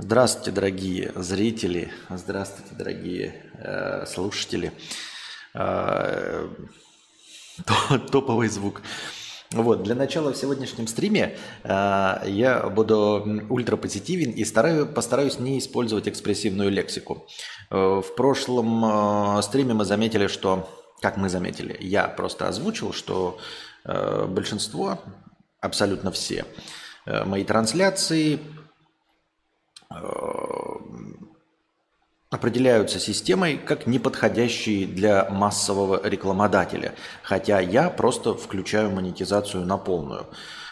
Здравствуйте, 0.00 0.52
дорогие 0.52 1.12
зрители, 1.16 1.92
здравствуйте, 2.08 2.72
дорогие 2.72 3.42
э, 3.54 4.06
слушатели. 4.06 4.70
Э, 5.54 6.46
топовый 8.12 8.48
звук. 8.48 8.80
Вот, 9.50 9.82
для 9.82 9.96
начала 9.96 10.32
в 10.32 10.36
сегодняшнем 10.36 10.86
стриме 10.86 11.36
э, 11.64 11.68
я 12.26 12.70
буду 12.72 13.42
ультрапозитивен 13.50 14.30
и 14.30 14.44
стараю, 14.44 14.86
постараюсь 14.86 15.40
не 15.40 15.58
использовать 15.58 16.06
экспрессивную 16.06 16.70
лексику. 16.70 17.26
Э, 17.68 18.00
в 18.00 18.14
прошлом 18.14 18.84
э, 19.38 19.42
стриме 19.42 19.74
мы 19.74 19.84
заметили, 19.84 20.28
что, 20.28 20.70
как 21.00 21.16
мы 21.16 21.28
заметили, 21.28 21.76
я 21.80 22.06
просто 22.06 22.46
озвучил, 22.46 22.92
что 22.92 23.40
э, 23.84 24.26
большинство, 24.28 25.00
абсолютно 25.60 26.12
все 26.12 26.44
э, 27.04 27.24
мои 27.24 27.42
трансляции 27.42 28.38
определяются 32.30 32.98
системой 32.98 33.56
как 33.56 33.86
неподходящие 33.86 34.86
для 34.86 35.28
массового 35.30 36.06
рекламодателя, 36.06 36.94
хотя 37.22 37.60
я 37.60 37.88
просто 37.88 38.34
включаю 38.34 38.90
монетизацию 38.90 39.64
на 39.64 39.78
полную. 39.78 40.26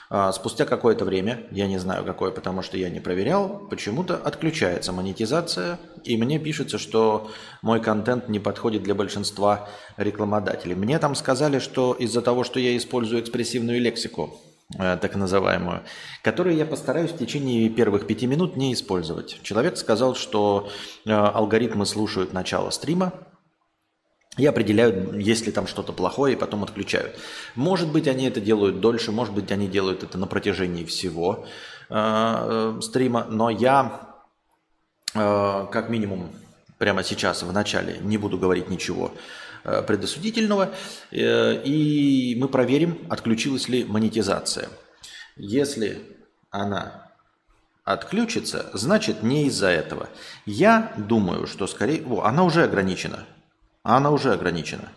А 0.09 0.31
спустя 0.33 0.67
какое-то 0.67 1.05
время, 1.05 1.47
я 1.51 1.67
не 1.67 1.79
знаю 1.79 2.05
какое, 2.05 2.31
потому 2.31 2.63
что 2.63 2.77
я 2.77 2.91
не 2.91 3.01
проверял, 3.01 3.67
почему-то 3.69 4.17
отключается 4.17 4.93
монетизация, 4.93 5.81
и 6.05 6.17
мне 6.17 6.39
пишется, 6.39 6.79
что 6.79 7.33
мой 7.61 7.81
контент 7.81 8.29
не 8.29 8.39
подходит 8.39 8.85
для 8.85 8.95
большинства 8.95 9.69
рекламодателей. 9.97 10.77
Мне 10.77 11.01
там 11.01 11.17
сказали, 11.17 11.59
что 11.59 11.93
из-за 11.95 12.23
того, 12.23 12.45
что 12.45 12.61
я 12.61 12.77
использую 12.77 13.21
экспрессивную 13.21 13.81
лексику, 13.81 14.39
Э, 14.39 14.46
так 14.73 15.15
называемую, 15.15 15.83
которую 16.23 16.57
я 16.57 16.67
постараюсь 16.67 17.13
в 17.13 17.19
течение 17.19 17.69
первых 17.69 18.07
пяти 18.07 18.27
минут 18.27 18.57
не 18.57 18.73
использовать. 18.73 19.41
Человек 19.43 19.77
сказал, 19.77 20.17
что 20.17 20.69
э, 21.05 21.13
алгоритмы 21.13 21.87
слушают 21.87 22.33
начало 22.33 22.71
стрима 22.71 23.13
и 24.37 24.45
определяют, 24.45 25.15
есть 25.15 25.47
ли 25.47 25.53
там 25.53 25.69
что-то 25.69 25.93
плохое, 25.93 26.35
и 26.35 26.39
потом 26.39 26.65
отключают. 26.65 27.17
Может 27.55 27.93
быть, 27.93 28.09
они 28.09 28.27
это 28.27 28.41
делают 28.41 28.81
дольше, 28.81 29.13
может 29.13 29.33
быть, 29.33 29.53
они 29.53 29.69
делают 29.69 30.03
это 30.03 30.19
на 30.19 30.27
протяжении 30.27 30.85
всего 30.85 31.47
э, 31.89 32.79
стрима, 32.83 33.25
но 33.31 33.51
я 33.51 34.17
э, 35.15 35.67
как 35.71 35.91
минимум 35.91 36.31
прямо 36.79 37.05
сейчас 37.05 37.45
в 37.45 37.53
начале 37.53 37.99
не 38.01 38.19
буду 38.19 38.37
говорить 38.37 38.69
ничего 38.69 39.13
Э, 39.13 39.46
предосудительного, 39.83 40.71
э, 41.11 41.63
и 41.65 42.37
мы 42.39 42.49
проверим, 42.49 43.07
отключилась 43.11 43.69
ли 43.69 43.85
монетизация. 43.85 44.69
Если 45.37 46.03
она 46.51 47.11
отключится, 47.85 48.71
значит 48.75 49.23
не 49.23 49.47
из-за 49.47 49.69
этого. 49.69 50.09
Я 50.45 50.93
думаю, 50.97 51.47
что 51.47 51.67
скорее... 51.67 52.05
О, 52.07 52.23
она 52.23 52.45
уже 52.45 52.63
ограничена. 52.63 53.25
Она 53.83 54.11
уже 54.11 54.33
ограничена. 54.33 54.89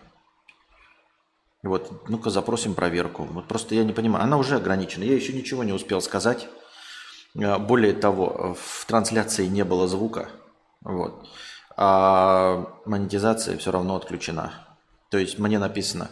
Вот, 1.63 2.07
ну-ка 2.07 2.29
запросим 2.29 2.75
проверку. 2.75 3.23
Вот 3.23 3.47
просто 3.47 3.75
я 3.75 3.83
не 3.83 3.93
понимаю. 3.93 4.23
Она 4.23 4.37
уже 4.37 4.55
ограничена. 4.55 5.03
Я 5.03 5.15
еще 5.15 5.33
ничего 5.33 5.63
не 5.63 5.73
успел 5.73 5.99
сказать. 5.99 6.47
Э, 7.35 7.57
более 7.57 7.93
того, 7.93 8.55
в 8.59 8.85
трансляции 8.85 9.47
не 9.47 9.63
было 9.63 9.87
звука. 9.87 10.29
Вот 10.81 11.27
а 11.81 12.67
монетизация 12.83 13.57
все 13.57 13.71
равно 13.71 13.95
отключена. 13.95 14.51
То 15.09 15.17
есть 15.17 15.39
мне 15.39 15.57
написано, 15.59 16.11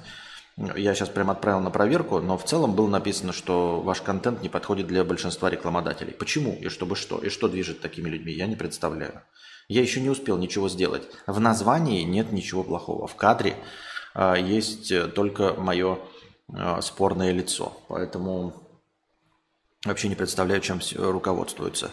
я 0.56 0.96
сейчас 0.96 1.10
прям 1.10 1.30
отправил 1.30 1.60
на 1.60 1.72
проверку, 1.72 2.20
но 2.22 2.38
в 2.38 2.46
целом 2.46 2.74
было 2.74 2.88
написано, 2.88 3.34
что 3.34 3.82
ваш 3.82 4.02
контент 4.02 4.42
не 4.42 4.48
подходит 4.48 4.88
для 4.88 5.04
большинства 5.04 5.50
рекламодателей. 5.50 6.14
Почему 6.14 6.54
и 6.54 6.70
чтобы 6.70 6.96
что? 6.96 7.18
И 7.18 7.28
что 7.28 7.50
движет 7.50 7.82
такими 7.82 8.08
людьми? 8.08 8.32
Я 8.32 8.48
не 8.48 8.56
представляю. 8.56 9.22
Я 9.68 9.82
еще 9.82 10.00
не 10.00 10.10
успел 10.10 10.38
ничего 10.38 10.70
сделать. 10.70 11.04
В 11.28 11.42
названии 11.42 12.04
нет 12.04 12.32
ничего 12.32 12.64
плохого. 12.64 13.06
В 13.06 13.18
кадре 13.18 13.58
а, 14.14 14.36
есть 14.36 14.94
только 15.16 15.54
мое 15.54 16.00
а, 16.48 16.82
спорное 16.82 17.34
лицо. 17.34 17.74
Поэтому 17.90 18.54
вообще 19.84 20.08
не 20.08 20.16
представляю, 20.16 20.62
чем 20.62 20.80
руководствуются. 20.96 21.92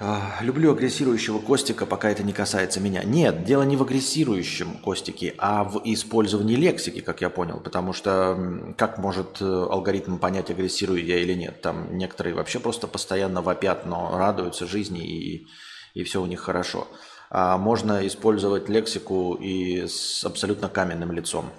А, 0.00 0.38
люблю 0.40 0.72
агрессирующего 0.72 1.38
Костика, 1.38 1.86
пока 1.86 2.10
это 2.10 2.24
не 2.24 2.32
касается 2.32 2.80
меня. 2.80 3.04
Нет, 3.04 3.44
дело 3.44 3.62
не 3.62 3.76
в 3.76 3.82
агрессирующем 3.82 4.78
Костике, 4.78 5.34
а 5.38 5.62
в 5.62 5.80
использовании 5.84 6.56
лексики, 6.56 7.00
как 7.00 7.20
я 7.20 7.30
понял. 7.30 7.60
Потому 7.60 7.92
что 7.92 8.74
как 8.76 8.98
может 8.98 9.40
э, 9.40 9.44
алгоритм 9.44 10.18
понять, 10.18 10.50
агрессирую 10.50 11.04
я 11.04 11.20
или 11.20 11.34
нет? 11.34 11.62
Там 11.62 11.96
некоторые 11.96 12.34
вообще 12.34 12.58
просто 12.58 12.88
постоянно 12.88 13.40
вопят, 13.40 13.86
но 13.86 14.18
радуются 14.18 14.66
жизни 14.66 15.06
и, 15.06 15.46
и 15.94 16.02
все 16.02 16.20
у 16.20 16.26
них 16.26 16.40
хорошо. 16.40 16.88
А 17.30 17.56
можно 17.56 18.04
использовать 18.04 18.68
лексику 18.68 19.34
и 19.34 19.86
с 19.86 20.24
абсолютно 20.24 20.68
каменным 20.68 21.12
лицом. 21.12 21.50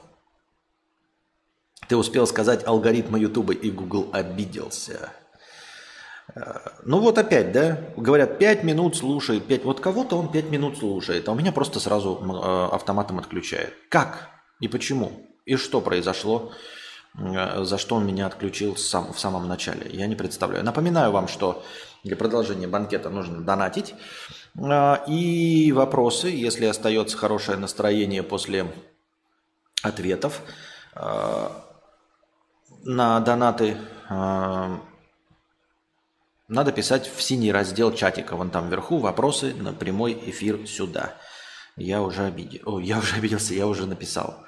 Ты 1.88 1.96
успел 1.96 2.28
сказать 2.28 2.66
алгоритмы 2.67 3.19
Ютуба, 3.19 3.53
и 3.53 3.72
Google 3.72 4.09
обиделся. 4.12 5.13
Ну 6.84 7.00
вот 7.00 7.18
опять, 7.18 7.52
да, 7.52 7.80
говорят, 7.96 8.40
5 8.40 8.63
минут 8.63 8.97
слушает, 8.97 9.46
5, 9.46 9.63
вот 9.63 9.80
кого-то 9.80 10.18
он 10.18 10.31
5 10.31 10.50
минут 10.50 10.78
слушает, 10.78 11.28
а 11.30 11.31
у 11.31 11.36
меня 11.36 11.52
просто 11.52 11.80
сразу 11.80 12.19
э, 12.19 12.75
автоматом 12.75 13.19
отключает. 13.19 13.74
Как 13.90 14.30
и 14.59 14.68
почему? 14.68 15.12
И 15.46 15.56
что 15.56 15.81
произошло, 15.81 16.52
э, 17.18 17.64
за 17.64 17.78
что 17.78 17.96
он 17.96 18.08
меня 18.08 18.25
отключил 18.25 18.75
сам, 18.75 19.14
в 19.14 19.19
самом 19.19 19.47
начале? 19.47 19.88
Я 19.91 20.08
не 20.08 20.16
представляю. 20.16 20.66
Напоминаю 20.66 21.12
вам, 21.12 21.28
что 21.28 21.64
для 22.03 22.16
продолжения 22.16 22.68
банкета 22.68 23.09
нужно 23.09 23.41
донатить. 23.41 23.94
Э, 24.56 24.97
и 25.08 25.72
вопросы, 25.72 26.28
если 26.30 26.66
остается 26.66 27.18
хорошее 27.18 27.58
настроение 27.58 28.24
после 28.24 28.66
ответов 29.84 30.41
на 32.84 33.19
донаты 33.19 33.78
надо 36.48 36.72
писать 36.72 37.10
в 37.14 37.22
синий 37.22 37.52
раздел 37.52 37.94
чатика, 37.94 38.36
вон 38.36 38.52
там 38.52 38.70
вверху, 38.70 39.00
вопросы 39.00 39.54
на 39.56 39.74
прямой 39.74 40.14
эфир 40.28 40.68
сюда. 40.68 41.16
Я 41.76 42.02
уже 42.02 42.26
обидел. 42.26 42.62
О, 42.66 42.80
я 42.80 43.00
уже 43.00 43.16
обиделся, 43.18 43.54
я 43.54 43.68
уже 43.68 43.86
написал. 43.86 44.44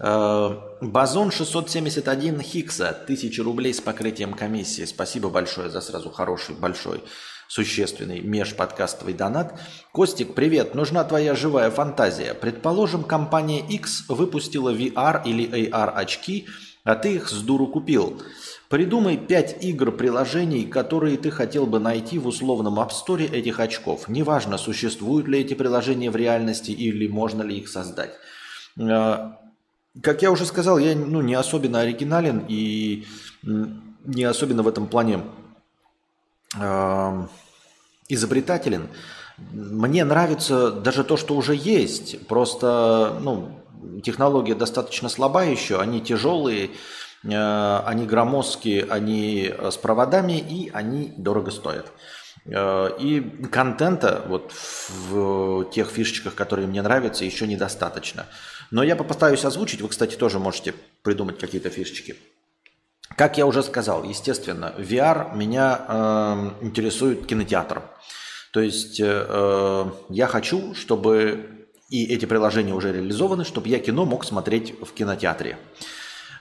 Базон 0.00 1.30
671 1.30 2.40
Хикса, 2.40 2.88
1000 2.88 3.42
рублей 3.42 3.74
с 3.74 3.82
покрытием 3.82 4.32
комиссии. 4.32 4.86
Спасибо 4.86 5.28
большое 5.28 5.68
за 5.68 5.82
сразу 5.82 6.10
хороший, 6.10 6.54
большой, 6.54 7.04
существенный 7.48 8.20
межподкастовый 8.20 9.12
донат. 9.12 9.60
Костик, 9.92 10.34
привет, 10.34 10.74
нужна 10.74 11.04
твоя 11.04 11.34
живая 11.34 11.70
фантазия. 11.70 12.32
Предположим, 12.32 13.04
компания 13.04 13.60
X 13.60 14.06
выпустила 14.08 14.72
VR 14.72 15.22
или 15.26 15.68
AR 15.68 15.90
очки, 15.90 16.46
а 16.82 16.94
ты 16.94 17.16
их 17.16 17.28
с 17.28 17.42
дуру 17.42 17.66
купил. 17.66 18.22
Придумай 18.70 19.16
5 19.16 19.64
игр, 19.64 19.90
приложений, 19.90 20.66
которые 20.66 21.16
ты 21.16 21.32
хотел 21.32 21.66
бы 21.66 21.80
найти 21.80 22.20
в 22.20 22.28
условном 22.28 22.78
App 22.78 22.90
Store 22.90 23.28
этих 23.28 23.58
очков. 23.58 24.08
Неважно, 24.08 24.58
существуют 24.58 25.26
ли 25.26 25.40
эти 25.40 25.54
приложения 25.54 26.08
в 26.08 26.14
реальности 26.14 26.70
или 26.70 27.08
можно 27.08 27.42
ли 27.42 27.58
их 27.58 27.68
создать. 27.68 28.12
А, 28.80 29.40
как 30.00 30.22
я 30.22 30.30
уже 30.30 30.46
сказал, 30.46 30.78
я 30.78 30.94
ну, 30.94 31.20
не 31.20 31.34
особенно 31.34 31.80
оригинален 31.80 32.44
и 32.46 33.08
не 33.42 34.22
особенно 34.22 34.62
в 34.62 34.68
этом 34.68 34.86
плане 34.86 35.24
э, 36.56 37.26
изобретателен. 38.08 38.86
Мне 39.50 40.04
нравится 40.04 40.70
даже 40.70 41.02
то, 41.02 41.16
что 41.16 41.34
уже 41.34 41.56
есть. 41.56 42.24
Просто 42.28 43.18
ну, 43.20 43.50
технология 44.04 44.54
достаточно 44.54 45.08
слаба 45.08 45.44
еще, 45.44 45.80
они 45.80 46.00
тяжелые, 46.00 46.70
они 47.22 48.06
громоздкие, 48.06 48.86
они 48.88 49.52
э, 49.52 49.70
с 49.70 49.76
проводами, 49.76 50.38
и 50.38 50.70
они 50.72 51.12
дорого 51.16 51.50
стоят. 51.50 51.92
Э, 52.46 52.90
и 52.98 53.20
контента 53.50 54.24
вот 54.26 54.52
в 54.52 55.70
тех 55.70 55.90
фишечках, 55.90 56.34
которые 56.34 56.66
мне 56.66 56.82
нравятся, 56.82 57.24
еще 57.24 57.46
недостаточно. 57.46 58.26
Но 58.70 58.82
я 58.82 58.96
попытаюсь 58.96 59.44
озвучить. 59.44 59.80
Вы, 59.80 59.88
кстати, 59.88 60.16
тоже 60.16 60.38
можете 60.38 60.74
придумать 61.02 61.38
какие-то 61.38 61.70
фишечки. 61.70 62.16
Как 63.16 63.36
я 63.36 63.46
уже 63.46 63.62
сказал, 63.62 64.04
естественно, 64.04 64.72
VR 64.78 65.36
меня 65.36 65.84
э, 65.86 66.50
интересует 66.62 67.26
кинотеатр. 67.26 67.82
То 68.52 68.60
есть 68.60 68.98
э, 69.00 69.90
я 70.08 70.26
хочу, 70.26 70.74
чтобы 70.74 71.66
и 71.88 72.04
эти 72.04 72.24
приложения 72.24 72.72
уже 72.72 72.92
реализованы, 72.92 73.44
чтобы 73.44 73.68
я 73.68 73.80
кино 73.80 74.04
мог 74.04 74.24
смотреть 74.24 74.74
в 74.80 74.92
кинотеатре. 74.92 75.58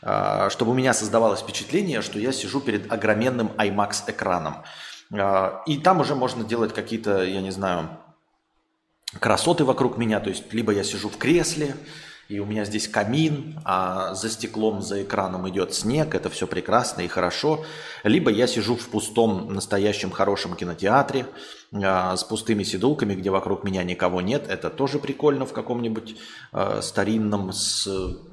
Чтобы 0.01 0.71
у 0.71 0.73
меня 0.73 0.93
создавалось 0.93 1.41
впечатление, 1.41 2.01
что 2.01 2.19
я 2.19 2.31
сижу 2.31 2.61
перед 2.61 2.91
огроменным 2.91 3.51
IMAX-экраном. 3.57 4.63
А, 5.11 5.63
и 5.65 5.77
там 5.77 5.99
уже 5.99 6.15
можно 6.15 6.43
делать 6.43 6.73
какие-то, 6.73 7.23
я 7.23 7.41
не 7.41 7.51
знаю, 7.51 7.89
красоты 9.19 9.65
вокруг 9.65 9.97
меня. 9.97 10.19
То 10.19 10.29
есть 10.29 10.53
либо 10.53 10.71
я 10.71 10.83
сижу 10.83 11.09
в 11.09 11.17
кресле, 11.17 11.75
и 12.29 12.37
у 12.39 12.45
меня 12.45 12.63
здесь 12.63 12.87
камин, 12.87 13.59
а 13.65 14.13
за 14.13 14.29
стеклом, 14.29 14.83
за 14.83 15.01
экраном 15.01 15.49
идет 15.49 15.73
снег, 15.73 16.13
это 16.13 16.29
все 16.29 16.45
прекрасно 16.45 17.01
и 17.01 17.07
хорошо. 17.07 17.65
Либо 18.03 18.29
я 18.29 18.45
сижу 18.45 18.75
в 18.75 18.87
пустом, 18.89 19.51
настоящем 19.51 20.11
хорошем 20.11 20.55
кинотеатре 20.55 21.25
а, 21.73 22.15
с 22.15 22.23
пустыми 22.23 22.61
сидулками, 22.61 23.15
где 23.15 23.31
вокруг 23.31 23.63
меня 23.63 23.83
никого 23.83 24.21
нет. 24.21 24.47
Это 24.47 24.69
тоже 24.69 24.99
прикольно 24.99 25.47
в 25.47 25.53
каком-нибудь 25.53 26.17
а, 26.51 26.83
старинном, 26.83 27.51
с 27.51 27.89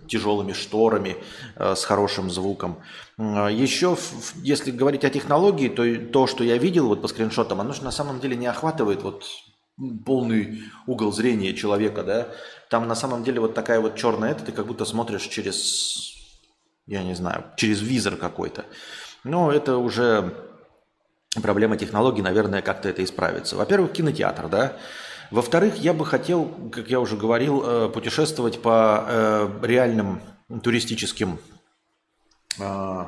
тяжелыми 0.07 0.53
шторами, 0.53 1.17
а, 1.55 1.75
с 1.75 1.83
хорошим 1.87 2.31
звуком. 2.31 2.77
Еще, 3.17 3.97
если 4.43 4.73
говорить 4.73 5.07
о 5.07 5.11
технологии, 5.11 5.71
то 5.71 5.97
то, 6.13 6.27
что 6.27 6.45
я 6.45 6.59
видел 6.59 6.89
вот 6.89 7.01
по 7.01 7.09
скриншотам, 7.09 7.63
оно 7.63 7.73
же 7.73 7.83
на 7.83 7.93
самом 7.93 8.21
деле 8.21 8.37
не 8.37 8.47
охватывает 8.47 9.03
вот 9.03 9.25
полный 10.05 10.63
угол 10.87 11.13
зрения 11.13 11.53
человека, 11.53 12.03
да, 12.03 12.29
там 12.69 12.89
на 12.89 12.95
самом 12.95 13.25
деле 13.25 13.41
вот 13.41 13.55
такая 13.55 13.81
вот 13.81 13.97
черная 13.97 14.33
это, 14.33 14.45
ты 14.45 14.53
как 14.53 14.67
будто 14.67 14.85
смотришь 14.85 15.23
через, 15.23 16.15
я 16.87 17.03
не 17.03 17.15
знаю, 17.15 17.45
через 17.57 17.81
визор 17.81 18.17
какой-то. 18.17 18.65
Но 19.25 19.53
это 19.53 19.77
уже 19.79 20.35
проблема 21.43 21.77
технологий, 21.77 22.23
наверное, 22.23 22.63
как-то 22.63 22.89
это 22.89 23.05
исправится. 23.05 23.57
Во-первых, 23.57 23.93
кинотеатр, 23.93 24.49
да. 24.49 24.77
Во-вторых, 25.31 25.77
я 25.77 25.93
бы 25.93 26.07
хотел, 26.07 26.45
как 26.73 26.89
я 26.89 27.01
уже 27.01 27.17
говорил, 27.17 27.63
э, 27.65 27.89
путешествовать 27.89 28.63
по 28.63 29.05
э, 29.07 29.49
реальным 29.63 30.21
туристическим 30.63 31.41
э, 32.61 33.05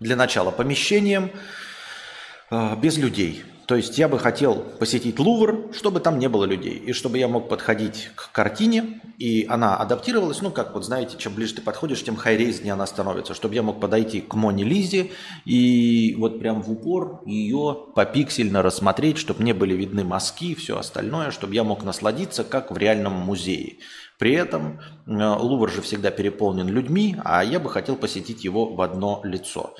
для 0.00 0.16
начала 0.16 0.50
помещениям 0.50 1.30
без 2.78 2.96
людей. 2.96 3.44
То 3.68 3.76
есть 3.76 3.98
я 3.98 4.08
бы 4.08 4.18
хотел 4.18 4.64
посетить 4.78 5.18
Лувр, 5.18 5.74
чтобы 5.74 6.00
там 6.00 6.18
не 6.18 6.30
было 6.30 6.46
людей, 6.46 6.72
и 6.72 6.94
чтобы 6.94 7.18
я 7.18 7.28
мог 7.28 7.50
подходить 7.50 8.08
к 8.14 8.32
картине, 8.32 9.02
и 9.18 9.44
она 9.46 9.76
адаптировалась, 9.76 10.40
ну, 10.40 10.50
как 10.50 10.72
вот 10.72 10.86
знаете, 10.86 11.18
чем 11.18 11.34
ближе 11.34 11.56
ты 11.56 11.60
подходишь, 11.60 12.02
тем 12.02 12.16
хайрейзнее 12.16 12.72
она 12.72 12.86
становится, 12.86 13.34
чтобы 13.34 13.54
я 13.54 13.62
мог 13.62 13.78
подойти 13.78 14.22
к 14.22 14.32
Моне 14.32 14.64
Лизе 14.64 15.10
и 15.44 16.16
вот 16.18 16.38
прям 16.38 16.62
в 16.62 16.72
упор 16.72 17.20
ее 17.26 17.76
попиксельно 17.94 18.62
рассмотреть, 18.62 19.18
чтобы 19.18 19.42
мне 19.42 19.52
были 19.52 19.74
видны 19.74 20.02
мазки, 20.02 20.54
все 20.54 20.78
остальное, 20.78 21.30
чтобы 21.30 21.54
я 21.54 21.62
мог 21.62 21.84
насладиться, 21.84 22.44
как 22.44 22.70
в 22.70 22.78
реальном 22.78 23.12
музее. 23.12 23.76
При 24.18 24.32
этом 24.32 24.80
э, 25.06 25.10
Лувр 25.10 25.70
же 25.70 25.82
всегда 25.82 26.10
переполнен 26.10 26.68
людьми, 26.68 27.16
а 27.22 27.44
я 27.44 27.60
бы 27.60 27.68
хотел 27.68 27.96
посетить 27.96 28.44
его 28.44 28.74
в 28.74 28.80
одно 28.80 29.20
лицо. 29.24 29.74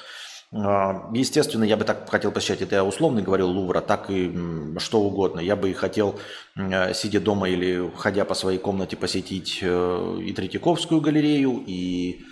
А, 0.50 1.10
естественно, 1.12 1.64
я 1.64 1.76
бы 1.76 1.84
так 1.84 2.08
хотел 2.08 2.32
посещать, 2.32 2.62
это 2.62 2.76
я 2.76 2.84
условно 2.84 3.20
говорил 3.20 3.48
Лувра, 3.48 3.80
так 3.82 4.08
и 4.08 4.32
что 4.78 5.00
угодно. 5.00 5.40
Я 5.40 5.56
бы 5.56 5.70
и 5.70 5.74
хотел, 5.74 6.18
э, 6.56 6.94
сидя 6.94 7.20
дома 7.20 7.48
или 7.50 7.92
ходя 7.96 8.24
по 8.24 8.34
своей 8.34 8.58
комнате, 8.58 8.96
посетить 8.96 9.58
э, 9.60 10.18
и 10.22 10.32
Третьяковскую 10.32 11.02
галерею, 11.02 11.62
и 11.66 12.24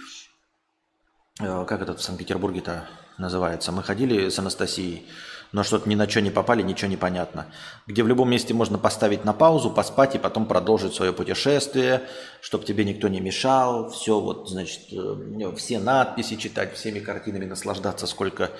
э, 1.41 1.65
как 1.67 1.83
этот 1.83 2.01
в 2.01 2.03
Санкт-Петербурге-то 2.03 2.89
называется. 3.19 3.71
Мы 3.73 3.83
ходили 3.83 4.31
с 4.31 4.39
Анастасией 4.39 5.07
но 5.57 5.63
что-то 5.63 5.89
ни 5.89 5.95
на 5.95 6.07
что 6.07 6.21
не 6.21 6.31
попали, 6.31 6.61
ничего 6.61 6.91
не 6.91 6.99
понятно. 6.99 7.47
Где 7.87 8.03
в 8.03 8.09
любом 8.09 8.29
месте 8.29 8.53
можно 8.53 8.77
поставить 8.77 9.25
на 9.25 9.33
паузу, 9.33 9.71
поспать 9.71 10.15
и 10.15 10.19
потом 10.19 10.45
продолжить 10.45 10.93
свое 10.93 11.15
путешествие, 11.15 12.03
чтобы 12.43 12.67
тебе 12.67 12.85
никто 12.85 13.09
не 13.09 13.21
мешал, 13.23 13.89
все 13.89 14.21
вот, 14.21 14.51
значит, 14.51 14.83
э, 14.93 15.53
все 15.57 15.79
надписи 15.79 16.37
читать, 16.37 16.75
всеми 16.75 16.99
картинами 16.99 17.47
наслаждаться, 17.47 18.07
сколько 18.07 18.51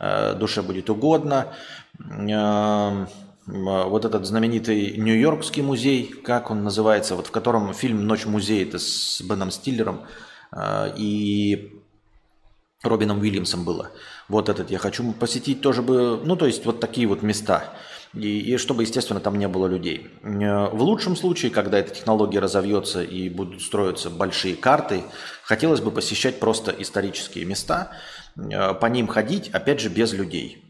э, 0.00 0.32
душе 0.32 0.62
будет 0.62 0.88
угодно. 0.88 1.52
Э, 2.00 3.04
вот 3.44 4.06
этот 4.06 4.24
знаменитый 4.24 4.96
Нью-Йоркский 4.96 5.62
музей, 5.62 6.06
как 6.06 6.50
он 6.50 6.64
называется, 6.64 7.16
вот 7.16 7.26
в 7.26 7.32
котором 7.32 7.74
фильм 7.74 8.06
«Ночь 8.06 8.24
музея» 8.24 8.66
это 8.66 8.78
с 8.78 9.20
Беном 9.20 9.50
Стиллером 9.50 10.06
э, 10.52 10.94
и 10.96 11.82
Робином 12.82 13.20
Уильямсом 13.20 13.66
было– 13.66 13.90
вот 14.28 14.48
этот 14.48 14.70
я 14.70 14.78
хочу 14.78 15.12
посетить 15.12 15.60
тоже 15.60 15.82
бы, 15.82 16.20
ну, 16.24 16.36
то 16.36 16.46
есть 16.46 16.64
вот 16.66 16.80
такие 16.80 17.06
вот 17.06 17.22
места. 17.22 17.64
И, 18.14 18.40
и 18.40 18.56
чтобы, 18.56 18.82
естественно, 18.82 19.20
там 19.20 19.38
не 19.38 19.46
было 19.46 19.66
людей. 19.66 20.08
Э, 20.22 20.68
в 20.68 20.82
лучшем 20.82 21.16
случае, 21.16 21.50
когда 21.50 21.78
эта 21.78 21.94
технология 21.94 22.38
разовьется 22.38 23.02
и 23.02 23.28
будут 23.28 23.62
строиться 23.62 24.10
большие 24.10 24.56
карты, 24.56 25.02
хотелось 25.42 25.80
бы 25.80 25.90
посещать 25.90 26.40
просто 26.40 26.74
исторические 26.78 27.44
места, 27.44 27.92
э, 28.36 28.74
по 28.74 28.86
ним 28.86 29.06
ходить, 29.06 29.50
опять 29.50 29.80
же, 29.80 29.88
без 29.88 30.12
людей 30.12 30.62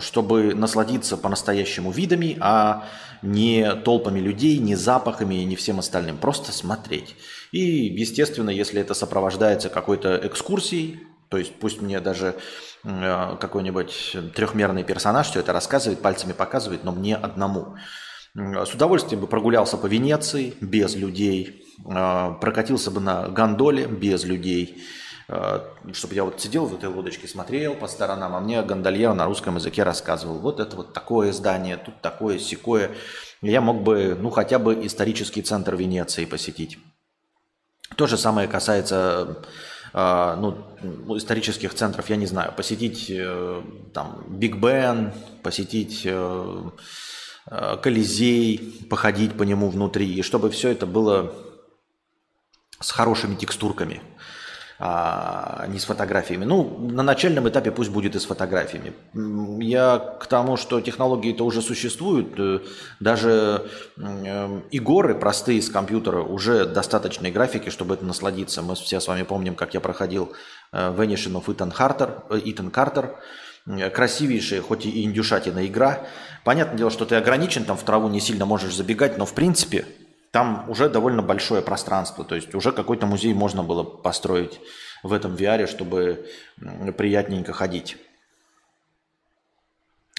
чтобы 0.00 0.54
насладиться 0.54 1.16
по-настоящему 1.16 1.90
видами, 1.90 2.36
а 2.40 2.84
не 3.22 3.74
толпами 3.74 4.20
людей, 4.20 4.58
не 4.58 4.74
запахами, 4.74 5.36
не 5.36 5.56
всем 5.56 5.78
остальным. 5.78 6.18
Просто 6.18 6.52
смотреть. 6.52 7.16
И, 7.52 7.60
естественно, 7.60 8.50
если 8.50 8.80
это 8.80 8.92
сопровождается 8.92 9.70
какой-то 9.70 10.20
экскурсией, 10.22 11.00
то 11.28 11.36
есть 11.36 11.54
пусть 11.58 11.80
мне 11.82 12.00
даже 12.00 12.36
Э, 12.84 13.36
какой-нибудь 13.40 14.16
трехмерный 14.34 14.84
персонаж 14.84 15.28
все 15.28 15.40
это 15.40 15.52
рассказывает, 15.52 16.00
пальцами 16.00 16.32
показывает, 16.32 16.84
но 16.84 16.92
мне 16.92 17.16
одному. 17.16 17.76
С 18.34 18.72
удовольствием 18.72 19.20
бы 19.20 19.26
прогулялся 19.26 19.76
по 19.76 19.86
Венеции 19.86 20.54
без 20.60 20.94
людей, 20.94 21.66
э, 21.84 22.34
прокатился 22.40 22.90
бы 22.90 23.00
на 23.00 23.28
гондоле 23.28 23.86
без 23.86 24.24
людей, 24.24 24.82
э, 25.28 25.60
чтобы 25.92 26.14
я 26.14 26.24
вот 26.24 26.40
сидел 26.40 26.66
в 26.66 26.74
этой 26.74 26.88
лодочке, 26.88 27.26
смотрел 27.26 27.74
по 27.74 27.88
сторонам, 27.88 28.36
а 28.36 28.40
мне 28.40 28.62
гондольер 28.62 29.12
на 29.14 29.26
русском 29.26 29.56
языке 29.56 29.82
рассказывал, 29.82 30.38
вот 30.38 30.60
это 30.60 30.76
вот 30.76 30.92
такое 30.92 31.32
здание, 31.32 31.78
тут 31.78 32.00
такое, 32.00 32.38
секое. 32.38 32.92
Я 33.42 33.60
мог 33.60 33.82
бы, 33.82 34.16
ну, 34.18 34.30
хотя 34.30 34.58
бы 34.58 34.86
исторический 34.86 35.42
центр 35.42 35.74
Венеции 35.74 36.26
посетить. 36.26 36.78
То 37.96 38.06
же 38.06 38.16
самое 38.16 38.46
касается 38.46 39.42
ну, 40.36 41.16
исторических 41.16 41.74
центров, 41.74 42.08
я 42.10 42.16
не 42.16 42.26
знаю, 42.26 42.52
посетить 42.56 43.06
э, 43.10 43.62
там 43.92 44.24
Биг 44.28 44.56
Бен, 44.56 45.12
посетить 45.42 46.02
э, 46.04 46.70
э, 47.50 47.76
Колизей, 47.82 48.86
походить 48.88 49.36
по 49.36 49.42
нему 49.42 49.70
внутри, 49.70 50.12
и 50.12 50.22
чтобы 50.22 50.50
все 50.50 50.68
это 50.68 50.86
было 50.86 51.34
с 52.80 52.90
хорошими 52.90 53.34
текстурками– 53.34 54.02
а 54.80 55.66
не 55.68 55.78
с 55.80 55.84
фотографиями. 55.84 56.44
Ну, 56.44 56.78
на 56.78 57.02
начальном 57.02 57.48
этапе 57.48 57.72
пусть 57.72 57.90
будет 57.90 58.14
и 58.14 58.20
с 58.20 58.26
фотографиями. 58.26 58.92
Я 59.60 59.98
к 59.98 60.26
тому, 60.26 60.56
что 60.56 60.80
технологии-то 60.80 61.44
уже 61.44 61.62
существуют, 61.62 62.38
э, 62.38 62.60
даже 63.00 63.64
э, 63.96 64.60
и 64.70 64.78
горы 64.78 65.16
простые 65.16 65.60
с 65.62 65.68
компьютера 65.68 66.22
уже 66.22 66.64
достаточные 66.64 67.32
графики, 67.32 67.70
чтобы 67.70 67.94
это 67.94 68.04
насладиться. 68.04 68.62
Мы 68.62 68.76
все 68.76 69.00
с 69.00 69.08
вами 69.08 69.24
помним, 69.24 69.56
как 69.56 69.74
я 69.74 69.80
проходил 69.80 70.32
э, 70.72 70.94
Vanishing 70.96 71.34
of 71.34 71.46
Ethan 71.46 71.74
Carter, 71.74 72.28
Ethan 72.28 72.70
Carter 72.70 73.16
красивейшая, 73.92 74.62
хоть 74.62 74.86
и 74.86 75.04
индюшатина 75.04 75.66
игра. 75.66 76.06
Понятное 76.44 76.78
дело, 76.78 76.90
что 76.90 77.04
ты 77.04 77.16
ограничен, 77.16 77.64
там 77.64 77.76
в 77.76 77.82
траву 77.82 78.08
не 78.08 78.20
сильно 78.20 78.46
можешь 78.46 78.74
забегать, 78.74 79.18
но 79.18 79.26
в 79.26 79.34
принципе 79.34 79.84
там 80.30 80.68
уже 80.68 80.88
довольно 80.88 81.22
большое 81.22 81.62
пространство, 81.62 82.24
то 82.24 82.34
есть 82.34 82.54
уже 82.54 82.72
какой-то 82.72 83.06
музей 83.06 83.34
можно 83.34 83.62
было 83.62 83.82
построить 83.82 84.60
в 85.02 85.12
этом 85.12 85.34
VR, 85.34 85.66
чтобы 85.66 86.28
приятненько 86.96 87.52
ходить. 87.52 87.96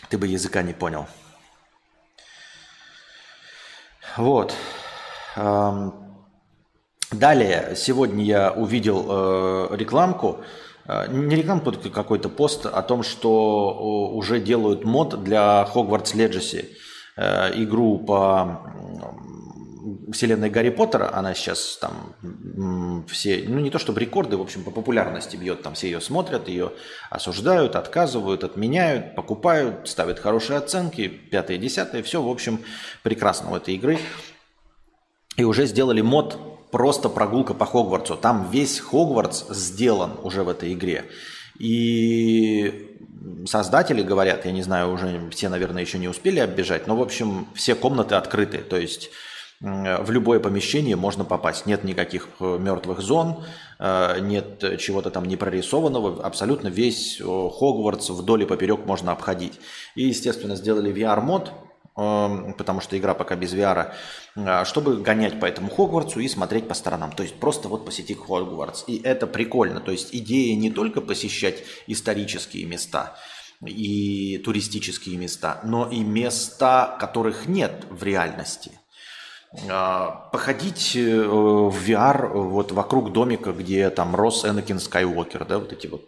Ты 0.09 0.17
бы 0.17 0.27
языка 0.27 0.63
не 0.63 0.73
понял. 0.73 1.07
Вот. 4.17 4.55
Далее, 7.11 7.73
сегодня 7.75 8.23
я 8.23 8.51
увидел 8.51 9.05
э, 9.09 9.75
рекламку, 9.77 10.41
э, 10.85 11.07
не 11.09 11.35
рекламку, 11.35 11.71
только 11.71 11.89
какой-то 11.89 12.29
пост 12.29 12.67
о 12.67 12.83
том, 12.83 13.01
что 13.01 14.09
уже 14.13 14.39
делают 14.39 14.85
мод 14.85 15.23
для 15.23 15.67
Hogwarts 15.73 16.13
Legacy, 16.15 16.67
э, 17.17 17.63
игру 17.63 17.97
по 17.97 18.61
вселенной 20.11 20.49
Гарри 20.49 20.69
Поттера, 20.69 21.13
она 21.13 21.33
сейчас 21.33 21.77
там 21.77 23.05
все, 23.07 23.43
ну 23.47 23.59
не 23.59 23.69
то 23.69 23.79
чтобы 23.79 23.99
рекорды, 23.99 24.37
в 24.37 24.41
общем, 24.41 24.63
по 24.63 24.71
популярности 24.71 25.35
бьет, 25.35 25.61
там 25.61 25.73
все 25.73 25.87
ее 25.87 26.01
смотрят, 26.01 26.47
ее 26.47 26.71
осуждают, 27.09 27.75
отказывают, 27.75 28.43
отменяют, 28.43 29.15
покупают, 29.15 29.87
ставят 29.87 30.19
хорошие 30.19 30.57
оценки, 30.57 31.07
пятое, 31.07 31.57
десятое, 31.57 32.03
все, 32.03 32.21
в 32.21 32.29
общем, 32.29 32.59
прекрасно 33.03 33.51
у 33.51 33.55
этой 33.55 33.75
игры. 33.75 33.99
И 35.37 35.43
уже 35.43 35.65
сделали 35.65 36.01
мод 36.01 36.71
просто 36.71 37.09
прогулка 37.09 37.53
по 37.53 37.65
Хогвартсу. 37.65 38.17
Там 38.17 38.49
весь 38.51 38.79
Хогвартс 38.79 39.45
сделан 39.49 40.11
уже 40.23 40.43
в 40.43 40.49
этой 40.49 40.73
игре. 40.73 41.05
И 41.57 42.89
создатели 43.45 44.01
говорят, 44.01 44.45
я 44.45 44.51
не 44.51 44.61
знаю, 44.61 44.91
уже 44.91 45.29
все, 45.31 45.49
наверное, 45.49 45.81
еще 45.81 45.97
не 45.97 46.07
успели 46.07 46.39
оббежать, 46.39 46.87
но, 46.87 46.95
в 46.95 47.01
общем, 47.01 47.47
все 47.53 47.75
комнаты 47.75 48.15
открыты. 48.15 48.59
То 48.59 48.77
есть 48.77 49.11
в 49.61 50.09
любое 50.11 50.39
помещение 50.39 50.95
можно 50.95 51.25
попасть. 51.25 51.65
Нет 51.65 51.83
никаких 51.83 52.29
э, 52.39 52.57
мертвых 52.57 53.01
зон, 53.01 53.43
э, 53.77 54.19
нет 54.21 54.79
чего-то 54.79 55.11
там 55.11 55.25
непрорисованного. 55.25 56.23
Абсолютно 56.23 56.69
весь 56.69 57.17
Хогвартс 57.19 58.09
вдоль 58.11 58.43
и 58.43 58.45
поперек 58.45 58.85
можно 58.85 59.11
обходить. 59.11 59.59
И, 59.95 60.03
естественно, 60.03 60.55
сделали 60.55 60.93
VR-мод, 60.93 61.51
эм, 61.97 62.53
потому 62.53 62.79
что 62.79 62.97
игра 62.97 63.13
пока 63.13 63.35
без 63.35 63.53
VR, 63.53 63.91
э, 64.37 64.63
чтобы 64.63 65.01
гонять 65.01 65.41
по 65.41 65.45
этому 65.45 65.69
Хогвартсу 65.69 66.21
и 66.21 66.29
смотреть 66.29 66.69
по 66.69 66.73
сторонам. 66.73 67.11
То 67.11 67.23
есть 67.23 67.35
просто 67.35 67.67
вот 67.67 67.85
посетить 67.85 68.17
Хогвартс. 68.17 68.85
И 68.87 69.01
это 69.03 69.27
прикольно. 69.27 69.81
То 69.81 69.91
есть 69.91 70.15
идея 70.15 70.55
не 70.55 70.71
только 70.71 71.01
посещать 71.01 71.63
исторические 71.85 72.65
места 72.65 73.17
и 73.65 74.37
туристические 74.37 75.17
места, 75.17 75.59
но 75.65 75.89
и 75.89 75.99
места, 75.99 76.95
которых 76.97 77.47
нет 77.47 77.85
в 77.89 78.03
реальности. 78.03 78.78
А, 79.67 80.29
походить 80.31 80.95
э, 80.95 81.25
в 81.25 81.73
VR 81.73 82.27
вот 82.27 82.71
вокруг 82.71 83.11
домика, 83.11 83.51
где 83.51 83.89
там 83.89 84.15
рос 84.15 84.45
Энакин 84.45 84.79
Скайуокер, 84.79 85.45
да, 85.45 85.57
вот 85.57 85.73
эти 85.73 85.87
вот 85.87 86.07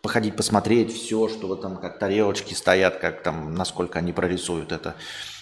походить, 0.00 0.34
посмотреть 0.34 0.94
все, 0.94 1.28
что 1.28 1.46
вот 1.46 1.60
там 1.60 1.76
как 1.76 1.98
тарелочки 1.98 2.54
стоят, 2.54 2.96
как 2.96 3.22
там, 3.22 3.54
насколько 3.54 3.98
они 3.98 4.12
прорисуют 4.12 4.72
это. 4.72 4.94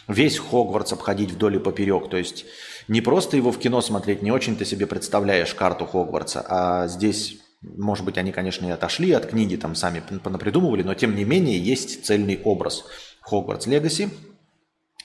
Весь 0.09 0.39
Хогвартс 0.39 0.95
обходить 0.95 1.31
вдоль 1.31 1.57
и 1.57 1.59
поперек. 1.61 2.11
То 2.11 2.17
есть 2.17 2.45
не 2.89 3.01
просто 3.01 3.37
его 3.37 3.53
в 3.53 3.59
кино 3.59 3.83
смотреть, 3.83 4.23
не 4.23 4.33
очень 4.33 4.57
ты 4.57 4.65
себе 4.65 4.87
представляешь 4.87 5.55
карту 5.55 5.87
Хогвартса, 5.87 6.45
а 6.49 6.89
здесь, 6.89 7.39
может 7.63 8.05
быть, 8.05 8.19
они, 8.19 8.33
конечно, 8.33 8.67
и 8.67 8.71
отошли 8.71 9.13
от 9.13 9.27
книги, 9.27 9.55
там 9.55 9.77
сами 9.77 10.03
понапридумывали, 10.25 10.83
но 10.83 10.95
тем 10.95 11.15
не 11.15 11.25
менее 11.25 11.59
есть 11.59 12.05
цельный 12.05 12.41
образ 12.43 12.85
Хогвартс 13.21 13.69
Легаси– 13.69 14.11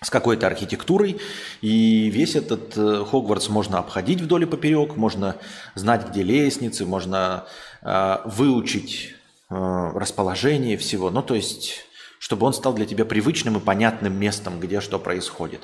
с 0.04 0.10
какой-то 0.10 0.48
архитектурой, 0.48 1.20
и 1.62 2.10
весь 2.10 2.36
этот 2.36 2.78
э, 2.78 3.06
Хогвартс 3.10 3.50
можно 3.50 3.80
обходить 3.80 4.22
вдоль 4.22 4.44
и 4.44 4.46
поперек, 4.46 4.96
можно 4.96 5.38
знать, 5.76 6.10
где 6.10 6.24
лестницы, 6.24 6.86
можно 6.86 7.46
э, 7.82 8.18
выучить 8.26 9.16
э, 9.50 9.56
расположение 9.96 10.78
всего, 10.78 11.10
ну 11.10 11.24
то 11.24 11.36
есть, 11.36 11.86
чтобы 12.20 12.46
он 12.46 12.54
стал 12.54 12.74
для 12.74 12.86
тебя 12.86 13.06
привычным 13.06 13.58
и 13.58 13.62
понятным 13.62 14.20
местом, 14.20 14.60
где 14.60 14.82
что 14.82 15.00
происходит. 15.00 15.62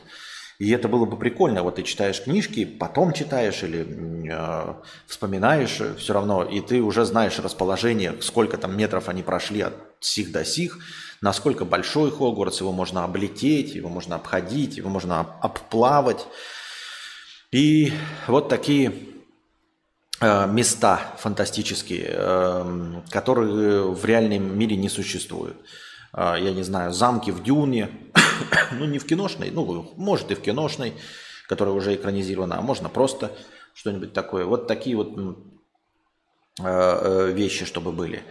И 0.59 0.71
это 0.71 0.89
было 0.89 1.05
бы 1.05 1.17
прикольно. 1.17 1.63
Вот 1.63 1.75
ты 1.75 1.83
читаешь 1.83 2.21
книжки, 2.21 2.65
потом 2.65 3.13
читаешь 3.13 3.63
или 3.63 4.29
э, 4.29 4.73
вспоминаешь 5.07 5.79
все 5.97 6.13
равно, 6.13 6.43
и 6.43 6.59
ты 6.59 6.81
уже 6.81 7.05
знаешь 7.05 7.39
расположение, 7.39 8.15
сколько 8.21 8.57
там 8.57 8.77
метров 8.77 9.07
они 9.07 9.23
прошли 9.23 9.61
от 9.61 9.73
сих 10.01 10.33
до 10.33 10.43
сих, 10.43 10.79
насколько 11.21 11.65
большой 11.65 12.11
Хогвартс, 12.11 12.61
его 12.61 12.71
можно 12.71 13.03
облететь, 13.03 13.75
его 13.75 13.89
можно 13.89 14.15
обходить, 14.15 14.77
его 14.77 14.89
можно 14.89 15.21
обплавать. 15.41 16.25
И 17.51 17.91
вот 18.27 18.49
такие 18.49 18.93
э, 20.21 20.47
места 20.47 21.15
фантастические, 21.17 22.09
э, 22.09 23.01
которые 23.09 23.91
в 23.91 24.05
реальном 24.05 24.57
мире 24.57 24.75
не 24.75 24.89
существуют. 24.89 25.57
Э, 26.13 26.35
я 26.39 26.51
не 26.51 26.63
знаю, 26.63 26.93
замки 26.93 27.31
в 27.31 27.43
Дюне, 27.43 27.89
ну 28.71 28.85
не 28.85 28.99
в 28.99 29.05
киношной, 29.05 29.51
ну 29.51 29.93
может 29.97 30.31
и 30.31 30.35
в 30.35 30.41
киношной, 30.41 30.93
которая 31.47 31.73
уже 31.73 31.95
экранизирована, 31.95 32.59
а 32.59 32.61
можно 32.61 32.87
просто 32.89 33.31
что-нибудь 33.73 34.13
такое. 34.13 34.45
Вот 34.45 34.67
такие 34.67 34.95
вот 34.95 35.15
вещи, 36.61 37.63
чтобы 37.63 37.93
были. 37.93 38.21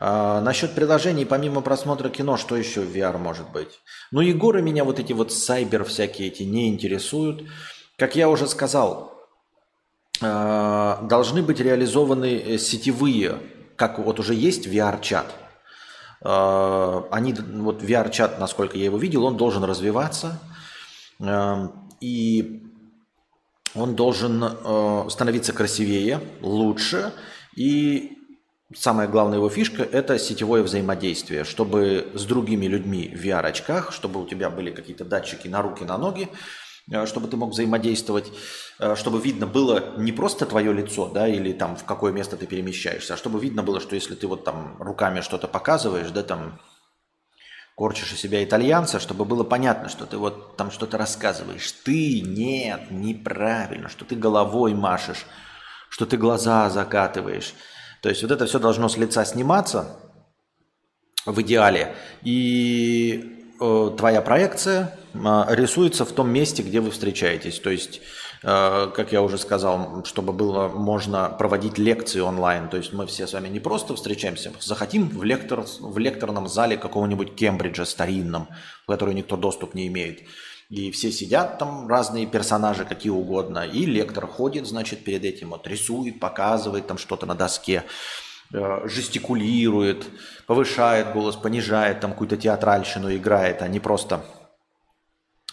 А, 0.00 0.40
насчет 0.40 0.74
приложений, 0.74 1.26
помимо 1.26 1.60
просмотра 1.60 2.08
кино, 2.08 2.36
что 2.36 2.56
еще 2.56 2.82
в 2.82 2.94
VR 2.94 3.18
может 3.18 3.50
быть? 3.50 3.80
Ну, 4.12 4.20
Егоры 4.20 4.62
меня 4.62 4.84
вот 4.84 5.00
эти 5.00 5.12
вот 5.12 5.32
сайбер 5.32 5.84
всякие 5.84 6.28
эти 6.28 6.44
не 6.44 6.68
интересуют. 6.68 7.44
Как 7.96 8.14
я 8.14 8.28
уже 8.28 8.46
сказал, 8.46 9.12
а, 10.22 11.02
должны 11.02 11.42
быть 11.42 11.58
реализованы 11.58 12.36
э, 12.36 12.58
сетевые, 12.58 13.40
как 13.74 13.98
вот 13.98 14.20
уже 14.20 14.34
есть 14.34 14.68
VR-чат. 14.68 15.26
А, 16.22 17.08
они, 17.10 17.32
вот 17.32 17.82
VR-чат, 17.82 18.38
насколько 18.38 18.78
я 18.78 18.84
его 18.84 18.98
видел, 18.98 19.24
он 19.24 19.36
должен 19.36 19.64
развиваться. 19.64 20.40
И 22.00 22.62
он 23.74 23.96
должен 23.96 24.44
э, 24.44 25.06
становиться 25.10 25.52
красивее, 25.52 26.20
лучше. 26.40 27.12
И 27.56 28.17
Самая 28.74 29.08
главная 29.08 29.38
его 29.38 29.48
фишка– 29.48 29.82
это 29.92 30.18
сетевое 30.18 30.62
взаимодействие, 30.62 31.44
чтобы 31.44 32.10
с 32.12 32.24
другими 32.26 32.66
людьми 32.66 33.08
в 33.08 33.24
VR-очках, 33.24 33.92
чтобы 33.92 34.20
у 34.20 34.26
тебя 34.26 34.50
были 34.50 34.70
какие-то 34.70 35.06
датчики 35.06 35.48
на 35.48 35.62
руки, 35.62 35.84
на 35.84 35.96
ноги, 35.96 36.28
э, 36.92 37.06
чтобы 37.06 37.28
ты 37.28 37.38
мог 37.38 37.52
взаимодействовать, 37.52 38.30
э, 38.78 38.94
чтобы 38.94 39.22
видно 39.22 39.46
было 39.46 39.96
не 39.96 40.12
просто 40.12 40.44
твое 40.44 40.74
лицо, 40.74 41.08
да, 41.08 41.26
или 41.26 41.54
там 41.54 41.76
в 41.76 41.84
какое 41.84 42.12
место 42.12 42.36
ты 42.36 42.46
перемещаешься, 42.46 43.14
а 43.14 43.16
чтобы 43.16 43.40
видно 43.40 43.62
было, 43.62 43.80
что 43.80 43.94
если 43.94 44.14
ты 44.14 44.26
вот 44.26 44.44
там 44.44 44.76
руками 44.82 45.22
что-то 45.22 45.48
показываешь, 45.48 46.10
да, 46.10 46.22
там 46.22 46.60
корчишь 47.74 48.12
из 48.12 48.20
себя 48.20 48.44
итальянца, 48.44 49.00
чтобы 49.00 49.24
было 49.24 49.44
понятно, 49.44 49.88
что 49.88 50.04
ты 50.04 50.18
вот 50.18 50.58
там 50.58 50.70
что-то 50.70 50.98
рассказываешь. 50.98 51.72
Ты, 51.72 52.20
нет, 52.20 52.90
неправильно, 52.90 53.88
что 53.88 54.04
ты 54.04 54.14
головой 54.14 54.74
машешь, 54.74 55.24
что 55.88 56.04
ты 56.04 56.18
глаза 56.18 56.68
закатываешь– 56.68 57.54
то 58.02 58.08
есть 58.08 58.22
вот 58.22 58.30
это 58.30 58.46
все 58.46 58.58
должно 58.58 58.88
с 58.88 58.96
лица 58.96 59.24
сниматься 59.24 59.96
в 61.26 61.40
идеале, 61.42 61.94
и 62.22 63.44
э, 63.60 63.90
твоя 63.96 64.22
проекция 64.22 64.98
э, 65.14 65.44
рисуется 65.50 66.04
в 66.04 66.12
том 66.12 66.30
месте, 66.30 66.62
где 66.62 66.80
вы 66.80 66.90
встречаетесь. 66.90 67.58
То 67.58 67.70
есть, 67.70 68.00
э, 68.42 68.90
как 68.94 69.12
я 69.12 69.20
уже 69.22 69.36
сказал, 69.36 70.04
чтобы 70.04 70.32
было 70.32 70.68
можно 70.68 71.28
проводить 71.28 71.76
лекции 71.76 72.20
онлайн. 72.20 72.68
То 72.68 72.76
есть 72.76 72.92
мы 72.92 73.06
все 73.06 73.26
с 73.26 73.32
вами 73.32 73.48
не 73.48 73.60
просто 73.60 73.94
встречаемся, 73.94 74.52
захотим 74.60 75.08
в, 75.08 75.22
лектор, 75.24 75.64
в 75.80 75.98
лекторном 75.98 76.48
зале 76.48 76.76
какого-нибудь 76.76 77.34
Кембриджа 77.34 77.84
старинном, 77.84 78.48
в 78.84 78.86
который 78.86 79.14
никто 79.14 79.36
доступ 79.36 79.74
не 79.74 79.86
имеет. 79.88 80.20
И 80.68 80.90
все 80.90 81.10
сидят 81.10 81.58
там, 81.58 81.88
разные 81.88 82.26
персонажи, 82.26 82.84
какие 82.84 83.10
угодно. 83.10 83.60
И 83.66 83.86
лектор 83.86 84.26
ходит, 84.26 84.66
значит, 84.66 85.02
перед 85.02 85.24
этим 85.24 85.50
вот 85.50 85.66
рисует, 85.66 86.20
показывает 86.20 86.86
там 86.86 86.98
что-то 86.98 87.24
на 87.24 87.34
доске, 87.34 87.84
э, 88.52 88.80
жестикулирует, 88.84 90.06
повышает 90.46 91.12
голос, 91.14 91.36
понижает, 91.36 92.00
там 92.00 92.12
какую-то 92.12 92.36
театральщину 92.36 93.14
играет, 93.16 93.62
а 93.62 93.68
не 93.68 93.80
просто 93.80 94.22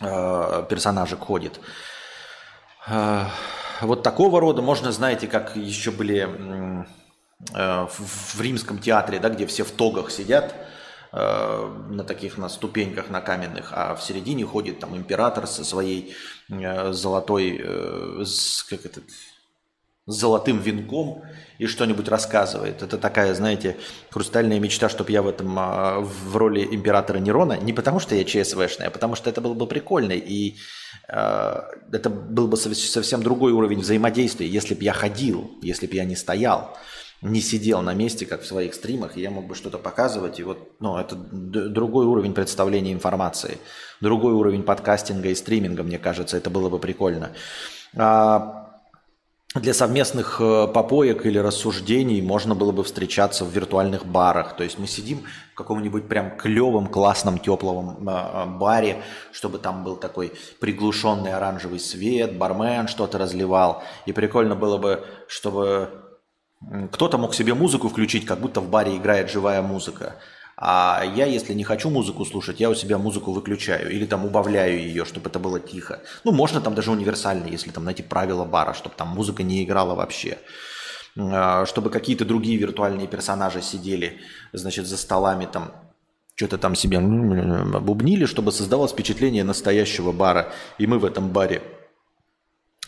э, 0.01 0.65
персонажик 0.69 1.19
ходит. 1.19 1.61
Э, 2.87 3.23
вот 3.81 4.03
такого 4.03 4.41
рода 4.41 4.61
можно, 4.61 4.91
знаете, 4.91 5.27
как 5.27 5.55
еще 5.55 5.91
были 5.91 6.27
э, 7.53 7.87
в, 7.87 8.41
римском 8.41 8.79
театре, 8.79 9.19
да, 9.19 9.29
где 9.29 9.45
все 9.45 9.63
в 9.63 9.71
тогах 9.71 10.11
сидят, 10.11 10.55
на 11.11 12.03
таких 12.03 12.37
на 12.37 12.49
ступеньках 12.49 13.09
на 13.09 13.21
каменных, 13.21 13.69
а 13.71 13.95
в 13.95 14.03
середине 14.03 14.45
ходит 14.45 14.79
там 14.79 14.95
император 14.95 15.47
со 15.47 15.63
своей 15.63 16.13
э, 16.49 16.91
золотой, 16.91 17.61
э, 17.63 18.23
с, 18.25 18.63
как 18.63 18.85
это, 18.85 19.01
с 20.07 20.13
золотым 20.13 20.59
венком 20.59 21.23
и 21.57 21.65
что-нибудь 21.65 22.07
рассказывает. 22.09 22.83
Это 22.83 22.97
такая, 22.97 23.33
знаете, 23.33 23.75
хрустальная 24.11 24.59
мечта, 24.59 24.87
чтобы 24.87 25.11
я 25.11 25.21
в 25.21 25.27
этом 25.27 25.55
а, 25.57 25.99
в 25.99 26.37
роли 26.37 26.63
императора 26.63 27.17
Нерона, 27.17 27.57
не 27.57 27.73
потому 27.73 27.99
что 27.99 28.13
я 28.13 28.23
ЧСВшный, 28.23 28.87
а 28.87 28.91
потому 28.91 29.15
что 29.15 29.29
это 29.29 29.41
было 29.41 29.53
бы 29.53 29.65
прикольно, 29.65 30.11
и 30.11 30.57
э, 31.07 31.61
это 31.91 32.09
был 32.09 32.47
бы 32.47 32.57
совсем 32.57 33.23
другой 33.23 33.51
уровень 33.53 33.79
взаимодействия, 33.79 34.47
если 34.47 34.75
бы 34.75 34.83
я 34.83 34.93
ходил, 34.93 35.57
если 35.61 35.87
бы 35.87 35.95
я 35.95 36.05
не 36.05 36.15
стоял 36.15 36.77
не 37.25 37.41
сидел 37.41 37.81
на 37.81 37.93
месте, 37.93 38.25
как 38.25 38.41
в 38.41 38.45
своих 38.45 38.73
стримах, 38.73 39.17
и 39.17 39.21
я 39.21 39.31
мог 39.31 39.47
бы 39.47 39.55
что-то 39.55 39.77
показывать. 39.77 40.39
И 40.39 40.43
вот, 40.43 40.57
ну, 40.79 40.97
это 40.97 41.15
другой 41.15 42.05
уровень 42.05 42.33
представления 42.33 42.93
информации, 42.93 43.57
другой 43.99 44.33
уровень 44.33 44.63
подкастинга 44.63 45.29
и 45.29 45.35
стриминга, 45.35 45.83
мне 45.83 45.97
кажется, 45.97 46.37
это 46.37 46.49
было 46.49 46.69
бы 46.69 46.79
прикольно. 46.79 47.31
А 47.97 48.61
для 49.55 49.73
совместных 49.73 50.41
э, 50.41 50.67
попоек 50.67 51.25
или 51.25 51.37
рассуждений 51.37 52.21
можно 52.21 52.55
было 52.55 52.73
бы 52.73 52.83
встречаться 52.83 53.45
в 53.45 53.51
виртуальных 53.51 54.05
барах. 54.05 54.57
То 54.57 54.63
есть 54.63 54.77
мы 54.77 54.85
сидим 54.85 55.23
в 55.53 55.55
каком-нибудь 55.55 56.09
прям 56.09 56.35
клевом, 56.35 56.87
классном, 56.87 57.39
теплом 57.39 58.07
э, 58.07 58.45
баре, 58.57 59.01
чтобы 59.31 59.57
там 59.57 59.85
был 59.85 59.95
такой 59.95 60.33
приглушенный 60.59 61.33
оранжевый 61.33 61.79
свет, 61.79 62.37
бармен 62.37 62.89
что-то 62.89 63.17
разливал. 63.17 63.81
И 64.05 64.11
прикольно 64.11 64.55
было 64.55 64.77
бы, 64.77 65.05
чтобы 65.27 66.04
кто-то 66.91 67.17
мог 67.17 67.33
себе 67.35 67.53
музыку 67.53 67.89
включить, 67.89 68.25
как 68.25 68.39
будто 68.39 68.61
в 68.61 68.69
баре 68.69 68.97
играет 68.97 69.29
живая 69.29 69.61
музыка. 69.61 70.15
А 70.57 71.03
я, 71.15 71.25
если 71.25 71.53
не 71.53 71.63
хочу 71.63 71.89
музыку 71.89 72.23
слушать, 72.23 72.61
я 72.61 72.69
у 72.69 72.75
себя 72.75 72.97
музыку 72.97 73.33
выключаю 73.33 73.91
или 73.91 74.05
там 74.05 74.25
убавляю 74.25 74.79
ее, 74.79 75.03
чтобы 75.03 75.29
это 75.29 75.37
было 75.37 75.59
тихо. 75.59 76.01
Ну, 76.23 76.31
можно 76.31 76.61
там 76.61 76.73
даже 76.73 76.91
универсально, 76.91 77.47
если 77.47 77.71
там 77.71 77.83
найти 77.83 78.03
правила 78.03 78.45
бара, 78.45 78.73
чтобы 78.73 78.95
там 78.95 79.09
музыка 79.09 79.43
не 79.43 79.63
играла 79.63 79.95
вообще. 79.95 80.37
А, 81.17 81.65
чтобы 81.65 81.89
какие-то 81.89 82.23
другие 82.23 82.57
виртуальные 82.57 83.07
персонажи 83.07 83.61
сидели, 83.61 84.19
значит, 84.53 84.87
за 84.87 84.97
столами 84.97 85.45
там, 85.45 85.73
что-то 86.35 86.57
там 86.57 86.73
себе 86.73 86.99
бубнили, 86.99 88.25
чтобы 88.25 88.53
создавалось 88.53 88.93
впечатление 88.93 89.43
настоящего 89.43 90.13
бара. 90.13 90.53
И 90.77 90.87
мы 90.87 90.99
в 90.99 91.05
этом 91.05 91.29
баре 91.29 91.61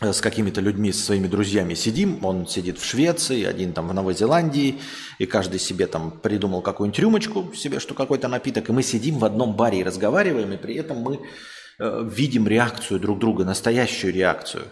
с 0.00 0.20
какими-то 0.20 0.60
людьми, 0.60 0.92
со 0.92 1.06
своими 1.06 1.26
друзьями 1.26 1.74
сидим, 1.74 2.24
он 2.24 2.46
сидит 2.46 2.78
в 2.78 2.84
Швеции, 2.84 3.44
один 3.44 3.72
там 3.72 3.88
в 3.88 3.94
Новой 3.94 4.14
Зеландии, 4.14 4.78
и 5.18 5.26
каждый 5.26 5.58
себе 5.58 5.86
там 5.86 6.12
придумал 6.12 6.62
какую-нибудь 6.62 6.98
рюмочку 7.00 7.52
себе, 7.54 7.80
что 7.80 7.94
какой-то 7.94 8.28
напиток, 8.28 8.68
и 8.68 8.72
мы 8.72 8.82
сидим 8.82 9.18
в 9.18 9.24
одном 9.24 9.54
баре 9.56 9.80
и 9.80 9.84
разговариваем, 9.84 10.52
и 10.52 10.56
при 10.56 10.76
этом 10.76 10.98
мы 10.98 11.20
э, 11.78 12.08
видим 12.08 12.46
реакцию 12.46 13.00
друг 13.00 13.18
друга, 13.18 13.44
настоящую 13.44 14.12
реакцию. 14.12 14.64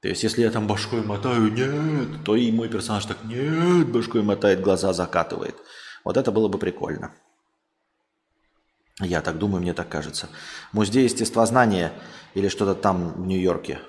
То 0.00 0.08
есть, 0.08 0.22
если 0.22 0.42
я 0.42 0.50
там 0.50 0.66
башкой 0.66 1.02
мотаю, 1.02 1.52
нет, 1.52 2.24
то 2.24 2.34
и 2.34 2.50
мой 2.50 2.68
персонаж 2.68 3.04
так, 3.04 3.18
нет, 3.24 3.88
башкой 3.88 4.22
мотает, 4.22 4.62
глаза 4.62 4.92
закатывает. 4.94 5.54
Вот 6.04 6.16
это 6.16 6.32
было 6.32 6.48
бы 6.48 6.58
прикольно. 6.58 7.12
Я 9.00 9.20
так 9.20 9.38
думаю, 9.38 9.62
мне 9.62 9.74
так 9.74 9.88
кажется. 9.88 10.28
Музей 10.72 11.04
естествознания 11.04 11.92
или 12.34 12.48
что-то 12.48 12.74
там 12.74 13.12
в 13.22 13.26
Нью-Йорке. 13.26 13.80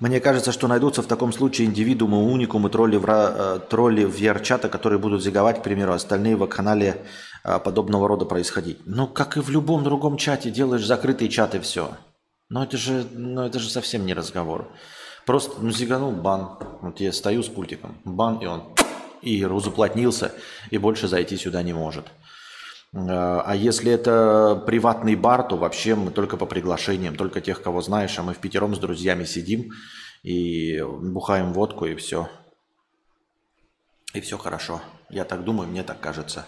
Мне 0.00 0.20
кажется, 0.20 0.52
что 0.52 0.68
найдутся 0.68 1.02
в 1.02 1.06
таком 1.06 1.32
случае 1.32 1.66
индивидуумы, 1.66 2.22
уникумы, 2.32 2.70
тролли, 2.70 2.96
в, 2.96 3.04
э, 3.08 3.58
тролли 3.68 4.04
в 4.04 4.16
VR-чата, 4.16 4.68
которые 4.68 5.00
будут 5.00 5.24
зиговать, 5.24 5.58
к 5.58 5.64
примеру, 5.64 5.92
остальные 5.92 6.36
в 6.36 6.46
канале 6.46 7.04
э, 7.42 7.58
подобного 7.58 8.06
рода 8.06 8.24
происходить. 8.24 8.78
Ну, 8.86 9.08
как 9.08 9.36
и 9.36 9.40
в 9.40 9.50
любом 9.50 9.82
другом 9.82 10.16
чате, 10.16 10.52
делаешь 10.52 10.86
закрытый 10.86 11.28
чат 11.28 11.56
и 11.56 11.58
все. 11.58 11.96
Но 12.48 12.62
это 12.62 12.76
же, 12.76 13.06
ну, 13.12 13.42
это 13.42 13.58
же 13.58 13.68
совсем 13.68 14.06
не 14.06 14.14
разговор. 14.14 14.68
Просто 15.26 15.60
ну, 15.60 15.72
зиганул 15.72 16.12
бан. 16.12 16.58
Вот 16.80 17.00
я 17.00 17.12
стою 17.12 17.42
с 17.42 17.48
пультиком, 17.48 17.96
бан, 18.04 18.38
и 18.38 18.46
он 18.46 18.62
и 19.20 19.44
разуплотнился, 19.44 20.32
и 20.70 20.78
больше 20.78 21.08
зайти 21.08 21.36
сюда 21.36 21.62
не 21.62 21.72
может. 21.72 22.06
Э, 22.92 23.42
а 23.44 23.54
если 23.54 23.92
это 23.92 24.62
приватный 24.66 25.14
бар, 25.14 25.42
то 25.42 25.56
вообще 25.56 25.94
мы 25.94 26.10
только 26.10 26.36
по 26.36 26.46
приглашениям, 26.46 27.16
только 27.16 27.40
тех, 27.40 27.62
кого 27.62 27.80
знаешь, 27.80 28.18
а 28.18 28.22
мы 28.22 28.34
в 28.34 28.38
пятером 28.38 28.74
с 28.74 28.78
друзьями 28.78 29.24
сидим 29.24 29.72
и 30.22 30.80
бухаем 30.82 31.52
водку, 31.52 31.86
и 31.86 31.94
все. 31.94 32.28
И 34.14 34.20
все 34.20 34.38
хорошо. 34.38 34.80
Я 35.10 35.24
так 35.24 35.44
думаю, 35.44 35.68
мне 35.68 35.82
так 35.82 36.00
кажется. 36.00 36.46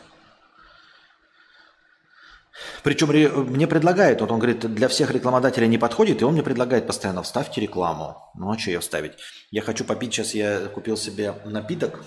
Причем 2.82 3.08
мне 3.52 3.66
предлагает, 3.66 4.20
вот 4.20 4.30
он 4.30 4.38
говорит, 4.38 4.60
для 4.60 4.88
всех 4.88 5.10
рекламодателей 5.10 5.68
не 5.68 5.78
подходит, 5.78 6.20
и 6.20 6.24
он 6.24 6.32
мне 6.32 6.42
предлагает 6.42 6.86
постоянно, 6.86 7.22
вставьте 7.22 7.60
рекламу. 7.60 8.16
Ну 8.34 8.50
а 8.50 8.58
что 8.58 8.70
ее 8.70 8.80
вставить? 8.80 9.12
Я 9.50 9.62
хочу 9.62 9.84
попить, 9.84 10.12
сейчас 10.12 10.34
я 10.34 10.66
купил 10.66 10.96
себе 10.96 11.34
напиток. 11.44 12.02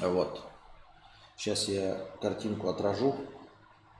Вот. 0.00 0.47
Сейчас 1.38 1.68
я 1.68 1.96
картинку 2.20 2.68
отражу, 2.68 3.14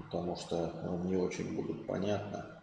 потому 0.01 0.35
что 0.35 0.73
ну, 0.83 0.99
не 1.05 1.15
очень 1.15 1.55
будет 1.55 1.87
понятно. 1.87 2.61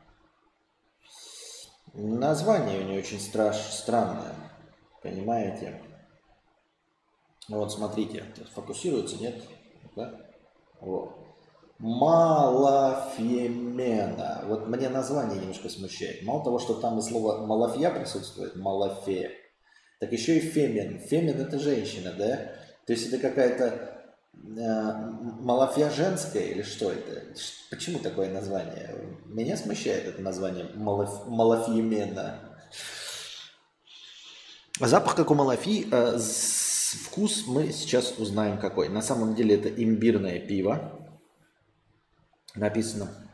Название 1.93 2.81
у 2.81 2.83
нее 2.83 2.99
очень 2.99 3.21
страш, 3.21 3.55
странное, 3.55 4.35
понимаете? 5.01 5.81
Вот 7.47 7.71
смотрите, 7.71 8.25
фокусируется, 8.53 9.15
нет? 9.15 9.41
Да? 9.95 10.13
Вот. 10.81 11.19
Малафемена. 11.79 13.13
Вот 14.45 14.67
мне 14.67 14.89
название 14.89 15.39
немножко 15.39 15.69
смущает. 15.69 16.23
Мало 16.23 16.43
того, 16.43 16.59
что 16.59 16.73
там 16.73 16.99
и 16.99 17.01
слово 17.01 17.45
малафья 17.45 17.91
присутствует, 17.91 18.57
малафе, 18.57 19.31
так 20.01 20.11
еще 20.11 20.35
и 20.35 20.41
фемен. 20.41 20.99
Фемен 20.99 21.39
это 21.39 21.59
женщина, 21.59 22.11
да? 22.11 22.35
То 22.85 22.91
есть 22.91 23.07
это 23.07 23.19
какая-то 23.19 23.94
Э, 24.43 24.93
Малафья 25.41 25.89
женская 25.89 26.43
или 26.43 26.61
что 26.61 26.91
это? 26.91 27.23
Почему 27.69 27.99
такое 27.99 28.31
название? 28.31 29.17
Меня 29.25 29.57
смущает 29.57 30.05
это 30.05 30.21
название 30.21 30.69
Малаф... 30.75 31.27
Малафьемена. 31.27 32.39
Запах 34.79 35.15
как 35.15 35.31
у 35.31 35.35
Малафи, 35.35 35.87
э, 35.91 36.19
вкус 36.19 37.45
мы 37.47 37.71
сейчас 37.71 38.15
узнаем 38.17 38.59
какой. 38.59 38.89
На 38.89 39.01
самом 39.01 39.35
деле 39.35 39.55
это 39.55 39.69
имбирное 39.69 40.39
пиво. 40.39 40.99
Написано 42.55 43.24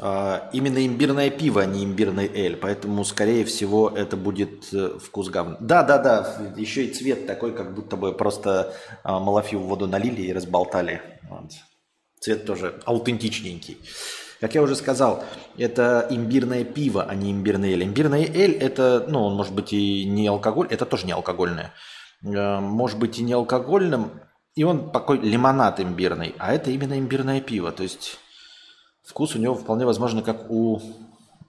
именно 0.00 0.84
имбирное 0.84 1.30
пиво, 1.30 1.62
а 1.62 1.66
не 1.66 1.84
имбирный 1.84 2.26
эль. 2.26 2.56
Поэтому, 2.56 3.04
скорее 3.04 3.44
всего, 3.44 3.88
это 3.88 4.16
будет 4.16 4.72
э, 4.72 4.98
вкус 4.98 5.28
говна. 5.28 5.56
Да, 5.60 5.82
да, 5.82 5.98
да. 5.98 6.52
Еще 6.56 6.86
и 6.86 6.92
цвет 6.92 7.26
такой, 7.26 7.54
как 7.54 7.74
будто 7.74 7.96
бы 7.96 8.12
просто 8.12 8.74
а, 9.04 9.20
малафью 9.20 9.60
в 9.60 9.66
воду 9.66 9.86
налили 9.86 10.22
и 10.22 10.32
разболтали. 10.32 11.00
Вот. 11.28 11.52
Цвет 12.20 12.44
тоже 12.44 12.80
аутентичненький. 12.84 13.78
Как 14.40 14.54
я 14.54 14.62
уже 14.62 14.74
сказал, 14.76 15.24
это 15.56 16.06
имбирное 16.10 16.64
пиво, 16.64 17.04
а 17.04 17.14
не 17.14 17.30
имбирный 17.30 17.72
эль. 17.72 17.84
Имбирный 17.84 18.24
эль 18.24 18.52
это, 18.54 19.06
ну, 19.08 19.24
он 19.24 19.34
может 19.34 19.54
быть 19.54 19.72
и 19.72 20.04
не 20.04 20.26
алкоголь, 20.26 20.66
это 20.70 20.86
тоже 20.86 21.06
не 21.06 21.12
алкогольное. 21.12 21.72
Э, 22.24 22.60
может 22.60 22.98
быть 22.98 23.18
и 23.18 23.22
не 23.22 23.32
алкогольным, 23.32 24.10
и 24.56 24.64
он 24.64 24.90
такой 24.90 25.18
лимонад 25.18 25.80
имбирный, 25.80 26.34
а 26.38 26.52
это 26.52 26.70
именно 26.70 26.98
имбирное 26.98 27.40
пиво. 27.40 27.72
То 27.72 27.82
есть 27.82 28.18
Вкус 29.04 29.36
у 29.36 29.38
него 29.38 29.54
вполне 29.54 29.84
возможно, 29.84 30.22
как 30.22 30.50
у 30.50 30.80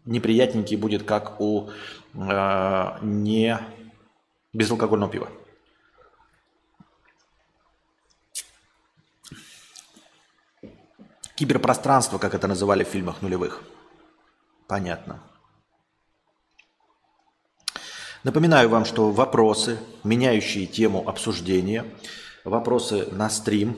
неприятненький 0.06 0.76
будет, 0.76 1.04
как 1.04 1.40
у 1.40 1.70
э, 2.14 2.98
не 3.02 3.60
безалкогольного 4.54 5.12
пива. 5.12 5.30
Киберпространство, 11.36 12.18
как 12.18 12.34
это 12.34 12.48
называли 12.48 12.84
в 12.84 12.88
фильмах 12.88 13.22
нулевых. 13.22 13.64
Понятно. 14.68 15.22
Напоминаю 18.24 18.70
вам, 18.70 18.86
что 18.86 19.12
вопросы, 19.12 19.78
меняющие 20.04 20.66
тему 20.66 21.08
обсуждения, 21.08 21.86
вопросы 22.44 23.08
на 23.12 23.30
стрим, 23.30 23.78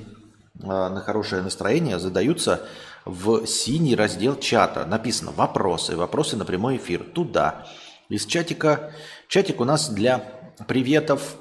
э, 0.55 0.65
на 0.65 1.01
хорошее 1.01 1.41
настроение 1.41 1.99
задаются 1.99 2.67
в 3.07 3.45
синий 3.45 3.95
раздел 3.95 4.37
чата. 4.37 4.85
Написано 4.85 5.31
«Вопросы». 5.31 5.95
Вопросы 5.95 6.35
на 6.35 6.45
прямой 6.45 6.77
эфир. 6.77 7.03
Туда. 7.03 7.67
Из 8.09 8.25
чатика. 8.25 8.93
Чатик 9.27 9.61
у 9.61 9.63
нас 9.63 9.89
для 9.89 10.19
приветов, 10.67 11.37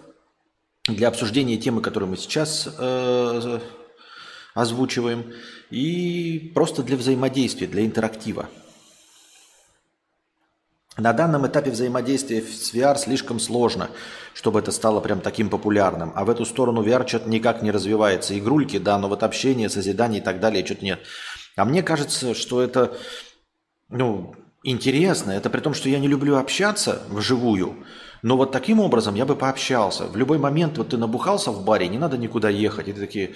для 0.87 1.09
обсуждения 1.09 1.57
темы, 1.57 1.83
которую 1.83 2.11
мы 2.11 2.17
сейчас 2.17 2.69
э, 2.79 3.61
озвучиваем, 4.55 5.33
и 5.71 6.53
просто 6.55 6.83
для 6.83 6.97
взаимодействия, 6.97 7.67
для 7.67 7.85
интерактива. 7.85 8.49
На 10.99 11.13
данном 11.13 11.47
этапе 11.47 11.71
взаимодействия 11.71 12.41
с 12.41 12.73
VR 12.73 12.97
слишком 12.97 13.39
сложно, 13.39 13.91
чтобы 14.33 14.61
это 14.61 14.73
стало 14.73 15.01
прям 15.01 15.21
таким 15.21 15.51
популярным. 15.51 16.11
А 16.15 16.25
в 16.25 16.31
эту 16.31 16.47
сторону 16.47 16.83
VR 16.83 17.07
что-то 17.07 17.29
никак 17.29 17.61
не 17.61 17.71
развивается. 17.71 18.39
Игрульки, 18.39 18.79
да, 18.79 18.99
но 18.99 19.09
вот 19.09 19.23
общение, 19.23 19.69
созидание 19.69 20.23
и 20.23 20.25
так 20.25 20.41
далее, 20.41 20.65
что-то 20.65 20.85
нет. 20.87 21.01
А 21.57 21.65
мне 21.65 21.83
кажется, 21.83 22.35
что 22.35 22.63
это 22.63 22.97
ну, 23.89 24.35
интересно. 24.63 25.31
Это 25.31 25.51
при 25.51 25.61
том, 25.61 25.75
что 25.75 25.89
я 25.89 25.99
не 25.99 26.09
люблю 26.09 26.37
общаться 26.37 27.03
вживую. 27.09 27.85
Но 28.23 28.37
вот 28.37 28.53
таким 28.53 28.81
образом 28.81 29.15
я 29.15 29.25
бы 29.25 29.37
пообщался. 29.37 30.07
В 30.07 30.17
любой 30.17 30.39
момент 30.39 30.79
вот 30.79 30.91
ты 30.91 30.97
набухался 30.97 31.51
в 31.51 31.65
баре, 31.65 31.89
не 31.89 31.99
надо 31.99 32.19
никуда 32.19 32.49
ехать. 32.49 32.89
И 32.89 32.93
ты 32.93 33.01
такие, 33.01 33.35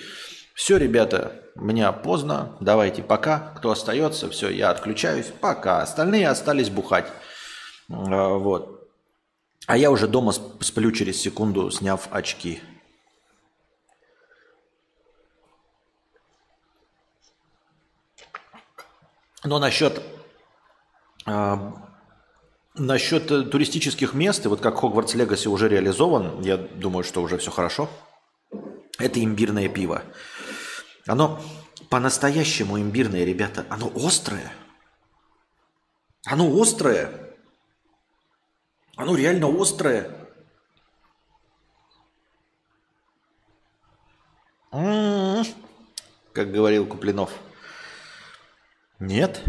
все, 0.54 0.76
ребята, 0.76 1.44
меня 1.54 1.92
поздно, 1.92 2.56
давайте 2.60 3.02
пока. 3.02 3.52
Кто 3.56 3.70
остается, 3.70 4.28
все, 4.30 4.50
я 4.50 4.70
отключаюсь, 4.70 5.32
пока. 5.40 5.82
Остальные 5.82 6.28
остались 6.28 6.70
бухать. 6.70 7.06
А, 7.88 8.34
вот. 8.34 8.88
А 9.66 9.76
я 9.76 9.90
уже 9.90 10.08
дома 10.08 10.32
сплю 10.32 10.90
через 10.90 11.20
секунду, 11.20 11.70
сняв 11.70 12.08
очки. 12.10 12.60
Но 19.44 19.58
насчет, 19.58 20.02
э, 21.26 21.72
насчет 22.74 23.50
туристических 23.50 24.14
мест, 24.14 24.44
и 24.44 24.48
вот 24.48 24.60
как 24.60 24.78
Хогвартс 24.78 25.14
Легаси 25.14 25.48
уже 25.48 25.68
реализован, 25.68 26.42
я 26.42 26.56
думаю, 26.56 27.04
что 27.04 27.22
уже 27.22 27.38
все 27.38 27.50
хорошо, 27.50 27.88
это 28.98 29.22
имбирное 29.22 29.68
пиво. 29.68 30.02
Оно 31.06 31.40
по-настоящему 31.88 32.78
имбирное, 32.78 33.24
ребята. 33.24 33.66
Оно 33.68 33.90
острое. 33.96 34.52
Оно 36.26 36.60
острое. 36.60 37.34
Оно 38.96 39.16
реально 39.16 39.48
острое. 39.60 40.14
М-м-м, 44.70 45.44
как 46.32 46.52
говорил 46.52 46.86
Куплинов. 46.86 47.32
Нет. 49.00 49.42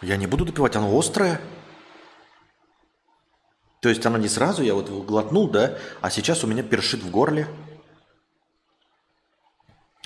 Я 0.00 0.16
не 0.16 0.26
буду 0.26 0.46
допивать, 0.46 0.74
оно 0.74 0.98
острое. 0.98 1.40
То 3.80 3.90
есть 3.90 4.04
оно 4.06 4.16
не 4.16 4.28
сразу, 4.28 4.62
я 4.62 4.74
вот 4.74 4.88
глотнул, 4.88 5.48
да, 5.48 5.78
а 6.00 6.10
сейчас 6.10 6.42
у 6.42 6.46
меня 6.46 6.62
першит 6.62 7.02
в 7.02 7.10
горле. 7.10 7.46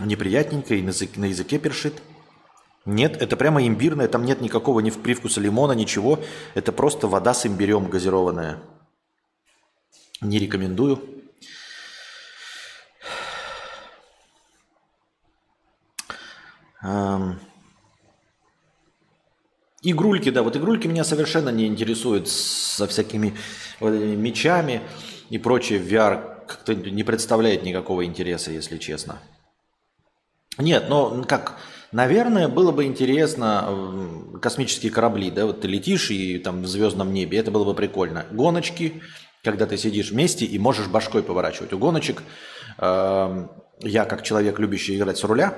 Неприятненько 0.01 0.75
и 0.75 0.83
на 0.83 0.89
языке, 0.89 1.21
на 1.21 1.27
языке 1.27 1.59
першит. 1.59 2.03
Нет, 2.85 3.21
это 3.23 3.37
прямо 3.37 3.65
имбирное, 3.67 4.09
там 4.09 4.25
нет 4.25 4.41
никакого 4.41 4.81
ни 4.81 4.91
привкуса 4.91 5.41
лимона, 5.41 5.73
ничего. 5.73 6.19
Это 6.55 6.73
просто 6.73 7.07
вода 7.07 7.33
с 7.33 7.47
имбирем 7.47 7.89
газированная. 7.89 8.61
Не 10.21 10.39
рекомендую. 10.39 11.20
Игрульки, 19.83 20.31
да, 20.31 20.43
вот 20.43 20.57
игрульки 20.57 20.87
меня 20.87 21.05
совершенно 21.05 21.49
не 21.49 21.67
интересуют 21.67 22.29
со 22.29 22.87
всякими 22.87 23.35
вот 23.81 23.93
мечами 23.93 24.83
и 25.31 25.39
прочее. 25.39 25.81
VR 25.81 26.47
как-то 26.47 26.75
не 26.75 27.03
представляет 27.03 27.63
никакого 27.63 28.05
интереса, 28.05 28.51
если 28.51 28.77
честно. 28.77 29.19
Нет, 30.59 30.91
но 30.91 31.25
как, 31.27 31.57
наверное, 31.93 32.49
было 32.49 32.73
бы 32.73 32.85
интересно 32.85 34.39
космические 34.43 34.93
корабли, 34.93 35.31
да, 35.31 35.47
вот 35.47 35.63
ты 35.63 35.69
летишь 35.69 36.11
и 36.11 36.39
там 36.39 36.63
в 36.63 36.67
звездном 36.67 37.15
небе, 37.15 37.39
это 37.39 37.51
было 37.51 37.65
бы 37.65 37.75
прикольно. 37.75 38.27
Гоночки, 38.31 39.01
когда 39.43 39.65
ты 39.65 39.79
сидишь 39.79 40.11
вместе 40.11 40.45
и 40.45 40.59
можешь 40.59 40.89
башкой 40.89 41.23
поворачивать. 41.23 41.73
У 41.73 41.79
гоночек 41.79 42.23
э, 42.77 43.47
я, 43.81 44.05
как 44.05 44.23
человек, 44.23 44.59
любящий 44.59 44.97
играть 44.99 45.17
с 45.17 45.25
руля, 45.25 45.55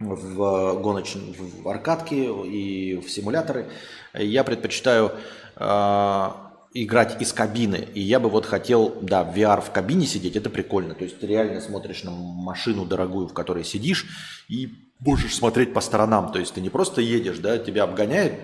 в 0.00 0.80
гоночные, 0.80 1.34
в 1.34 1.68
аркадки 1.68 2.14
и 2.14 2.96
в 2.96 3.10
симуляторы, 3.10 3.70
я 4.14 4.44
предпочитаю 4.44 5.12
э, 5.56 6.28
играть 6.74 7.20
из 7.20 7.32
кабины. 7.32 7.88
И 7.94 8.00
я 8.00 8.18
бы 8.18 8.30
вот 8.30 8.46
хотел, 8.46 8.96
да, 9.02 9.22
в 9.22 9.36
VR 9.36 9.60
в 9.60 9.70
кабине 9.70 10.06
сидеть, 10.06 10.36
это 10.36 10.48
прикольно. 10.48 10.94
То 10.94 11.04
есть 11.04 11.20
ты 11.20 11.26
реально 11.26 11.60
смотришь 11.60 12.02
на 12.02 12.10
машину 12.10 12.86
дорогую, 12.86 13.28
в 13.28 13.34
которой 13.34 13.62
сидишь, 13.62 14.06
и 14.48 14.70
можешь 15.00 15.34
смотреть 15.34 15.74
по 15.74 15.80
сторонам. 15.80 16.32
То 16.32 16.38
есть 16.38 16.54
ты 16.54 16.60
не 16.60 16.70
просто 16.70 17.02
едешь, 17.02 17.38
да, 17.38 17.58
тебя 17.58 17.84
обгоняет 17.84 18.34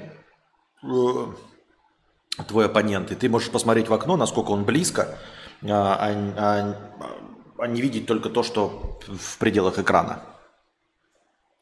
э, 0.82 1.26
твой 2.48 2.66
оппонент, 2.66 3.12
и 3.12 3.14
ты 3.14 3.30
можешь 3.30 3.50
посмотреть 3.50 3.88
в 3.88 3.94
окно, 3.94 4.16
насколько 4.16 4.50
он 4.50 4.64
близко, 4.64 5.18
а, 5.62 5.94
а, 5.94 6.34
а, 6.36 6.76
а 7.58 7.66
не 7.66 7.80
видеть 7.80 8.06
только 8.06 8.28
то, 8.28 8.42
что 8.42 9.00
в 9.06 9.38
пределах 9.38 9.78
экрана. 9.78 10.35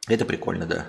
Это 0.08 0.24
прикольно, 0.24 0.66
да. 0.66 0.86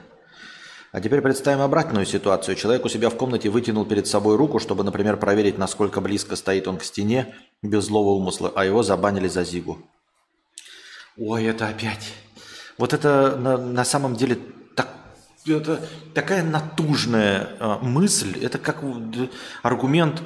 А 0.91 1.01
теперь 1.01 1.21
представим 1.21 1.61
обратную 1.61 2.05
ситуацию. 2.05 2.55
Человек 2.55 2.85
у 2.85 2.89
себя 2.89 3.09
в 3.09 3.17
комнате 3.17 3.49
вытянул 3.49 3.85
перед 3.85 4.07
собой 4.07 4.37
руку, 4.37 4.59
чтобы, 4.59 4.83
например, 4.83 5.17
проверить, 5.17 5.57
насколько 5.57 5.99
близко 5.99 6.37
стоит 6.37 6.69
он 6.69 6.77
к 6.77 6.83
стене, 6.83 7.35
без 7.61 7.85
злого 7.85 8.11
умысла, 8.11 8.51
а 8.55 8.63
его 8.63 8.81
забанили 8.81 9.27
за 9.27 9.43
зигу. 9.43 9.77
Ой, 11.17 11.45
это 11.45 11.67
опять. 11.67 12.13
Вот 12.77 12.93
это 12.93 13.35
на, 13.37 13.57
на 13.57 13.85
самом 13.85 14.15
деле 14.15 14.37
так, 14.75 14.89
это 15.45 15.81
такая 16.13 16.43
натужная 16.43 17.49
э, 17.59 17.77
мысль. 17.81 18.37
Это 18.41 18.57
как 18.57 18.81
аргумент, 19.63 20.21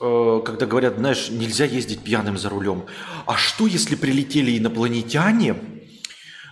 э, 0.00 0.40
когда 0.44 0.66
говорят, 0.66 0.96
знаешь, 0.96 1.28
нельзя 1.30 1.66
ездить 1.66 2.00
пьяным 2.00 2.38
за 2.38 2.48
рулем. 2.48 2.84
А 3.26 3.36
что, 3.36 3.66
если 3.66 3.96
прилетели 3.96 4.58
инопланетяне, 4.58 5.56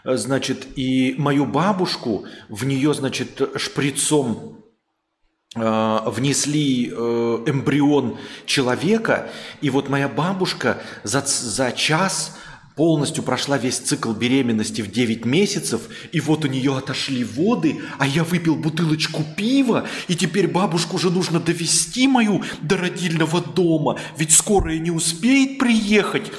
значит, 0.05 0.67
и 0.77 1.15
мою 1.19 1.47
бабушку 1.47 2.25
в 2.49 2.65
нее, 2.65 2.95
значит, 2.95 3.41
шприцом 3.57 4.65
э, 5.55 5.99
внесли 6.07 6.91
э, 6.91 6.95
эмбрион 7.47 8.19
человека, 8.47 9.31
и 9.61 9.71
вот 9.71 9.89
моя 9.89 10.09
бабушка 10.09 10.83
за, 11.05 11.21
за 11.21 11.73
час 11.73 12.37
полностью 12.77 13.23
прошла 13.23 13.59
весь 13.59 13.79
цикл 13.79 14.13
беременности 14.13 14.81
в 14.83 14.91
9 14.91 15.25
месяцев, 15.25 15.83
и 16.11 16.21
вот 16.21 16.45
у 16.45 16.49
нее 16.49 16.77
отошли 16.77 17.25
воды, 17.25 17.81
а 17.99 18.07
я 18.07 18.25
выпил 18.25 18.57
бутылочку 18.57 19.23
пива, 19.37 19.87
и 20.09 20.15
теперь 20.15 20.49
бабушку 20.49 20.97
уже 20.97 21.11
нужно 21.11 21.41
довести 21.41 22.09
мою 22.09 22.43
до 22.61 22.77
родильного 22.77 23.41
дома, 23.41 23.99
ведь 24.17 24.33
скорая 24.33 24.79
не 24.79 24.91
успеет 24.91 25.59
приехать. 25.59 26.33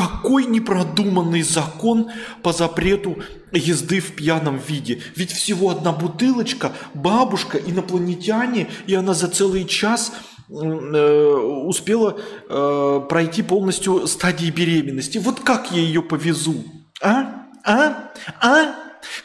Какой 0.00 0.46
непродуманный 0.46 1.42
закон 1.42 2.08
по 2.42 2.54
запрету 2.54 3.18
езды 3.52 4.00
в 4.00 4.14
пьяном 4.14 4.56
виде? 4.56 5.02
Ведь 5.14 5.30
всего 5.30 5.68
одна 5.68 5.92
бутылочка, 5.92 6.72
бабушка, 6.94 7.58
инопланетяне, 7.58 8.70
и 8.86 8.94
она 8.94 9.12
за 9.12 9.28
целый 9.28 9.66
час 9.66 10.12
э, 10.48 11.34
успела 11.66 12.16
э, 12.48 13.00
пройти 13.10 13.42
полностью 13.42 14.06
стадии 14.06 14.50
беременности. 14.50 15.18
Вот 15.18 15.40
как 15.40 15.70
я 15.70 15.82
ее 15.82 16.00
повезу? 16.00 16.64
А? 17.02 17.48
А? 17.62 18.10
А? 18.40 18.74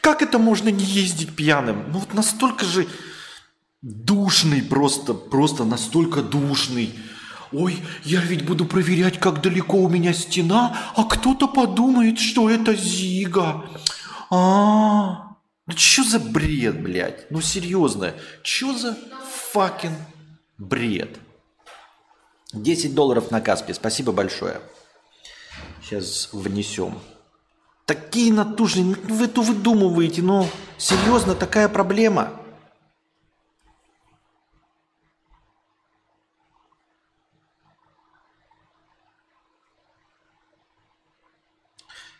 Как 0.01 0.21
это 0.21 0.39
можно 0.39 0.67
не 0.67 0.83
ездить 0.83 1.37
пьяным? 1.37 1.85
Ну 1.93 1.99
вот 1.99 2.13
настолько 2.13 2.65
же 2.65 2.85
душный 3.81 4.61
просто, 4.61 5.13
просто 5.13 5.63
настолько 5.63 6.21
душный. 6.21 6.93
Ой, 7.51 7.81
я 8.03 8.21
ведь 8.21 8.45
буду 8.45 8.65
проверять, 8.65 9.19
как 9.19 9.41
далеко 9.41 9.77
у 9.77 9.89
меня 9.89 10.13
стена, 10.13 10.77
а 10.95 11.03
кто-то 11.03 11.47
подумает, 11.47 12.19
что 12.19 12.49
это 12.49 12.73
Зига. 12.75 13.65
А, 14.29 14.35
-а, 14.35 15.11
-а. 15.11 15.35
ну 15.67 15.77
что 15.77 16.03
за 16.03 16.19
бред, 16.19 16.81
блядь? 16.81 17.29
Ну 17.31 17.41
серьезно, 17.41 18.13
что 18.43 18.77
за 18.77 18.97
факин 19.51 19.95
бред? 20.57 21.19
10 22.53 22.95
долларов 22.95 23.31
на 23.31 23.41
Каспе, 23.41 23.73
спасибо 23.73 24.11
большое. 24.11 24.61
Сейчас 25.83 26.29
внесем. 26.31 26.99
Такие 27.85 28.33
натужные, 28.33 28.95
вы 28.95 29.27
то 29.27 29.41
выдумываете, 29.41 30.21
ну 30.21 30.47
серьезно, 30.77 31.35
такая 31.35 31.69
проблема– 31.69 32.31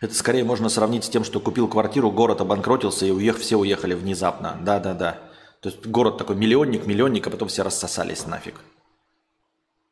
Это 0.06 0.14
скорее 0.14 0.44
можно 0.44 0.70
сравнить 0.70 1.04
с 1.04 1.10
тем, 1.10 1.24
что 1.24 1.40
купил 1.40 1.68
квартиру, 1.68 2.12
город 2.12 2.40
обанкротился 2.40 3.08
и 3.08 3.12
уех, 3.12 3.40
все 3.40 3.56
уехали 3.56 3.96
внезапно. 3.96 4.56
Да-да-да. 4.62 5.18
То 5.62 5.70
есть 5.70 5.84
город 5.84 6.20
такой 6.20 6.36
миллионник, 6.36 6.86
миллионник, 6.86 7.26
а 7.26 7.32
потом 7.32 7.48
все 7.48 7.64
рассосались 7.64 8.28
нафиг. 8.28 8.54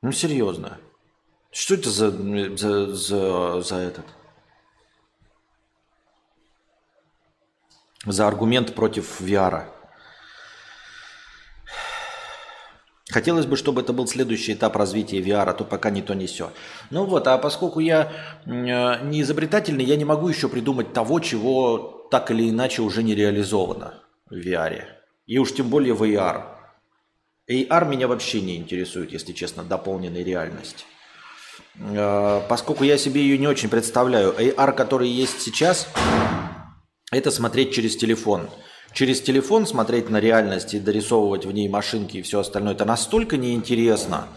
Ну 0.04 0.12
серьезно. 0.12 0.78
Что 1.49 1.73
это 1.73 1.89
за, 1.89 2.12
за, 2.56 2.93
за, 2.93 3.62
за 3.62 3.76
этот? 3.78 4.06
За 8.06 8.28
аргумент 8.28 8.76
против 8.76 9.19
VR. 9.19 9.72
Хотелось 13.09 13.45
бы, 13.45 13.57
чтобы 13.57 13.81
это 13.81 13.91
был 13.91 14.07
следующий 14.07 14.53
этап 14.53 14.77
развития 14.77 15.19
VR, 15.19 15.49
а 15.49 15.53
то 15.53 15.65
пока 15.65 15.89
не 15.89 16.01
то, 16.01 16.13
не 16.13 16.25
все. 16.25 16.51
Ну 16.89 17.05
вот, 17.05 17.27
а 17.27 17.37
поскольку 17.37 17.81
я 17.81 18.11
э, 18.45 18.49
не 18.49 19.21
изобретательный, 19.21 19.83
я 19.83 19.97
не 19.97 20.05
могу 20.05 20.29
еще 20.29 20.47
придумать 20.47 20.93
того, 20.93 21.19
чего 21.19 22.07
так 22.11 22.31
или 22.31 22.49
иначе 22.49 22.81
уже 22.81 23.03
не 23.03 23.13
реализовано 23.13 24.01
в 24.29 24.35
VR. 24.35 24.83
И 25.25 25.37
уж 25.37 25.53
тем 25.53 25.69
более 25.69 25.93
в 25.93 26.03
AR. 26.03 26.45
AR 27.49 27.89
меня 27.89 28.07
вообще 28.07 28.39
не 28.39 28.55
интересует, 28.55 29.11
если 29.11 29.33
честно, 29.33 29.63
дополненная 29.63 30.23
реальность. 30.23 30.85
Э, 31.75 32.41
поскольку 32.47 32.85
я 32.85 32.97
себе 32.97 33.21
ее 33.21 33.37
не 33.37 33.47
очень 33.47 33.67
представляю. 33.67 34.31
AR, 34.31 34.71
который 34.71 35.09
есть 35.09 35.41
сейчас, 35.41 35.89
это 37.11 37.31
смотреть 37.31 37.73
через 37.73 37.97
телефон– 37.97 38.49
через 38.93 39.21
телефон 39.21 39.67
смотреть 39.67 40.10
на 40.10 40.19
реальность 40.19 40.73
и 40.73 40.79
дорисовывать 40.79 41.45
в 41.45 41.51
ней 41.51 41.67
машинки 41.67 42.17
и 42.17 42.21
все 42.21 42.39
остальное, 42.39 42.73
это 42.73 42.86
настолько 42.86 43.38
неинтересно, 43.38 44.27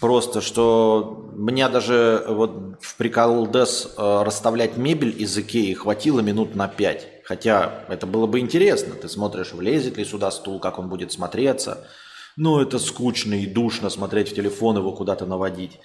просто, 0.00 0.40
что 0.40 1.30
меня 1.34 1.68
даже 1.68 2.24
вот 2.28 2.78
в 2.80 2.96
прикол 2.96 3.46
Дес 3.46 3.94
э, 3.96 4.22
расставлять 4.24 4.76
мебель 4.76 5.14
из 5.22 5.36
Икеи 5.38 5.74
хватило 5.74 6.20
минут 6.20 6.54
на 6.54 6.68
пять. 6.68 7.08
Хотя 7.24 7.84
это 7.88 8.06
было 8.06 8.26
бы 8.26 8.38
интересно. 8.38 8.94
Ты 8.94 9.08
смотришь, 9.08 9.52
влезет 9.52 9.96
ли 9.96 10.04
сюда 10.04 10.30
стул, 10.30 10.60
как 10.60 10.78
он 10.78 10.88
будет 10.88 11.12
смотреться. 11.12 11.86
Но 12.36 12.60
это 12.62 12.78
скучно 12.78 13.34
и 13.34 13.46
душно 13.46 13.90
смотреть 13.90 14.30
в 14.30 14.34
телефон, 14.34 14.76
его 14.76 14.92
куда-то 14.92 15.26
наводить. 15.26 15.78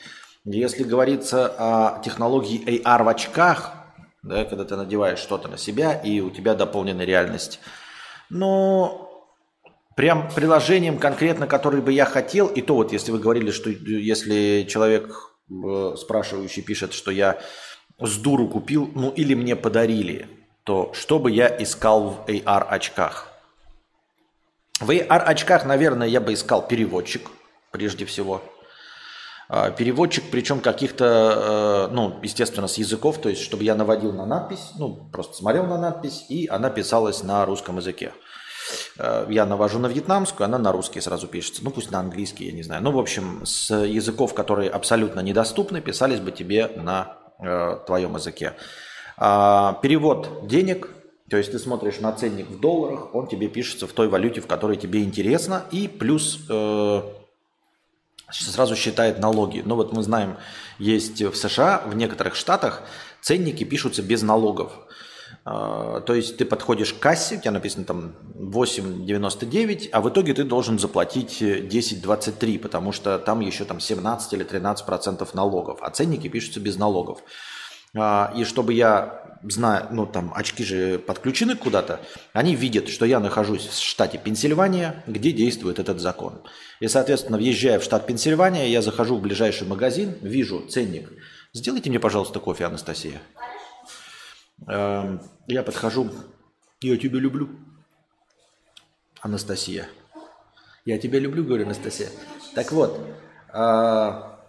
Если 0.43 0.83
говорится 0.83 1.47
о 1.47 2.01
технологии 2.03 2.63
AR 2.83 3.03
в 3.03 3.07
очках, 3.07 3.73
да, 4.21 4.43
когда 4.45 4.65
ты 4.65 4.75
надеваешь 4.75 5.19
что-то 5.19 5.47
на 5.47 5.57
себя, 5.57 5.93
и 5.93 6.19
у 6.19 6.29
тебя 6.29 6.53
дополненная 6.53 7.05
реальность– 7.05 7.59
но 8.31 9.27
прям 9.97 10.29
приложением 10.33 10.97
конкретно, 10.97 11.47
который 11.47 11.81
бы 11.81 11.91
я 11.91 12.05
хотел, 12.05 12.47
и 12.47 12.61
то 12.61 12.75
вот, 12.75 12.93
если 12.93 13.11
вы 13.11 13.19
говорили, 13.19 13.51
что 13.51 13.69
если 13.69 14.63
человек 14.63 15.33
э, 15.49 15.95
спрашивающий 15.97 16.63
пишет, 16.63 16.93
что 16.93 17.11
я 17.11 17.41
с 17.99 18.17
дуру 18.17 18.47
купил, 18.47 18.89
ну 18.95 19.09
или 19.09 19.33
мне 19.33 19.57
подарили, 19.57 20.27
то 20.63 20.93
что 20.93 21.19
бы 21.19 21.29
я 21.29 21.47
искал 21.61 22.09
в 22.09 22.29
AR-очках? 22.29 23.27
В 24.79 24.89
AR-очках, 24.89 25.65
наверное, 25.65 26.07
я 26.07 26.21
бы 26.21 26.33
искал 26.33 26.65
переводчик, 26.65 27.29
прежде 27.71 28.05
всего. 28.05 28.41
А, 29.53 29.69
переводчик, 29.69 30.23
причем 30.31 30.61
каких-то, 30.61 31.89
э, 31.89 31.93
ну, 31.93 32.17
естественно, 32.23 32.69
с 32.69 32.77
языков, 32.77 33.17
то 33.17 33.27
есть, 33.27 33.41
чтобы 33.41 33.65
я 33.65 33.75
наводил 33.75 34.13
на 34.13 34.25
надпись, 34.25 34.71
ну, 34.79 35.09
просто 35.11 35.35
смотрел 35.35 35.65
на 35.65 35.77
надпись, 35.77 36.25
и 36.29 36.47
она 36.47 36.69
писалась 36.69 37.21
на 37.21 37.45
русском 37.45 37.75
языке. 37.75 38.13
Э, 38.97 39.25
я 39.29 39.45
навожу 39.45 39.77
на 39.79 39.87
вьетнамскую, 39.87 40.45
она 40.45 40.57
на 40.57 40.71
русский 40.71 41.01
сразу 41.01 41.27
пишется. 41.27 41.65
Ну, 41.65 41.71
пусть 41.71 41.91
на 41.91 41.99
английский, 41.99 42.45
я 42.45 42.53
не 42.53 42.63
знаю. 42.63 42.81
Ну, 42.81 42.91
в 42.91 42.97
общем, 42.97 43.41
с 43.45 43.75
языков, 43.75 44.33
которые 44.33 44.69
абсолютно 44.69 45.19
недоступны, 45.19 45.81
писались 45.81 46.21
бы 46.21 46.31
тебе 46.31 46.71
на 46.77 47.17
э, 47.39 47.77
твоем 47.85 48.15
языке. 48.15 48.53
А, 49.17 49.73
перевод 49.81 50.47
денег, 50.47 50.87
То 51.29 51.35
есть 51.35 51.51
ты 51.51 51.59
смотришь 51.59 51.99
на 51.99 52.13
ценник 52.13 52.49
в 52.49 52.61
долларах, 52.61 53.13
он 53.13 53.27
тебе 53.27 53.49
пишется 53.49 53.85
в 53.85 53.91
той 53.91 54.07
валюте, 54.07 54.39
в 54.39 54.47
которой 54.47 54.77
тебе 54.77 55.03
интересно, 55.03 55.65
и 55.71 55.89
плюс 55.89 56.39
э, 56.49 57.01
сразу 58.31 58.75
считает 58.75 59.19
налоги. 59.19 59.61
Ну 59.65 59.75
вот 59.75 59.93
мы 59.93 60.03
знаем, 60.03 60.37
есть 60.79 61.21
в 61.21 61.35
США, 61.35 61.83
в 61.85 61.95
некоторых 61.95 62.35
штатах 62.35 62.83
ценники 63.21 63.63
пишутся 63.63 64.01
без 64.01 64.21
налогов. 64.21 64.71
А, 65.43 66.01
то 66.01 66.13
есть 66.13 66.37
ты 66.37 66.45
подходишь 66.45 66.93
к 66.93 66.99
кассе, 66.99 67.37
у 67.37 67.39
тебя 67.39 67.51
написано 67.51 67.85
там 67.85 68.13
8,99, 68.35 69.89
а 69.91 70.01
в 70.01 70.09
итоге 70.09 70.33
ты 70.33 70.43
должен 70.43 70.77
заплатить 70.77 71.41
10,23, 71.41 72.59
потому 72.59 72.91
что 72.91 73.17
там 73.17 73.39
еще 73.39 73.65
там 73.65 73.79
17 73.79 74.33
или 74.33 74.43
13 74.43 74.85
процентов 74.85 75.33
налогов, 75.33 75.79
а 75.81 75.89
ценники 75.89 76.27
пишутся 76.27 76.59
без 76.59 76.77
налогов. 76.77 77.19
А, 77.97 78.31
и 78.35 78.43
чтобы 78.43 78.73
я 78.73 79.30
знаю, 79.43 79.87
ну 79.91 80.05
там 80.05 80.31
очки 80.35 80.63
же 80.63 80.99
подключены 80.99 81.55
куда-то, 81.55 82.01
они 82.33 82.55
видят, 82.55 82.89
что 82.89 83.05
я 83.05 83.19
нахожусь 83.19 83.67
в 83.67 83.81
штате 83.81 84.17
Пенсильвания, 84.17 85.03
где 85.07 85.31
действует 85.31 85.79
этот 85.79 85.99
закон. 85.99 86.41
И, 86.79 86.87
соответственно, 86.87 87.37
въезжая 87.37 87.79
в 87.79 87.83
штат 87.83 88.07
Пенсильвания, 88.07 88.67
я 88.67 88.81
захожу 88.81 89.17
в 89.17 89.21
ближайший 89.21 89.67
магазин, 89.67 90.15
вижу 90.21 90.67
ценник. 90.67 91.09
Сделайте 91.53 91.89
мне, 91.89 91.99
пожалуйста, 91.99 92.39
кофе, 92.39 92.65
Анастасия. 92.65 93.21
Эм, 94.67 95.21
я 95.47 95.63
подхожу, 95.63 96.11
я 96.81 96.97
тебя 96.97 97.19
люблю, 97.19 97.49
Анастасия. 99.21 99.87
Я 100.85 100.97
тебя 100.97 101.19
люблю, 101.19 101.43
говорю, 101.43 101.65
Анастасия. 101.65 102.09
Так 102.55 102.71
вот, 102.71 102.99
а, 103.53 104.39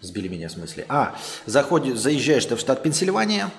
сбили 0.00 0.28
меня 0.28 0.48
в 0.48 0.52
смысле. 0.52 0.86
А, 0.88 1.14
заходишь, 1.46 1.98
заезжаешь 1.98 2.46
ты 2.46 2.56
в 2.56 2.60
штат 2.60 2.82
Пенсильвания, 2.82 3.50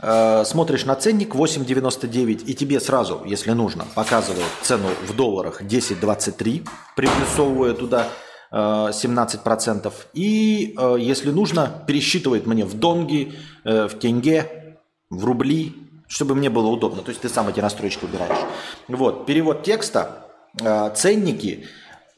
э, 0.00 0.44
смотришь 0.44 0.84
на 0.84 0.94
ценник 0.94 1.34
8,99 1.34 2.44
и 2.46 2.54
тебе 2.54 2.80
сразу, 2.80 3.22
если 3.24 3.52
нужно, 3.52 3.86
показывают 3.94 4.46
цену 4.62 4.88
в 5.06 5.14
долларах 5.14 5.62
10,23, 5.62 6.66
приплюсовывая 6.96 7.74
туда 7.74 8.08
17%. 8.52 9.92
И, 10.12 10.74
э, 10.76 10.96
если 10.98 11.30
нужно, 11.30 11.84
пересчитывает 11.86 12.46
мне 12.46 12.66
в 12.66 12.74
донги, 12.74 13.32
э, 13.64 13.88
в 13.88 13.98
тенге, 13.98 14.76
в 15.08 15.24
рубли, 15.24 15.74
чтобы 16.06 16.34
мне 16.34 16.50
было 16.50 16.66
удобно. 16.66 17.02
То 17.02 17.10
есть 17.10 17.22
ты 17.22 17.30
сам 17.30 17.48
эти 17.48 17.60
настройки 17.60 17.98
выбираешь. 18.02 18.44
Вот, 18.88 19.24
перевод 19.24 19.62
текста, 19.62 20.28
э, 20.60 20.90
ценники, 20.94 21.66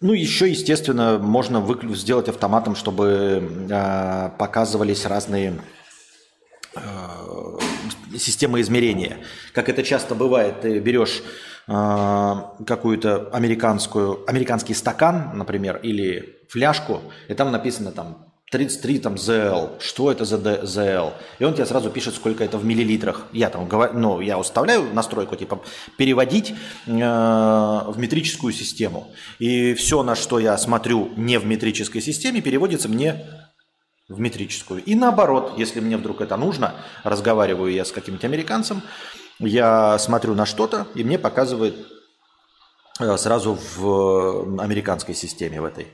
ну, 0.04 0.12
еще, 0.12 0.50
естественно, 0.50 1.18
можно 1.18 1.64
сделать 1.94 2.28
автоматом, 2.28 2.76
чтобы 2.76 4.30
показывались 4.38 5.06
разные 5.06 5.54
системы 8.18 8.60
измерения. 8.60 9.20
Как 9.54 9.70
это 9.70 9.82
часто 9.82 10.14
бывает, 10.14 10.60
ты 10.60 10.78
берешь 10.78 11.22
а, 11.66 12.54
какую-то 12.66 13.30
американскую, 13.32 14.28
американский 14.28 14.74
стакан, 14.74 15.30
например, 15.38 15.78
или 15.82 16.36
фляжку, 16.50 17.00
и 17.28 17.32
там 17.32 17.50
написано 17.50 17.90
там 17.90 18.33
33 18.54 18.98
там 19.00 19.14
ZL, 19.16 19.80
что 19.80 20.12
это 20.12 20.24
за 20.24 20.36
ZL? 20.36 21.12
И 21.40 21.44
он 21.44 21.54
тебе 21.54 21.66
сразу 21.66 21.90
пишет, 21.90 22.14
сколько 22.14 22.44
это 22.44 22.56
в 22.56 22.64
миллилитрах. 22.64 23.26
Я 23.32 23.50
там 23.50 23.66
говорю, 23.66 23.94
ну, 23.94 24.20
я 24.20 24.38
уставляю 24.38 24.94
настройку, 24.94 25.34
типа, 25.34 25.60
переводить 25.96 26.50
э, 26.86 26.90
в 26.92 27.94
метрическую 27.96 28.52
систему. 28.52 29.12
И 29.40 29.74
все, 29.74 30.04
на 30.04 30.14
что 30.14 30.38
я 30.38 30.56
смотрю 30.56 31.10
не 31.16 31.40
в 31.40 31.46
метрической 31.46 32.00
системе, 32.00 32.42
переводится 32.42 32.88
мне 32.88 33.26
в 34.08 34.20
метрическую. 34.20 34.84
И 34.84 34.94
наоборот, 34.94 35.54
если 35.56 35.80
мне 35.80 35.96
вдруг 35.96 36.20
это 36.20 36.36
нужно, 36.36 36.76
разговариваю 37.02 37.72
я 37.72 37.84
с 37.84 37.90
каким-то 37.90 38.28
американцем, 38.28 38.82
я 39.40 39.98
смотрю 39.98 40.34
на 40.34 40.46
что-то, 40.46 40.86
и 40.94 41.02
мне 41.02 41.18
показывает 41.18 41.74
э, 43.00 43.16
сразу 43.16 43.58
в 43.76 44.62
американской 44.62 45.16
системе 45.16 45.60
в 45.60 45.64
этой. 45.64 45.88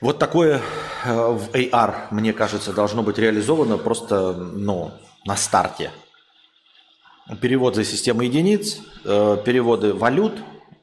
Вот 0.00 0.20
такое 0.20 0.60
э, 1.04 1.12
в 1.12 1.50
AR, 1.52 1.94
мне 2.12 2.32
кажется, 2.32 2.72
должно 2.72 3.02
быть 3.02 3.18
реализовано 3.18 3.78
просто 3.78 4.32
ну, 4.32 4.92
на 5.24 5.34
старте. 5.34 5.90
Перевод 7.40 7.74
за 7.74 7.84
системы 7.84 8.24
единиц, 8.24 8.78
э, 9.04 9.38
переводы 9.44 9.92
валют 9.92 10.34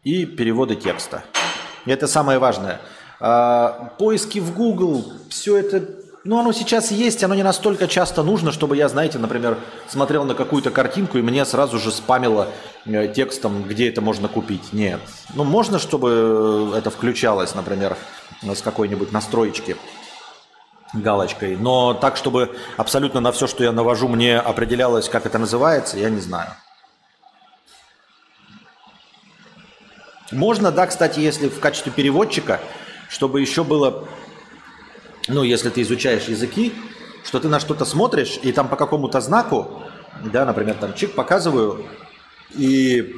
и 0.04 0.26
переводы 0.26 0.76
текста. 0.76 1.24
Это 1.86 2.08
самое 2.08 2.40
важное. 2.40 2.82
А, 3.22 3.94
поиски 3.98 4.40
в 4.40 4.54
Google, 4.54 5.06
все 5.30 5.58
это 5.58 6.06
ну, 6.26 6.40
оно 6.40 6.54
сейчас 6.54 6.90
есть, 6.90 7.24
оно 7.24 7.36
не 7.36 7.44
настолько 7.44 7.88
часто 7.88 8.24
нужно, 8.24 8.52
чтобы 8.52 8.76
я, 8.76 8.90
знаете, 8.90 9.20
например, 9.20 9.60
смотрел 9.88 10.26
на 10.26 10.34
какую-то 10.34 10.72
картинку 10.72 11.20
и 11.20 11.22
мне 11.22 11.46
сразу 11.46 11.78
же 11.78 11.92
спамило 11.92 12.48
э, 12.86 13.08
текстом, 13.14 13.62
где 13.62 13.90
это 13.90 14.02
можно 14.02 14.28
купить. 14.28 14.74
Нет. 14.74 15.00
Ну, 15.36 15.44
можно, 15.44 15.78
чтобы 15.78 16.74
это 16.76 16.90
включалось, 16.90 17.54
например, 17.54 17.96
с 18.54 18.62
какой-нибудь 18.62 19.12
настроечки 19.12 19.78
галочкой, 20.94 21.58
но 21.58 21.94
так, 21.94 22.16
чтобы 22.16 22.56
абсолютно 22.78 23.20
на 23.20 23.32
все, 23.32 23.48
что 23.48 23.64
я 23.64 23.72
навожу, 23.72 24.08
мне 24.08 24.38
определялось, 24.38 25.10
как 25.10 25.26
это 25.26 25.40
называется, 25.40 25.98
я 25.98 26.10
не 26.10 26.22
знаю. 26.22 26.52
Можно, 30.32 30.72
да, 30.72 30.86
кстати, 30.88 31.20
если 31.20 31.50
в 31.50 31.60
качестве 31.60 31.92
переводчика, 31.92 32.60
чтобы 33.10 33.42
еще 33.42 33.64
было 33.64 34.08
ну, 35.28 35.44
если 35.44 35.70
ты 35.70 35.82
изучаешь 35.82 36.26
языки, 36.26 36.74
что 37.24 37.40
ты 37.40 37.48
на 37.48 37.60
что-то 37.60 37.86
смотришь, 37.86 38.40
и 38.44 38.52
там 38.52 38.68
по 38.68 38.76
какому-то 38.76 39.22
знаку, 39.22 39.82
да, 40.24 40.46
например, 40.46 40.76
там 40.76 40.94
чик 40.94 41.16
показываю, 41.16 41.86
и 42.52 43.16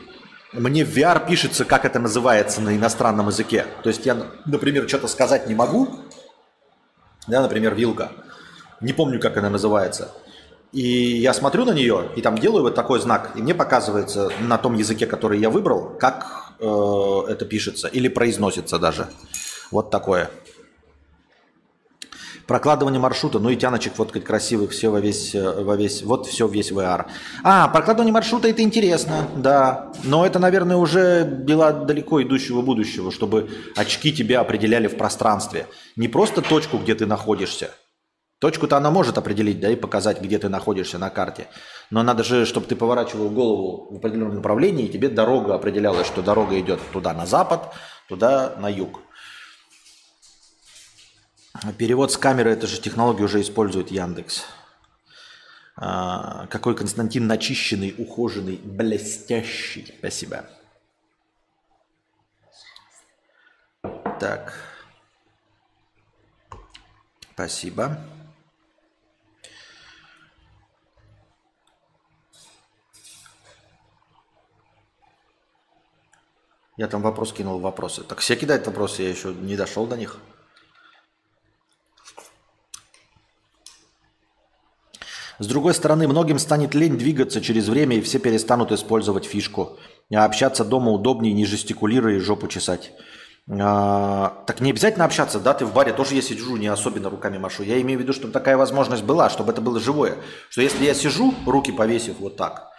мне 0.53 0.85
в 0.85 0.89
VR 0.95 1.27
пишется, 1.27 1.65
как 1.65 1.85
это 1.85 1.99
называется 1.99 2.61
на 2.61 2.75
иностранном 2.75 3.27
языке. 3.27 3.65
То 3.83 3.89
есть 3.89 4.05
я, 4.05 4.17
например, 4.45 4.87
что-то 4.87 5.07
сказать 5.07 5.47
не 5.47 5.55
могу, 5.55 5.89
да, 7.27 7.41
например, 7.41 7.75
вилка, 7.75 8.11
не 8.79 8.93
помню, 8.93 9.19
как 9.19 9.37
она 9.37 9.49
называется. 9.49 10.11
И 10.71 10.81
я 10.81 11.33
смотрю 11.33 11.65
на 11.65 11.71
нее, 11.71 12.09
и 12.15 12.21
там 12.21 12.37
делаю 12.37 12.63
вот 12.63 12.75
такой 12.75 12.99
знак, 12.99 13.31
и 13.35 13.41
мне 13.41 13.55
показывается 13.55 14.29
на 14.41 14.57
том 14.57 14.75
языке, 14.75 15.05
который 15.05 15.39
я 15.39 15.49
выбрал, 15.49 15.95
как 15.99 16.53
э, 16.59 17.21
это 17.29 17.45
пишется 17.45 17.87
или 17.87 18.07
произносится 18.07 18.77
даже. 18.77 19.07
Вот 19.71 19.91
такое. 19.91 20.29
Прокладывание 22.47 22.99
маршрута, 22.99 23.39
ну 23.39 23.49
и 23.49 23.57
тяночек 23.57 23.95
фоткать 23.95 24.23
красивых, 24.23 24.71
все 24.71 24.89
во 24.89 25.01
весь, 25.01 25.35
э, 25.35 25.63
во 25.63 25.75
весь, 25.75 26.01
вот 26.01 26.27
все 26.27 26.47
весь 26.47 26.71
VR. 26.71 27.05
А, 27.43 27.67
прокладывание 27.67 28.13
маршрута 28.13 28.47
это 28.47 28.61
интересно, 28.61 29.27
да. 29.35 29.91
Но 30.05 30.25
это, 30.25 30.39
наверное, 30.39 30.77
уже 30.77 31.25
дела 31.25 31.73
далеко 31.73 32.23
идущего 32.23 32.61
будущего, 32.61 33.11
чтобы 33.11 33.49
очки 33.75 34.13
тебя 34.13 34.39
определяли 34.39 34.87
в 34.87 34.95
пространстве. 34.95 35.67
Не 35.97 36.07
просто 36.07 36.41
точку, 36.41 36.77
где 36.77 36.95
ты 36.95 37.05
находишься. 37.05 37.71
Точку-то 38.39 38.77
она 38.77 38.91
может 38.91 39.17
определить, 39.17 39.59
да, 39.59 39.69
и 39.69 39.75
показать, 39.75 40.21
где 40.21 40.39
ты 40.39 40.47
находишься 40.47 40.97
на 40.97 41.09
карте. 41.09 41.47
Но 41.89 42.01
надо 42.01 42.23
же, 42.23 42.45
чтобы 42.45 42.67
ты 42.67 42.77
поворачивал 42.77 43.29
голову 43.29 43.89
в 43.91 43.97
определенном 43.97 44.35
направлении, 44.35 44.85
и 44.85 44.89
тебе 44.89 45.09
дорога 45.09 45.55
определялась, 45.55 46.07
что 46.07 46.21
дорога 46.21 46.57
идет 46.59 46.79
туда 46.93 47.13
на 47.13 47.25
запад, 47.25 47.73
туда 48.07 48.53
на 48.57 48.69
юг. 48.69 49.01
Перевод 51.77 52.11
с 52.11 52.17
камеры, 52.17 52.51
это 52.51 52.67
же 52.67 52.79
технологию 52.79 53.25
уже 53.25 53.41
использует 53.41 53.89
Яндекс. 53.91 54.45
А, 55.75 56.47
какой 56.47 56.75
Константин 56.75 57.27
начищенный, 57.27 57.93
ухоженный, 57.97 58.57
блестящий. 58.57 59.93
Спасибо. 59.99 60.45
Так. 64.19 64.53
Спасибо. 67.33 67.99
Я 76.77 76.87
там 76.87 77.01
вопрос 77.01 77.33
кинул 77.33 77.59
вопросы. 77.59 78.03
Так 78.03 78.19
все 78.19 78.35
кидают 78.35 78.65
вопросы, 78.67 79.01
я 79.01 79.09
еще 79.09 79.33
не 79.33 79.55
дошел 79.55 79.87
до 79.87 79.97
них. 79.97 80.19
С 85.39 85.45
другой 85.45 85.73
стороны, 85.73 86.07
многим 86.07 86.39
станет 86.39 86.73
лень 86.73 86.97
двигаться 86.97 87.41
через 87.41 87.67
время, 87.67 87.97
и 87.97 88.01
все 88.01 88.19
перестанут 88.19 88.71
использовать 88.71 89.25
фишку. 89.25 89.77
А 90.13 90.25
общаться 90.25 90.65
дома 90.65 90.91
удобнее, 90.91 91.33
не 91.33 91.45
жестикулируя 91.45 92.15
и 92.15 92.19
жопу 92.19 92.47
чесать. 92.47 92.91
А, 93.49 94.43
так 94.45 94.59
не 94.61 94.71
обязательно 94.71 95.05
общаться, 95.05 95.39
да, 95.39 95.53
ты 95.53 95.65
в 95.65 95.73
баре 95.73 95.93
тоже 95.93 96.15
я 96.15 96.21
сижу, 96.21 96.57
не 96.57 96.67
особенно 96.67 97.09
руками 97.09 97.37
машу. 97.37 97.63
Я 97.63 97.79
имею 97.81 97.99
в 97.99 98.01
виду, 98.01 98.13
чтобы 98.13 98.33
такая 98.33 98.57
возможность 98.57 99.03
была, 99.03 99.29
чтобы 99.29 99.51
это 99.51 99.61
было 99.61 99.79
живое. 99.79 100.17
Что 100.49 100.61
если 100.61 100.83
я 100.83 100.93
сижу, 100.93 101.33
руки 101.45 101.71
повесив 101.71 102.19
вот 102.19 102.35
так, 102.35 102.69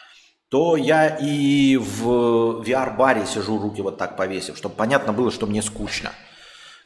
то 0.50 0.76
я 0.76 1.16
и 1.16 1.76
в 1.76 2.62
VR-баре 2.62 3.24
сижу, 3.26 3.58
руки 3.58 3.82
вот 3.82 3.98
так 3.98 4.16
повесив, 4.16 4.56
чтобы 4.56 4.74
понятно 4.74 5.12
было, 5.12 5.30
что 5.30 5.46
мне 5.46 5.62
скучно. 5.62 6.12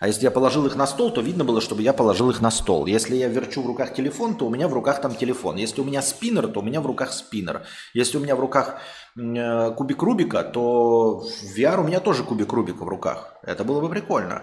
А 0.02 0.08
если 0.08 0.24
я 0.24 0.32
положил 0.32 0.66
их 0.66 0.74
на 0.74 0.88
стол, 0.88 1.12
то 1.12 1.20
видно 1.20 1.44
было, 1.44 1.60
чтобы 1.60 1.82
я 1.82 1.92
положил 1.92 2.28
их 2.28 2.40
на 2.40 2.50
стол. 2.50 2.86
Если 2.86 3.14
я 3.14 3.28
верчу 3.28 3.62
в 3.62 3.66
руках 3.68 3.94
телефон, 3.94 4.34
то 4.36 4.46
у 4.46 4.50
меня 4.50 4.66
в 4.66 4.72
руках 4.72 5.00
там 5.00 5.14
телефон. 5.14 5.54
Если 5.54 5.80
у 5.80 5.84
меня 5.84 6.02
спиннер, 6.02 6.48
то 6.48 6.58
у 6.58 6.62
меня 6.64 6.80
в 6.80 6.86
руках 6.86 7.12
спиннер. 7.12 7.62
Если 7.94 8.18
у 8.18 8.20
меня 8.20 8.34
в 8.34 8.40
руках 8.40 8.80
э, 9.16 9.70
кубик 9.76 10.02
Рубика, 10.02 10.42
то 10.42 11.20
в 11.20 11.56
VR 11.56 11.78
у 11.78 11.84
меня 11.84 12.00
тоже 12.00 12.24
кубик 12.24 12.52
Рубика 12.52 12.82
в 12.82 12.88
руках. 12.88 13.36
Это 13.44 13.62
было 13.62 13.80
бы 13.80 13.88
прикольно. 13.88 14.42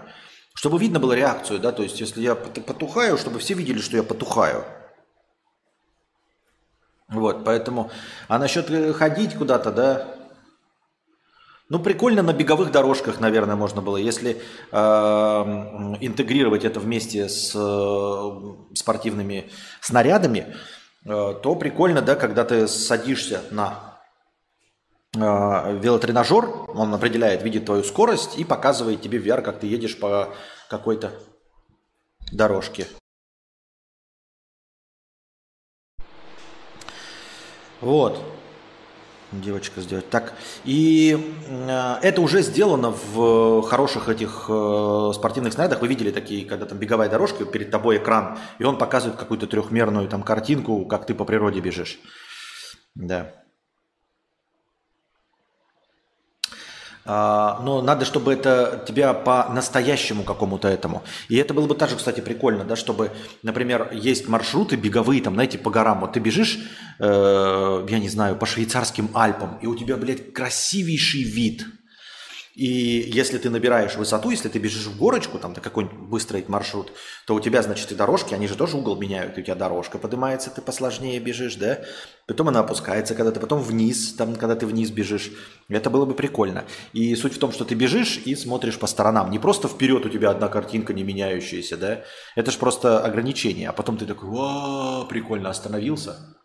Чтобы 0.53 0.79
видно 0.79 1.01
было 1.01 1.11
реакцию, 1.11 1.59
да, 1.59 1.73
то 1.73 1.83
есть 1.83 1.99
если 1.99 2.21
я 2.21 2.35
потухаю, 2.35 3.17
чтобы 3.17 3.39
все 3.39 3.53
видели, 3.53 3.79
что 3.79 3.97
я 3.97 4.03
потухаю. 4.03 4.63
Вот, 7.09 7.43
поэтому... 7.43 7.91
А 8.29 8.39
насчет 8.39 8.71
э, 8.71 8.93
ходить 8.93 9.35
куда-то, 9.35 9.73
да, 9.73 10.18
ну, 11.69 11.79
прикольно 11.79 12.23
на 12.23 12.33
беговых 12.33 12.71
дорожках, 12.71 13.19
наверное, 13.19 13.55
можно 13.55 13.81
было. 13.81 13.97
Если 13.97 14.41
э, 14.71 14.75
интегрировать 16.01 16.65
это 16.65 16.79
вместе 16.79 17.29
с 17.29 17.53
э, 17.55 18.75
спортивными 18.75 19.51
снарядами, 19.79 20.55
э, 21.05 21.35
то 21.43 21.55
прикольно, 21.55 22.01
да, 22.01 22.15
когда 22.15 22.43
ты 22.43 22.67
садишься 22.67 23.43
на 23.51 23.99
э, 25.15 25.19
велотренажер, 25.19 26.49
он 26.73 26.91
определяет, 26.91 27.43
видит 27.43 27.65
твою 27.65 27.83
скорость 27.83 28.39
и 28.39 28.43
показывает 28.43 29.03
тебе 29.03 29.19
в 29.19 29.27
VR, 29.27 29.43
как 29.43 29.59
ты 29.59 29.67
едешь 29.67 29.99
по 29.99 30.33
какой-то 30.69 31.11
дорожке. 32.31 32.87
Вот 37.79 38.19
девочка 39.31 39.81
сделать. 39.81 40.09
Так, 40.09 40.33
и 40.63 41.35
э, 41.47 41.95
это 42.01 42.21
уже 42.21 42.41
сделано 42.41 42.91
в 42.91 43.61
хороших 43.63 44.09
этих 44.09 44.45
э, 44.49 45.11
спортивных 45.13 45.53
снарядах. 45.53 45.81
Вы 45.81 45.87
видели 45.87 46.11
такие, 46.11 46.45
когда 46.45 46.65
там 46.65 46.77
беговая 46.77 47.09
дорожка, 47.09 47.45
перед 47.45 47.71
тобой 47.71 47.97
экран, 47.97 48.37
и 48.57 48.63
он 48.63 48.77
показывает 48.77 49.19
какую-то 49.19 49.47
трехмерную 49.47 50.07
там 50.07 50.23
картинку, 50.23 50.85
как 50.85 51.05
ты 51.05 51.13
по 51.13 51.25
природе 51.25 51.59
бежишь. 51.59 51.99
Да. 52.95 53.33
Но 57.05 57.81
надо, 57.81 58.05
чтобы 58.05 58.33
это 58.33 58.83
тебя 58.87 59.13
по 59.13 59.47
настоящему 59.49 60.23
какому-то 60.23 60.67
этому. 60.67 61.03
И 61.27 61.37
это 61.37 61.53
было 61.53 61.65
бы 61.65 61.75
также, 61.75 61.95
кстати, 61.95 62.21
прикольно, 62.21 62.63
да, 62.63 62.75
чтобы, 62.75 63.11
например, 63.43 63.89
есть 63.93 64.27
маршруты 64.27 64.75
беговые, 64.75 65.21
там, 65.21 65.33
знаете, 65.33 65.57
по 65.57 65.71
горам. 65.71 66.01
Вот 66.01 66.13
ты 66.13 66.19
бежишь, 66.19 66.59
э, 66.99 67.85
я 67.89 67.99
не 67.99 68.09
знаю, 68.09 68.35
по 68.35 68.45
швейцарским 68.45 69.09
Альпам, 69.13 69.57
и 69.61 69.67
у 69.67 69.75
тебя, 69.75 69.97
блядь, 69.97 70.33
красивейший 70.33 71.23
вид– 71.23 71.65
и 72.59 73.09
если 73.09 73.37
ты 73.37 73.49
набираешь 73.49 73.95
высоту, 73.95 74.31
если 74.31 74.49
ты 74.49 74.59
бежишь 74.59 74.87
в 74.87 74.97
горочку, 74.97 75.39
там 75.39 75.53
ты 75.53 75.61
какой-нибудь 75.61 76.09
выстроить 76.09 76.49
маршрут, 76.49 76.91
то 77.25 77.33
у 77.33 77.39
тебя, 77.39 77.63
значит, 77.63 77.89
и 77.93 77.95
дорожки, 77.95 78.33
они 78.33 78.49
же 78.49 78.55
тоже 78.55 78.75
угол 78.75 78.97
меняют, 78.97 79.37
и 79.37 79.41
у 79.41 79.43
тебя 79.45 79.55
дорожка 79.55 79.97
поднимается, 79.97 80.49
ты 80.49 80.61
посложнее 80.61 81.21
бежишь, 81.21 81.55
да? 81.55 81.79
Потом 82.27 82.49
она 82.49 82.59
опускается, 82.59 83.15
когда 83.15 83.31
ты 83.31 83.39
потом 83.39 83.61
вниз, 83.61 84.13
там, 84.13 84.35
когда 84.35 84.57
ты 84.57 84.65
вниз 84.65 84.91
бежишь. 84.91 85.31
Это 85.69 85.89
было 85.89 86.03
бы 86.03 86.13
прикольно. 86.13 86.65
И 86.91 87.15
суть 87.15 87.35
в 87.35 87.39
том, 87.39 87.53
что 87.53 87.63
ты 87.63 87.75
бежишь 87.75 88.21
и 88.25 88.35
смотришь 88.35 88.77
по 88.77 88.87
сторонам. 88.87 89.31
Не 89.31 89.39
просто 89.39 89.69
вперед 89.69 90.05
у 90.05 90.09
тебя 90.09 90.29
одна 90.29 90.49
картинка 90.49 90.91
не 90.91 91.03
меняющаяся, 91.03 91.77
да? 91.77 92.03
Это 92.35 92.51
же 92.51 92.57
просто 92.57 92.99
ограничение. 92.99 93.69
А 93.69 93.71
потом 93.71 93.95
ты 93.95 94.05
такой, 94.05 94.27
о, 94.33 95.05
прикольно, 95.05 95.49
остановился, 95.49 96.35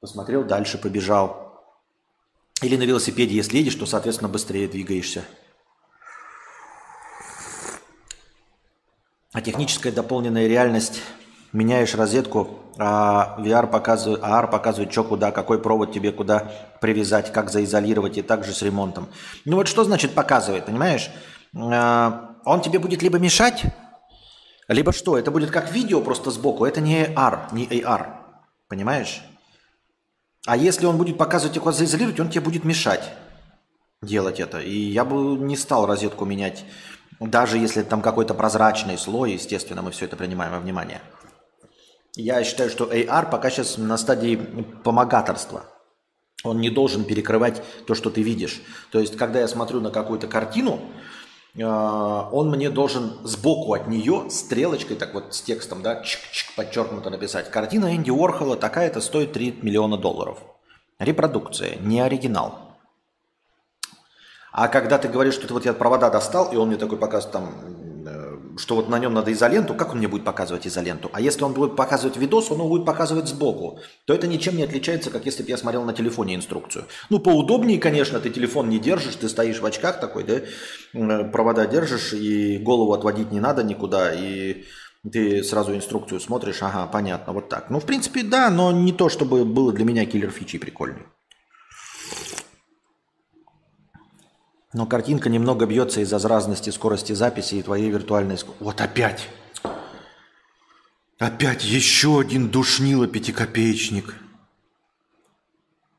посмотрел, 0.00 0.42
дальше 0.42 0.78
побежал. 0.78 1.62
Или 2.60 2.74
на 2.76 2.82
велосипеде, 2.82 3.36
если 3.36 3.58
едешь, 3.58 3.76
то, 3.76 3.86
соответственно, 3.86 4.28
быстрее 4.28 4.66
двигаешься. 4.66 5.22
А 9.32 9.40
техническая 9.40 9.92
дополненная 9.92 10.48
реальность 10.48 11.02
меняешь 11.52 11.94
розетку, 11.94 12.58
а 12.78 13.36
VR 13.38 13.68
показывает, 13.68 14.20
а 14.24 14.42
AR 14.42 14.50
показывает, 14.50 14.90
что 14.90 15.04
куда, 15.04 15.30
какой 15.30 15.62
провод 15.62 15.92
тебе 15.92 16.10
куда 16.10 16.50
привязать, 16.80 17.32
как 17.32 17.48
заизолировать 17.48 18.18
и 18.18 18.22
также 18.22 18.52
с 18.52 18.62
ремонтом. 18.62 19.08
Ну 19.44 19.56
вот 19.56 19.68
что 19.68 19.84
значит 19.84 20.14
показывает, 20.14 20.66
понимаешь? 20.66 21.10
А, 21.54 22.32
он 22.44 22.60
тебе 22.60 22.80
будет 22.80 23.02
либо 23.02 23.18
мешать, 23.18 23.62
либо 24.66 24.92
что? 24.92 25.16
Это 25.16 25.30
будет 25.30 25.52
как 25.52 25.70
видео 25.70 26.00
просто 26.00 26.32
сбоку, 26.32 26.64
это 26.64 26.80
не 26.80 27.04
AR, 27.04 27.52
не 27.52 27.66
AR, 27.66 28.08
понимаешь? 28.66 29.22
А 30.44 30.56
если 30.56 30.86
он 30.86 30.96
будет 30.96 31.18
показывать, 31.18 31.56
как 31.62 31.72
заизолировать, 31.72 32.18
он 32.18 32.30
тебе 32.30 32.40
будет 32.40 32.64
мешать 32.64 33.12
делать 34.02 34.40
это. 34.40 34.60
И 34.60 34.74
я 34.74 35.04
бы 35.04 35.36
не 35.36 35.56
стал 35.56 35.86
розетку 35.86 36.24
менять 36.24 36.64
даже 37.20 37.58
если 37.58 37.82
там 37.82 38.00
какой-то 38.00 38.34
прозрачный 38.34 38.96
слой, 38.96 39.32
естественно, 39.32 39.82
мы 39.82 39.90
все 39.90 40.06
это 40.06 40.16
принимаем 40.16 40.52
во 40.52 40.58
внимание. 40.58 41.02
Я 42.16 42.42
считаю, 42.42 42.70
что 42.70 42.92
AR 42.92 43.30
пока 43.30 43.50
сейчас 43.50 43.76
на 43.78 43.96
стадии 43.98 44.36
помогаторства. 44.82 45.64
Он 46.42 46.60
не 46.60 46.70
должен 46.70 47.04
перекрывать 47.04 47.62
то, 47.86 47.94
что 47.94 48.10
ты 48.10 48.22
видишь. 48.22 48.62
То 48.90 48.98
есть, 48.98 49.16
когда 49.16 49.40
я 49.40 49.48
смотрю 49.48 49.80
на 49.80 49.90
какую-то 49.90 50.26
картину, 50.26 50.80
э, 51.54 51.62
он 51.62 52.50
мне 52.50 52.70
должен 52.70 53.18
сбоку 53.24 53.74
от 53.74 53.86
нее 53.86 54.30
стрелочкой, 54.30 54.96
так 54.96 55.12
вот 55.12 55.34
с 55.34 55.42
текстом, 55.42 55.82
да, 55.82 56.02
чик-чик, 56.02 56.54
подчеркнуто 56.56 57.10
написать. 57.10 57.50
Картина 57.50 57.94
Энди 57.94 58.10
Уорхола 58.10 58.56
такая-то 58.56 59.02
стоит 59.02 59.34
3 59.34 59.58
миллиона 59.60 59.98
долларов. 59.98 60.38
Репродукция, 60.98 61.76
не 61.76 62.00
оригинал. 62.00 62.69
А 64.52 64.68
когда 64.68 64.98
ты 64.98 65.08
говоришь, 65.08 65.34
что 65.34 65.46
ты 65.46 65.54
вот 65.54 65.64
я 65.64 65.72
провода 65.72 66.10
достал, 66.10 66.52
и 66.52 66.56
он 66.56 66.68
мне 66.68 66.76
такой 66.76 66.98
показывает 66.98 67.32
там, 67.32 67.54
э, 68.06 68.58
что 68.58 68.74
вот 68.74 68.88
на 68.88 68.98
нем 68.98 69.14
надо 69.14 69.32
изоленту, 69.32 69.74
как 69.74 69.92
он 69.92 69.98
мне 69.98 70.08
будет 70.08 70.24
показывать 70.24 70.66
изоленту? 70.66 71.08
А 71.12 71.20
если 71.20 71.44
он 71.44 71.52
будет 71.52 71.76
показывать 71.76 72.16
видос, 72.16 72.50
он 72.50 72.58
его 72.58 72.68
будет 72.68 72.84
показывать 72.84 73.28
сбоку. 73.28 73.78
То 74.06 74.14
это 74.14 74.26
ничем 74.26 74.56
не 74.56 74.64
отличается, 74.64 75.10
как 75.10 75.24
если 75.24 75.42
бы 75.42 75.50
я 75.50 75.56
смотрел 75.56 75.84
на 75.84 75.92
телефоне 75.92 76.34
инструкцию. 76.34 76.86
Ну, 77.10 77.20
поудобнее, 77.20 77.78
конечно, 77.78 78.18
ты 78.18 78.30
телефон 78.30 78.68
не 78.68 78.80
держишь, 78.80 79.16
ты 79.16 79.28
стоишь 79.28 79.60
в 79.60 79.66
очках 79.66 80.00
такой, 80.00 80.24
да, 80.24 80.40
э, 80.94 81.24
провода 81.30 81.66
держишь, 81.66 82.12
и 82.12 82.58
голову 82.58 82.92
отводить 82.92 83.30
не 83.30 83.40
надо 83.40 83.62
никуда, 83.62 84.12
и 84.12 84.64
ты 85.10 85.42
сразу 85.44 85.74
инструкцию 85.74 86.20
смотришь, 86.20 86.62
ага, 86.62 86.86
понятно, 86.86 87.32
вот 87.32 87.48
так. 87.48 87.70
Ну, 87.70 87.78
в 87.78 87.86
принципе, 87.86 88.22
да, 88.22 88.50
но 88.50 88.72
не 88.72 88.92
то, 88.92 89.08
чтобы 89.08 89.44
было 89.44 89.72
для 89.72 89.84
меня 89.84 90.04
киллер 90.06 90.30
фичи 90.30 90.58
прикольный. 90.58 91.06
Но 94.72 94.86
картинка 94.86 95.28
немного 95.28 95.66
бьется 95.66 96.00
из-за 96.00 96.18
разности 96.28 96.70
скорости 96.70 97.12
записи 97.12 97.56
и 97.56 97.62
твоей 97.62 97.90
виртуальной. 97.90 98.38
Вот 98.60 98.80
опять. 98.80 99.28
Опять 101.18 101.64
еще 101.64 102.20
один 102.20 102.48
душнило 102.48 103.06
пятикопеечник. 103.06 104.14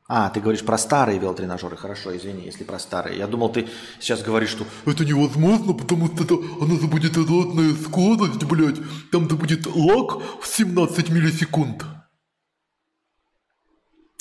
А, 0.08 0.30
ты 0.30 0.40
говоришь 0.40 0.64
про 0.64 0.76
старые 0.78 1.18
велотренажеры. 1.18 1.76
Хорошо, 1.76 2.16
извини, 2.16 2.44
если 2.44 2.64
про 2.64 2.78
старые. 2.78 3.18
Я 3.18 3.26
думал, 3.26 3.52
ты 3.52 3.68
сейчас 4.00 4.22
говоришь, 4.22 4.50
что 4.50 4.66
это 4.84 5.04
невозможно, 5.04 5.74
потому 5.74 6.06
что 6.06 6.24
это, 6.24 6.34
она 6.60 6.74
будет 6.86 7.16
разная 7.16 7.74
скорость, 7.74 8.44
блядь. 8.44 8.80
Там-то 9.10 9.36
будет 9.36 9.66
лаг 9.66 10.20
в 10.40 10.46
17 10.46 11.08
миллисекунд. 11.10 11.84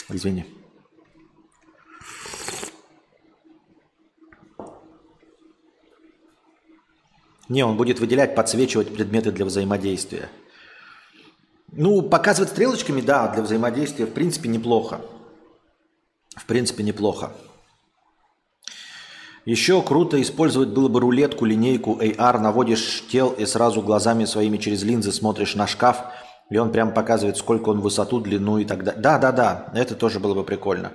Извини. 0.10 0.46
Не, 7.52 7.66
он 7.66 7.76
будет 7.76 8.00
выделять, 8.00 8.34
подсвечивать 8.34 8.94
предметы 8.94 9.30
для 9.30 9.44
взаимодействия. 9.44 10.30
Ну, 11.74 12.02
показывать 12.02 12.52
стрелочками, 12.52 13.02
да, 13.02 13.28
для 13.28 13.44
взаимодействия, 13.44 14.06
в 14.06 14.14
принципе, 14.14 14.48
неплохо. 14.48 15.02
В 16.38 16.46
принципе, 16.46 16.84
неплохо. 16.84 17.34
Еще 19.44 19.82
круто 19.82 20.22
использовать 20.22 20.70
было 20.70 20.88
бы 20.88 21.02
рулетку, 21.02 21.44
линейку 21.44 22.00
AR, 22.02 22.40
наводишь 22.40 23.04
тел 23.12 23.32
и 23.32 23.46
сразу 23.46 23.82
глазами 23.82 24.24
своими 24.24 24.56
через 24.56 24.84
линзы 24.84 25.12
смотришь 25.12 25.56
на 25.56 25.68
шкаф, 25.68 26.06
и 26.50 26.58
он 26.58 26.72
прям 26.72 26.94
показывает, 26.94 27.36
сколько 27.36 27.68
он 27.68 27.82
высоту, 27.82 28.22
длину 28.22 28.60
и 28.60 28.64
так 28.64 28.86
далее. 28.86 29.02
Да, 29.02 29.20
да, 29.20 29.34
да, 29.34 29.74
это 29.76 29.96
тоже 29.96 30.22
было 30.22 30.34
бы 30.34 30.46
прикольно. 30.46 30.94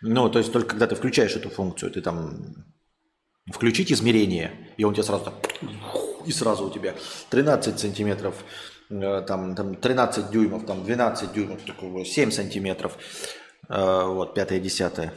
Ну, 0.00 0.28
то 0.28 0.40
есть 0.40 0.52
только 0.52 0.70
когда 0.70 0.88
ты 0.88 0.96
включаешь 0.96 1.36
эту 1.36 1.48
функцию, 1.48 1.92
ты 1.92 2.00
там 2.00 2.56
Включить 3.50 3.90
измерение, 3.90 4.52
и 4.76 4.84
он 4.84 4.94
тебе 4.94 5.02
сразу 5.02 5.24
так, 5.24 5.34
и 6.26 6.32
сразу 6.32 6.66
у 6.66 6.70
тебя 6.70 6.94
13 7.30 7.78
сантиметров, 7.78 8.34
э, 8.90 9.22
там, 9.26 9.54
там 9.54 9.74
13 9.74 10.30
дюймов, 10.30 10.66
там 10.66 10.84
12 10.84 11.32
дюймов, 11.32 11.60
7 12.06 12.30
сантиметров, 12.30 12.96
э, 13.68 14.04
вот, 14.06 14.34
пятое, 14.34 14.60
десятое. 14.60 15.12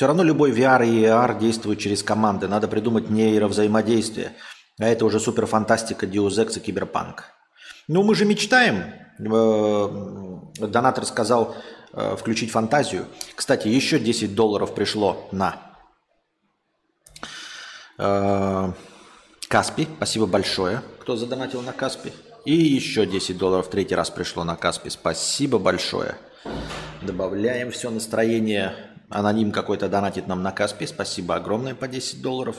Все 0.00 0.06
равно 0.06 0.22
любой 0.22 0.50
VR 0.50 0.86
и 0.86 1.02
AR 1.04 1.38
действует 1.38 1.78
через 1.78 2.02
команды. 2.02 2.48
Надо 2.48 2.68
придумать 2.68 3.10
нейровзаимодействие. 3.10 4.32
А 4.78 4.86
это 4.86 5.04
уже 5.04 5.20
супер 5.20 5.44
фантастика, 5.44 6.06
Deus 6.06 6.38
Ex 6.38 6.56
и 6.56 6.60
Киберпанк. 6.60 7.24
Ну, 7.86 8.02
мы 8.02 8.14
же 8.14 8.24
мечтаем. 8.24 8.94
Э, 9.18 10.66
донатор 10.66 11.04
сказал, 11.04 11.54
э, 11.92 12.16
включить 12.16 12.50
фантазию. 12.50 13.06
Кстати, 13.34 13.68
еще 13.68 13.98
10 13.98 14.34
долларов 14.34 14.74
пришло 14.74 15.28
на 15.32 15.56
э, 17.98 18.72
Каспи. 19.48 19.88
Спасибо 19.96 20.26
большое, 20.26 20.82
кто 21.00 21.16
задонатил 21.16 21.62
на 21.62 21.72
Каспи. 21.72 22.12
И 22.44 22.52
еще 22.52 23.06
10 23.06 23.36
долларов 23.36 23.68
третий 23.68 23.94
раз 23.94 24.10
пришло 24.10 24.44
на 24.44 24.56
Каспи. 24.56 24.90
Спасибо 24.90 25.58
большое. 25.58 26.16
Добавляем 27.02 27.70
все 27.70 27.90
настроение. 27.90 28.74
Аноним 29.10 29.52
какой-то 29.52 29.88
донатит 29.88 30.26
нам 30.26 30.42
на 30.42 30.52
Каспи. 30.52 30.86
Спасибо 30.86 31.34
огромное 31.34 31.74
по 31.74 31.88
10 31.88 32.22
долларов. 32.22 32.56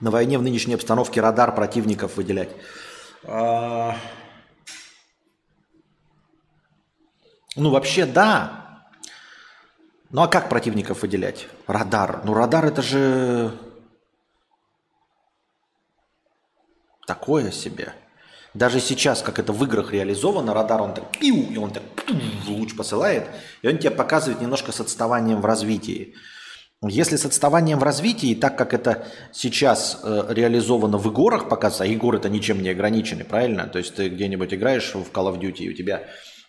На 0.00 0.10
войне 0.10 0.38
в 0.38 0.42
нынешней 0.42 0.74
обстановке 0.74 1.20
радар 1.20 1.54
противников 1.54 2.16
выделять. 2.16 2.50
А... 3.24 3.96
Ну, 7.56 7.70
вообще, 7.70 8.04
да. 8.04 8.84
Ну, 10.10 10.22
а 10.22 10.28
как 10.28 10.48
противников 10.48 11.02
выделять? 11.02 11.48
Радар. 11.66 12.20
Ну, 12.24 12.34
радар 12.34 12.66
это 12.66 12.82
же 12.82 13.52
такое 17.06 17.50
себе. 17.50 17.94
Даже 18.52 18.80
сейчас, 18.80 19.22
как 19.22 19.38
это 19.38 19.52
в 19.52 19.64
играх 19.64 19.92
реализовано, 19.92 20.54
радар, 20.54 20.80
он 20.80 20.94
так 20.94 21.10
пиу, 21.18 21.50
и 21.50 21.56
он 21.56 21.70
так 21.70 21.82
луч 22.46 22.74
посылает, 22.76 23.26
и 23.62 23.68
он 23.68 23.78
тебе 23.78 23.90
показывает 23.90 24.40
немножко 24.40 24.72
с 24.72 24.80
отставанием 24.80 25.40
в 25.40 25.44
развитии. 25.44 26.14
Если 26.82 27.16
с 27.16 27.24
отставанием 27.24 27.78
в 27.78 27.82
развитии, 27.82 28.34
так 28.34 28.56
как 28.56 28.74
это 28.74 29.06
сейчас 29.32 30.00
э, 30.02 30.26
реализовано 30.28 30.98
в 30.98 31.08
игорах 31.08 31.48
показывается, 31.48 31.84
а 31.84 31.86
игры 31.86 32.18
это 32.18 32.28
ничем 32.28 32.62
не 32.62 32.68
ограничены, 32.68 33.24
правильно? 33.24 33.66
То 33.66 33.78
есть 33.78 33.94
ты 33.94 34.08
где-нибудь 34.08 34.52
играешь 34.52 34.94
в 34.94 35.10
Call 35.10 35.32
of 35.32 35.38
Duty, 35.38 35.64
и 35.64 35.70
у 35.70 35.72
тебя 35.72 36.06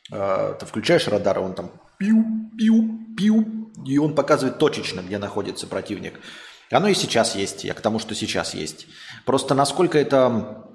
ты 0.10 0.66
включаешь 0.66 1.08
радар, 1.08 1.40
он 1.40 1.54
там 1.54 1.72
пиу, 1.98 2.24
пиу, 2.58 3.16
пиу, 3.18 3.72
и 3.86 3.98
он 3.98 4.16
показывает 4.16 4.58
точечно, 4.58 5.02
где 5.02 5.18
находится 5.18 5.68
противник. 5.68 6.20
Оно 6.72 6.88
и 6.88 6.94
сейчас 6.94 7.36
есть, 7.36 7.64
я 7.64 7.74
к 7.74 7.82
тому, 7.82 8.00
что 8.00 8.16
сейчас 8.16 8.54
есть. 8.54 8.88
Просто 9.26 9.54
насколько 9.54 9.98
это 9.98 10.66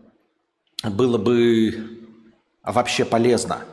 было 0.84 1.18
бы 1.18 2.10
вообще 2.62 3.04
полезно– 3.04 3.58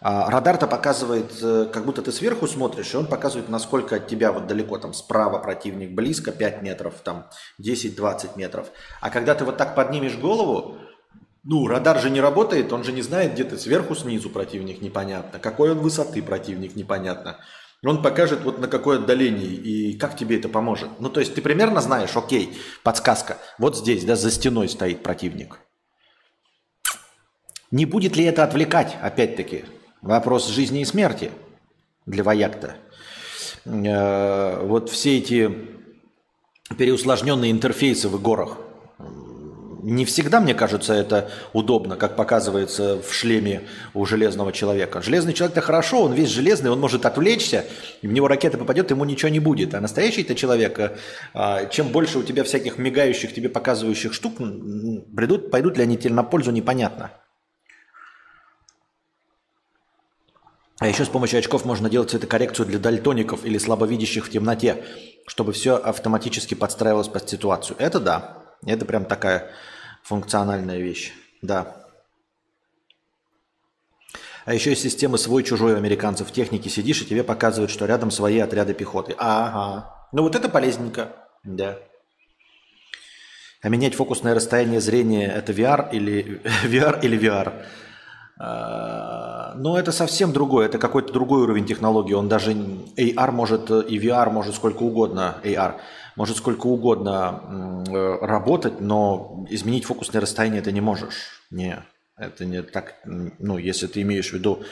а 0.00 0.30
радар-то 0.30 0.66
показывает, 0.66 1.32
э, 1.42 1.68
как 1.72 1.84
будто 1.84 2.02
ты 2.02 2.12
сверху 2.12 2.46
смотришь, 2.46 2.92
и 2.92 2.96
он 2.96 3.06
показывает, 3.06 3.48
насколько 3.48 3.96
от 3.96 4.06
тебя 4.06 4.30
вот 4.30 4.46
далеко, 4.46 4.78
там 4.78 4.92
справа 4.92 5.38
противник, 5.38 5.92
близко 5.92 6.32
5 6.32 6.62
метров, 6.62 6.94
там 7.02 7.28
10-20 7.60 8.36
метров. 8.36 8.68
А 9.00 9.10
когда 9.10 9.34
ты 9.34 9.44
вот 9.44 9.56
так 9.56 9.74
поднимешь 9.74 10.16
голову, 10.16 10.78
ну, 11.46 11.66
радар 11.66 12.00
же 12.00 12.10
не 12.10 12.20
работает, 12.20 12.72
он 12.72 12.84
же 12.84 12.92
не 12.92 13.02
знает, 13.02 13.34
где 13.34 13.44
ты 13.44 13.56
сверху, 13.56 13.94
снизу 13.94 14.28
противник, 14.30 14.82
непонятно. 14.82 15.38
Какой 15.38 15.70
он 15.70 15.78
высоты 15.78 16.22
противник, 16.22 16.76
непонятно. 16.76 17.38
Он 17.84 18.02
покажет 18.02 18.42
вот 18.42 18.58
на 18.58 18.68
какое 18.68 18.98
отдаление 18.98 19.46
и 19.46 19.96
как 19.96 20.16
тебе 20.16 20.38
это 20.38 20.48
поможет. 20.48 20.88
Ну, 20.98 21.08
то 21.08 21.20
есть 21.20 21.34
ты 21.34 21.42
примерно 21.42 21.80
знаешь, 21.80 22.16
окей, 22.16 22.58
подсказка, 22.82 23.38
вот 23.58 23.76
здесь, 23.76 24.04
да, 24.04 24.16
за 24.16 24.30
стеной 24.30 24.68
стоит 24.68 25.02
противник. 25.02 25.60
Не 27.70 27.86
будет 27.86 28.16
ли 28.16 28.24
это 28.24 28.44
отвлекать, 28.44 28.96
опять-таки, 29.00 29.64
Вопрос 30.06 30.48
жизни 30.48 30.82
и 30.82 30.84
смерти 30.84 31.32
для 32.06 32.22
вояк-то. 32.22 32.76
Э, 33.64 34.64
вот 34.64 34.88
все 34.88 35.18
эти 35.18 35.52
переусложненные 36.78 37.50
интерфейсы 37.50 38.08
в 38.08 38.22
горах. 38.22 38.58
Не 39.88 40.04
всегда, 40.04 40.40
мне 40.40 40.52
кажется, 40.52 40.94
это 40.94 41.30
удобно, 41.52 41.94
как 41.94 42.16
показывается 42.16 43.00
в 43.00 43.14
шлеме 43.14 43.68
у 43.94 44.04
железного 44.04 44.50
человека. 44.50 45.00
Железный 45.00 45.32
человек-то 45.32 45.60
хорошо, 45.60 46.02
он 46.02 46.12
весь 46.12 46.28
железный, 46.28 46.72
он 46.72 46.80
может 46.80 47.06
отвлечься, 47.06 47.64
и 48.02 48.08
в 48.08 48.12
него 48.12 48.26
ракета 48.26 48.58
попадет, 48.58 48.90
ему 48.90 49.04
ничего 49.04 49.28
не 49.28 49.38
будет. 49.38 49.74
А 49.74 49.80
настоящий-то 49.80 50.34
человек, 50.34 50.98
а, 51.34 51.66
чем 51.66 51.90
больше 51.90 52.18
у 52.18 52.24
тебя 52.24 52.42
всяких 52.42 52.78
мигающих, 52.78 53.32
тебе 53.32 53.48
показывающих 53.48 54.12
штук, 54.12 54.38
придут, 54.38 55.52
пойдут 55.52 55.76
ли 55.76 55.84
они 55.84 55.96
тебе 55.96 56.14
на 56.14 56.24
пользу, 56.24 56.50
непонятно. 56.50 57.12
А 60.80 60.88
еще 60.88 61.04
с 61.04 61.08
помощью 61.08 61.38
очков 61.38 61.64
можно 61.64 61.88
делать 61.88 62.10
цветокоррекцию 62.10 62.66
для 62.66 62.80
дальтоников 62.80 63.44
или 63.44 63.56
слабовидящих 63.56 64.26
в 64.26 64.30
темноте, 64.30 64.82
чтобы 65.28 65.52
все 65.52 65.76
автоматически 65.76 66.54
подстраивалось 66.54 67.06
под 67.06 67.28
ситуацию. 67.28 67.76
Это 67.78 68.00
да. 68.00 68.42
Это 68.66 68.84
прям 68.84 69.04
такая 69.04 69.52
функциональная 70.06 70.78
вещь. 70.78 71.12
Да. 71.42 71.76
А 74.44 74.54
еще 74.54 74.70
есть 74.70 74.82
системы 74.82 75.18
свой-чужой 75.18 75.74
у 75.74 75.76
американцев. 75.76 76.28
В 76.28 76.32
технике 76.32 76.70
сидишь, 76.70 77.02
и 77.02 77.06
тебе 77.06 77.24
показывают, 77.24 77.72
что 77.72 77.86
рядом 77.86 78.12
свои 78.12 78.38
отряды 78.38 78.72
пехоты. 78.74 79.16
Ага. 79.18 80.08
Ну 80.12 80.22
вот 80.22 80.36
это 80.36 80.48
полезненько. 80.48 81.08
Да. 81.42 81.78
А 83.62 83.68
менять 83.68 83.96
фокусное 83.96 84.34
расстояние 84.34 84.80
зрения– 84.80 85.26
это 85.36 85.52
VR 85.52 85.88
или 85.90 86.40
VR 86.64 87.00
или 87.02 87.18
VR? 87.18 87.64
А, 88.38 89.54
но 89.56 89.76
это 89.76 89.90
совсем 89.90 90.32
другое, 90.32 90.66
это 90.66 90.78
какой-то 90.78 91.12
другой 91.12 91.42
уровень 91.42 91.66
технологии. 91.66 92.12
Он 92.12 92.28
даже 92.28 92.52
AR 92.52 93.32
может 93.32 93.70
и 93.70 93.98
VR 93.98 94.30
может 94.30 94.54
сколько 94.54 94.84
угодно, 94.84 95.38
AR 95.42 95.80
может 96.16 96.38
сколько 96.38 96.66
угодно 96.66 97.84
э, 97.88 98.18
работать, 98.26 98.80
но 98.80 99.46
изменить 99.48 99.84
фокусное 99.84 100.20
расстояние 100.20 100.62
ты 100.62 100.72
не 100.72 100.80
можешь. 100.80 101.42
Не, 101.50 101.84
это 102.16 102.44
не 102.44 102.62
так, 102.62 102.96
ну, 103.04 103.58
если 103.58 103.86
ты 103.86 104.02
имеешь 104.02 104.30
в 104.30 104.32
виду 104.32 104.64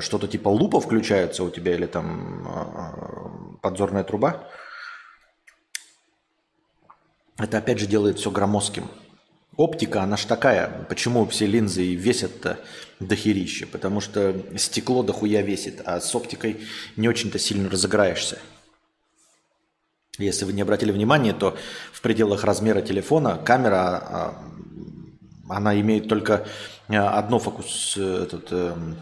что-то 0.00 0.26
типа 0.26 0.48
лупа 0.48 0.80
включается 0.80 1.44
у 1.44 1.50
тебя 1.50 1.74
или 1.74 1.86
там 1.86 2.48
а, 2.48 3.58
подзорная 3.62 4.02
труба, 4.02 4.48
это 7.38 7.58
опять 7.58 7.78
же 7.78 7.86
делает 7.86 8.18
все 8.18 8.30
громоздким. 8.30 8.88
Оптика, 9.56 10.02
она 10.02 10.16
ж 10.16 10.24
такая. 10.24 10.86
Почему 10.88 11.26
все 11.26 11.46
линзы 11.46 11.84
и 11.84 11.94
весят-то 11.94 12.58
дохерища? 13.00 13.66
Потому 13.66 14.00
что 14.00 14.34
стекло 14.56 15.02
дохуя 15.02 15.42
весит, 15.42 15.82
а 15.84 16.00
с 16.00 16.14
оптикой 16.14 16.60
не 16.96 17.08
очень-то 17.08 17.38
сильно 17.38 17.68
разыграешься. 17.68 18.38
Если 20.18 20.44
вы 20.44 20.52
не 20.52 20.62
обратили 20.62 20.92
внимания, 20.92 21.32
то 21.32 21.56
в 21.92 22.00
пределах 22.02 22.44
размера 22.44 22.82
телефона 22.82 23.38
камера, 23.38 23.78
а, 23.78 24.44
она 25.48 25.78
имеет 25.80 26.08
только 26.08 26.46
а, 26.88 27.18
одно 27.18 27.38
фокус, 27.38 27.96
этот, 27.96 28.52
эм, 28.52 28.96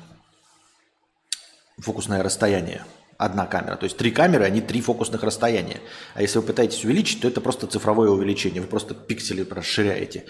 фокусное 1.79 2.23
расстояние– 2.23 2.85
одна 3.21 3.47
камера. 3.47 3.77
То 3.77 3.85
есть 3.85 3.99
три 3.99 4.11
камеры, 4.11 4.45
они 4.45 4.63
три 4.63 4.81
фокусных 4.81 5.23
расстояния. 5.23 5.81
А 6.15 6.23
если 6.23 6.39
вы 6.39 6.47
пытаетесь 6.47 6.85
увеличить, 6.85 7.21
то 7.21 7.29
это 7.29 7.43
просто 7.43 7.67
цифровое 7.67 8.09
увеличение. 8.09 8.63
Вы 8.63 8.67
просто 8.67 8.95
пиксели 8.95 9.47
расширяете. 9.49 10.25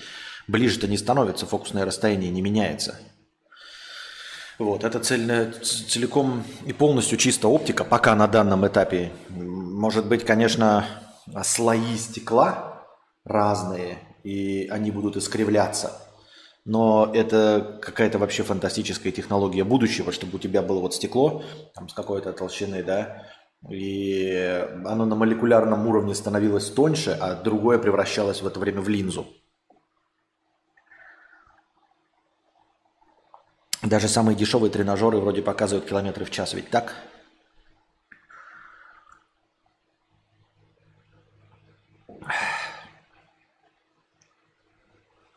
Ближе-то 0.48 0.88
не 0.88 0.98
становится, 0.98 1.46
фокусное 1.46 1.84
расстояние 1.84 2.30
не 2.32 2.42
меняется. 2.42 2.98
Вот, 4.60 4.84
это 4.84 5.00
цельная, 5.00 5.52
целиком 5.62 6.44
и 6.66 6.72
полностью 6.72 7.18
чисто 7.18 7.48
оптика, 7.48 7.82
пока 7.82 8.14
на 8.14 8.28
данном 8.28 8.66
этапе. 8.66 9.10
Может 9.30 10.06
быть, 10.06 10.24
конечно, 10.24 10.84
слои 11.42 11.96
стекла 11.96 12.84
разные, 13.24 13.98
и 14.22 14.68
они 14.70 14.90
будут 14.90 15.16
искривляться– 15.16 15.92
но 16.64 17.10
это 17.12 17.78
какая-то 17.80 18.18
вообще 18.18 18.42
фантастическая 18.42 19.12
технология 19.12 19.64
будущего, 19.64 20.12
чтобы 20.12 20.36
у 20.36 20.38
тебя 20.38 20.62
было 20.62 20.80
вот 20.80 20.94
стекло 20.94 21.42
там, 21.74 21.88
с 21.88 21.94
какой-то 21.94 22.32
толщины, 22.32 22.82
да, 22.82 23.26
и 23.70 24.64
оно 24.84 25.04
на 25.06 25.16
молекулярном 25.16 25.86
уровне 25.86 26.14
становилось 26.14 26.70
тоньше, 26.70 27.16
а 27.18 27.34
другое 27.34 27.78
превращалось 27.78 28.42
в 28.42 28.46
это 28.46 28.60
время 28.60 28.82
в 28.82 28.88
линзу. 28.88 29.26
Даже 33.82 34.08
самые 34.08 34.36
дешевые 34.36 34.70
тренажеры 34.70 35.18
вроде 35.18 35.40
показывают 35.40 35.88
километры 35.88 36.24
в 36.24 36.30
час, 36.30 36.52
ведь 36.52 36.68
так? 36.68 36.94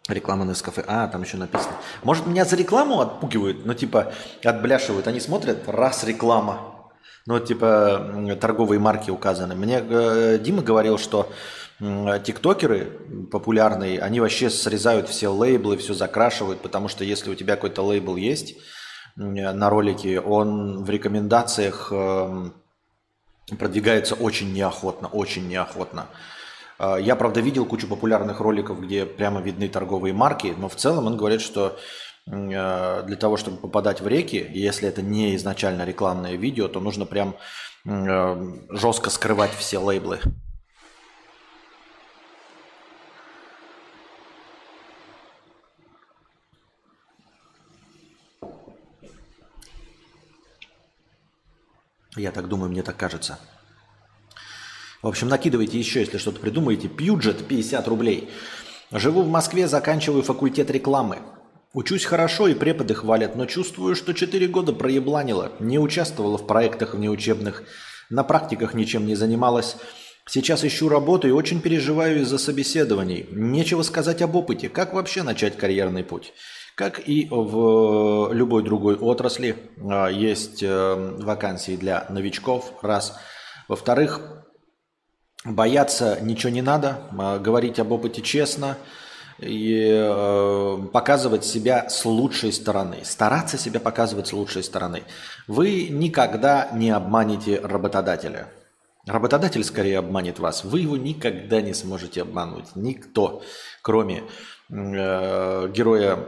Реклама 0.10 0.44
на 0.44 0.54
кафе. 0.54 0.84
А, 0.86 1.08
там 1.08 1.22
еще 1.22 1.38
написано. 1.38 1.76
Может, 2.04 2.28
меня 2.28 2.44
за 2.44 2.58
рекламу 2.58 3.00
отпугивают, 3.00 3.66
ну, 3.66 3.74
типа, 3.74 4.14
отбляшивают. 4.44 5.08
Они 5.08 5.22
смотрят, 5.22 5.64
раз 5.68 6.04
реклама. 6.04 6.92
Ну, 7.26 7.40
типа, 7.40 8.36
торговые 8.42 8.80
марки 8.80 9.10
указаны. 9.10 9.56
Мне 9.56 9.82
э, 9.82 10.38
Дима 10.40 10.62
говорил, 10.62 10.98
что 10.98 11.32
тиктокеры 12.24 12.86
популярные, 13.32 14.00
они 14.00 14.20
вообще 14.20 14.50
срезают 14.50 15.10
все 15.10 15.28
лейблы, 15.28 15.78
все 15.78 15.94
закрашивают, 15.94 16.62
потому 16.62 16.88
что 16.88 17.04
если 17.04 17.30
у 17.30 17.36
тебя 17.36 17.56
какой-то 17.56 17.82
лейбл 17.82 18.16
есть 18.16 18.56
на 19.16 19.70
ролике, 19.70 20.20
он 20.20 20.84
в 20.84 20.90
рекомендациях 20.90 21.90
э, 21.92 22.50
продвигается 23.60 24.16
очень 24.16 24.54
неохотно, 24.54 25.08
очень 25.08 25.48
неохотно. 25.48 26.08
А, 26.80 26.98
я, 26.98 27.16
правда, 27.16 27.42
видел 27.42 27.66
кучу 27.66 27.88
популярных 27.88 28.40
роликов, 28.40 28.82
где 28.82 29.06
прямо 29.06 29.42
видны 29.42 29.70
торговые 29.70 30.14
марки, 30.14 30.54
но 30.58 30.70
в 30.70 30.76
целом 30.76 31.08
он 31.08 31.18
говорит, 31.18 31.42
что 31.42 31.78
э, 32.26 33.04
для 33.06 33.16
того, 33.16 33.38
чтобы 33.38 33.58
попадать 33.58 34.02
в 34.02 34.08
реки, 34.08 34.46
если 34.54 34.88
это 34.88 35.02
не 35.02 35.36
изначально 35.36 35.84
рекламное 35.86 36.36
видео, 36.36 36.68
то 36.68 36.80
нужно 36.80 37.06
прям 37.06 37.36
э, 37.86 38.54
жестко 38.70 39.10
скрывать 39.10 39.52
все 39.54 39.78
лейблы. 39.78 40.20
Я 52.16 52.32
так 52.32 52.48
думаю, 52.48 52.70
мне 52.70 52.84
так 52.84 52.98
кажется. 52.98 53.40
В 55.02 55.08
общем, 55.08 55.28
накидывайте 55.28 55.78
еще, 55.78 56.00
если 56.00 56.18
что-то 56.18 56.40
придумаете. 56.40 56.88
Пьюджет 56.88 57.46
50 57.48 57.88
рублей. 57.88 58.30
Живу 58.92 59.24
в 59.24 59.28
Москве, 59.28 59.68
заканчиваю 59.68 60.24
факультет 60.24 60.70
рекламы. 60.72 61.20
Учусь 61.74 62.06
хорошо 62.06 62.48
и 62.48 62.54
преподы 62.54 62.94
хвалят, 62.94 63.36
но 63.36 63.48
чувствую, 63.48 63.96
что 63.96 64.14
4 64.14 64.48
года 64.48 64.74
проебланила. 64.74 65.52
Не 65.60 65.80
участвовала 65.80 66.38
в 66.38 66.46
проектах 66.46 66.94
внеучебных, 66.94 67.64
на 68.12 68.24
практиках 68.24 68.76
ничем 68.76 69.08
не 69.08 69.16
занималась. 69.16 69.78
Сейчас 70.30 70.64
ищу 70.64 70.88
работу 70.88 71.28
и 71.28 71.32
очень 71.32 71.62
переживаю 71.62 72.22
из-за 72.22 72.38
собеседований. 72.38 73.28
Нечего 73.32 73.82
сказать 73.82 74.22
об 74.22 74.36
опыте. 74.36 74.70
Как 74.70 74.94
вообще 74.94 75.24
начать 75.24 75.58
карьерный 75.58 76.04
путь? 76.04 76.32
Как 76.76 77.08
и 77.08 77.28
в 77.30 78.34
любой 78.34 78.64
другой 78.64 78.96
отрасли, 78.96 79.56
а, 79.80 80.08
есть 80.08 80.64
э, 80.64 81.16
вакансии 81.20 81.76
для 81.76 82.08
новичков, 82.10 82.74
раз. 82.82 83.16
Во-вторых, 83.68 84.22
бояться 85.46 86.18
ничего 86.22 86.52
не 86.52 86.64
надо, 86.64 87.02
а, 87.18 87.38
говорить 87.38 87.80
об 87.80 87.92
опыте 87.92 88.24
честно 88.24 88.78
и 89.40 89.88
э, 89.88 90.78
показывать 90.92 91.46
себя 91.46 91.90
с 91.90 92.06
лучшей 92.06 92.52
стороны, 92.52 92.98
стараться 93.04 93.58
себя 93.58 93.80
показывать 93.80 94.28
с 94.28 94.34
лучшей 94.34 94.64
стороны. 94.64 95.04
Вы 95.48 95.90
никогда 95.90 96.70
не 96.74 96.90
обманете 96.90 97.60
работодателя. 97.60 98.48
Работодатель 99.06 99.64
скорее 99.64 100.00
обманет 100.00 100.40
вас. 100.40 100.64
Вы 100.64 100.82
его 100.82 100.98
никогда 100.98 101.62
не 101.62 101.74
сможете 101.74 102.22
обмануть. 102.22 102.76
Никто, 102.76 103.44
кроме 103.82 104.24
э, 104.70 105.68
героя 105.74 106.20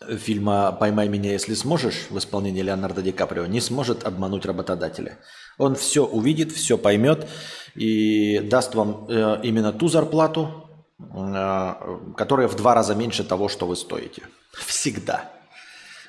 фильма 0.00 0.72
«Поймай 0.72 1.08
меня, 1.08 1.32
если 1.32 1.54
сможешь» 1.54 2.06
в 2.10 2.18
исполнении 2.18 2.62
Леонардо 2.62 3.02
Ди 3.02 3.12
Каприо 3.12 3.46
не 3.46 3.60
сможет 3.60 4.04
обмануть 4.04 4.44
работодателя. 4.44 5.18
Он 5.58 5.74
все 5.74 6.04
увидит, 6.04 6.52
все 6.52 6.76
поймет 6.76 7.26
и 7.74 8.40
даст 8.40 8.74
вам 8.74 9.06
э, 9.08 9.40
именно 9.42 9.72
ту 9.72 9.88
зарплату, 9.88 10.68
э, 10.98 11.74
которая 12.16 12.48
в 12.48 12.56
два 12.56 12.74
раза 12.74 12.94
меньше 12.94 13.24
того, 13.24 13.48
что 13.48 13.66
вы 13.66 13.76
стоите. 13.76 14.22
Всегда. 14.52 15.30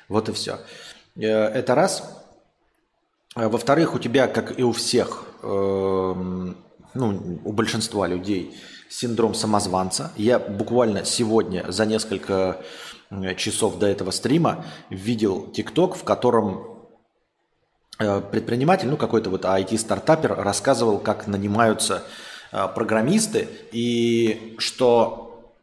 Вот 0.08 0.28
и 0.28 0.32
все. 0.32 0.58
Э, 1.16 1.46
это 1.46 1.74
раз. 1.74 2.24
Во-вторых, 3.34 3.94
у 3.94 3.98
тебя, 3.98 4.26
как 4.26 4.58
и 4.58 4.64
у 4.64 4.72
всех, 4.72 5.22
ну, 5.42 6.44
у 7.44 7.52
большинства 7.52 8.08
людей, 8.08 8.56
синдром 8.88 9.34
самозванца. 9.34 10.12
Я 10.16 10.38
буквально 10.38 11.04
сегодня 11.04 11.64
за 11.70 11.86
несколько 11.86 12.60
часов 13.36 13.78
до 13.78 13.86
этого 13.86 14.10
стрима 14.10 14.64
видел 14.90 15.50
ТикТок, 15.50 15.96
в 15.96 16.04
котором 16.04 16.88
э, 17.98 18.20
предприниматель, 18.20 18.88
ну 18.88 18.96
какой-то 18.96 19.30
вот 19.30 19.44
IT-стартапер 19.44 20.34
рассказывал, 20.34 20.98
как 20.98 21.26
нанимаются 21.26 22.04
э, 22.52 22.68
программисты 22.74 23.48
и 23.72 24.56
что 24.58 25.54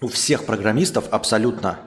у 0.00 0.08
всех 0.08 0.46
программистов 0.46 1.06
абсолютно 1.10 1.78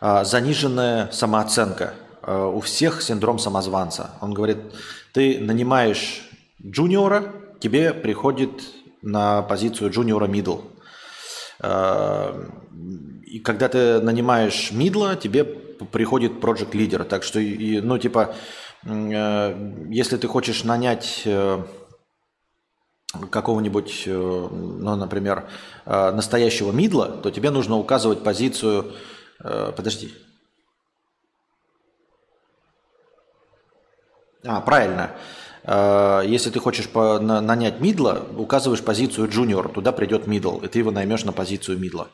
заниженная 0.00 1.08
самооценка, 1.12 1.94
у 2.26 2.60
всех 2.60 3.00
синдром 3.00 3.38
самозванца. 3.38 4.12
Он 4.20 4.32
говорит, 4.34 4.58
ты 5.12 5.38
нанимаешь 5.38 6.28
джуниора, 6.64 7.32
тебе 7.60 7.92
приходит 7.92 8.62
на 9.02 9.42
позицию 9.42 9.90
джуниора 9.90 10.26
middle 10.26 10.69
и 11.62 13.38
когда 13.38 13.68
ты 13.68 14.00
нанимаешь 14.00 14.72
мидла, 14.72 15.14
тебе 15.14 15.44
приходит 15.44 16.32
project 16.32 16.76
leader. 16.76 17.04
Так 17.04 17.22
что, 17.22 17.40
ну, 17.40 17.98
типа, 17.98 18.34
э, 18.84 19.86
если 19.88 20.16
ты 20.16 20.26
хочешь 20.26 20.64
нанять 20.64 21.22
э, 21.24 21.62
какого-нибудь, 23.30 24.04
э, 24.06 24.10
ну, 24.10 24.96
например, 24.96 25.48
э, 25.86 26.10
настоящего 26.12 26.72
мидла, 26.72 27.08
то 27.08 27.30
тебе 27.30 27.50
нужно 27.50 27.76
указывать 27.76 28.22
позицию... 28.24 28.92
Э, 29.42 29.72
подожди. 29.76 30.12
А, 34.44 34.60
правильно. 34.60 35.10
Э, 35.10 35.40
если 35.66 36.50
ты 36.50 36.58
хочешь 36.58 36.88
нанять 36.94 37.80
мидла, 37.80 38.26
указываешь 38.36 38.82
позицию 38.82 39.28
junior, 39.28 39.68
туда 39.68 39.92
придет 39.92 40.26
мидл, 40.26 40.58
и 40.58 40.68
ты 40.68 40.78
его 40.78 40.90
наймешь 40.90 41.24
на 41.24 41.32
позицию 41.32 41.78
мидла 41.78 42.08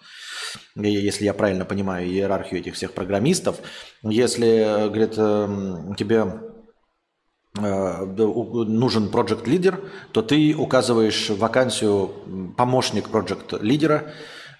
если 0.74 1.24
я 1.24 1.34
правильно 1.34 1.64
понимаю 1.64 2.06
иерархию 2.06 2.60
этих 2.60 2.74
всех 2.74 2.92
программистов, 2.92 3.58
если, 4.02 4.88
говорит, 4.88 5.14
эм, 5.16 5.94
тебе 5.94 6.40
э, 7.58 8.04
нужен 8.04 9.10
проект 9.10 9.46
лидер, 9.46 9.80
то 10.12 10.22
ты 10.22 10.54
указываешь 10.54 11.30
вакансию 11.30 12.54
помощник 12.56 13.08
проект 13.08 13.54
лидера, 13.62 14.12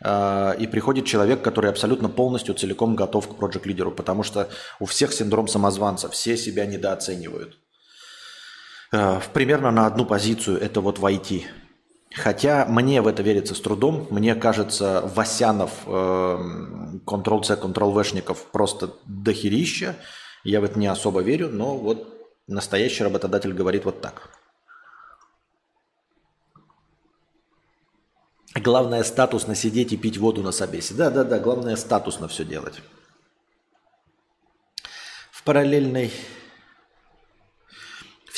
э, 0.03 0.55
и 0.59 0.66
приходит 0.66 1.07
человек, 1.07 1.43
который 1.43 1.70
абсолютно 1.70 2.09
полностью 2.09 2.55
целиком 2.55 2.97
готов 2.97 3.28
к 3.28 3.37
проект 3.37 3.66
лидеру, 3.66 3.93
потому 3.93 4.22
что 4.22 4.49
у 4.80 4.87
всех 4.87 5.12
синдром 5.12 5.49
самозванца, 5.49 6.09
все 6.09 6.37
себя 6.37 6.66
недооценивают. 6.66 7.59
Э, 8.93 9.20
примерно 9.32 9.70
на 9.70 9.87
одну 9.87 10.05
позицию 10.05 10.61
это 10.61 10.80
вот 10.80 10.99
в 10.99 11.05
IT. 11.05 11.45
Хотя 12.14 12.64
мне 12.66 13.03
в 13.03 13.07
это 13.07 13.22
верится 13.22 13.55
с 13.55 13.61
трудом. 13.61 14.07
Мне 14.11 14.34
кажется, 14.34 15.03
Васянов, 15.14 15.87
Ctrl-C, 15.87 17.55
Ctrl-V-шников 17.55 18.47
просто 18.53 18.95
дохерища. 19.05 19.97
Я 20.45 20.61
в 20.61 20.64
это 20.64 20.78
не 20.78 20.87
особо 20.87 21.20
верю, 21.20 21.49
но 21.49 21.76
вот 21.76 22.30
настоящий 22.47 23.05
работодатель 23.05 23.53
говорит 23.53 23.84
вот 23.84 24.01
так. 24.01 24.30
Главное 28.55 29.03
статусно 29.05 29.55
сидеть 29.55 29.93
и 29.93 29.99
пить 29.99 30.16
воду 30.16 30.43
на 30.43 30.53
собесе. 30.53 30.95
Да-да-да, 30.95 31.39
главное 31.39 31.76
статусно 31.76 32.28
все 32.28 32.45
делать. 32.45 32.80
В 35.30 35.43
параллельной 35.43 36.11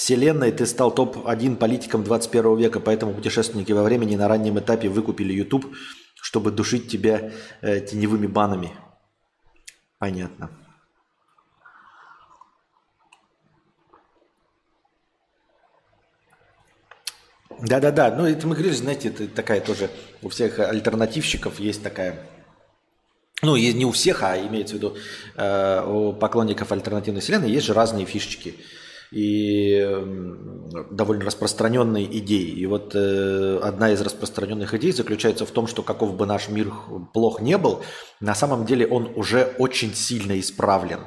Вселенной 0.09 0.53
ты 0.53 0.65
стал 0.65 0.91
топ-1 0.91 1.57
политиком 1.57 2.03
21 2.03 2.57
века, 2.57 2.81
поэтому 2.81 3.13
путешественники 3.13 3.73
во 3.73 3.83
времени 3.83 4.17
на 4.17 4.27
раннем 4.27 4.59
этапе 4.59 4.89
выкупили 4.89 5.35
YouTube, 5.35 5.77
чтобы 6.15 6.51
душить 6.51 6.91
тебя 6.91 7.31
э, 7.61 7.81
теневыми 7.81 8.27
банами. 8.27 8.73
Понятно. 9.99 10.51
Да-да-да, 17.61 18.17
ну 18.17 18.25
это 18.25 18.47
мы 18.47 18.55
говорили, 18.55 18.73
знаете, 18.73 19.11
это 19.11 19.29
такая 19.29 19.61
тоже, 19.61 19.91
у 20.23 20.31
всех 20.31 20.59
альтернативщиков 20.59 21.61
есть 21.61 21.83
такая, 21.83 22.27
ну 23.43 23.57
не 23.57 23.85
у 23.85 23.91
всех, 23.91 24.23
а 24.23 24.39
имеется 24.39 24.77
в 24.77 24.79
виду 24.79 24.97
э, 25.37 25.85
у 25.87 26.15
поклонников 26.15 26.73
альтернативной 26.73 27.21
вселенной 27.21 27.51
есть 27.51 27.67
же 27.67 27.75
разные 27.75 28.07
фишечки 28.07 28.55
и 29.11 29.81
довольно 30.91 31.25
распространенной 31.25 32.05
идеей. 32.05 32.61
И 32.61 32.67
вот 32.67 32.93
э, 32.95 33.59
одна 33.63 33.93
из 33.93 34.01
распространенных 34.01 34.75
идей 34.75 34.93
заключается 34.93 35.47
в 35.47 35.51
том, 35.51 35.67
что 35.67 35.83
каков 35.83 36.15
бы 36.15 36.27
наш 36.27 36.49
мир 36.49 36.73
плох 37.15 37.41
не 37.41 37.57
был, 37.57 37.83
на 38.21 38.35
самом 38.35 38.67
деле 38.67 38.87
он 38.87 39.13
уже 39.17 39.55
очень 39.59 39.95
сильно 39.95 40.39
исправлен. 40.39 41.01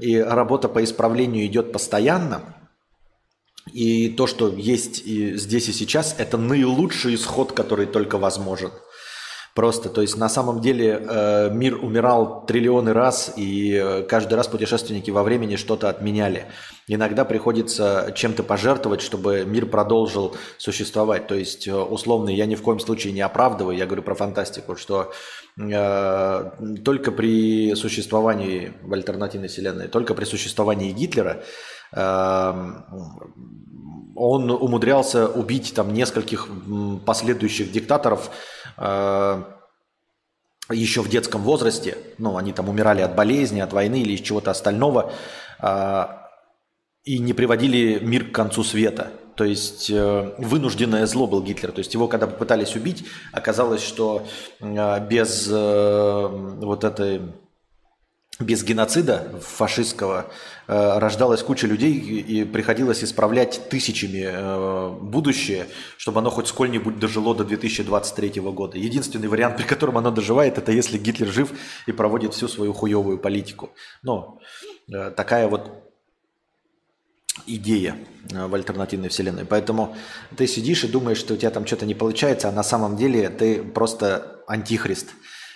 И 0.00 0.16
работа 0.16 0.68
по 0.68 0.82
исправлению 0.82 1.44
идет 1.46 1.72
постоянно. 1.72 2.54
И 3.72 4.08
то, 4.08 4.26
что 4.26 4.48
есть 4.48 5.02
и 5.04 5.36
здесь 5.36 5.68
и 5.68 5.72
сейчас, 5.72 6.14
это 6.18 6.38
наилучший 6.38 7.14
исход, 7.14 7.52
который 7.52 7.86
только 7.86 8.16
возможен. 8.16 8.70
Просто, 9.58 9.88
то 9.88 10.02
есть 10.02 10.16
на 10.16 10.28
самом 10.28 10.60
деле 10.60 11.04
э, 11.04 11.50
мир 11.50 11.84
умирал 11.84 12.46
триллионы 12.46 12.92
раз, 12.92 13.32
и 13.34 13.74
э, 13.74 14.02
каждый 14.04 14.34
раз 14.34 14.46
путешественники 14.46 15.10
во 15.10 15.24
времени 15.24 15.56
что-то 15.56 15.88
отменяли. 15.88 16.46
Иногда 16.86 17.24
приходится 17.24 18.12
чем-то 18.14 18.44
пожертвовать, 18.44 19.00
чтобы 19.00 19.44
мир 19.44 19.66
продолжил 19.66 20.36
существовать. 20.58 21.26
То 21.26 21.34
есть, 21.34 21.66
э, 21.66 21.74
условно, 21.74 22.28
я 22.28 22.46
ни 22.46 22.54
в 22.54 22.62
коем 22.62 22.78
случае 22.78 23.12
не 23.12 23.20
оправдываю, 23.20 23.76
я 23.76 23.86
говорю 23.86 24.04
про 24.04 24.14
фантастику, 24.14 24.76
что 24.76 25.10
э, 25.56 26.50
только 26.84 27.10
при 27.10 27.74
существовании 27.74 28.74
в 28.84 28.94
альтернативной 28.94 29.48
вселенной, 29.48 29.88
только 29.88 30.14
при 30.14 30.24
существовании 30.24 30.92
Гитлера 30.92 31.42
э, 31.92 32.52
он 34.18 34.50
умудрялся 34.50 35.28
убить 35.28 35.74
там 35.74 35.92
нескольких 35.94 36.48
последующих 37.04 37.70
диктаторов, 37.72 38.30
Э, 38.78 39.42
еще 40.70 41.00
в 41.02 41.08
детском 41.08 41.42
возрасте, 41.42 41.96
ну, 42.18 42.36
они 42.36 42.52
там 42.52 42.68
умирали 42.68 43.00
от 43.00 43.16
болезни, 43.16 43.60
от 43.60 43.72
войны 43.72 44.02
или 44.02 44.12
из 44.12 44.20
чего-то 44.20 44.50
остального, 44.50 45.12
а, 45.60 46.28
и 47.04 47.18
не 47.18 47.32
приводили 47.32 47.98
мир 48.00 48.28
к 48.28 48.32
концу 48.32 48.62
света. 48.62 49.10
То 49.34 49.44
есть 49.44 49.88
э, 49.88 50.34
вынужденное 50.36 51.06
зло 51.06 51.26
был 51.26 51.42
Гитлер. 51.42 51.72
То 51.72 51.78
есть 51.78 51.94
его, 51.94 52.06
когда 52.06 52.26
попытались 52.26 52.76
убить, 52.76 53.06
оказалось, 53.32 53.82
что 53.82 54.26
э, 54.60 55.06
без 55.08 55.48
э, 55.50 56.26
вот 56.28 56.84
этой 56.84 57.22
без 58.40 58.62
геноцида 58.62 59.40
фашистского 59.40 60.30
э, 60.68 60.98
рождалась 60.98 61.42
куча 61.42 61.66
людей 61.66 61.92
и 61.92 62.44
приходилось 62.44 63.02
исправлять 63.02 63.68
тысячами 63.68 64.26
э, 64.28 64.90
будущее, 65.00 65.66
чтобы 65.96 66.20
оно 66.20 66.30
хоть 66.30 66.46
сколь-нибудь 66.46 67.00
дожило 67.00 67.34
до 67.34 67.44
2023 67.44 68.40
года. 68.40 68.78
Единственный 68.78 69.26
вариант, 69.26 69.56
при 69.56 69.64
котором 69.64 69.98
оно 69.98 70.12
доживает, 70.12 70.56
это 70.56 70.70
если 70.70 70.98
Гитлер 70.98 71.26
жив 71.28 71.52
и 71.86 71.92
проводит 71.92 72.32
всю 72.32 72.46
свою 72.46 72.72
хуевую 72.72 73.18
политику. 73.18 73.70
Но 74.02 74.38
э, 74.92 75.10
такая 75.10 75.48
вот 75.48 75.72
идея 77.46 77.96
в 78.30 78.54
альтернативной 78.54 79.08
вселенной. 79.08 79.46
Поэтому 79.46 79.96
ты 80.36 80.46
сидишь 80.46 80.84
и 80.84 80.88
думаешь, 80.88 81.18
что 81.18 81.34
у 81.34 81.36
тебя 81.36 81.50
там 81.50 81.66
что-то 81.66 81.86
не 81.86 81.94
получается, 81.94 82.48
а 82.48 82.52
на 82.52 82.62
самом 82.62 82.96
деле 82.96 83.30
ты 83.30 83.62
просто 83.62 84.42
антихрист. 84.46 85.08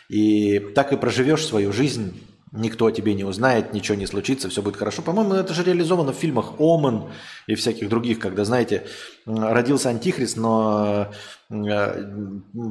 И 0.09 0.59
так 0.74 0.93
и 0.93 0.97
проживешь 0.97 1.47
свою 1.47 1.72
жизнь 1.72 2.20
Никто 2.55 2.84
о 2.84 2.92
тебе 2.92 3.14
не 3.14 3.24
узнает, 3.24 3.72
ничего 3.72 3.96
не 3.96 4.07
случится, 4.07 4.50
все 4.50 4.61
будет 4.61 4.76
хорошо. 4.76 5.00
По-моему, 5.00 5.32
это 5.32 5.55
же 5.55 5.64
реализовано 5.64 6.12
в 6.12 6.16
фильмах 6.16 6.61
«Омен» 6.61 7.05
и 7.46 7.55
всяких 7.55 7.88
других, 7.88 8.18
когда, 8.18 8.44
знаете, 8.44 8.86
родился 9.24 9.88
антихрист, 9.88 10.36
но 10.36 11.09
э, 11.48 12.12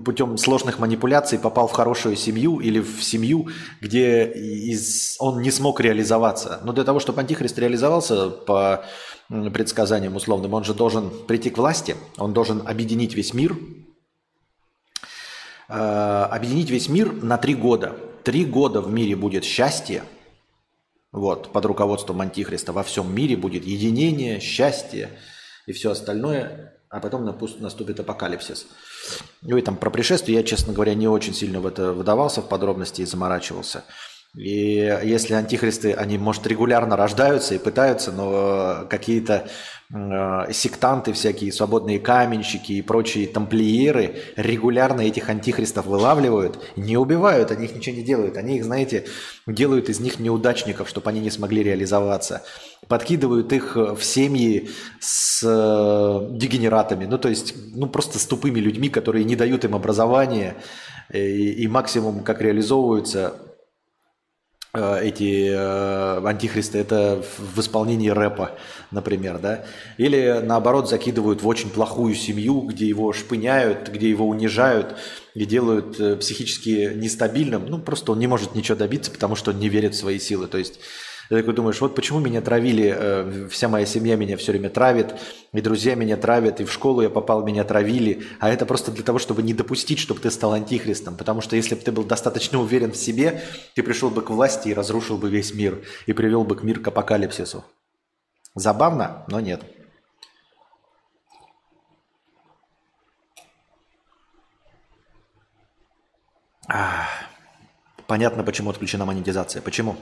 путем 0.06 0.38
сложных 0.38 0.78
манипуляций 0.78 1.40
попал 1.40 1.68
в 1.68 1.72
хорошую 1.72 2.16
семью 2.16 2.60
или 2.60 2.80
в 2.80 3.04
семью, 3.04 3.48
где 3.82 4.32
он 5.18 5.42
не 5.42 5.50
смог 5.50 5.82
реализоваться. 5.82 6.62
Но 6.64 6.74
для 6.74 6.84
того, 6.84 7.00
чтобы 7.00 7.22
антихрист 7.22 7.58
реализовался 7.58 8.30
по 8.30 8.86
предсказаниям 9.30 10.16
условным, 10.16 10.54
он 10.54 10.64
же 10.64 10.76
должен 10.76 11.10
прийти 11.26 11.50
к 11.50 11.58
власти, 11.58 11.96
он 12.20 12.34
должен 12.34 12.62
объединить 12.68 13.16
весь 13.16 13.34
мир, 13.34 13.58
э, 15.70 15.74
объединить 15.74 16.70
весь 16.70 16.88
мир 16.88 17.12
на 17.12 17.40
три 17.40 17.56
года– 17.56 17.96
три 18.24 18.46
года 18.46 18.82
в 18.82 18.92
мире 18.92 19.16
будет 19.16 19.44
счастье, 19.44 20.04
вот, 21.12 21.52
под 21.52 21.66
руководством 21.66 22.22
Антихриста, 22.22 22.74
во 22.74 22.84
всем 22.84 23.14
мире 23.14 23.36
будет 23.36 23.66
единение, 23.66 24.40
счастье 24.40 25.10
и 25.68 25.74
все 25.74 25.92
остальное, 25.92 26.74
а 26.90 27.00
потом 27.00 27.26
наступит 27.60 28.00
апокалипсис. 28.00 28.68
Ну 29.42 29.58
и 29.58 29.62
там 29.62 29.76
про 29.76 29.90
пришествие 29.90 30.38
я, 30.38 30.44
честно 30.44 30.74
говоря, 30.74 30.94
не 30.94 31.08
очень 31.08 31.34
сильно 31.34 31.60
в 31.60 31.68
это 31.68 31.94
выдавался 31.94 32.42
в 32.42 32.50
подробности 32.50 33.02
и 33.02 33.06
заморачивался. 33.06 33.84
И 34.36 34.76
если 35.04 35.34
антихристы, 35.34 35.94
они, 35.94 36.18
может, 36.18 36.48
регулярно 36.48 36.96
рождаются 36.96 37.56
и 37.56 37.60
пытаются, 37.60 38.14
но 38.14 38.86
какие-то 38.90 39.34
э, 39.34 39.50
сектанты 40.52 41.12
всякие, 41.12 41.52
свободные 41.52 42.00
каменщики 42.00 42.74
и 42.74 42.82
прочие 42.82 43.28
тамплиеры 43.28 44.16
регулярно 44.38 45.02
этих 45.02 45.30
антихристов 45.30 45.86
вылавливают, 45.86 46.60
не 46.78 46.96
убивают, 46.96 47.52
они 47.52 47.66
их 47.66 47.76
ничего 47.76 47.98
не 47.98 48.04
делают. 48.04 48.38
Они 48.38 48.58
их, 48.58 48.64
знаете, 48.64 49.06
делают 49.46 49.90
из 49.90 50.00
них 50.00 50.20
неудачников, 50.20 50.88
чтобы 50.88 51.10
они 51.10 51.20
не 51.20 51.30
смогли 51.30 51.62
реализоваться. 51.62 52.44
Подкидывают 52.88 53.52
их 53.52 53.76
в 53.76 54.02
семьи 54.02 54.70
с 55.02 55.44
э, 55.44 56.38
дегенератами, 56.38 57.06
ну 57.06 57.18
то 57.18 57.28
есть, 57.28 57.54
ну 57.76 57.88
просто 57.88 58.18
с 58.18 58.26
тупыми 58.26 58.60
людьми, 58.60 58.88
которые 58.90 59.26
не 59.26 59.36
дают 59.36 59.66
им 59.66 59.76
образования, 59.76 60.56
и, 61.12 61.52
и 61.52 61.68
максимум, 61.68 62.24
как 62.24 62.42
реализовываются, 62.42 63.34
Э, 63.34 63.51
эти 64.74 65.50
э, 65.52 66.26
антихристы, 66.26 66.78
это 66.78 67.22
в 67.38 67.60
исполнении 67.60 68.08
рэпа, 68.08 68.58
например, 68.90 69.40
да, 69.40 69.66
или 69.98 70.40
наоборот 70.42 70.90
закидывают 70.90 71.42
в 71.42 71.48
очень 71.48 71.70
плохую 71.70 72.16
семью, 72.16 72.62
где 72.62 72.88
его 72.88 73.12
шпыняют, 73.12 73.90
где 73.90 74.10
его 74.10 74.26
унижают 74.28 74.96
и 75.34 75.46
делают 75.46 76.00
э, 76.00 76.16
психически 76.16 76.94
нестабильным, 76.96 77.66
ну 77.66 77.80
просто 77.80 78.14
он 78.14 78.20
не 78.20 78.28
может 78.28 78.56
ничего 78.56 78.78
добиться, 78.78 79.12
потому 79.12 79.36
что 79.36 79.52
он 79.52 79.60
не 79.60 79.68
верит 79.68 79.94
в 79.94 79.98
свои 79.98 80.20
силы, 80.20 80.48
то 80.48 80.58
есть 80.58 80.80
ты 81.32 81.38
такой 81.38 81.54
думаешь, 81.54 81.80
вот 81.80 81.96
почему 81.96 82.20
меня 82.20 82.42
травили, 82.42 82.94
э, 82.94 83.48
вся 83.50 83.70
моя 83.70 83.86
семья 83.86 84.18
меня 84.18 84.36
все 84.36 84.52
время 84.52 84.70
травит, 84.70 85.16
и 85.54 85.62
друзья 85.62 85.96
меня 85.96 86.18
травят, 86.18 86.60
и 86.60 86.66
в 86.66 86.74
школу 86.74 87.02
я 87.02 87.10
попал, 87.10 87.46
меня 87.46 87.64
травили. 87.64 88.24
А 88.42 88.50
это 88.50 88.66
просто 88.66 88.92
для 88.92 89.02
того, 89.02 89.18
чтобы 89.18 89.42
не 89.42 89.54
допустить, 89.54 89.98
чтобы 89.98 90.20
ты 90.20 90.30
стал 90.30 90.52
антихристом. 90.52 91.16
Потому 91.16 91.40
что 91.40 91.56
если 91.56 91.76
бы 91.76 91.82
ты 91.84 91.94
был 91.94 92.04
достаточно 92.04 92.60
уверен 92.60 92.92
в 92.92 92.98
себе, 92.98 93.42
ты 93.76 93.82
пришел 93.82 94.10
бы 94.10 94.22
к 94.22 94.30
власти 94.30 94.68
и 94.68 94.74
разрушил 94.74 95.18
бы 95.18 95.30
весь 95.30 95.54
мир, 95.54 95.82
и 96.06 96.12
привел 96.12 96.44
бы 96.44 96.58
к 96.58 96.64
мир 96.64 96.82
к 96.82 96.90
апокалипсису. 96.90 97.64
Забавно, 98.54 99.24
но 99.30 99.40
нет. 99.40 99.62
Понятно, 108.06 108.44
почему 108.44 108.72
отключена 108.72 109.06
монетизация. 109.06 109.62
Почему? 109.62 109.96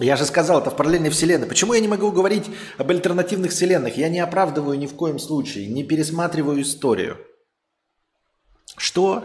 Я 0.00 0.16
же 0.16 0.24
сказал, 0.24 0.60
это 0.60 0.70
в 0.70 0.76
параллельной 0.76 1.10
вселенной. 1.10 1.46
Почему 1.46 1.74
я 1.74 1.80
не 1.80 1.88
могу 1.88 2.10
говорить 2.10 2.50
об 2.78 2.90
альтернативных 2.90 3.50
вселенных? 3.50 3.98
Я 3.98 4.08
не 4.08 4.18
оправдываю 4.18 4.78
ни 4.78 4.86
в 4.86 4.94
коем 4.96 5.18
случае, 5.18 5.66
не 5.66 5.84
пересматриваю 5.84 6.62
историю. 6.62 7.18
Что? 8.78 9.24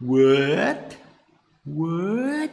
What? 0.00 0.94
What? 1.66 2.50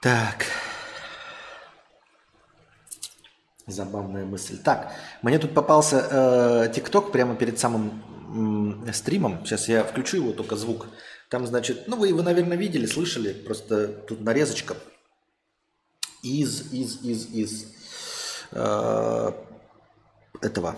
Так. 0.00 0.46
Забавная 3.66 4.24
мысль. 4.24 4.58
Так, 4.58 4.92
мне 5.22 5.40
тут 5.40 5.54
попался 5.54 6.70
ТикТок 6.72 7.08
э, 7.08 7.10
прямо 7.10 7.34
перед 7.34 7.58
самым 7.58 8.84
э, 8.86 8.92
стримом. 8.92 9.44
Сейчас 9.44 9.68
я 9.68 9.82
включу 9.82 10.18
его, 10.18 10.32
только 10.32 10.54
звук. 10.54 10.86
Там, 11.30 11.46
значит, 11.46 11.88
ну 11.88 11.96
вы 11.96 12.08
его, 12.08 12.22
наверное, 12.22 12.56
видели, 12.56 12.86
слышали, 12.86 13.32
просто 13.32 13.88
тут 13.88 14.20
нарезочка 14.20 14.76
из, 16.22 16.72
из, 16.72 17.02
из, 17.02 17.30
из 17.30 17.66
э, 18.52 19.32
этого 20.40 20.76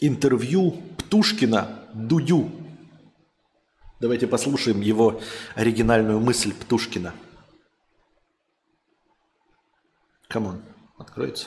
интервью 0.00 0.72
Птушкина 0.98 1.88
Дудю. 1.94 2.50
Давайте 4.00 4.26
послушаем 4.26 4.80
его 4.80 5.20
оригинальную 5.54 6.20
мысль 6.20 6.52
Птушкина. 6.52 7.14
Come 10.28 10.47
on, 10.47 10.62
откроется. 10.98 11.46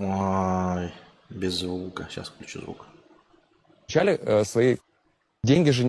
Ой, 0.00 0.90
без 1.28 1.54
звука. 1.54 2.08
Сейчас 2.10 2.28
включу 2.28 2.60
звук. 2.62 2.86
Вначале 3.86 4.14
э, 4.14 4.44
свои 4.44 4.76
деньги 5.42 5.70
же 5.70 5.88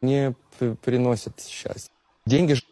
не 0.00 0.34
приносят 0.84 1.40
счастье. 1.40 1.92
Деньги 2.24 2.52
же 2.52 2.62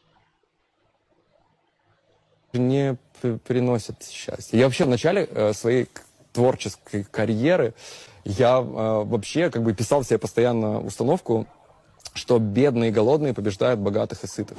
не 2.53 2.97
приносят 3.45 4.05
счастье. 4.05 4.61
Я 4.61 4.67
вообще 4.67 4.85
в 4.85 4.89
начале 4.89 5.25
э, 5.25 5.53
своей 5.55 5.89
творческой 6.33 7.03
карьеры 7.03 7.75
я 8.25 8.59
э, 8.59 8.63
вообще 8.63 9.51
как 9.51 9.65
бы 9.65 9.75
писал 9.75 10.05
себе 10.05 10.19
постоянно 10.19 10.81
установку, 10.81 11.49
что 12.15 12.39
бедные 12.39 12.91
и 12.91 12.93
голодные 12.93 13.35
побеждают 13.35 13.81
богатых 13.81 14.23
и 14.23 14.29
сытых. 14.29 14.57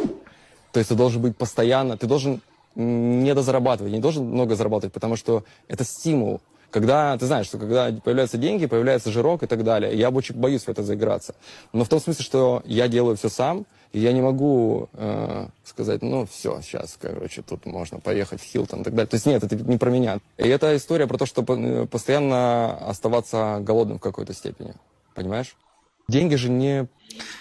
То 0.74 0.80
есть 0.80 0.90
ты 0.90 0.96
должен 0.96 1.22
быть 1.22 1.38
постоянно, 1.38 1.98
ты 1.98 2.06
должен 2.06 2.42
не 2.76 3.34
дозарабатывать, 3.34 3.92
не 3.92 4.00
должен 4.00 4.26
много 4.26 4.56
зарабатывать, 4.56 4.94
потому 4.94 5.16
что 5.16 5.44
это 5.68 5.84
стимул. 5.84 6.42
Когда, 6.72 7.18
ты 7.18 7.26
знаешь, 7.26 7.48
что 7.48 7.58
когда 7.58 7.92
появляются 7.92 8.38
деньги, 8.38 8.66
появляется 8.66 9.12
жирок 9.12 9.44
и 9.44 9.48
так 9.48 9.64
далее. 9.66 9.94
Я 9.94 10.10
очень 10.10 10.36
боюсь 10.36 10.64
в 10.64 10.70
это 10.70 10.84
заиграться. 10.84 11.36
Но 11.74 11.84
в 11.84 11.90
том 11.90 12.00
смысле, 12.00 12.24
что 12.24 12.62
я 12.66 12.88
делаю 12.88 13.18
все 13.18 13.28
сам, 13.28 13.66
и 13.92 14.00
я 14.00 14.14
не 14.14 14.22
могу 14.22 14.88
э, 14.94 15.48
сказать, 15.66 16.02
ну 16.02 16.26
все, 16.26 16.62
сейчас, 16.62 16.98
короче, 17.00 17.42
тут 17.42 17.66
можно 17.66 18.00
поехать 18.00 18.40
в 18.40 18.46
Хилтон 18.46 18.82
и 18.82 18.84
так 18.86 18.94
далее. 18.94 19.10
То 19.10 19.16
есть 19.16 19.26
нет, 19.26 19.44
это 19.44 19.54
не 19.58 19.78
про 19.78 19.90
меня. 19.90 20.20
И 20.38 20.48
это 20.48 20.78
история 20.78 21.08
про 21.08 21.18
то, 21.18 21.26
что 21.26 21.44
э, 21.46 21.88
постоянно 21.88 22.78
оставаться 22.88 23.58
голодным 23.60 23.98
в 23.98 24.02
какой-то 24.02 24.34
степени. 24.34 24.74
Понимаешь? 25.14 25.58
Деньги 26.08 26.36
же 26.36 26.50
не... 26.50 26.88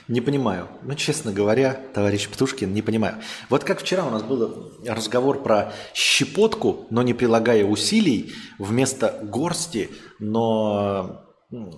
Не 0.09 0.21
понимаю. 0.21 0.69
Ну, 0.83 0.95
честно 0.95 1.33
говоря, 1.33 1.81
товарищ 1.95 2.29
Птушкин, 2.29 2.75
не 2.75 2.83
понимаю. 2.83 3.17
Вот 3.49 3.63
как 3.63 3.81
вчера 3.81 4.05
у 4.05 4.11
нас 4.11 4.23
был 4.23 4.73
разговор 4.85 5.43
про 5.43 5.73
щепотку, 5.95 6.87
но 6.91 7.03
не 7.03 7.15
прилагая 7.15 7.65
усилий, 7.65 8.33
вместо 8.59 9.21
горсти, 9.23 9.91
но 10.19 11.25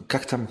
как 0.09 0.25
там 0.25 0.49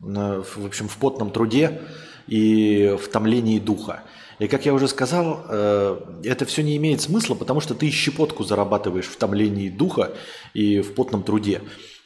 в 0.00 0.66
общем, 0.66 0.88
в 0.88 0.96
потном 0.96 1.30
труде 1.30 1.82
и 2.26 2.96
в 3.00 3.08
томлении 3.08 3.58
духа. 3.58 4.02
И 4.38 4.48
как 4.48 4.64
я 4.64 4.72
уже 4.72 4.88
сказал, 4.88 5.44
э, 5.48 6.00
это 6.24 6.46
все 6.46 6.62
не 6.62 6.76
имеет 6.78 7.02
смысла, 7.02 7.34
потому 7.34 7.60
что 7.60 7.74
ты 7.74 7.90
щепотку 7.90 8.42
зарабатываешь 8.42 9.06
в 9.06 9.16
томлении 9.16 9.68
духа 9.68 10.12
и 10.54 10.80
в 10.80 10.94
потном 10.94 11.22
труде. 11.22 11.60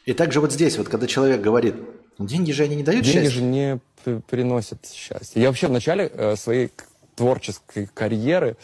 И 0.05 0.13
также 0.13 0.41
вот 0.41 0.51
здесь, 0.51 0.77
вот 0.77 0.89
когда 0.89 1.07
человек 1.07 1.39
говорит, 1.39 1.75
деньги 2.19 2.51
же 2.51 2.63
они 2.63 2.75
не 2.75 2.83
дают 2.83 3.03
Деньги 3.03 3.25
счастья. 3.25 3.39
же 3.39 3.41
не 3.41 3.79
приносят 4.27 4.85
счастье. 4.85 5.41
Я 5.41 5.49
вообще 5.49 5.67
в 5.67 5.71
начале 5.71 6.11
э, 6.13 6.35
своей 6.35 6.71
творческой 7.15 7.87
карьеры 7.93 8.57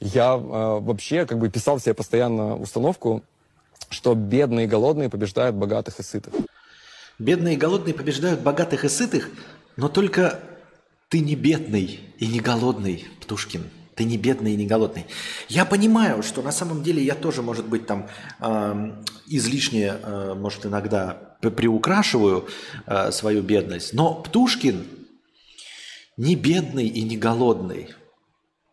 я 0.00 0.34
э, 0.34 0.38
вообще 0.38 1.26
как 1.26 1.38
бы 1.38 1.48
писал 1.48 1.80
себе 1.80 1.94
постоянно 1.94 2.56
установку, 2.56 3.22
что 3.90 4.14
бедные 4.14 4.66
и 4.66 4.68
голодные 4.68 5.08
побеждают 5.08 5.56
богатых 5.56 5.98
и 6.00 6.02
сытых. 6.02 6.34
Бедные 7.18 7.54
и 7.54 7.56
голодные 7.56 7.94
побеждают 7.94 8.40
богатых 8.40 8.84
и 8.84 8.88
сытых, 8.88 9.30
но 9.76 9.88
только 9.88 10.40
ты 11.08 11.20
не 11.20 11.34
бедный 11.34 12.00
и 12.18 12.26
не 12.26 12.38
голодный, 12.38 13.06
Птушкин. 13.20 13.64
Ты 13.98 14.04
не 14.04 14.16
бедный 14.16 14.52
и 14.52 14.56
не 14.56 14.64
голодный. 14.64 15.06
Я 15.48 15.64
понимаю, 15.64 16.22
что 16.22 16.40
на 16.40 16.52
самом 16.52 16.84
деле 16.84 17.02
я 17.02 17.16
тоже, 17.16 17.42
может 17.42 17.66
быть, 17.66 17.84
там 17.88 18.06
эм, 18.38 19.04
излишне, 19.26 19.92
э, 20.00 20.34
может, 20.34 20.66
иногда 20.66 21.36
приукрашиваю 21.40 22.46
э, 22.86 23.10
свою 23.10 23.42
бедность, 23.42 23.94
но 23.94 24.14
Птушкин 24.14 24.86
не 26.16 26.36
бедный 26.36 26.86
и 26.86 27.02
не 27.02 27.16
голодный. 27.16 27.88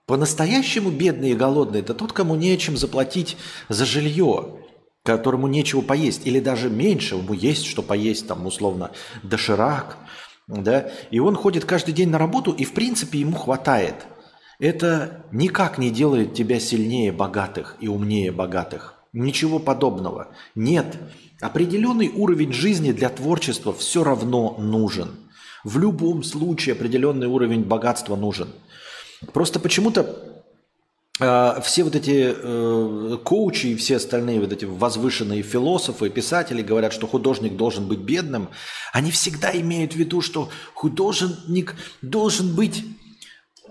По-настоящему 0.06 0.92
бедный 0.92 1.32
и 1.32 1.36
голодный– 1.36 1.80
это 1.82 1.96
тот, 1.96 2.14
кому 2.14 2.36
нечем 2.36 2.78
заплатить 2.78 3.36
за 3.68 3.84
жилье, 3.84 4.60
которому 5.02 5.48
нечего 5.48 5.82
поесть, 5.82 6.28
или 6.28 6.40
даже 6.40 6.70
меньше, 6.70 7.16
ему 7.16 7.34
есть 7.34 7.66
что 7.66 7.82
поесть, 7.82 8.28
там, 8.28 8.46
условно, 8.46 8.92
доширак, 9.24 9.98
да, 10.46 10.92
и 11.10 11.18
он 11.18 11.36
ходит 11.36 11.66
каждый 11.66 11.96
день 11.96 12.10
на 12.10 12.20
работу, 12.20 12.52
и, 12.52 12.64
в 12.64 12.74
принципе, 12.74 13.22
ему 13.22 13.36
хватает. 13.36 14.06
Это 14.60 15.26
никак 15.32 15.78
не 15.78 15.90
делает 15.90 16.34
тебя 16.34 16.60
сильнее 16.60 17.12
богатых 17.12 17.76
и 17.80 17.88
умнее 17.88 18.32
богатых. 18.32 18.96
Ничего 19.12 19.60
подобного. 19.60 20.30
Нет. 20.56 20.98
Определенный 21.42 22.10
уровень 22.10 22.54
жизни 22.54 22.92
для 22.92 23.10
творчества 23.10 23.74
все 23.74 24.04
равно 24.04 24.56
нужен. 24.58 25.16
В 25.64 25.78
любом 25.80 26.24
случае 26.24 26.74
определенный 26.74 27.28
уровень 27.28 27.64
богатства 27.64 28.16
нужен. 28.16 28.50
Просто 29.34 29.60
почему-то 29.60 30.44
э, 31.20 31.62
все 31.64 31.84
вот 31.84 31.96
эти 31.96 32.34
э, 32.36 33.18
коучи 33.24 33.68
и 33.68 33.76
все 33.76 33.98
остальные 33.98 34.40
вот 34.40 34.54
эти 34.54 34.66
возвышенные 34.66 35.42
философы, 35.42 36.10
писатели 36.10 36.62
говорят, 36.62 36.94
что 36.94 37.08
художник 37.08 37.56
должен 37.58 37.88
быть 37.88 38.00
бедным. 38.00 38.50
Они 38.94 39.12
всегда 39.12 39.52
имеют 39.52 39.94
в 39.94 39.96
виду, 39.96 40.22
что 40.22 40.50
художник 40.74 41.76
должен 42.02 42.56
быть 42.56 42.86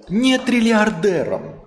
не 0.08 0.38
триллиардером. 0.38 1.64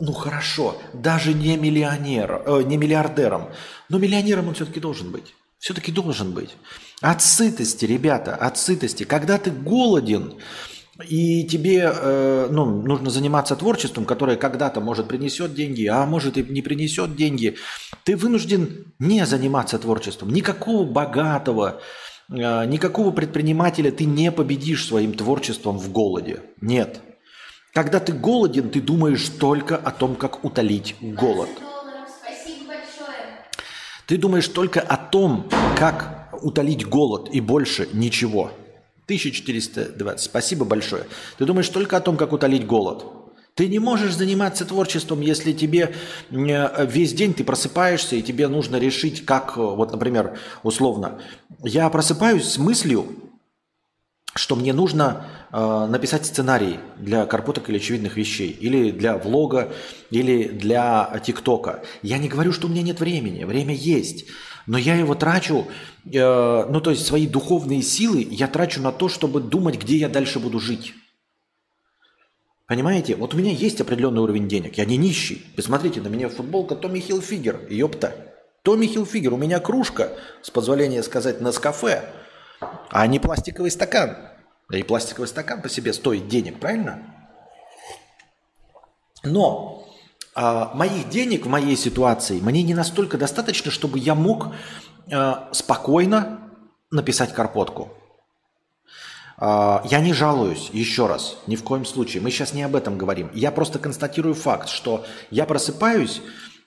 Ну 0.00 0.12
хорошо, 0.12 0.76
даже 0.92 1.34
не 1.34 1.56
миллионером, 1.56 2.42
э, 2.46 2.62
не 2.62 2.76
миллиардером, 2.76 3.48
но 3.88 3.98
миллионером 3.98 4.48
он 4.48 4.54
все-таки 4.54 4.80
должен 4.80 5.10
быть. 5.10 5.34
Все-таки 5.58 5.90
должен 5.90 6.32
быть. 6.32 6.56
От 7.00 7.20
сытости, 7.20 7.84
ребята, 7.84 8.36
от 8.36 8.58
сытости. 8.58 9.02
Когда 9.04 9.38
ты 9.38 9.50
голоден, 9.50 10.34
и 11.08 11.44
тебе 11.44 11.92
э, 11.94 12.48
ну, 12.50 12.64
нужно 12.64 13.10
заниматься 13.10 13.54
творчеством, 13.54 14.04
которое 14.04 14.36
когда-то, 14.36 14.80
может, 14.80 15.08
принесет 15.08 15.54
деньги, 15.54 15.86
а 15.86 16.04
может 16.06 16.36
и 16.36 16.42
не 16.42 16.62
принесет 16.62 17.14
деньги, 17.14 17.56
ты 18.04 18.16
вынужден 18.16 18.92
не 18.98 19.24
заниматься 19.26 19.78
творчеством. 19.78 20.30
Никакого 20.30 20.84
богатого, 20.84 21.80
э, 22.30 22.64
никакого 22.66 23.12
предпринимателя 23.12 23.92
ты 23.92 24.06
не 24.06 24.32
победишь 24.32 24.86
своим 24.86 25.12
творчеством 25.12 25.78
в 25.78 25.92
голоде. 25.92 26.42
Нет. 26.60 27.00
Когда 27.72 28.00
ты 28.00 28.12
голоден, 28.12 28.70
ты 28.70 28.80
думаешь 28.80 29.28
только 29.28 29.76
о 29.76 29.90
том, 29.90 30.16
как 30.16 30.44
утолить 30.44 30.96
голод. 31.00 31.50
Ты 34.06 34.16
думаешь 34.16 34.48
только 34.48 34.80
о 34.80 34.96
том, 34.96 35.48
как 35.76 36.30
утолить 36.42 36.86
голод 36.86 37.28
и 37.30 37.40
больше 37.40 37.88
ничего. 37.92 38.52
1420. 39.04 40.24
Спасибо 40.24 40.64
большое. 40.64 41.04
Ты 41.36 41.44
думаешь 41.44 41.68
только 41.68 41.96
о 41.96 42.00
том, 42.00 42.16
как 42.16 42.32
утолить 42.32 42.66
голод. 42.66 43.04
Ты 43.54 43.66
не 43.66 43.80
можешь 43.80 44.14
заниматься 44.14 44.64
творчеством, 44.64 45.20
если 45.20 45.52
тебе 45.52 45.92
э, 46.30 46.86
весь 46.86 47.12
день 47.12 47.34
ты 47.34 47.42
просыпаешься, 47.42 48.14
и 48.14 48.22
тебе 48.22 48.46
нужно 48.46 48.76
решить, 48.76 49.24
как, 49.24 49.54
э, 49.56 49.60
вот, 49.60 49.90
например, 49.90 50.38
условно, 50.62 51.20
я 51.64 51.88
просыпаюсь 51.90 52.44
с 52.44 52.56
мыслью, 52.56 53.06
что 54.38 54.54
мне 54.54 54.72
нужно 54.72 55.26
э, 55.52 55.86
написать 55.90 56.24
сценарий 56.24 56.78
для 56.96 57.26
карпоток 57.26 57.68
или 57.68 57.78
очевидных 57.78 58.16
вещей, 58.16 58.50
или 58.50 58.92
для 58.92 59.18
влога, 59.18 59.72
или 60.10 60.44
для 60.44 61.20
ТикТока. 61.24 61.82
Я 62.02 62.18
не 62.18 62.28
говорю, 62.28 62.52
что 62.52 62.68
у 62.68 62.70
меня 62.70 62.82
нет 62.82 63.00
времени, 63.00 63.42
время 63.42 63.74
есть, 63.74 64.26
но 64.66 64.78
я 64.78 64.94
его 64.94 65.16
трачу, 65.16 65.66
э, 66.04 66.66
ну 66.70 66.80
то 66.80 66.90
есть 66.90 67.04
свои 67.04 67.26
духовные 67.26 67.82
силы 67.82 68.26
я 68.30 68.46
трачу 68.46 68.80
на 68.80 68.92
то, 68.92 69.08
чтобы 69.08 69.40
думать, 69.40 69.80
где 69.80 69.96
я 69.96 70.08
дальше 70.08 70.38
буду 70.38 70.60
жить. 70.60 70.94
Понимаете? 72.68 73.16
Вот 73.16 73.34
у 73.34 73.38
меня 73.38 73.50
есть 73.50 73.80
определенный 73.80 74.20
уровень 74.20 74.46
денег, 74.46 74.78
я 74.78 74.84
не 74.84 74.96
нищий. 74.96 75.44
Посмотрите, 75.56 76.00
на 76.00 76.08
меня 76.08 76.28
футболка 76.28 76.76
Томми 76.76 77.00
Хилфигер, 77.00 77.66
ёпта. 77.70 78.14
Томми 78.62 78.86
Хилфигер, 78.86 79.32
у 79.32 79.36
меня 79.36 79.58
кружка, 79.58 80.12
с 80.42 80.50
позволения 80.50 81.02
сказать, 81.02 81.40
на 81.40 81.50
кафе, 81.52 82.04
а 82.90 83.06
не 83.06 83.18
пластиковый 83.18 83.70
стакан. 83.70 84.27
Да 84.70 84.78
и 84.78 84.82
пластиковый 84.82 85.28
стакан 85.28 85.62
по 85.62 85.68
себе 85.68 85.92
стоит 85.92 86.28
денег, 86.28 86.60
правильно? 86.60 87.02
Но 89.24 89.88
а, 90.34 90.72
моих 90.74 91.08
денег 91.08 91.46
в 91.46 91.48
моей 91.48 91.76
ситуации 91.76 92.38
мне 92.40 92.62
не 92.62 92.74
настолько 92.74 93.16
достаточно, 93.16 93.70
чтобы 93.70 93.98
я 93.98 94.14
мог 94.14 94.48
а, 95.10 95.48
спокойно 95.52 96.52
написать 96.90 97.32
карпотку. 97.32 97.90
А, 99.38 99.82
я 99.86 100.00
не 100.00 100.12
жалуюсь, 100.12 100.68
еще 100.72 101.06
раз, 101.06 101.38
ни 101.46 101.56
в 101.56 101.64
коем 101.64 101.86
случае. 101.86 102.22
Мы 102.22 102.30
сейчас 102.30 102.52
не 102.52 102.62
об 102.62 102.76
этом 102.76 102.98
говорим. 102.98 103.30
Я 103.32 103.50
просто 103.50 103.78
констатирую 103.78 104.34
факт, 104.34 104.68
что 104.68 105.06
я 105.30 105.46
просыпаюсь 105.46 106.20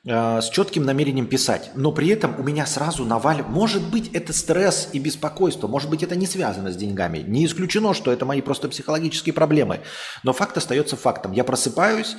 с 0.03 0.49
четким 0.49 0.83
намерением 0.83 1.27
писать, 1.27 1.71
но 1.75 1.91
при 1.91 2.09
этом 2.09 2.39
у 2.39 2.43
меня 2.43 2.65
сразу 2.65 3.05
навалив... 3.05 3.47
Может 3.47 3.83
быть, 3.83 4.09
это 4.13 4.33
стресс 4.33 4.89
и 4.93 4.99
беспокойство, 4.99 5.67
может 5.67 5.91
быть, 5.91 6.01
это 6.01 6.15
не 6.15 6.25
связано 6.25 6.71
с 6.71 6.75
деньгами. 6.75 7.19
Не 7.19 7.45
исключено, 7.45 7.93
что 7.93 8.11
это 8.11 8.25
мои 8.25 8.41
просто 8.41 8.67
психологические 8.67 9.33
проблемы. 9.33 9.81
Но 10.23 10.33
факт 10.33 10.57
остается 10.57 10.95
фактом. 10.95 11.33
Я 11.33 11.43
просыпаюсь 11.43 12.15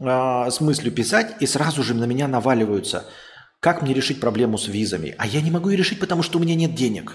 э, 0.00 0.04
с 0.50 0.60
мыслью 0.60 0.92
писать, 0.92 1.36
и 1.38 1.46
сразу 1.46 1.84
же 1.84 1.94
на 1.94 2.04
меня 2.04 2.26
наваливаются. 2.26 3.06
Как 3.60 3.82
мне 3.82 3.94
решить 3.94 4.18
проблему 4.18 4.58
с 4.58 4.66
визами? 4.66 5.14
А 5.16 5.26
я 5.26 5.40
не 5.40 5.52
могу 5.52 5.68
ее 5.68 5.76
решить, 5.76 6.00
потому 6.00 6.24
что 6.24 6.38
у 6.38 6.42
меня 6.42 6.56
нет 6.56 6.74
денег. 6.74 7.12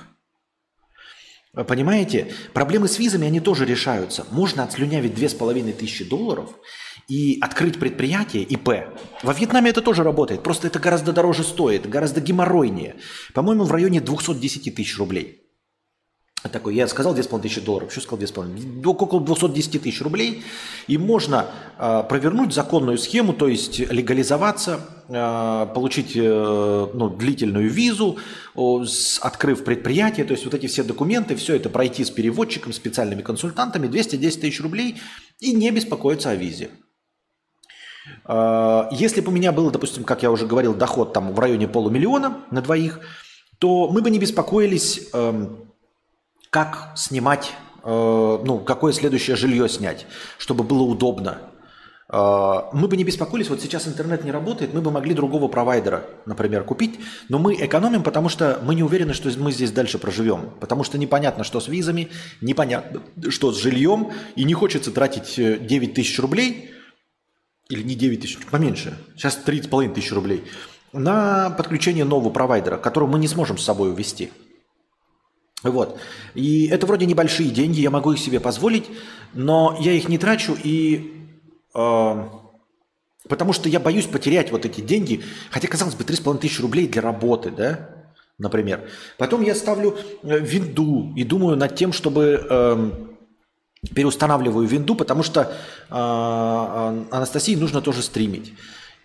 Понимаете? 1.63 2.33
Проблемы 2.53 2.87
с 2.87 2.99
визами, 2.99 3.27
они 3.27 3.39
тоже 3.39 3.65
решаются. 3.65 4.25
Можно 4.31 4.63
отслюнявить 4.63 5.15
2500 5.15 6.07
долларов 6.07 6.49
и 7.07 7.37
открыть 7.41 7.79
предприятие 7.79 8.43
ИП. 8.43 8.69
Во 9.23 9.33
Вьетнаме 9.33 9.69
это 9.69 9.81
тоже 9.81 10.03
работает, 10.03 10.43
просто 10.43 10.67
это 10.67 10.79
гораздо 10.79 11.13
дороже 11.13 11.43
стоит, 11.43 11.87
гораздо 11.89 12.19
геморройнее. 12.19 12.95
По-моему, 13.33 13.63
в 13.63 13.71
районе 13.71 14.01
210 14.01 14.75
тысяч 14.75 14.97
рублей. 14.97 15.44
Такой, 16.51 16.75
я 16.75 16.87
сказал 16.87 17.13
2500 17.13 17.63
долларов, 17.63 17.91
что 17.91 18.01
сказал 18.01 18.19
2500? 18.19 18.85
Около 18.85 19.21
210 19.21 19.81
тысяч 19.81 20.01
рублей. 20.01 20.43
И 20.87 20.97
можно 20.97 21.47
э, 21.79 22.03
провернуть 22.07 22.53
законную 22.53 22.99
схему, 22.99 23.33
то 23.33 23.47
есть 23.47 23.79
легализоваться, 23.79 24.79
э, 25.07 25.67
получить 25.73 26.11
э, 26.15 26.87
ну, 26.93 27.09
длительную 27.09 27.69
визу, 27.69 28.17
о, 28.53 28.85
с, 28.85 29.17
открыв 29.19 29.63
предприятие, 29.63 30.25
то 30.25 30.33
есть 30.33 30.45
вот 30.45 30.53
эти 30.53 30.67
все 30.67 30.83
документы, 30.83 31.35
все 31.35 31.55
это 31.55 31.69
пройти 31.69 32.05
с 32.05 32.11
переводчиком, 32.11 32.73
специальными 32.73 33.23
консультантами, 33.23 33.87
210 33.87 34.41
тысяч 34.41 34.61
рублей 34.61 35.01
и 35.39 35.51
не 35.51 35.71
беспокоиться 35.71 36.29
о 36.29 36.35
визе. 36.35 36.69
Э, 38.27 38.83
если 38.91 39.21
бы 39.21 39.29
у 39.29 39.35
меня 39.35 39.51
был, 39.51 39.71
допустим, 39.71 40.03
как 40.03 40.21
я 40.21 40.29
уже 40.29 40.45
говорил, 40.45 40.75
доход 40.75 41.11
там 41.11 41.33
в 41.33 41.39
районе 41.39 41.67
полумиллиона 41.67 42.45
на 42.51 42.61
двоих, 42.61 42.99
то 43.57 43.89
мы 43.89 44.03
бы 44.03 44.11
не 44.11 44.19
беспокоились... 44.19 45.09
Э, 45.11 45.47
как 46.55 46.93
снимать, 46.95 47.51
э, 47.83 48.39
ну, 48.45 48.59
какое 48.59 48.93
следующее 48.93 49.35
жилье 49.35 49.67
снять, 49.67 50.07
чтобы 50.37 50.63
было 50.63 50.83
удобно. 50.83 51.41
Э, 52.07 52.69
мы 52.71 52.87
бы 52.87 52.95
не 52.95 53.03
беспокоились, 53.03 53.49
вот 53.49 53.59
сейчас 53.59 53.89
интернет 53.89 54.23
не 54.23 54.31
работает, 54.31 54.73
мы 54.73 54.79
бы 54.79 54.89
могли 54.89 55.13
другого 55.13 55.49
провайдера, 55.49 56.05
например, 56.25 56.63
купить, 56.63 56.97
но 57.27 57.39
мы 57.39 57.55
экономим, 57.55 58.03
потому 58.03 58.29
что 58.29 58.61
мы 58.63 58.73
не 58.73 58.83
уверены, 58.83 59.13
что 59.13 59.29
мы 59.37 59.51
здесь 59.51 59.71
дальше 59.71 59.99
проживем, 59.99 60.51
потому 60.61 60.85
что 60.85 60.97
непонятно, 60.97 61.43
что 61.43 61.59
с 61.59 61.67
визами, 61.67 62.07
непонятно, 62.39 63.01
что 63.27 63.51
с 63.51 63.57
жильем, 63.57 64.13
и 64.37 64.45
не 64.45 64.53
хочется 64.53 64.91
тратить 64.91 65.35
9 65.35 65.93
тысяч 65.93 66.17
рублей, 66.19 66.71
или 67.67 67.83
не 67.83 67.95
9 67.95 68.21
тысяч, 68.21 68.37
поменьше, 68.49 68.97
сейчас 69.17 69.37
30,5 69.45 69.93
тысяч 69.93 70.13
рублей, 70.13 70.45
на 70.93 71.49
подключение 71.49 72.05
нового 72.05 72.29
провайдера, 72.29 72.77
которого 72.77 73.09
мы 73.11 73.19
не 73.19 73.27
сможем 73.27 73.57
с 73.57 73.65
собой 73.65 73.89
увести. 73.89 74.31
Вот. 75.65 75.99
И 76.35 76.67
это 76.67 76.85
вроде 76.85 77.05
небольшие 77.05 77.49
деньги, 77.49 77.81
я 77.81 77.89
могу 77.89 78.13
их 78.13 78.19
себе 78.19 78.39
позволить, 78.39 78.85
но 79.33 79.75
я 79.79 79.93
их 79.93 80.07
не 80.07 80.17
трачу 80.17 80.55
и... 80.63 81.27
э, 81.73 82.23
потому 83.27 83.51
что 83.51 83.67
я 83.67 83.79
боюсь 83.79 84.05
потерять 84.05 84.51
вот 84.51 84.65
эти 84.65 84.81
деньги, 84.81 85.23
хотя, 85.49 85.67
казалось 85.67 85.95
бы, 85.95 86.03
3,5 86.03 86.37
тысячи 86.37 86.61
рублей 86.61 86.87
для 86.87 87.01
работы, 87.01 87.49
да, 87.49 87.89
например. 88.37 88.87
Потом 89.17 89.41
я 89.41 89.55
ставлю 89.55 89.97
э, 90.21 90.39
винду 90.39 91.13
и 91.15 91.23
думаю 91.23 91.57
над 91.57 91.75
тем, 91.75 91.91
чтобы... 91.91 92.45
эм, 92.49 93.11
переустанавливаю 93.93 94.67
винду, 94.67 94.95
потому 94.95 95.21
что 95.21 95.41
э, 95.41 95.45
э, 95.89 97.05
Анастасии 97.11 97.55
нужно 97.55 97.81
тоже 97.81 98.01
стримить. 98.01 98.53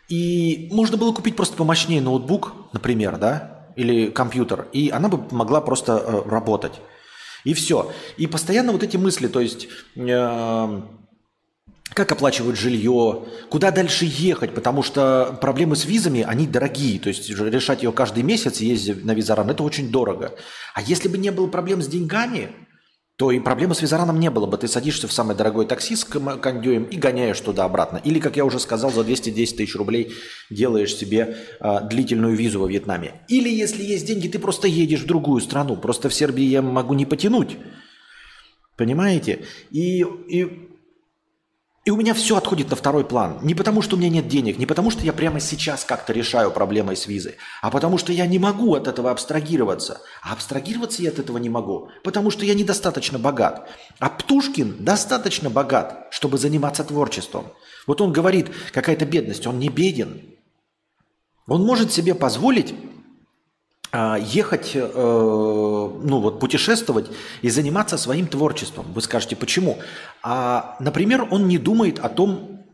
И 0.08 0.68
можно 0.72 0.96
было 0.96 1.12
купить 1.12 1.36
просто 1.36 1.54
помощнее 1.56 2.00
ноутбук, 2.00 2.52
например, 2.72 3.18
да, 3.18 3.59
или 3.76 4.10
компьютер, 4.10 4.66
и 4.72 4.90
она 4.90 5.08
бы 5.08 5.22
могла 5.34 5.60
просто 5.60 6.02
э, 6.04 6.28
работать. 6.28 6.80
И 7.44 7.54
все. 7.54 7.90
И 8.16 8.26
постоянно 8.26 8.72
вот 8.72 8.82
эти 8.82 8.96
мысли, 8.96 9.26
то 9.26 9.40
есть 9.40 9.68
э, 9.96 10.80
как 11.94 12.12
оплачивать 12.12 12.56
жилье, 12.56 13.24
куда 13.48 13.70
дальше 13.70 14.06
ехать, 14.08 14.54
потому 14.54 14.82
что 14.82 15.38
проблемы 15.40 15.76
с 15.76 15.84
визами, 15.84 16.24
они 16.26 16.46
дорогие, 16.46 17.00
то 17.00 17.08
есть 17.08 17.28
решать 17.30 17.82
ее 17.82 17.92
каждый 17.92 18.22
месяц, 18.22 18.60
ездить 18.60 19.04
на 19.04 19.12
визаран, 19.12 19.50
это 19.50 19.62
очень 19.62 19.90
дорого. 19.90 20.34
А 20.74 20.82
если 20.82 21.08
бы 21.08 21.18
не 21.18 21.30
было 21.30 21.46
проблем 21.48 21.82
с 21.82 21.88
деньгами, 21.88 22.50
то 23.20 23.30
и 23.30 23.38
проблемы 23.38 23.74
с 23.74 23.82
визараном 23.82 24.18
не 24.18 24.30
было 24.30 24.46
бы. 24.46 24.56
Ты 24.56 24.66
садишься 24.66 25.06
в 25.06 25.12
самое 25.12 25.36
дорогое 25.36 25.66
такси 25.66 25.94
с 25.94 26.04
кондюем 26.04 26.84
и 26.84 26.96
гоняешь 26.96 27.38
туда-обратно. 27.38 28.00
Или, 28.02 28.18
как 28.18 28.38
я 28.38 28.46
уже 28.46 28.58
сказал, 28.58 28.90
за 28.90 29.04
210 29.04 29.58
тысяч 29.58 29.76
рублей 29.76 30.14
делаешь 30.48 30.96
себе 30.96 31.36
а, 31.60 31.82
длительную 31.82 32.34
визу 32.34 32.60
во 32.60 32.66
Вьетнаме. 32.66 33.20
Или, 33.28 33.50
если 33.50 33.82
есть 33.82 34.06
деньги, 34.06 34.26
ты 34.26 34.38
просто 34.38 34.68
едешь 34.68 35.02
в 35.02 35.06
другую 35.06 35.42
страну. 35.42 35.76
Просто 35.76 36.08
в 36.08 36.14
Сербии 36.14 36.44
я 36.44 36.62
могу 36.62 36.94
не 36.94 37.04
потянуть. 37.04 37.58
Понимаете? 38.76 39.44
И, 39.70 40.02
и, 40.26 40.69
и 41.90 41.92
у 41.92 41.96
меня 41.96 42.14
все 42.14 42.36
отходит 42.36 42.70
на 42.70 42.76
второй 42.76 43.04
план. 43.04 43.40
Не 43.42 43.52
потому, 43.52 43.82
что 43.82 43.96
у 43.96 43.98
меня 43.98 44.08
нет 44.08 44.28
денег, 44.28 44.58
не 44.58 44.66
потому, 44.66 44.92
что 44.92 45.02
я 45.02 45.12
прямо 45.12 45.40
сейчас 45.40 45.82
как-то 45.82 46.12
решаю 46.12 46.52
проблемой 46.52 46.96
с 46.96 47.08
визой, 47.08 47.34
а 47.62 47.70
потому, 47.72 47.98
что 47.98 48.12
я 48.12 48.28
не 48.28 48.38
могу 48.38 48.76
от 48.76 48.86
этого 48.86 49.10
абстрагироваться. 49.10 50.00
А 50.22 50.32
абстрагироваться 50.32 51.02
я 51.02 51.10
от 51.10 51.18
этого 51.18 51.38
не 51.38 51.48
могу, 51.48 51.88
потому 52.04 52.30
что 52.30 52.44
я 52.44 52.54
недостаточно 52.54 53.18
богат. 53.18 53.68
А 53.98 54.08
Птушкин 54.08 54.76
достаточно 54.78 55.50
богат, 55.50 56.06
чтобы 56.12 56.38
заниматься 56.38 56.84
творчеством. 56.84 57.46
Вот 57.88 58.00
он 58.00 58.12
говорит, 58.12 58.52
какая-то 58.72 59.04
бедность, 59.04 59.48
он 59.48 59.58
не 59.58 59.68
беден. 59.68 60.20
Он 61.48 61.64
может 61.64 61.92
себе 61.92 62.14
позволить 62.14 62.72
ехать, 63.92 64.72
э, 64.74 64.80
ну 64.84 66.20
вот 66.20 66.38
путешествовать 66.38 67.06
и 67.42 67.50
заниматься 67.50 67.98
своим 67.98 68.26
творчеством. 68.26 68.86
Вы 68.94 69.02
скажете, 69.02 69.34
почему? 69.34 69.78
А, 70.22 70.76
например, 70.78 71.26
он 71.30 71.48
не 71.48 71.58
думает 71.58 71.98
о 71.98 72.08
том, 72.08 72.64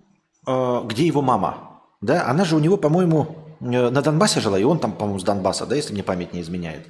э, 0.46 0.80
где 0.84 1.06
его 1.06 1.22
мама. 1.22 1.80
Да? 2.00 2.26
Она 2.26 2.44
же 2.44 2.56
у 2.56 2.58
него, 2.58 2.76
по-моему, 2.76 3.36
э, 3.60 3.64
на 3.90 4.02
Донбассе 4.02 4.40
жила, 4.40 4.58
и 4.58 4.64
он 4.64 4.78
там, 4.78 4.92
по-моему, 4.92 5.18
с 5.18 5.24
Донбасса, 5.24 5.66
да, 5.66 5.74
если 5.74 5.92
мне 5.94 6.02
память 6.02 6.34
не 6.34 6.42
изменяет. 6.42 6.86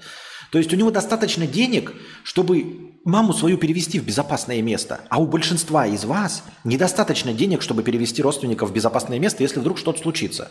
То 0.50 0.58
есть 0.58 0.72
у 0.72 0.76
него 0.76 0.90
достаточно 0.90 1.46
денег, 1.46 1.92
чтобы 2.24 2.94
маму 3.04 3.32
свою 3.32 3.58
перевести 3.58 4.00
в 4.00 4.04
безопасное 4.04 4.60
место. 4.62 5.00
А 5.08 5.18
у 5.18 5.26
большинства 5.26 5.86
из 5.86 6.04
вас 6.04 6.42
недостаточно 6.64 7.32
денег, 7.32 7.62
чтобы 7.62 7.82
перевести 7.82 8.22
родственников 8.22 8.70
в 8.70 8.72
безопасное 8.72 9.18
место, 9.18 9.42
если 9.42 9.60
вдруг 9.60 9.78
что-то 9.78 10.00
случится. 10.00 10.50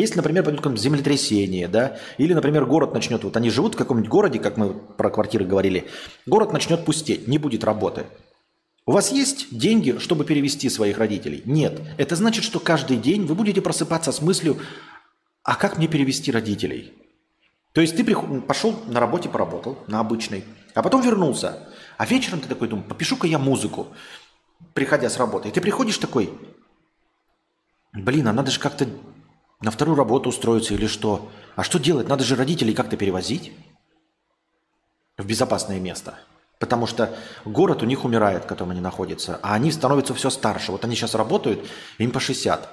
Если, 0.00 0.16
например, 0.16 0.44
пойдет 0.44 0.60
какое-нибудь 0.60 0.82
землетрясение, 0.82 1.68
да, 1.68 1.98
или, 2.18 2.32
например, 2.32 2.66
город 2.66 2.94
начнет, 2.94 3.24
вот 3.24 3.36
они 3.36 3.50
живут 3.50 3.74
в 3.74 3.78
каком-нибудь 3.78 4.10
городе, 4.10 4.38
как 4.38 4.56
мы 4.56 4.74
про 4.74 5.10
квартиры 5.10 5.44
говорили, 5.44 5.88
город 6.26 6.52
начнет 6.52 6.84
пустеть, 6.84 7.26
не 7.26 7.38
будет 7.38 7.64
работы. 7.64 8.06
У 8.86 8.92
вас 8.92 9.12
есть 9.12 9.48
деньги, 9.50 9.98
чтобы 9.98 10.24
перевести 10.24 10.70
своих 10.70 10.98
родителей? 10.98 11.42
Нет. 11.44 11.80
Это 11.98 12.16
значит, 12.16 12.44
что 12.44 12.58
каждый 12.58 12.96
день 12.96 13.26
вы 13.26 13.34
будете 13.34 13.60
просыпаться 13.60 14.12
с 14.12 14.22
мыслью, 14.22 14.56
а 15.42 15.56
как 15.56 15.76
мне 15.76 15.88
перевести 15.88 16.32
родителей? 16.32 16.94
То 17.72 17.80
есть 17.80 17.96
ты 17.96 18.04
пошел 18.40 18.80
на 18.86 19.00
работе, 19.00 19.28
поработал, 19.28 19.78
на 19.88 20.00
обычной, 20.00 20.44
а 20.74 20.82
потом 20.82 21.02
вернулся. 21.02 21.68
А 21.96 22.06
вечером 22.06 22.40
ты 22.40 22.48
такой 22.48 22.68
думаешь, 22.68 22.88
попишу-ка 22.88 23.26
я 23.26 23.38
музыку, 23.38 23.88
приходя 24.74 25.10
с 25.10 25.18
работы. 25.18 25.48
И 25.48 25.52
ты 25.52 25.60
приходишь 25.60 25.98
такой, 25.98 26.32
блин, 27.92 28.28
а 28.28 28.32
надо 28.32 28.50
же 28.50 28.58
как-то 28.60 28.86
на 29.60 29.70
вторую 29.70 29.96
работу 29.96 30.28
устроиться 30.28 30.74
или 30.74 30.86
что? 30.86 31.30
А 31.56 31.62
что 31.62 31.78
делать? 31.78 32.08
Надо 32.08 32.24
же 32.24 32.36
родителей 32.36 32.74
как-то 32.74 32.96
перевозить 32.96 33.52
в 35.16 35.26
безопасное 35.26 35.80
место. 35.80 36.18
Потому 36.58 36.86
что 36.86 37.16
город 37.44 37.82
у 37.82 37.86
них 37.86 38.04
умирает, 38.04 38.44
в 38.44 38.46
котором 38.46 38.70
они 38.70 38.80
находятся, 38.80 39.38
а 39.42 39.54
они 39.54 39.70
становятся 39.70 40.14
все 40.14 40.30
старше. 40.30 40.72
Вот 40.72 40.84
они 40.84 40.96
сейчас 40.96 41.14
работают, 41.14 41.64
им 41.98 42.10
по 42.10 42.20
60. 42.20 42.68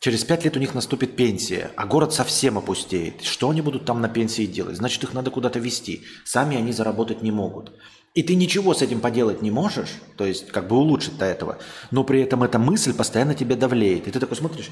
Через 0.00 0.22
пять 0.24 0.44
лет 0.44 0.54
у 0.56 0.60
них 0.60 0.74
наступит 0.74 1.16
пенсия, 1.16 1.70
а 1.76 1.86
город 1.86 2.12
совсем 2.12 2.58
опустеет. 2.58 3.22
Что 3.22 3.48
они 3.48 3.62
будут 3.62 3.86
там 3.86 4.02
на 4.02 4.08
пенсии 4.10 4.44
делать? 4.44 4.76
Значит, 4.76 5.02
их 5.02 5.14
надо 5.14 5.30
куда-то 5.30 5.58
везти. 5.58 6.04
Сами 6.26 6.58
они 6.58 6.72
заработать 6.72 7.22
не 7.22 7.30
могут. 7.30 7.72
И 8.12 8.22
ты 8.22 8.34
ничего 8.34 8.74
с 8.74 8.82
этим 8.82 9.00
поделать 9.00 9.42
не 9.42 9.50
можешь, 9.50 9.90
то 10.16 10.24
есть 10.24 10.48
как 10.52 10.68
бы 10.68 10.76
улучшить 10.76 11.18
до 11.18 11.24
этого, 11.24 11.58
но 11.90 12.04
при 12.04 12.20
этом 12.22 12.44
эта 12.44 12.60
мысль 12.60 12.94
постоянно 12.94 13.34
тебе 13.34 13.56
давлеет. 13.56 14.06
И 14.06 14.10
ты 14.12 14.20
такой 14.20 14.36
смотришь, 14.36 14.70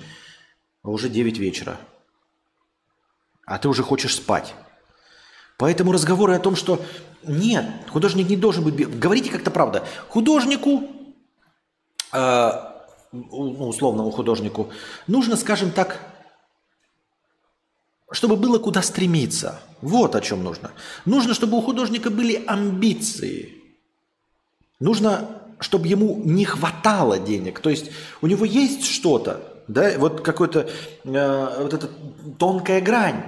а 0.83 0.91
уже 0.91 1.09
9 1.09 1.39
вечера, 1.39 1.79
а 3.47 3.59
ты 3.59 3.69
уже 3.69 3.83
хочешь 3.83 4.17
спать. 4.17 4.55
Поэтому 5.59 5.93
разговоры 5.93 6.35
о 6.35 6.41
том, 6.41 6.57
что 6.57 6.85
нет, 7.23 7.65
художник 7.89 8.29
не 8.29 8.37
должен 8.37 8.65
быть... 8.65 8.75
Говорите 8.99 9.31
как-то 9.31 9.51
правда. 9.51 9.87
Художнику, 10.09 10.91
э, 12.13 12.53
ну, 13.13 13.69
условному 13.69 14.11
художнику, 14.11 14.71
нужно, 15.07 15.37
скажем 15.37 15.71
так, 15.71 16.01
чтобы 18.11 18.37
было 18.37 18.59
куда 18.59 18.83
стремиться. 18.83 19.61
Вот 19.81 20.17
о 20.17 20.21
чем 20.21 20.43
нужно. 20.43 20.73
Нужно, 21.05 21.35
чтобы 21.35 21.57
у 21.57 21.63
художника 21.63 22.11
были 22.11 22.45
амбиции. 22.47 23.55
Нужно, 24.81 25.43
чтобы 25.61 25.87
ему 25.87 26.21
не 26.25 26.45
хватало 26.45 27.19
денег. 27.19 27.61
То 27.61 27.71
есть 27.71 27.91
у 28.21 28.27
него 28.27 28.45
есть 28.45 28.85
что-то, 28.85 29.52
да, 29.69 29.93
вот 29.99 30.23
какой-то, 30.23 30.69
э, 31.05 31.63
вот 31.63 31.75
эта 31.75 31.89
тонкая 32.39 32.81
грань 32.81 33.25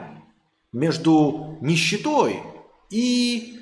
между 0.72 1.59
нищетой 1.61 2.41
и 2.91 3.61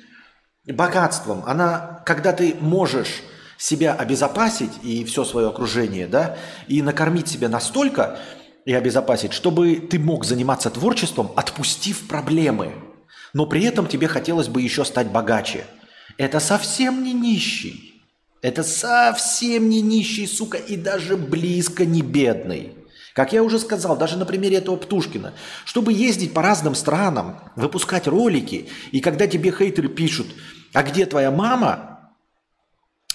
богатством. 0.65 1.43
Она, 1.45 2.01
когда 2.05 2.33
ты 2.33 2.55
можешь 2.59 3.21
себя 3.57 3.93
обезопасить 3.93 4.71
и 4.83 5.03
все 5.05 5.23
свое 5.23 5.47
окружение, 5.47 6.07
да, 6.07 6.37
и 6.67 6.81
накормить 6.81 7.27
себя 7.27 7.49
настолько 7.49 8.19
и 8.65 8.73
обезопасить, 8.73 9.33
чтобы 9.33 9.75
ты 9.75 9.99
мог 9.99 10.25
заниматься 10.25 10.69
творчеством, 10.69 11.31
отпустив 11.35 12.07
проблемы. 12.07 12.73
Но 13.33 13.45
при 13.45 13.63
этом 13.63 13.87
тебе 13.87 14.07
хотелось 14.07 14.47
бы 14.47 14.61
еще 14.61 14.85
стать 14.85 15.07
богаче. 15.07 15.65
Это 16.17 16.39
совсем 16.39 17.03
не 17.03 17.13
нищий. 17.13 17.92
Это 18.43 18.61
совсем 18.61 19.69
не 19.69 19.81
нищий, 19.81 20.27
сука, 20.27 20.57
и 20.57 20.75
даже 20.75 21.15
близко 21.15 21.85
не 21.85 22.01
бедный. 22.01 22.75
Как 23.13 23.31
я 23.31 23.41
уже 23.41 23.57
сказал, 23.57 23.95
даже 23.95 24.17
на 24.17 24.25
примере 24.25 24.57
этого 24.57 24.75
Птушкина, 24.75 25.33
чтобы 25.63 25.93
ездить 25.93 26.33
по 26.33 26.41
разным 26.41 26.75
странам, 26.75 27.39
выпускать 27.55 28.05
ролики, 28.05 28.67
и 28.91 28.99
когда 28.99 29.27
тебе 29.27 29.49
хейтеры 29.49 29.87
пишут, 29.87 30.27
а 30.73 30.83
где 30.83 31.05
твоя 31.05 31.31
мама, 31.31 32.11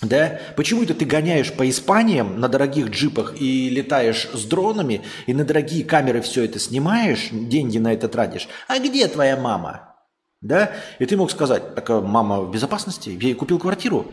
да, 0.01 0.41
почему 0.57 0.83
это 0.83 0.95
ты 0.95 1.05
гоняешь 1.05 1.53
по 1.53 1.68
Испаниям 1.68 2.41
на 2.41 2.49
дорогих 2.49 2.89
джипах 2.89 3.39
и 3.39 3.68
летаешь 3.68 4.31
с 4.33 4.45
дронами, 4.45 5.03
и 5.26 5.35
на 5.35 5.45
дорогие 5.45 5.85
камеры 5.85 6.22
все 6.22 6.47
это 6.47 6.59
снимаешь, 6.59 7.29
деньги 7.33 7.76
на 7.76 7.93
это 7.93 8.09
тратишь, 8.09 8.49
а 8.66 8.79
где 8.79 9.07
твоя 9.09 9.37
мама? 9.37 9.95
Да? 10.41 10.72
И 10.99 11.05
ты 11.05 11.18
мог 11.18 11.31
сказать, 11.31 11.74
так 11.74 11.91
а 11.91 12.01
мама 12.01 12.41
в 12.41 12.51
безопасности, 12.51 13.11
я 13.11 13.29
ей 13.29 13.35
купил 13.35 13.59
квартиру 13.59 14.11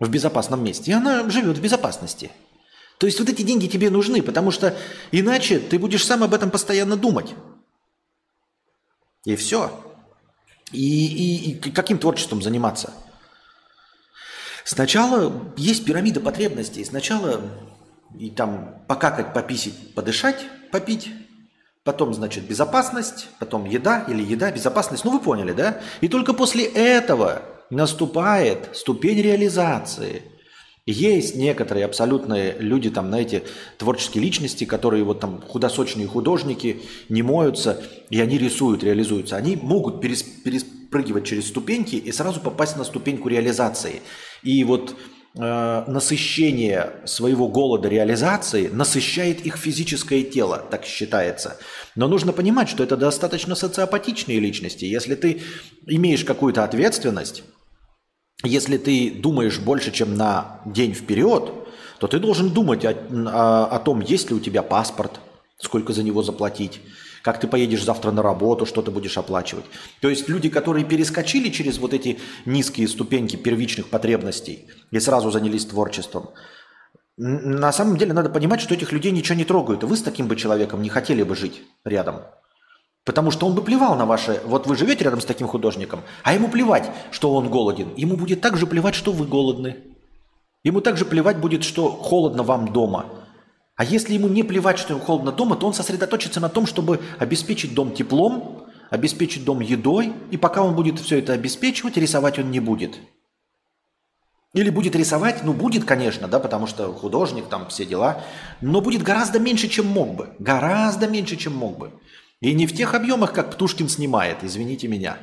в 0.00 0.08
безопасном 0.08 0.62
месте, 0.62 0.90
и 0.90 0.94
она 0.94 1.28
живет 1.28 1.58
в 1.58 1.60
безопасности. 1.62 2.30
То 2.98 3.06
есть 3.06 3.18
вот 3.20 3.28
эти 3.28 3.42
деньги 3.42 3.66
тебе 3.66 3.90
нужны, 3.90 4.22
потому 4.22 4.50
что 4.50 4.76
иначе 5.12 5.58
ты 5.58 5.78
будешь 5.78 6.04
сам 6.04 6.22
об 6.22 6.34
этом 6.34 6.50
постоянно 6.50 6.96
думать. 6.96 7.34
И 9.24 9.36
все. 9.36 9.84
И, 10.72 11.06
и- 11.06 11.50
и 11.52 11.70
каким 11.70 11.98
творчеством 11.98 12.42
заниматься? 12.42 12.92
Сначала 14.64 15.52
есть 15.56 15.84
пирамида 15.84 16.20
потребностей. 16.20 16.84
Сначала 16.84 17.40
и 18.18 18.30
там 18.30 18.82
покакать, 18.86 19.32
пописить, 19.32 19.94
подышать, 19.94 20.44
попить. 20.70 21.10
Потом, 21.84 22.12
значит, 22.12 22.44
безопасность, 22.44 23.28
потом 23.38 23.64
еда 23.64 24.04
или 24.08 24.22
еда, 24.22 24.50
безопасность. 24.50 25.04
Ну, 25.04 25.10
вы 25.12 25.20
поняли, 25.20 25.52
да? 25.52 25.80
И 26.02 26.08
только 26.08 26.34
после 26.34 26.64
этого 26.66 27.42
наступает 27.70 28.70
ступень 28.74 29.20
реализации. 29.20 30.22
Есть 30.86 31.36
некоторые 31.36 31.84
абсолютные 31.84 32.56
люди, 32.58 32.88
там, 32.90 33.08
знаете, 33.08 33.42
творческие 33.76 34.24
личности, 34.24 34.64
которые 34.64 35.04
вот 35.04 35.20
там 35.20 35.42
худосочные 35.46 36.06
художники, 36.06 36.80
не 37.10 37.22
моются, 37.22 37.82
и 38.08 38.20
они 38.20 38.38
рисуют, 38.38 38.82
реализуются. 38.82 39.36
Они 39.36 39.56
могут 39.56 40.02
перес- 40.02 40.24
перес- 40.44 40.64
перепрыгивать 40.88 41.26
через 41.26 41.48
ступеньки 41.48 41.96
и 41.96 42.12
сразу 42.12 42.40
попасть 42.40 42.76
на 42.76 42.84
ступеньку 42.84 43.28
реализации. 43.28 44.00
И 44.42 44.64
вот 44.64 44.94
э, 45.34 45.84
насыщение 45.86 46.92
своего 47.04 47.48
голода 47.48 47.88
реализации 47.88 48.68
насыщает 48.68 49.44
их 49.44 49.56
физическое 49.56 50.22
тело, 50.22 50.64
так 50.70 50.84
считается. 50.84 51.58
Но 51.94 52.08
нужно 52.08 52.32
понимать, 52.32 52.68
что 52.68 52.82
это 52.82 52.96
достаточно 52.96 53.54
социопатичные 53.54 54.40
личности. 54.40 54.86
Если 54.86 55.14
ты 55.14 55.42
имеешь 55.86 56.24
какую-то 56.24 56.64
ответственность, 56.64 57.42
если 58.44 58.78
ты 58.78 59.10
думаешь 59.10 59.58
больше, 59.58 59.90
чем 59.90 60.14
на 60.14 60.60
день 60.64 60.94
вперед, 60.94 61.52
то 61.98 62.06
ты 62.06 62.18
должен 62.18 62.50
думать 62.50 62.84
о, 62.84 62.90
о, 62.90 63.66
о 63.66 63.78
том, 63.80 64.00
есть 64.00 64.30
ли 64.30 64.36
у 64.36 64.40
тебя 64.40 64.62
паспорт, 64.62 65.20
сколько 65.58 65.92
за 65.92 66.02
него 66.04 66.22
заплатить, 66.22 66.80
как 67.22 67.40
ты 67.40 67.48
поедешь 67.48 67.84
завтра 67.84 68.12
на 68.12 68.22
работу, 68.22 68.64
что 68.64 68.80
ты 68.80 68.90
будешь 68.90 69.18
оплачивать. 69.18 69.64
То 70.00 70.08
есть 70.08 70.28
люди, 70.28 70.48
которые 70.48 70.84
перескочили 70.84 71.50
через 71.50 71.78
вот 71.78 71.92
эти 71.92 72.18
низкие 72.46 72.86
ступеньки 72.86 73.36
первичных 73.36 73.88
потребностей 73.88 74.66
и 74.92 75.00
сразу 75.00 75.30
занялись 75.30 75.66
творчеством, 75.66 76.30
на 77.16 77.72
самом 77.72 77.96
деле 77.96 78.12
надо 78.12 78.30
понимать, 78.30 78.60
что 78.60 78.74
этих 78.74 78.92
людей 78.92 79.10
ничего 79.10 79.36
не 79.36 79.44
трогают. 79.44 79.82
Вы 79.82 79.96
с 79.96 80.02
таким 80.02 80.28
бы 80.28 80.36
человеком 80.36 80.80
не 80.80 80.88
хотели 80.88 81.24
бы 81.24 81.34
жить 81.34 81.62
рядом. 81.84 82.22
Потому 83.08 83.30
что 83.30 83.46
он 83.46 83.54
бы 83.54 83.62
плевал 83.62 83.96
на 83.96 84.04
ваше... 84.04 84.42
Вот 84.44 84.66
вы 84.66 84.76
живете 84.76 85.04
рядом 85.04 85.22
с 85.22 85.24
таким 85.24 85.46
художником, 85.46 86.02
а 86.24 86.34
ему 86.34 86.46
плевать, 86.46 86.90
что 87.10 87.32
он 87.32 87.48
голоден. 87.48 87.88
Ему 87.96 88.18
будет 88.18 88.42
также 88.42 88.66
плевать, 88.66 88.94
что 88.94 89.12
вы 89.12 89.26
голодны. 89.26 89.78
Ему 90.62 90.82
также 90.82 91.06
плевать 91.06 91.38
будет, 91.38 91.64
что 91.64 91.88
холодно 91.88 92.42
вам 92.42 92.70
дома. 92.70 93.06
А 93.76 93.84
если 93.86 94.12
ему 94.12 94.28
не 94.28 94.42
плевать, 94.42 94.78
что 94.78 94.92
ему 94.92 95.02
холодно 95.02 95.32
дома, 95.32 95.56
то 95.56 95.66
он 95.66 95.72
сосредоточится 95.72 96.38
на 96.38 96.50
том, 96.50 96.66
чтобы 96.66 97.00
обеспечить 97.18 97.72
дом 97.72 97.92
теплом, 97.92 98.66
обеспечить 98.90 99.42
дом 99.42 99.60
едой, 99.60 100.12
и 100.30 100.36
пока 100.36 100.62
он 100.62 100.74
будет 100.74 101.00
все 101.00 101.18
это 101.18 101.32
обеспечивать, 101.32 101.96
рисовать 101.96 102.38
он 102.38 102.50
не 102.50 102.60
будет. 102.60 102.98
Или 104.52 104.68
будет 104.68 104.94
рисовать, 104.94 105.44
ну 105.44 105.54
будет, 105.54 105.86
конечно, 105.86 106.28
да, 106.28 106.40
потому 106.40 106.66
что 106.66 106.92
художник, 106.92 107.48
там 107.48 107.68
все 107.68 107.86
дела, 107.86 108.22
но 108.60 108.82
будет 108.82 109.02
гораздо 109.02 109.38
меньше, 109.38 109.68
чем 109.68 109.86
мог 109.86 110.14
бы. 110.14 110.28
Гораздо 110.38 111.06
меньше, 111.06 111.36
чем 111.36 111.56
мог 111.56 111.78
бы. 111.78 111.92
И 112.40 112.54
не 112.54 112.66
в 112.66 112.74
тех 112.74 112.94
объемах, 112.94 113.32
как 113.32 113.52
Птушкин 113.52 113.88
снимает, 113.88 114.44
извините 114.44 114.86
меня. 114.86 115.18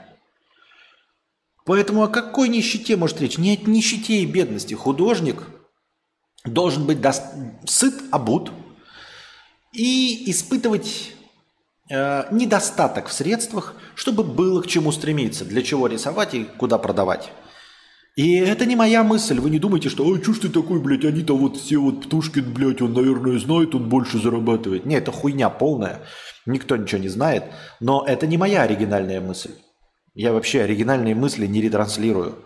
Поэтому 1.66 2.04
о 2.04 2.08
какой 2.08 2.50
нищете 2.50 2.96
может 2.96 3.22
речь? 3.22 3.38
Не 3.38 3.56
о 3.56 3.70
нищете 3.70 4.18
и 4.18 4.26
бедности. 4.26 4.74
Художник 4.74 5.44
должен 6.44 6.86
быть 6.86 7.02
до... 7.02 7.14
сыт, 7.66 7.96
обут 8.12 8.52
и 9.72 10.30
испытывать 10.30 11.14
э, 11.90 12.26
недостаток 12.32 13.08
в 13.08 13.14
средствах, 13.14 13.76
чтобы 13.96 14.24
было 14.24 14.62
к 14.62 14.68
чему 14.68 14.92
стремиться, 14.92 15.44
для 15.46 15.64
чего 15.64 15.88
рисовать 15.88 16.34
и 16.34 16.44
куда 16.44 16.78
продавать. 16.78 17.32
И 18.16 18.38
это 18.38 18.66
не 18.66 18.78
моя 18.78 19.04
мысль. 19.04 19.40
Вы 19.40 19.50
не 19.50 19.60
думайте, 19.60 19.90
что 19.90 20.06
«Ой, 20.06 20.22
чушь 20.22 20.40
ты 20.40 20.50
такой, 20.50 20.80
блядь, 20.80 21.04
они-то 21.04 21.36
вот 21.36 21.58
все 21.58 21.78
вот 21.78 22.06
Птушкин, 22.06 22.54
блядь, 22.54 22.82
он, 22.82 22.94
наверное, 22.94 23.38
знает, 23.40 23.76
он 23.76 23.90
больше 23.90 24.20
зарабатывает». 24.20 24.86
Нет, 24.86 25.04
это 25.04 25.12
хуйня 25.12 25.50
полная. 25.50 26.02
Никто 26.46 26.78
ничего 26.78 27.02
не 27.02 27.10
знает. 27.10 27.44
Но 27.82 28.06
это 28.08 28.26
не 28.26 28.38
моя 28.38 28.62
оригинальная 28.62 29.20
мысль. 29.20 29.52
Я 30.14 30.32
вообще 30.32 30.62
оригинальные 30.62 31.14
мысли 31.14 31.46
не 31.46 31.62
ретранслирую. 31.62 32.38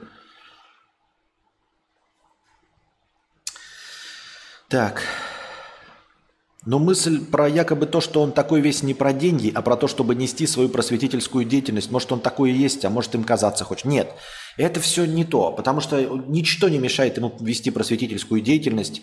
Так. 4.70 5.04
Но 6.66 6.80
мысль 6.80 7.24
про 7.24 7.48
якобы 7.48 7.86
то, 7.86 8.02
что 8.02 8.24
он 8.24 8.32
такой 8.32 8.62
весь 8.62 8.82
не 8.82 8.96
про 8.96 9.14
деньги, 9.14 9.52
а 9.54 9.62
про 9.62 9.76
то, 9.76 9.88
чтобы 9.88 10.16
нести 10.16 10.48
свою 10.48 10.70
просветительскую 10.70 11.46
деятельность. 11.46 11.92
Может, 11.92 12.12
он 12.12 12.22
такой 12.22 12.52
и 12.52 12.56
есть, 12.56 12.84
а 12.86 12.90
может, 12.90 13.14
им 13.14 13.24
казаться 13.24 13.64
хочет. 13.66 13.86
Нет, 13.86 14.14
это 14.60 14.80
все 14.80 15.06
не 15.06 15.26
то, 15.26 15.52
потому 15.52 15.82
что 15.82 16.00
ничто 16.28 16.70
не 16.70 16.78
мешает 16.78 17.18
ему 17.18 17.34
вести 17.40 17.72
просветительскую 17.72 18.42
деятельность 18.42 19.02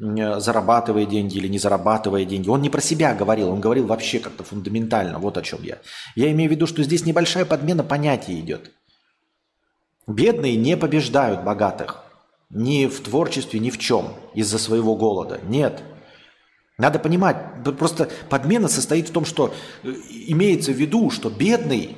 Э, 0.00 0.40
зарабатывая 0.40 1.04
деньги 1.04 1.36
или 1.36 1.48
не 1.48 1.58
зарабатывая 1.58 2.24
деньги. 2.24 2.48
Он 2.48 2.62
не 2.62 2.70
про 2.70 2.80
себя 2.80 3.14
говорил, 3.14 3.50
он 3.50 3.60
говорил 3.60 3.86
вообще 3.86 4.18
как-то 4.18 4.44
фундаментально. 4.44 5.18
Вот 5.18 5.36
о 5.36 5.42
чем 5.42 5.62
я. 5.62 5.78
Я 6.14 6.30
имею 6.32 6.48
в 6.48 6.52
виду, 6.52 6.66
что 6.66 6.82
здесь 6.82 7.04
небольшая 7.04 7.44
подмена 7.44 7.84
понятий 7.84 8.40
идет. 8.40 8.72
Бедные 10.06 10.56
не 10.56 10.76
побеждают 10.76 11.44
богатых. 11.44 12.02
Ни 12.48 12.86
в 12.86 13.00
творчестве, 13.00 13.60
ни 13.60 13.68
в 13.68 13.78
чем. 13.78 14.14
Из-за 14.34 14.58
своего 14.58 14.96
голода. 14.96 15.38
Нет. 15.46 15.82
Надо 16.78 16.98
понимать, 16.98 17.36
просто 17.78 18.08
подмена 18.30 18.68
состоит 18.68 19.10
в 19.10 19.12
том, 19.12 19.26
что 19.26 19.52
э, 19.82 19.92
имеется 20.28 20.72
в 20.72 20.76
виду, 20.76 21.10
что 21.10 21.28
бедный 21.28 21.94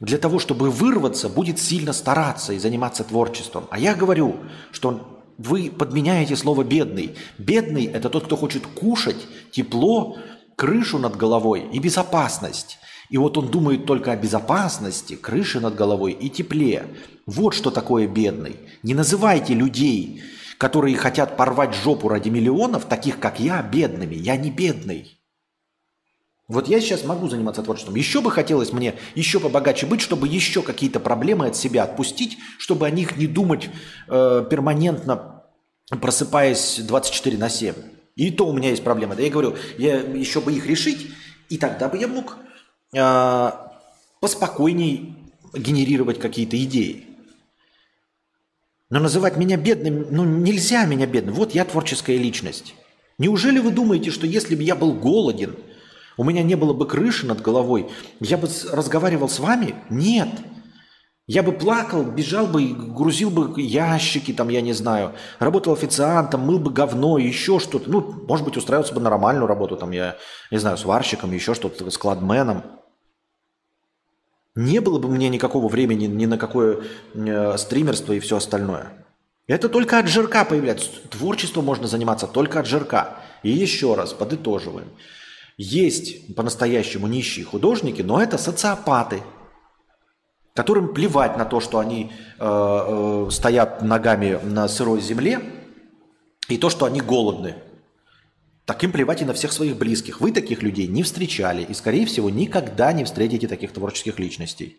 для 0.00 0.18
того, 0.18 0.38
чтобы 0.38 0.70
вырваться, 0.70 1.28
будет 1.28 1.58
сильно 1.58 1.92
стараться 1.92 2.52
и 2.52 2.58
заниматься 2.58 3.04
творчеством. 3.04 3.66
А 3.70 3.78
я 3.78 3.94
говорю, 3.94 4.36
что 4.72 5.22
вы 5.38 5.70
подменяете 5.70 6.36
слово 6.36 6.62
«бедный». 6.62 7.16
Бедный– 7.38 7.84
это 7.92 8.08
тот, 8.08 8.26
кто 8.26 8.36
хочет 8.36 8.66
кушать, 8.66 9.26
тепло, 9.50 10.16
крышу 10.56 10.98
над 10.98 11.16
головой 11.16 11.68
и 11.72 11.78
безопасность. 11.78 12.78
И 13.10 13.18
вот 13.18 13.36
он 13.36 13.48
думает 13.48 13.86
только 13.86 14.12
о 14.12 14.16
безопасности, 14.16 15.14
крыше 15.14 15.60
над 15.60 15.74
головой 15.74 16.12
и 16.12 16.28
тепле. 16.28 16.86
Вот 17.26 17.54
что 17.54 17.70
такое 17.70 18.06
бедный. 18.06 18.56
Не 18.82 18.94
называйте 18.94 19.54
людей, 19.54 20.22
которые 20.58 20.96
хотят 20.96 21.36
порвать 21.36 21.74
жопу 21.74 22.08
ради 22.08 22.28
миллионов, 22.28 22.86
таких 22.86 23.18
как 23.18 23.40
я, 23.40 23.62
бедными. 23.62 24.14
Я 24.14 24.36
не 24.36 24.50
бедный. 24.50 25.18
Вот 26.46 26.68
я 26.68 26.80
сейчас 26.80 27.04
могу 27.04 27.28
заниматься 27.28 27.62
творчеством. 27.62 27.94
Еще 27.94 28.20
бы 28.20 28.30
хотелось 28.30 28.72
мне 28.72 28.94
еще 29.14 29.40
побогаче 29.40 29.86
быть, 29.86 30.02
чтобы 30.02 30.28
еще 30.28 30.60
какие-то 30.60 31.00
проблемы 31.00 31.46
от 31.46 31.56
себя 31.56 31.84
отпустить, 31.84 32.36
чтобы 32.58 32.86
о 32.86 32.90
них 32.90 33.16
не 33.16 33.26
думать 33.26 33.70
э, 34.08 34.46
перманентно, 34.50 35.44
просыпаясь 35.88 36.80
24 36.80 37.38
на 37.38 37.48
7. 37.48 37.74
И 38.16 38.30
то 38.30 38.46
у 38.46 38.52
меня 38.52 38.70
есть 38.70 38.84
проблема. 38.84 39.16
Да 39.16 39.22
я 39.22 39.30
говорю, 39.30 39.56
я 39.78 40.00
еще 40.00 40.42
бы 40.42 40.52
их 40.52 40.66
решить, 40.66 41.12
и 41.48 41.56
тогда 41.56 41.88
бы 41.88 41.96
я 41.96 42.08
мог 42.08 42.36
э, 42.92 43.50
поспокойней 44.20 45.16
генерировать 45.54 46.18
какие-то 46.20 46.62
идеи. 46.62 47.06
Но 48.90 49.00
называть 49.00 49.38
меня 49.38 49.56
бедным, 49.56 50.08
ну 50.10 50.24
нельзя 50.24 50.84
меня 50.84 51.06
бедным. 51.06 51.34
Вот 51.34 51.54
я 51.54 51.64
творческая 51.64 52.18
личность. 52.18 52.74
Неужели 53.16 53.60
вы 53.60 53.70
думаете, 53.70 54.10
что 54.10 54.26
если 54.26 54.54
бы 54.54 54.62
я 54.62 54.76
был 54.76 54.92
голоден– 54.92 55.56
у 56.16 56.24
меня 56.24 56.42
не 56.42 56.54
было 56.54 56.72
бы 56.72 56.86
крыши 56.86 57.26
над 57.26 57.40
головой, 57.40 57.90
я 58.20 58.36
бы 58.36 58.48
разговаривал 58.72 59.28
с 59.28 59.38
вами? 59.38 59.74
Нет. 59.90 60.28
Я 61.26 61.42
бы 61.42 61.52
плакал, 61.52 62.04
бежал 62.04 62.46
бы, 62.46 62.66
грузил 62.68 63.30
бы 63.30 63.58
ящики, 63.58 64.32
там, 64.34 64.50
я 64.50 64.60
не 64.60 64.74
знаю, 64.74 65.14
работал 65.38 65.72
официантом, 65.72 66.42
мыл 66.42 66.58
бы 66.58 66.70
говно, 66.70 67.16
еще 67.16 67.58
что-то. 67.58 67.88
Ну, 67.88 68.24
может 68.28 68.44
быть, 68.44 68.58
устраивался 68.58 68.92
бы 68.92 69.00
на 69.00 69.08
нормальную 69.08 69.46
работу, 69.46 69.76
там, 69.76 69.90
я 69.92 70.16
не 70.50 70.58
знаю, 70.58 70.76
сварщиком, 70.76 71.32
еще 71.32 71.54
что-то, 71.54 71.90
складменом. 71.90 72.62
Не 74.54 74.80
было 74.80 74.98
бы 74.98 75.08
мне 75.08 75.30
никакого 75.30 75.68
времени 75.68 76.04
ни 76.04 76.26
на 76.26 76.36
какое 76.36 76.82
э, 77.14 77.56
стримерство 77.56 78.12
и 78.12 78.20
все 78.20 78.36
остальное. 78.36 79.04
Это 79.46 79.68
только 79.68 79.98
от 79.98 80.08
жирка 80.08 80.44
появляется. 80.44 80.90
Творчество 81.10 81.60
можно 81.62 81.86
заниматься 81.86 82.26
только 82.26 82.60
от 82.60 82.66
жирка. 82.66 83.16
И 83.42 83.50
еще 83.50 83.94
раз, 83.94 84.12
подытоживаем. 84.12 84.88
Есть 85.56 86.34
по-настоящему 86.34 87.06
нищие 87.06 87.44
художники, 87.44 88.02
но 88.02 88.20
это 88.20 88.38
социопаты, 88.38 89.22
которым 90.52 90.92
плевать 90.92 91.36
на 91.36 91.44
то, 91.44 91.60
что 91.60 91.78
они 91.78 92.10
э, 92.38 92.44
э, 92.44 93.28
стоят 93.30 93.82
ногами 93.82 94.40
на 94.42 94.66
сырой 94.66 95.00
земле, 95.00 95.40
и 96.48 96.58
то, 96.58 96.70
что 96.70 96.86
они 96.86 97.00
голодны. 97.00 97.56
Так 98.64 98.82
им 98.82 98.92
плевать 98.92 99.22
и 99.22 99.24
на 99.24 99.34
всех 99.34 99.52
своих 99.52 99.76
близких. 99.76 100.20
Вы 100.20 100.32
таких 100.32 100.62
людей 100.62 100.86
не 100.86 101.02
встречали 101.02 101.62
и, 101.62 101.74
скорее 101.74 102.06
всего, 102.06 102.30
никогда 102.30 102.92
не 102.92 103.04
встретите 103.04 103.46
таких 103.46 103.72
творческих 103.72 104.18
личностей. 104.18 104.78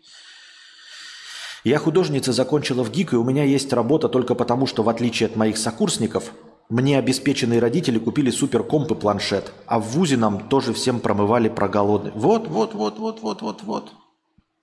Я 1.64 1.78
художница, 1.78 2.32
закончила 2.32 2.84
в 2.84 2.90
ГИК, 2.90 3.14
и 3.14 3.16
у 3.16 3.24
меня 3.24 3.44
есть 3.44 3.72
работа 3.72 4.08
только 4.08 4.34
потому, 4.34 4.66
что, 4.66 4.82
в 4.82 4.88
отличие 4.88 5.28
от 5.28 5.36
моих 5.36 5.56
сокурсников, 5.56 6.32
мне 6.68 6.98
обеспеченные 6.98 7.60
родители 7.60 7.98
купили 7.98 8.30
суперкомп 8.30 8.90
и 8.90 8.94
планшет, 8.94 9.52
а 9.66 9.78
в 9.78 9.84
ВУЗе 9.90 10.16
нам 10.16 10.48
тоже 10.48 10.72
всем 10.72 10.98
промывали 11.00 11.48
про 11.48 11.68
голодный. 11.68 12.10
Вот, 12.14 12.48
вот, 12.48 12.74
вот, 12.74 12.98
вот, 12.98 13.20
вот, 13.20 13.42
вот, 13.42 13.62
вот. 13.62 13.92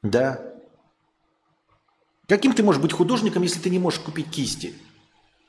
Да. 0.02 0.42
Каким 2.28 2.54
ты 2.54 2.64
можешь 2.64 2.82
быть 2.82 2.92
художником, 2.92 3.44
если 3.44 3.60
ты 3.60 3.70
не 3.70 3.80
можешь 3.80 4.00
купить 4.00 4.30
кисти? 4.30 4.74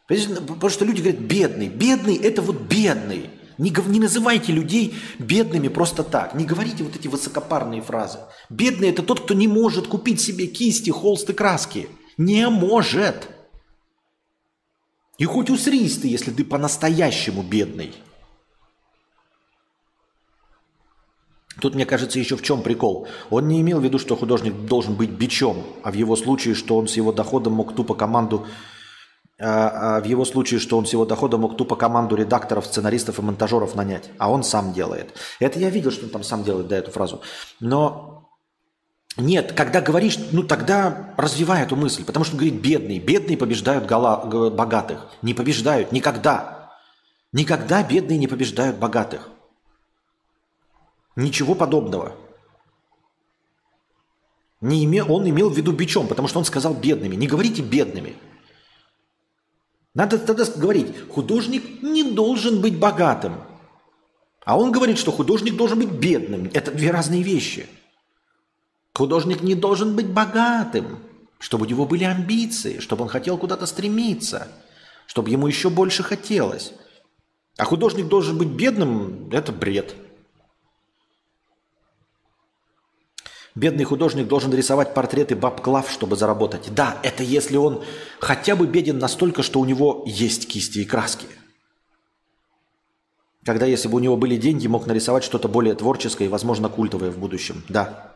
Потому 0.07 0.69
что 0.69 0.85
люди 0.85 1.01
говорят, 1.01 1.21
бедный. 1.21 1.69
Бедный– 1.69 2.17
это 2.23 2.43
вот 2.43 2.61
бедный. 2.61 3.31
Не, 3.59 3.73
не 3.87 4.01
называйте 4.01 4.53
людей 4.53 4.95
бедными 5.19 5.69
просто 5.69 6.05
так. 6.05 6.35
Не 6.35 6.45
говорите 6.45 6.85
вот 6.85 6.95
эти 6.95 7.09
высокопарные 7.09 7.83
фразы. 7.83 8.19
Бедный– 8.51 8.89
это 8.91 9.03
тот, 9.03 9.21
кто 9.21 9.35
не 9.35 9.49
может 9.49 9.87
купить 9.87 10.21
себе 10.21 10.47
кисти, 10.47 10.91
холсты, 10.91 11.33
краски. 11.33 11.89
Не 12.17 12.49
может. 12.49 13.29
И 15.19 15.25
хоть 15.25 15.51
усрись 15.51 15.99
ты, 15.99 16.09
если 16.09 16.31
ты 16.31 16.45
по-настоящему 16.45 17.43
бедный. 17.43 17.95
Тут, 21.61 21.75
мне 21.75 21.87
кажется, 21.87 22.19
еще 22.19 22.37
в 22.37 22.43
чем 22.43 22.63
прикол. 22.63 23.07
Он 23.31 23.47
не 23.47 23.61
имел 23.61 23.81
в 23.81 23.85
виду, 23.85 23.99
что 23.99 24.17
художник 24.17 24.55
должен 24.67 24.97
быть 24.97 25.11
бичом, 25.11 25.65
а 25.83 25.93
в 25.93 25.95
его 25.95 26.17
случае, 26.17 26.55
что 26.55 26.77
он 26.77 26.89
с 26.89 26.97
его 26.97 27.13
доходом 27.13 27.53
мог 27.53 27.75
тупо 27.75 27.95
команду 27.95 28.47
а, 29.39 29.97
а 29.97 30.01
в 30.01 30.05
его 30.05 30.25
случае, 30.25 30.61
что 30.61 30.79
он 30.79 30.87
с 30.87 30.93
его 30.93 31.05
дохода 31.05 31.39
мог 31.39 31.57
тупо 31.57 31.75
команду 31.75 32.15
редакторов, 32.15 32.67
сценаристов 32.67 33.19
и 33.19 33.23
монтажеров 33.23 33.75
нанять, 33.75 34.11
а 34.19 34.31
он 34.31 34.45
сам 34.45 34.73
делает. 34.73 35.13
Это 35.41 35.59
я 35.59 35.71
видел, 35.71 35.91
что 35.91 36.05
он 36.05 36.11
там 36.11 36.23
сам 36.23 36.45
делает, 36.45 36.69
да, 36.69 36.77
эту 36.77 36.93
фразу. 36.93 37.21
Но 37.59 38.14
нет, 39.17 39.53
когда 39.53 39.81
говоришь, 39.81 40.19
ну 40.33 40.43
тогда 40.43 41.15
развивай 41.17 41.63
эту 41.63 41.77
мысль, 41.77 42.05
потому 42.05 42.25
что 42.25 42.37
говорит 42.37 42.61
бедные. 42.61 42.99
Бедные 42.99 43.37
побеждают 43.37 43.87
гола, 43.87 44.25
г- 44.27 44.51
богатых. 44.51 45.07
Не 45.23 45.35
побеждают 45.35 45.93
никогда. 45.93 46.73
Никогда 47.33 47.85
бедные 47.85 48.19
не 48.19 48.27
побеждают 48.27 48.77
богатых. 48.79 49.29
Ничего 51.15 51.55
подобного. 51.55 52.17
Не 54.61 54.83
име, 54.85 55.05
он 55.05 55.29
имел 55.29 55.49
в 55.49 55.57
виду 55.57 55.73
бичом, 55.73 56.09
потому 56.09 56.27
что 56.27 56.41
он 56.41 56.45
сказал 56.45 56.75
бедными. 56.75 57.15
Не 57.15 57.29
говорите 57.29 57.63
бедными. 57.63 58.17
Надо 59.95 60.19
тогда 60.19 60.45
говорить, 60.57 61.09
художник 61.09 61.83
не 61.83 62.03
должен 62.03 62.61
быть 62.61 62.77
богатым. 62.79 63.37
А 64.45 64.59
он 64.59 64.73
говорит, 64.73 64.99
что 64.99 65.13
художник 65.13 65.57
должен 65.57 65.79
быть 65.79 65.91
бедным. 65.91 66.51
Это 66.53 66.73
две 66.73 66.91
разные 66.91 67.23
вещи. 67.23 67.69
Художник 68.97 69.43
не 69.43 69.57
должен 69.57 69.97
быть 69.97 70.07
богатым, 70.07 71.01
чтобы 71.41 71.67
у 71.67 71.69
него 71.69 71.85
были 71.85 72.05
амбиции, 72.05 72.79
чтобы 72.79 73.03
он 73.03 73.09
хотел 73.09 73.37
куда-то 73.37 73.67
стремиться, 73.67 74.49
чтобы 75.07 75.31
ему 75.31 75.49
еще 75.49 75.69
больше 75.69 76.05
хотелось. 76.05 76.73
А 77.57 77.65
художник 77.65 78.07
должен 78.07 78.39
быть 78.39 78.49
бедным– 78.49 79.31
это 79.33 79.51
бред. 79.51 79.97
Бедный 83.57 83.85
художник 83.85 84.29
должен 84.29 84.53
рисовать 84.53 84.95
портреты 84.95 85.37
баб 85.37 85.61
Клав, 85.61 85.91
чтобы 85.91 86.17
заработать. 86.17 86.73
Да, 86.75 86.99
это 87.03 87.23
если 87.23 87.57
он 87.57 87.85
хотя 88.21 88.57
бы 88.57 88.67
беден 88.67 88.99
настолько, 88.99 89.43
что 89.43 89.61
у 89.61 89.65
него 89.65 90.05
есть 90.07 90.49
кисти 90.49 90.81
и 90.81 90.85
краски. 90.85 91.27
Когда, 93.45 93.67
если 93.67 93.89
бы 93.89 93.97
у 93.97 94.01
него 94.01 94.17
были 94.17 94.37
деньги, 94.37 94.67
мог 94.67 94.87
нарисовать 94.87 95.23
что-то 95.23 95.49
более 95.49 95.75
творческое 95.75 96.25
и, 96.25 96.29
возможно, 96.29 96.69
культовое 96.69 97.11
в 97.11 97.19
будущем. 97.19 97.63
Да. 97.69 98.14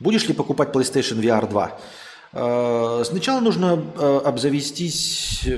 Будешь 0.00 0.26
ли 0.28 0.34
покупать 0.34 0.70
PlayStation 0.70 1.20
VR 1.20 1.48
2? 1.48 1.80
Э, 2.32 3.02
Сначала 3.04 3.40
нужно 3.40 3.82
э, 3.96 4.20
обзавестись 4.24 5.48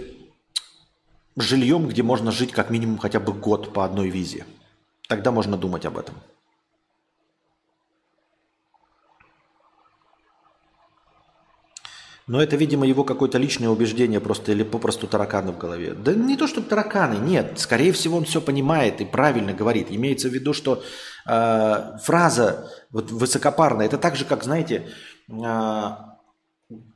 жильем, 1.36 1.88
где 1.88 2.02
можно 2.02 2.30
жить 2.32 2.52
как 2.52 2.70
минимум 2.70 2.98
хотя 2.98 3.20
бы 3.20 3.32
год 3.32 3.72
по 3.72 3.84
одной 3.84 4.10
визе. 4.10 4.44
Тогда 5.08 5.30
можно 5.30 5.56
думать 5.56 5.86
об 5.86 5.98
этом. 5.98 6.14
Но 12.28 12.42
это, 12.42 12.56
видимо, 12.56 12.86
его 12.86 13.04
какое-то 13.04 13.38
личное 13.38 13.70
убеждение 13.70 14.20
просто 14.20 14.52
или 14.52 14.62
попросту 14.62 15.06
тараканы 15.06 15.50
в 15.50 15.56
голове. 15.56 15.94
Да 15.94 16.12
не 16.12 16.36
то, 16.36 16.46
чтобы 16.46 16.68
тараканы, 16.68 17.16
нет. 17.16 17.54
Скорее 17.58 17.90
всего, 17.92 18.18
он 18.18 18.26
все 18.26 18.42
понимает 18.42 19.00
и 19.00 19.06
правильно 19.06 19.54
говорит. 19.54 19.86
Имеется 19.88 20.28
в 20.28 20.32
виду, 20.34 20.52
что 20.52 20.82
э, 21.26 21.98
фраза 22.02 22.70
вот, 22.90 23.10
высокопарная, 23.10 23.86
это 23.86 23.96
так 23.96 24.14
же, 24.14 24.26
как, 24.26 24.44
знаете, 24.44 24.88
э, 25.30 25.90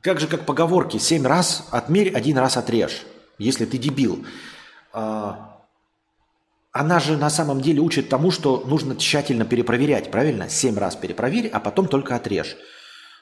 как 0.01 0.19
же 0.19 0.27
как 0.27 0.45
поговорки. 0.45 0.97
Семь 0.97 1.25
раз 1.25 1.67
отмерь, 1.71 2.13
один 2.13 2.37
раз 2.37 2.55
отрежь, 2.55 3.01
если 3.39 3.65
ты 3.65 3.79
дебил. 3.79 4.23
Э, 4.93 5.31
она 6.71 6.99
же 6.99 7.17
на 7.17 7.31
самом 7.31 7.59
деле 7.59 7.79
учит 7.79 8.07
тому, 8.07 8.29
что 8.29 8.63
нужно 8.67 8.95
тщательно 8.95 9.45
перепроверять, 9.45 10.11
правильно? 10.11 10.47
Семь 10.47 10.77
раз 10.77 10.95
перепроверь, 10.95 11.47
а 11.47 11.59
потом 11.59 11.87
только 11.87 12.15
отрежь. 12.15 12.55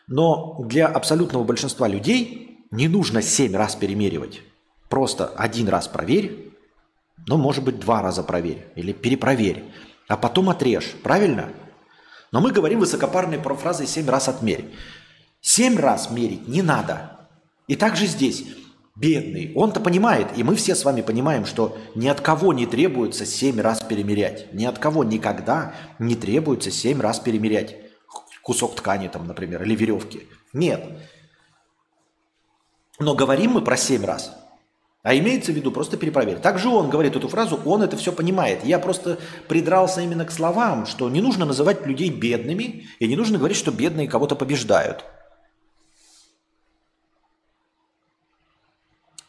Но 0.08 0.58
для 0.64 0.88
абсолютного 0.88 1.43
большинства 1.43 1.88
людей 1.88 2.66
не 2.72 2.88
нужно 2.88 3.22
семь 3.22 3.56
раз 3.56 3.76
перемеривать. 3.76 4.41
Просто 4.89 5.28
один 5.28 5.70
раз 5.70 5.88
проверь, 5.88 6.52
ну, 7.28 7.38
может 7.38 7.64
быть, 7.64 7.80
два 7.80 8.02
раза 8.02 8.24
проверь 8.24 8.68
или 8.76 8.93
перепроверь, 8.93 9.64
а 10.08 10.18
потом 10.18 10.49
отрежь, 10.49 10.93
правильно? 11.04 11.49
Но 12.32 12.41
мы 12.41 12.52
говорим 12.52 12.80
высокопарной 12.80 13.39
фразой 13.39 13.88
«семь 13.88 14.10
раз 14.10 14.28
отмерь». 14.28 14.72
Семь 15.41 15.78
раз 15.78 16.12
мерить 16.12 16.47
не 16.47 16.62
надо. 16.62 17.28
И 17.68 17.76
также 17.76 18.06
здесь 18.06 18.45
бедный, 18.95 19.52
он-то 19.56 19.80
понимает, 19.80 20.28
и 20.36 20.43
мы 20.43 20.56
все 20.56 20.76
с 20.76 20.86
вами 20.86 21.02
понимаем, 21.02 21.45
что 21.45 21.78
ни 21.95 22.08
от 22.08 22.22
кого 22.22 22.54
не 22.54 22.66
требуется 22.66 23.26
семь 23.26 23.60
раз 23.60 23.82
перемерять. 23.82 24.54
Ни 24.54 24.66
от 24.66 24.78
кого 24.78 25.04
никогда 25.04 25.74
не 25.97 26.16
требуется 26.16 26.70
семь 26.70 27.02
раз 27.02 27.20
перемерять 27.20 27.76
кусок 28.44 28.76
ткани 28.76 29.08
там, 29.08 29.28
например, 29.28 29.64
или 29.64 29.76
веревки. 29.76 30.28
Нет. 30.54 30.84
Но 33.00 33.16
говорим 33.16 33.52
мы 33.52 33.62
про 33.62 33.78
семь 33.78 34.06
раз. 34.06 34.36
А 35.04 35.16
имеется 35.16 35.52
в 35.52 35.56
виду 35.56 35.72
просто 35.72 35.98
перепроверь. 35.98 36.38
Также 36.38 36.70
он 36.70 36.92
говорит 36.92 37.16
эту 37.16 37.28
фразу, 37.28 37.60
он 37.66 37.82
это 37.82 37.98
все 37.98 38.12
понимает. 38.12 38.64
Я 38.64 38.78
просто 38.78 39.18
придрался 39.48 40.02
именно 40.02 40.26
к 40.26 40.32
словам, 40.32 40.86
что 40.86 41.10
не 41.10 41.22
нужно 41.22 41.46
называть 41.46 41.88
людей 41.88 42.12
бедными, 42.12 42.88
и 43.00 43.08
не 43.08 43.16
нужно 43.16 43.39
говорить, 43.39 43.58
что 43.58 43.72
бедные 43.72 44.08
кого-то 44.08 44.36
побеждают. 44.36 45.04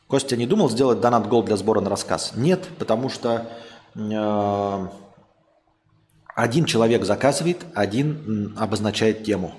Костя 0.09 0.37
не 0.37 0.47
думал 0.47 0.69
сделать 0.69 1.01
донат 1.01 1.27
гол 1.27 1.43
для 1.43 1.57
сбора 1.57 1.81
на 1.81 1.89
рассказ? 1.89 2.33
Нет, 2.37 2.69
потому 2.79 3.09
что 3.09 3.51
э, 3.95 4.89
один 6.35 6.65
человек 6.65 7.05
заказывает, 7.05 7.65
один 7.75 8.57
обозначает 8.59 9.25
тему. 9.25 9.55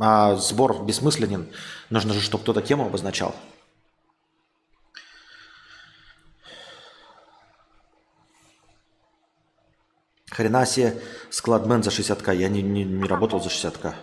А 0.00 0.34
сбор 0.34 0.84
бессмысленен. 0.84 1.48
Нужно 1.90 2.12
же, 2.12 2.20
чтобы 2.20 2.42
кто-то 2.42 2.60
тему 2.60 2.86
обозначал. 2.86 3.34
Хрена 10.30 10.64
себе 10.66 11.00
складмен 11.30 11.82
за 11.82 11.90
60к. 11.90 12.34
Я 12.34 12.48
не, 12.48 12.62
не, 12.62 12.84
не 12.84 13.04
работал 13.04 13.40
за 13.40 13.50
60к. 13.50 13.94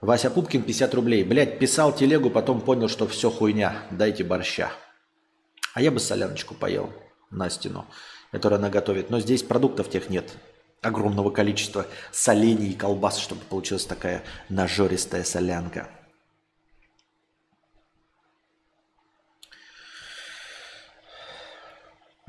Вася 0.00 0.30
Пупкин 0.30 0.64
50 0.64 0.94
рублей. 0.94 1.24
Блять, 1.24 1.58
писал 1.58 1.94
телегу, 1.94 2.30
потом 2.30 2.60
понял, 2.60 2.88
что 2.88 3.06
все 3.06 3.30
хуйня. 3.30 3.86
Дайте 3.90 4.22
борща. 4.22 4.72
А 5.74 5.80
я 5.80 5.90
бы 5.90 6.00
соляночку 6.00 6.54
поел 6.54 6.92
на 7.30 7.50
стену, 7.50 7.86
которую 8.30 8.58
она 8.58 8.70
готовит. 8.70 9.10
Но 9.10 9.20
здесь 9.20 9.42
продуктов 9.42 9.90
тех 9.90 10.10
нет. 10.10 10.36
Огромного 10.80 11.30
количества 11.30 11.86
солений 12.12 12.70
и 12.70 12.74
колбас, 12.74 13.18
чтобы 13.18 13.40
получилась 13.42 13.84
такая 13.84 14.22
нажористая 14.48 15.24
солянка. 15.24 15.88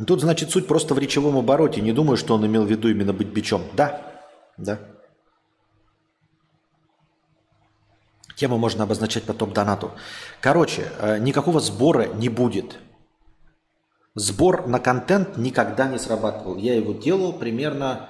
Тут, 0.06 0.22
значит, 0.22 0.50
суть 0.50 0.68
просто 0.68 0.93
в 0.93 1.00
речевом 1.00 1.38
обороте. 1.38 1.82
Не 1.82 1.92
думаю, 1.92 2.16
что 2.16 2.36
он 2.36 2.46
имел 2.46 2.63
в 2.63 2.70
виду 2.70 2.89
именно 2.89 3.12
быть 3.12 3.28
бичом. 3.28 3.63
Да, 3.74 4.01
да. 4.58 4.80
Тему 8.36 8.58
можно 8.58 8.86
обозначать 8.86 9.26
потом 9.26 9.51
донату. 9.51 9.92
Короче, 10.39 10.89
э, 11.00 11.20
никакого 11.20 11.59
сбора 11.59 12.05
не 12.05 12.30
будет. 12.30 12.80
Сбор 14.16 14.68
на 14.68 14.80
контент 14.80 15.38
никогда 15.38 15.88
не 15.88 16.00
срабатывал. 16.00 16.58
Я 16.58 16.76
его 16.76 16.94
делал 16.94 17.34
примерно 17.34 18.10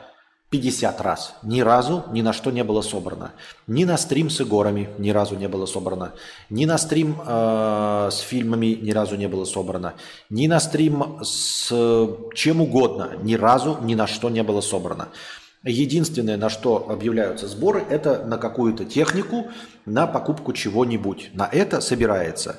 50 0.49 1.01
раз. 1.01 1.35
Ни 1.43 1.61
разу 1.61 2.05
ни 2.11 2.21
на 2.21 2.33
что 2.33 2.51
не 2.51 2.63
было 2.63 2.81
собрано. 2.81 3.33
Ни 3.67 3.83
на 3.83 3.97
стрим 3.97 4.29
с 4.29 4.41
игорами 4.41 4.89
ни 4.97 5.11
разу 5.11 5.35
не 5.35 5.47
было 5.47 5.65
собрано. 5.65 6.13
Ни 6.49 6.65
на 6.65 6.77
стрим 6.77 7.21
э, 7.25 8.09
с 8.11 8.19
фильмами 8.19 8.77
ни 8.81 8.91
разу 8.91 9.15
не 9.15 9.27
было 9.27 9.45
собрано. 9.45 9.93
Ни 10.29 10.47
на 10.47 10.59
стрим 10.59 11.19
с 11.21 11.67
чем 12.33 12.61
угодно 12.61 13.11
ни 13.21 13.35
разу 13.35 13.77
ни 13.81 13.93
на 13.93 14.07
что 14.07 14.29
не 14.29 14.41
было 14.41 14.61
собрано. 14.61 15.09
Единственное, 15.63 16.37
на 16.37 16.49
что 16.49 16.89
объявляются 16.89 17.47
сборы, 17.47 17.83
это 17.89 18.23
на 18.25 18.37
какую-то 18.37 18.85
технику, 18.85 19.47
на 19.85 20.07
покупку 20.07 20.53
чего-нибудь. 20.53 21.31
На 21.33 21.49
это 21.51 21.81
собирается. 21.81 22.55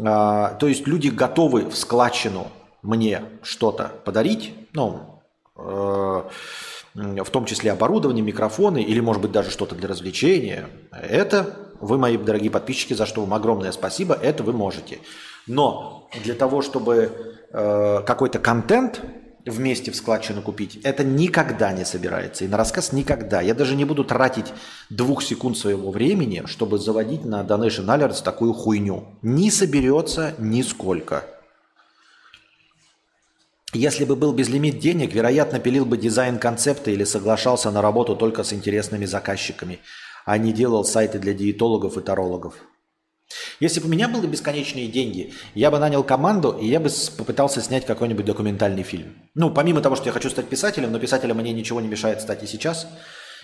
А, 0.00 0.54
то 0.54 0.66
есть 0.66 0.86
люди 0.86 1.08
готовы 1.08 1.68
в 1.68 1.76
складчину 1.76 2.50
мне 2.82 3.22
что-то 3.42 3.92
подарить, 4.04 4.54
ну, 4.72 5.22
э, 5.56 6.22
в 6.94 7.30
том 7.30 7.46
числе 7.46 7.72
оборудование, 7.72 8.22
микрофоны 8.22 8.82
или, 8.82 9.00
может 9.00 9.22
быть, 9.22 9.32
даже 9.32 9.50
что-то 9.50 9.74
для 9.74 9.88
развлечения. 9.88 10.68
Это 10.90 11.56
вы, 11.80 11.98
мои 11.98 12.16
дорогие 12.16 12.50
подписчики, 12.50 12.94
за 12.94 13.06
что 13.06 13.22
вам 13.22 13.34
огромное 13.34 13.72
спасибо, 13.72 14.14
это 14.14 14.42
вы 14.42 14.52
можете. 14.52 14.98
Но 15.46 16.08
для 16.22 16.34
того, 16.34 16.62
чтобы 16.62 17.12
э, 17.50 18.02
какой-то 18.04 18.38
контент 18.38 19.00
вместе 19.44 19.90
в 19.90 19.96
складчину 19.96 20.42
купить, 20.42 20.76
это 20.84 21.02
никогда 21.02 21.72
не 21.72 21.84
собирается. 21.84 22.44
И 22.44 22.48
на 22.48 22.56
рассказ 22.56 22.92
никогда. 22.92 23.40
Я 23.40 23.54
даже 23.54 23.74
не 23.74 23.84
буду 23.84 24.04
тратить 24.04 24.52
двух 24.90 25.22
секунд 25.22 25.56
своего 25.58 25.90
времени, 25.90 26.44
чтобы 26.46 26.78
заводить 26.78 27.24
на 27.24 27.42
Donation 27.42 27.86
Alerts 27.86 28.22
такую 28.22 28.52
хуйню. 28.52 29.18
Не 29.22 29.50
соберется 29.50 30.34
нисколько. 30.38 31.24
Если 33.74 34.04
бы 34.04 34.16
был 34.16 34.34
безлимит 34.34 34.80
денег, 34.80 35.14
вероятно, 35.14 35.58
пилил 35.58 35.86
бы 35.86 35.96
дизайн 35.96 36.38
концепта 36.38 36.90
или 36.90 37.04
соглашался 37.04 37.70
на 37.70 37.80
работу 37.80 38.14
только 38.16 38.44
с 38.44 38.52
интересными 38.52 39.06
заказчиками, 39.06 39.78
а 40.26 40.36
не 40.36 40.52
делал 40.52 40.84
сайты 40.84 41.18
для 41.18 41.32
диетологов 41.32 41.96
и 41.96 42.02
тарологов. 42.02 42.54
Если 43.60 43.80
бы 43.80 43.86
у 43.86 43.90
меня 43.90 44.08
были 44.08 44.26
бесконечные 44.26 44.88
деньги, 44.88 45.32
я 45.54 45.70
бы 45.70 45.78
нанял 45.78 46.04
команду, 46.04 46.52
и 46.52 46.66
я 46.66 46.80
бы 46.80 46.90
попытался 47.16 47.62
снять 47.62 47.86
какой-нибудь 47.86 48.26
документальный 48.26 48.82
фильм. 48.82 49.16
Ну, 49.34 49.50
помимо 49.50 49.80
того, 49.80 49.96
что 49.96 50.06
я 50.06 50.12
хочу 50.12 50.28
стать 50.28 50.48
писателем, 50.48 50.92
но 50.92 50.98
писателем 50.98 51.36
мне 51.36 51.54
ничего 51.54 51.80
не 51.80 51.88
мешает 51.88 52.20
стать 52.20 52.42
и 52.42 52.46
сейчас. 52.46 52.86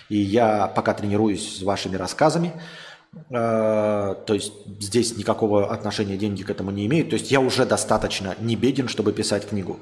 И 0.09 0.17
я 0.17 0.67
пока 0.67 0.93
тренируюсь 0.93 1.57
с 1.57 1.61
вашими 1.63 1.95
рассказами. 1.95 2.53
Э, 3.29 4.15
То 4.25 4.33
есть 4.33 4.53
здесь 4.79 5.17
никакого 5.17 5.71
отношения 5.71 6.17
деньги 6.17 6.43
к 6.43 6.49
этому 6.49 6.71
не 6.71 6.85
имеют. 6.85 7.09
То 7.09 7.15
есть 7.15 7.31
я 7.31 7.39
уже 7.39 7.65
достаточно 7.65 8.35
не 8.39 8.55
беден, 8.55 8.87
чтобы 8.87 9.13
писать 9.13 9.47
книгу. 9.47 9.79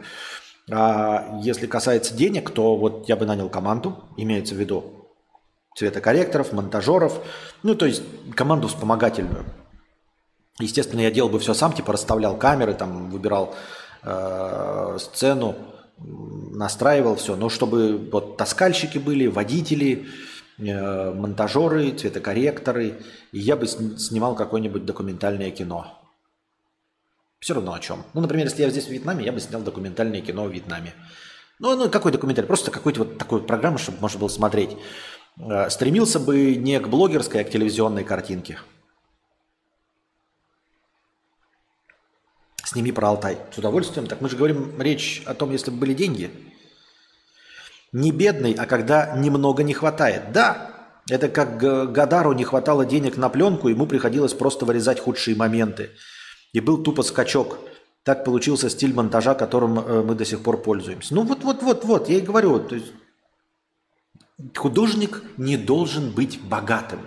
А 0.69 1.39
если 1.41 1.65
касается 1.65 2.13
денег, 2.13 2.49
то 2.51 2.75
вот 2.75 3.07
я 3.07 3.15
бы 3.15 3.25
нанял 3.25 3.49
команду, 3.49 4.03
имеется 4.17 4.53
в 4.53 4.57
виду 4.57 5.07
цветокорректоров, 5.75 6.53
монтажеров, 6.53 7.21
ну 7.63 7.75
то 7.75 7.85
есть 7.85 8.01
команду 8.35 8.67
вспомогательную. 8.67 9.45
Естественно, 10.59 11.01
я 11.01 11.11
делал 11.11 11.29
бы 11.29 11.39
все 11.39 11.53
сам, 11.53 11.71
типа 11.71 11.93
расставлял 11.93 12.35
камеры, 12.35 12.73
там 12.73 13.11
выбирал 13.11 13.55
э, 14.03 14.97
сцену, 14.99 15.55
настраивал 15.99 17.15
все, 17.15 17.35
но 17.35 17.49
чтобы 17.49 18.09
вот 18.11 18.37
таскальщики 18.37 18.97
были, 18.97 19.27
водители, 19.27 20.07
монтажеры, 20.57 21.91
цветокорректоры, 21.91 22.99
и 23.31 23.39
я 23.39 23.55
бы 23.55 23.67
сни- 23.67 23.97
снимал 23.97 24.35
какое-нибудь 24.35 24.85
документальное 24.85 25.51
кино. 25.51 26.01
Все 27.39 27.53
равно 27.53 27.73
о 27.73 27.79
чем. 27.79 28.03
Ну, 28.13 28.21
например, 28.21 28.47
если 28.47 28.63
я 28.63 28.69
здесь 28.69 28.87
в 28.87 28.89
Вьетнаме, 28.89 29.23
я 29.23 29.31
бы 29.31 29.39
снял 29.39 29.61
документальное 29.61 30.21
кино 30.21 30.45
в 30.45 30.51
Вьетнаме. 30.51 30.93
Ну, 31.59 31.75
ну 31.75 31.89
какой 31.89 32.11
документальный? 32.11 32.47
Просто 32.47 32.71
какой-то 32.71 32.99
вот 33.03 33.17
такой 33.17 33.39
вот 33.39 33.47
программы, 33.47 33.77
чтобы 33.77 33.99
можно 33.99 34.19
было 34.19 34.27
смотреть. 34.27 34.75
Э, 35.39 35.69
Стремился 35.69 36.19
бы 36.19 36.55
не 36.55 36.79
к 36.79 36.87
блогерской, 36.87 37.41
а 37.41 37.43
к 37.43 37.51
телевизионной 37.51 38.03
картинке. 38.03 38.59
Сними 42.63 42.91
про 42.91 43.09
Алтай. 43.09 43.37
С 43.51 43.57
удовольствием. 43.57 44.07
Так 44.07 44.21
мы 44.21 44.29
же 44.29 44.35
говорим 44.35 44.81
речь 44.81 45.23
о 45.25 45.33
том, 45.33 45.51
если 45.51 45.71
бы 45.71 45.77
были 45.77 45.93
деньги. 45.93 46.31
Не 47.91 48.11
бедный, 48.11 48.53
а 48.53 48.65
когда 48.65 49.15
немного 49.15 49.63
не 49.63 49.73
хватает. 49.73 50.31
Да, 50.33 50.71
это 51.09 51.29
как 51.29 51.57
Гадару 51.57 52.33
не 52.33 52.43
хватало 52.43 52.85
денег 52.85 53.17
на 53.17 53.29
пленку, 53.29 53.69
ему 53.69 53.87
приходилось 53.87 54.33
просто 54.33 54.65
вырезать 54.65 54.99
худшие 54.99 55.37
моменты. 55.37 55.91
И 56.53 56.59
был 56.59 56.83
тупо 56.83 57.03
скачок. 57.03 57.59
Так 58.03 58.23
получился 58.23 58.69
стиль 58.69 58.93
монтажа, 58.93 59.35
которым 59.35 59.79
э, 59.79 60.01
мы 60.01 60.15
до 60.15 60.25
сих 60.25 60.41
пор 60.41 60.61
пользуемся. 60.61 61.13
Ну 61.13 61.23
вот, 61.23 61.43
вот, 61.43 61.61
вот, 61.61 61.83
вот, 61.83 62.09
я 62.09 62.17
и 62.17 62.21
говорю. 62.21 62.59
То 62.59 62.75
есть 62.75 62.93
художник 64.55 65.21
не 65.37 65.57
должен 65.57 66.11
быть 66.11 66.41
богатым. 66.41 67.01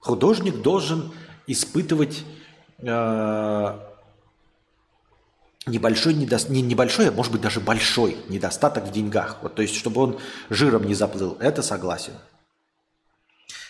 Художник 0.00 0.62
должен 0.62 1.12
испытывать 1.46 2.24
э, 2.78 3.78
небольшой 5.70 6.14
недос... 6.14 6.48
не 6.48 6.62
небольшой, 6.62 7.08
а 7.08 7.12
может 7.12 7.32
быть 7.32 7.40
даже 7.40 7.60
большой 7.60 8.16
недостаток 8.28 8.84
в 8.84 8.92
деньгах. 8.92 9.38
Вот, 9.42 9.54
то 9.54 9.62
есть, 9.62 9.74
чтобы 9.74 10.02
он 10.02 10.18
жиром 10.50 10.84
не 10.84 10.94
заплыл. 10.94 11.36
Это 11.40 11.62
согласен. 11.62 12.12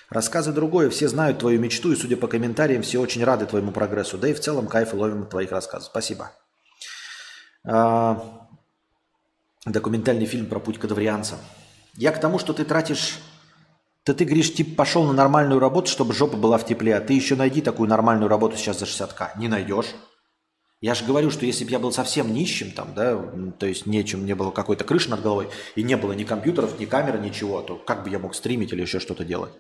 Рассказы 0.09 0.53
другое. 0.53 0.91
Все 0.91 1.09
знают 1.09 1.39
твою 1.39 1.61
мечту, 1.61 1.93
и, 1.93 1.97
судя 1.97 2.17
по 2.17 2.27
комментариям, 2.27 2.83
все 2.83 2.99
очень 2.99 3.23
рады 3.23 3.47
твоему 3.47 3.71
прогрессу. 3.71 4.19
Да 4.19 4.29
и 4.29 4.35
в 4.35 4.41
целом 4.41 4.67
кайф 4.67 4.93
ловим 4.93 5.23
от 5.23 5.31
твоих 5.31 5.53
рассказов. 5.53 5.89
Спасибо. 5.91 6.33
А, 7.65 8.41
Документальный 9.67 10.25
фильм 10.25 10.47
про 10.47 10.59
путь 10.59 10.79
кадаврианца. 10.79 11.37
Я 11.95 12.13
к 12.13 12.21
тому, 12.21 12.39
что 12.39 12.53
ты 12.53 12.65
тратишь... 12.65 13.19
Да 14.07 14.15
ты, 14.15 14.25
говоришь, 14.25 14.55
типа 14.55 14.75
пошел 14.75 15.05
на 15.05 15.13
нормальную 15.13 15.61
работу, 15.61 15.91
чтобы 15.91 16.15
жопа 16.15 16.39
была 16.39 16.57
в 16.57 16.65
тепле, 16.65 16.97
а 16.97 17.01
ты 17.01 17.13
еще 17.13 17.37
найди 17.37 17.61
такую 17.61 17.89
нормальную 17.89 18.29
работу 18.29 18.57
сейчас 18.57 18.79
за 18.79 18.87
60к. 18.87 19.39
Не 19.39 19.49
найдешь. 19.49 19.95
Я 20.81 20.95
же 20.95 21.05
говорю, 21.05 21.31
что 21.31 21.45
если 21.45 21.65
бы 21.65 21.71
я 21.71 21.79
был 21.79 21.93
совсем 21.93 22.33
нищим, 22.33 22.73
там, 22.73 22.95
да, 22.95 23.17
то 23.59 23.67
есть 23.67 23.85
нечем, 23.85 24.25
не 24.25 24.35
было 24.35 24.51
какой-то 24.51 24.83
крыши 24.83 25.11
над 25.11 25.21
головой, 25.21 25.51
и 25.75 25.83
не 25.83 25.97
было 25.97 26.13
ни 26.13 26.25
компьютеров, 26.25 26.81
ни 26.81 26.87
камеры, 26.87 27.19
ничего, 27.19 27.61
то 27.61 27.77
как 27.77 28.03
бы 28.03 28.09
я 28.09 28.19
мог 28.19 28.35
стримить 28.35 28.73
или 28.73 28.81
еще 28.81 28.99
что-то 28.99 29.25
делать? 29.25 29.53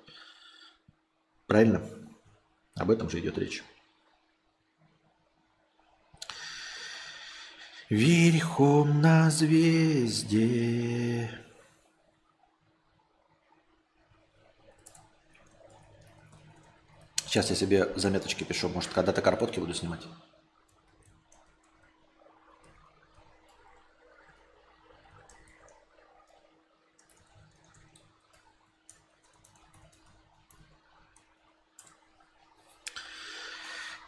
Правильно? 1.46 1.82
Об 2.74 2.90
этом 2.90 3.10
же 3.10 3.20
идет 3.20 3.36
речь. 3.36 3.62
Верхом 7.90 9.02
на 9.02 9.30
звезде. 9.30 11.28
Сейчас 17.26 17.50
я 17.50 17.56
себе 17.56 17.92
заметочки 17.96 18.44
пишу. 18.44 18.68
Может, 18.68 18.92
когда-то 18.92 19.20
карпотки 19.20 19.60
буду 19.60 19.74
снимать. 19.74 20.00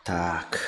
Так. 0.05 0.59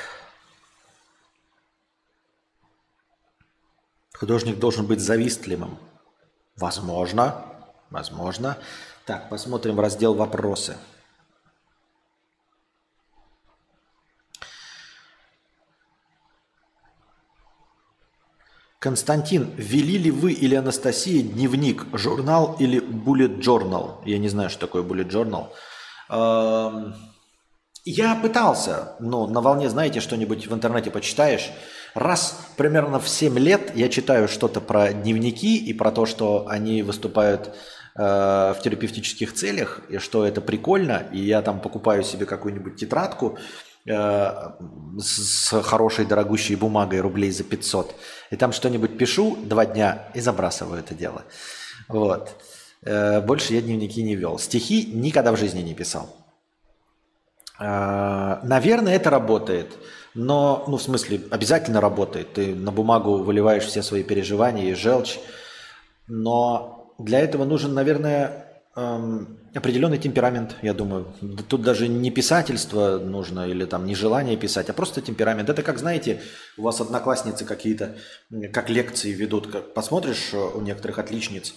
Художник 4.15 4.59
должен 4.59 4.87
быть 4.87 5.01
завистливым. 5.01 5.79
Возможно. 6.57 7.45
Возможно. 7.91 8.59
Так, 9.07 9.29
посмотрим 9.29 9.77
в 9.77 9.81
раздел 9.81 10.15
«Вопросы». 10.15 10.77
Константин, 18.79 19.51
вели 19.57 19.97
ли 19.97 20.11
вы 20.11 20.33
или 20.33 20.55
Анастасия 20.55 21.23
дневник, 21.23 21.87
журнал 21.95 22.55
или 22.59 22.81
bullet 22.81 23.39
journal? 23.41 24.03
Я 24.05 24.19
не 24.19 24.29
знаю, 24.29 24.51
что 24.51 24.67
такое 24.67 24.83
bullet 24.83 25.09
journal. 25.09 26.95
Я 27.85 28.15
пытался, 28.15 28.97
но 28.99 29.27
на 29.27 29.43
волне, 29.43 29.69
знаете, 29.69 30.01
что-нибудь 30.01 30.47
в 30.47 30.55
интернете 30.55 30.91
почитаешь. 30.91 31.51
Раз 31.95 32.41
примерно 32.57 32.99
в 32.99 33.07
7 33.07 33.39
лет 33.39 33.73
я 33.77 33.91
читаю 33.91 34.27
что-то 34.27 34.63
про 34.63 34.95
дневники 34.95 35.59
и 35.59 35.75
про 35.75 35.93
то, 35.93 36.07
что 36.07 36.49
они 36.49 36.83
выступают 36.83 37.55
э, 37.95 38.01
в 38.03 38.57
терапевтических 38.65 39.35
целях, 39.35 39.83
и 39.91 39.99
что 39.99 40.25
это 40.25 40.41
прикольно, 40.41 41.03
и 41.13 41.21
я 41.21 41.43
там 41.43 41.61
покупаю 41.61 42.03
себе 42.05 42.25
какую-нибудь 42.25 42.77
тетрадку 42.77 43.37
э, 43.87 44.33
с 44.99 45.63
хорошей 45.63 46.07
дорогущей 46.07 46.55
бумагой 46.55 47.01
рублей 47.01 47.33
за 47.33 47.45
500, 47.45 47.95
и 48.31 48.37
там 48.37 48.53
что-нибудь 48.53 48.97
пишу 48.97 49.37
два 49.45 49.67
дня 49.67 50.09
и 50.15 50.21
забрасываю 50.21 50.81
это 50.81 50.95
дело. 50.95 51.25
Вот. 51.89 52.31
Э, 52.83 53.21
Больше 53.21 53.53
я 53.53 53.61
дневники 53.61 54.03
не 54.03 54.17
вел. 54.17 54.39
Стихи 54.39 54.87
никогда 54.87 55.33
в 55.33 55.37
жизни 55.37 55.61
не 55.61 55.75
писал. 55.75 56.24
А, 57.59 58.41
Наверное, 58.43 58.95
это 58.97 59.11
работает. 59.11 59.73
Но, 60.15 60.65
ну, 60.69 60.77
в 60.77 60.83
смысле, 60.83 61.23
обязательно 61.31 61.81
работает. 61.81 62.35
Ты 62.35 62.55
на 62.55 62.71
бумагу 62.71 63.19
выливаешь 63.19 63.65
все 63.65 63.83
свои 63.83 64.05
переживания 64.05 64.71
и 64.71 64.75
желчь. 64.75 65.19
Но 66.07 66.95
для 66.99 67.21
этого 67.21 67.45
нужен, 67.45 67.75
наверное, 67.75 68.47
эм, 68.77 69.39
определенный 69.55 69.99
темперамент, 69.99 70.57
я 70.63 70.73
думаю. 70.73 71.13
Тут 71.49 71.63
даже 71.63 71.89
не 71.89 72.11
писательство 72.11 72.99
нужно 72.99 73.49
или 73.49 73.65
там 73.65 73.87
не 73.87 73.95
желание 73.95 74.37
писать, 74.37 74.69
а 74.71 74.73
просто 74.73 75.01
темперамент. 75.01 75.49
Это 75.49 75.63
как, 75.63 75.79
знаете, 75.79 76.23
у 76.57 76.63
вас 76.63 76.81
одноклассницы 76.81 77.45
какие-то, 77.45 77.97
как 78.53 78.71
лекции 78.71 79.13
ведут, 79.13 79.51
как 79.51 79.75
посмотришь 79.75 80.31
э, 80.33 80.37
у 80.37 80.61
некоторых 80.61 80.99
отличниц, 80.99 81.55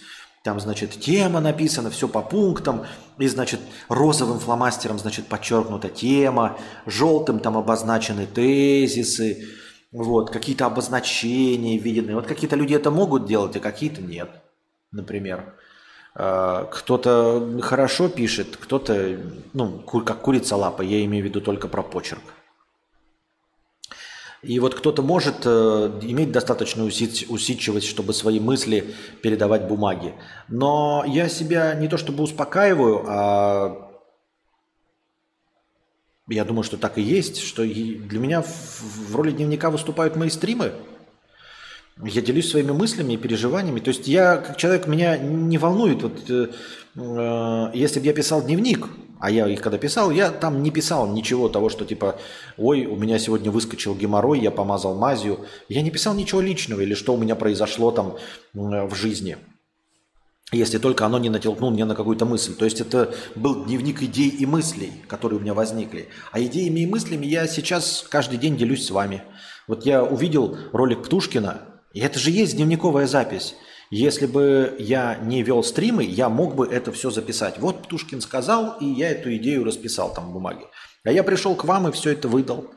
там, 0.48 0.62
значит, 0.62 0.92
тема 0.92 1.42
написана, 1.42 1.90
все 1.90 2.08
по 2.08 2.22
пунктам, 2.22 2.86
и, 3.18 3.28
значит, 3.28 3.60
розовым 3.90 4.40
фломастером, 4.40 4.98
значит, 4.98 5.28
подчеркнута 5.28 5.90
тема, 5.90 6.58
желтым 6.86 7.40
там 7.40 7.58
обозначены 7.58 8.26
тезисы, 8.26 9.46
вот, 9.92 10.30
какие-то 10.30 10.66
обозначения 10.66 11.78
видны. 11.78 12.16
Вот 12.16 12.28
какие-то 12.28 12.56
люди 12.56 12.74
это 12.74 12.92
могут 12.92 13.26
делать, 13.26 13.58
а 13.58 13.60
какие-то 13.60 14.02
нет, 14.02 14.30
например. 14.94 15.54
Э, 16.16 16.66
Кто-то 16.72 17.60
хорошо 17.62 18.08
пишет, 18.08 18.56
кто-то, 18.56 19.20
ну, 19.52 19.80
как 19.80 20.22
курица 20.22 20.56
лапа, 20.56 20.82
я 20.82 21.04
имею 21.04 21.26
в 21.26 21.28
виду 21.28 21.42
только 21.42 21.68
про 21.68 21.84
почерк. 21.84 22.24
И 24.48 24.60
вот 24.60 24.76
кто-то 24.76 25.02
может 25.02 25.42
э, 25.44 26.00
иметь 26.04 26.32
достаточную 26.32 26.90
усид- 26.90 27.26
усидчивость, 27.28 27.88
чтобы 27.88 28.14
свои 28.14 28.40
мысли 28.40 28.96
передавать 29.22 29.68
бумаге. 29.68 30.14
Но 30.48 31.04
я 31.06 31.28
себя 31.28 31.74
не 31.76 31.90
то 31.90 31.98
чтобы 31.98 32.24
успокаиваю, 32.24 33.04
а 33.08 33.84
Я 36.30 36.44
думаю, 36.44 36.64
что 36.64 36.78
так 36.78 36.98
и 36.98 37.02
есть, 37.02 37.40
что 37.40 37.64
для 37.64 38.20
меня 38.20 38.42
в, 38.42 39.12
в 39.12 39.16
роли 39.16 39.32
дневника 39.32 39.70
выступают 39.70 40.16
мои 40.16 40.30
стримы. 40.30 40.72
Я 42.04 42.22
делюсь 42.22 42.50
своими 42.50 42.72
мыслями 42.72 43.14
и 43.14 43.18
переживаниями. 43.18 43.80
То 43.80 43.90
есть 43.90 44.08
я, 44.08 44.38
как 44.38 44.58
человек, 44.58 44.88
меня 44.88 45.18
не 45.18 45.58
волнует, 45.58 46.04
вот, 46.04 46.30
э, 46.30 46.48
э, 46.96 47.72
если 47.74 48.00
бы 48.00 48.06
я 48.06 48.14
писал 48.14 48.44
дневник, 48.44 48.88
а 49.20 49.32
я 49.32 49.48
их 49.48 49.62
когда 49.62 49.78
писал, 49.78 50.12
я 50.12 50.30
там 50.32 50.62
не 50.62 50.72
писал 50.72 51.08
ничего 51.08 51.50
того, 51.50 51.70
что 51.70 51.86
типа, 51.86 52.20
ой, 52.58 52.86
у 52.86 52.96
меня 52.96 53.18
сегодня 53.20 53.52
выскочил 53.52 53.96
геморрой, 53.96 54.40
я 54.40 54.52
помазал 54.52 54.96
мазью. 54.96 55.46
Я 55.70 55.82
не 55.82 55.92
писал 55.92 56.14
ничего 56.14 56.42
личного 56.42 56.82
или 56.82 56.94
что 56.94 57.14
у 57.14 57.18
меня 57.18 57.36
произошло 57.36 57.92
там 57.92 58.18
э, 58.54 58.86
в 58.86 58.96
жизни. 58.96 59.38
Если 60.52 60.78
только 60.78 61.06
оно 61.06 61.20
не 61.20 61.30
натолкнуло 61.30 61.72
меня 61.72 61.86
на 61.86 61.96
какую-то 61.96 62.26
мысль. 62.26 62.56
То 62.56 62.64
есть 62.66 62.80
это 62.80 63.14
был 63.36 63.66
дневник 63.66 64.02
идей 64.02 64.30
и 64.30 64.46
мыслей, 64.46 64.94
которые 65.08 65.40
у 65.40 65.42
меня 65.42 65.54
возникли. 65.54 66.08
А 66.32 66.40
идеями 66.40 66.82
и 66.82 66.86
мыслями 66.86 67.26
я 67.26 67.48
сейчас 67.48 68.06
каждый 68.10 68.38
день 68.38 68.56
делюсь 68.56 68.86
с 68.86 68.92
вами. 68.92 69.24
Вот 69.68 69.86
я 69.86 70.04
увидел 70.04 70.58
ролик 70.72 71.04
Птушкина, 71.04 71.62
и 71.92 72.00
это 72.00 72.18
же 72.18 72.32
есть 72.32 72.56
дневниковая 72.56 73.08
запись. 73.08 73.56
Если 73.90 74.26
бы 74.26 74.76
я 74.80 75.16
не 75.16 75.44
вел 75.44 75.64
стримы, 75.64 76.04
я 76.04 76.28
мог 76.28 76.56
бы 76.56 76.68
это 76.68 76.92
все 76.92 77.10
записать. 77.10 77.58
Вот 77.58 77.84
Птушкин 77.84 78.20
сказал, 78.20 78.78
и 78.82 78.86
я 78.86 79.12
эту 79.12 79.34
идею 79.38 79.64
расписал 79.64 80.14
там 80.14 80.30
в 80.30 80.34
бумаге. 80.34 80.66
А 81.06 81.12
я 81.12 81.24
пришел 81.24 81.56
к 81.56 81.64
вам 81.64 81.88
и 81.88 81.92
все 81.94 82.12
это 82.12 82.28
выдал. 82.28 82.70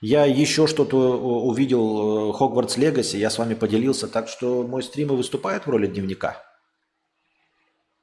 Я 0.00 0.24
еще 0.24 0.66
что-то 0.66 0.96
э, 0.96 1.16
увидел 1.16 2.32
Хогвартс 2.32 2.76
Легаси, 2.76 3.16
я 3.16 3.30
с 3.30 3.38
вами 3.38 3.54
поделился, 3.54 4.08
так 4.08 4.28
что 4.28 4.62
мой 4.62 4.82
стрим 4.82 5.12
и 5.12 5.16
выступает 5.16 5.66
в 5.66 5.70
роли 5.70 5.86
дневника. 5.86 6.42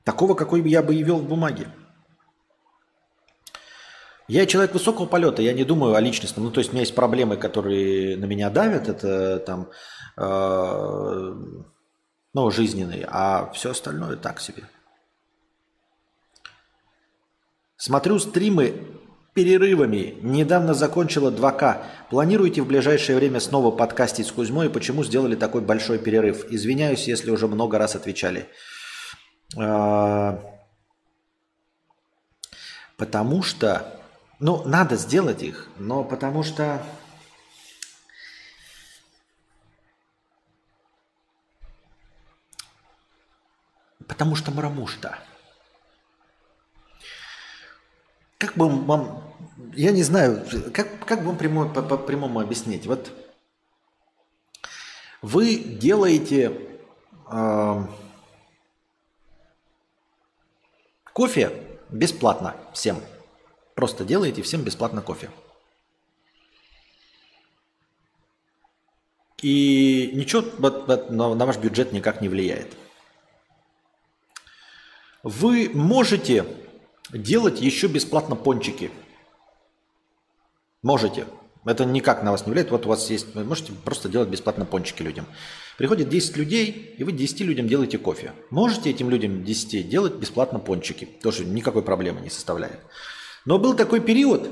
Такого, 0.03 0.34
какой 0.34 0.61
бы 0.61 0.69
я 0.69 0.84
бы 0.84 0.95
и 0.95 1.03
вел 1.03 1.17
в 1.17 1.27
бумаге. 1.27 1.67
Я 4.27 4.45
человек 4.45 4.73
высокого 4.73 5.05
полета, 5.05 5.41
я 5.41 5.53
не 5.53 5.63
думаю 5.63 5.95
о 5.95 6.01
личностном. 6.01 6.45
Ну, 6.45 6.51
то 6.51 6.59
есть 6.59 6.71
у 6.71 6.73
меня 6.73 6.81
есть 6.81 6.95
проблемы, 6.95 7.38
которые 7.38 8.17
на 8.17 8.25
меня 8.25 8.49
давят, 8.49 8.88
это 8.88 9.39
там, 9.39 9.69
э, 10.17 11.63
ну, 12.34 12.49
жизненные, 12.49 13.07
а 13.10 13.51
все 13.53 13.72
остальное 13.72 14.15
так 14.15 14.39
себе. 14.39 14.64
Смотрю 17.77 18.18
стримы 18.19 18.88
перерывами. 19.34 20.18
Недавно 20.22 20.73
закончила 20.73 21.31
2К. 21.31 21.84
Планируете 22.10 22.61
в 22.61 22.68
ближайшее 22.68 23.18
время 23.18 23.39
снова 23.39 23.72
подкастить 23.72 24.27
с 24.27 24.31
Кузьмой? 24.31 24.69
Почему 24.69 25.03
сделали 25.03 25.35
такой 25.35 25.61
большой 25.61 25.99
перерыв? 25.99 26.45
Извиняюсь, 26.49 27.07
если 27.07 27.31
уже 27.31 27.47
много 27.47 27.77
раз 27.77 27.95
отвечали. 27.95 28.47
А, 29.57 30.39
потому 32.97 33.43
что, 33.43 33.99
ну, 34.39 34.64
надо 34.65 34.95
сделать 34.95 35.43
их, 35.43 35.68
но 35.77 36.03
потому 36.03 36.43
что 36.43 36.81
Потому 44.23 44.37
что 44.37 44.51
мрамушта. 44.51 45.19
Как 48.37 48.55
бы 48.55 48.69
вам, 48.69 49.21
я 49.73 49.91
не 49.91 50.01
знаю, 50.01 50.47
как, 50.73 51.05
как 51.05 51.19
бы 51.19 51.25
вам 51.25 51.37
прямо, 51.37 51.67
по, 51.67 51.81
по 51.81 51.97
прямому 51.97 52.39
объяснить? 52.39 52.85
Вот 52.85 53.11
вы 55.21 55.57
делаете 55.57 56.57
э, 57.29 57.85
кофе 61.11 61.51
бесплатно 61.89 62.55
всем. 62.71 63.01
Просто 63.75 64.05
делаете 64.05 64.41
всем 64.41 64.61
бесплатно 64.61 65.01
кофе. 65.01 65.31
И 69.41 70.11
ничего 70.13 70.43
на 71.09 71.45
ваш 71.45 71.57
бюджет 71.57 71.91
никак 71.91 72.21
не 72.21 72.29
влияет. 72.29 72.77
Вы 75.23 75.71
можете 75.73 76.45
делать 77.13 77.61
еще 77.61 77.87
бесплатно 77.87 78.35
пончики. 78.35 78.91
Можете. 80.81 81.25
Это 81.65 81.85
никак 81.85 82.23
на 82.23 82.31
вас 82.31 82.45
не 82.45 82.51
влияет. 82.51 82.71
Вот 82.71 82.85
у 82.85 82.89
вас 82.89 83.09
есть, 83.09 83.33
вы 83.33 83.45
можете 83.45 83.71
просто 83.71 84.09
делать 84.09 84.27
бесплатно 84.27 84.65
пончики 84.65 85.01
людям. 85.01 85.25
Приходит 85.77 86.09
10 86.09 86.35
людей, 86.35 86.93
и 86.97 87.05
вы 87.05 87.13
10 87.13 87.39
людям 87.39 87.69
делаете 87.69 87.97
кофе. 87.97 88.33
Можете 88.49 88.89
этим 88.89 89.09
людям 89.09 89.45
10 89.45 89.87
делать 89.87 90.15
бесплатно 90.15 90.59
пончики. 90.59 91.05
Тоже 91.05 91.45
никакой 91.45 91.83
проблемы 91.83 92.19
не 92.19 92.29
составляет. 92.29 92.79
Но 93.45 93.57
был 93.59 93.75
такой 93.75 94.01
период, 94.01 94.49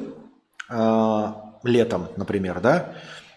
э, 0.70 1.34
летом, 1.64 2.08
например, 2.16 2.62
да, 2.62 2.96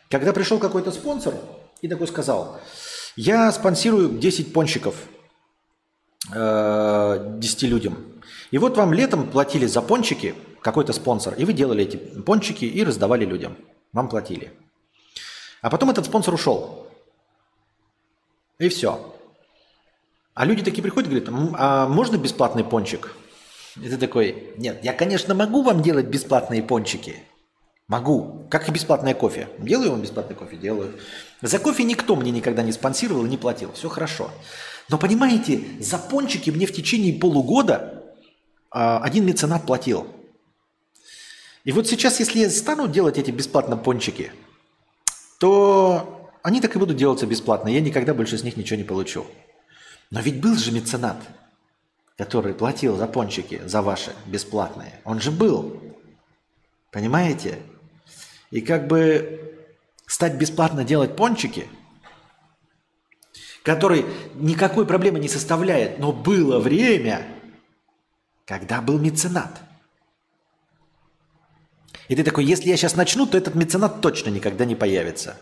когда 0.08 0.32
пришел 0.32 0.60
какой-то 0.60 0.92
спонсор 0.92 1.34
и 1.82 1.88
такой 1.88 2.06
сказал, 2.06 2.60
я 3.16 3.50
спонсирую 3.50 4.20
10 4.20 4.52
пончиков– 4.52 4.94
10 6.28 6.34
э, 6.34 7.66
людям. 7.66 7.96
И 8.50 8.58
вот 8.58 8.76
вам 8.76 8.92
летом 8.92 9.28
платили 9.28 9.66
за 9.66 9.82
пончики 9.82 10.34
какой-то 10.60 10.92
спонсор, 10.92 11.34
и 11.34 11.44
вы 11.44 11.52
делали 11.52 11.84
эти 11.84 11.96
пончики 11.96 12.64
и 12.64 12.84
раздавали 12.84 13.24
людям. 13.24 13.56
Вам 13.92 14.08
платили. 14.08 14.52
А 15.60 15.70
потом 15.70 15.90
этот 15.90 16.06
спонсор 16.06 16.34
ушел. 16.34 16.88
И 18.58 18.68
все. 18.68 19.14
А 20.34 20.44
люди 20.44 20.62
такие 20.62 20.82
приходят 20.82 21.10
и 21.10 21.20
говорят, 21.20 21.54
а 21.58 21.88
можно 21.88 22.16
бесплатный 22.16 22.64
пончик? 22.64 23.14
И 23.76 23.88
ты 23.88 23.96
такой, 23.96 24.52
нет, 24.56 24.80
я, 24.82 24.92
конечно, 24.92 25.34
могу 25.34 25.62
вам 25.62 25.82
делать 25.82 26.06
бесплатные 26.06 26.62
пончики. 26.62 27.16
Могу. 27.86 28.46
Как 28.50 28.68
и 28.68 28.72
бесплатное 28.72 29.14
кофе. 29.14 29.48
Делаю 29.58 29.90
вам 29.90 30.00
бесплатный 30.00 30.34
кофе? 30.34 30.56
Делаю. 30.56 30.94
За 31.42 31.58
кофе 31.58 31.84
никто 31.84 32.16
мне 32.16 32.30
никогда 32.30 32.62
не 32.62 32.72
спонсировал 32.72 33.26
и 33.26 33.28
не 33.28 33.36
платил. 33.36 33.72
Все 33.72 33.88
хорошо. 33.88 34.30
Но 34.88 34.98
понимаете, 34.98 35.64
за 35.80 35.98
пончики 35.98 36.50
мне 36.50 36.66
в 36.66 36.72
течение 36.72 37.18
полугода 37.18 38.04
а, 38.70 38.98
один 38.98 39.24
меценат 39.24 39.64
платил. 39.66 40.06
И 41.64 41.72
вот 41.72 41.88
сейчас, 41.88 42.20
если 42.20 42.40
я 42.40 42.50
стану 42.50 42.86
делать 42.88 43.16
эти 43.16 43.30
бесплатно 43.30 43.76
пончики, 43.76 44.32
то 45.38 46.30
они 46.42 46.60
так 46.60 46.76
и 46.76 46.78
будут 46.78 46.98
делаться 46.98 47.26
бесплатно. 47.26 47.68
Я 47.68 47.80
никогда 47.80 48.12
больше 48.12 48.36
с 48.36 48.42
них 48.42 48.56
ничего 48.56 48.76
не 48.76 48.84
получу. 48.84 49.26
Но 50.10 50.20
ведь 50.20 50.40
был 50.40 50.56
же 50.56 50.70
меценат, 50.72 51.16
который 52.18 52.52
платил 52.52 52.96
за 52.96 53.06
пончики, 53.06 53.62
за 53.64 53.80
ваши 53.80 54.12
бесплатные. 54.26 55.00
Он 55.04 55.20
же 55.20 55.30
был. 55.30 55.80
Понимаете? 56.90 57.58
И 58.50 58.60
как 58.60 58.86
бы 58.86 59.66
стать 60.06 60.34
бесплатно 60.34 60.84
делать 60.84 61.16
пончики– 61.16 61.66
который 63.64 64.04
никакой 64.34 64.86
проблемы 64.86 65.18
не 65.18 65.28
составляет, 65.28 65.98
но 65.98 66.12
было 66.12 66.60
время, 66.60 67.26
когда 68.44 68.80
был 68.80 68.98
меценат. 68.98 69.62
И 72.08 72.14
ты 72.14 72.22
такой, 72.22 72.44
если 72.44 72.68
я 72.68 72.76
сейчас 72.76 72.94
начну, 72.94 73.26
то 73.26 73.38
этот 73.38 73.54
меценат 73.54 74.02
точно 74.02 74.28
никогда 74.28 74.66
не 74.66 74.76
появится. 74.76 75.40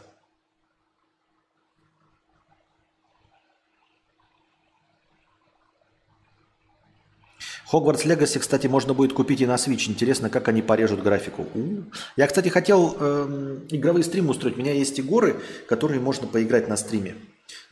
Хогвартс 7.67 8.05
Легаси, 8.05 8.39
кстати, 8.39 8.69
можно 8.69 8.95
будет 8.95 9.15
купить 9.15 9.41
и 9.41 9.47
на 9.47 9.55
Switch. 9.55 9.89
Интересно, 9.89 10.31
как 10.31 10.47
они 10.47 10.63
порежут 10.63 11.03
графику. 11.03 11.49
У-у-у. 11.55 11.85
Я, 12.17 12.29
кстати, 12.29 12.51
хотел 12.51 12.97
э, 13.01 13.61
игровые 13.71 14.05
стримы 14.05 14.31
устроить. 14.31 14.57
У 14.57 14.61
меня 14.61 14.75
есть 14.75 14.99
и 14.99 15.03
горы, 15.03 15.41
которые 15.67 15.99
можно 15.99 16.29
поиграть 16.29 16.69
на 16.69 16.77
стриме. 16.77 17.17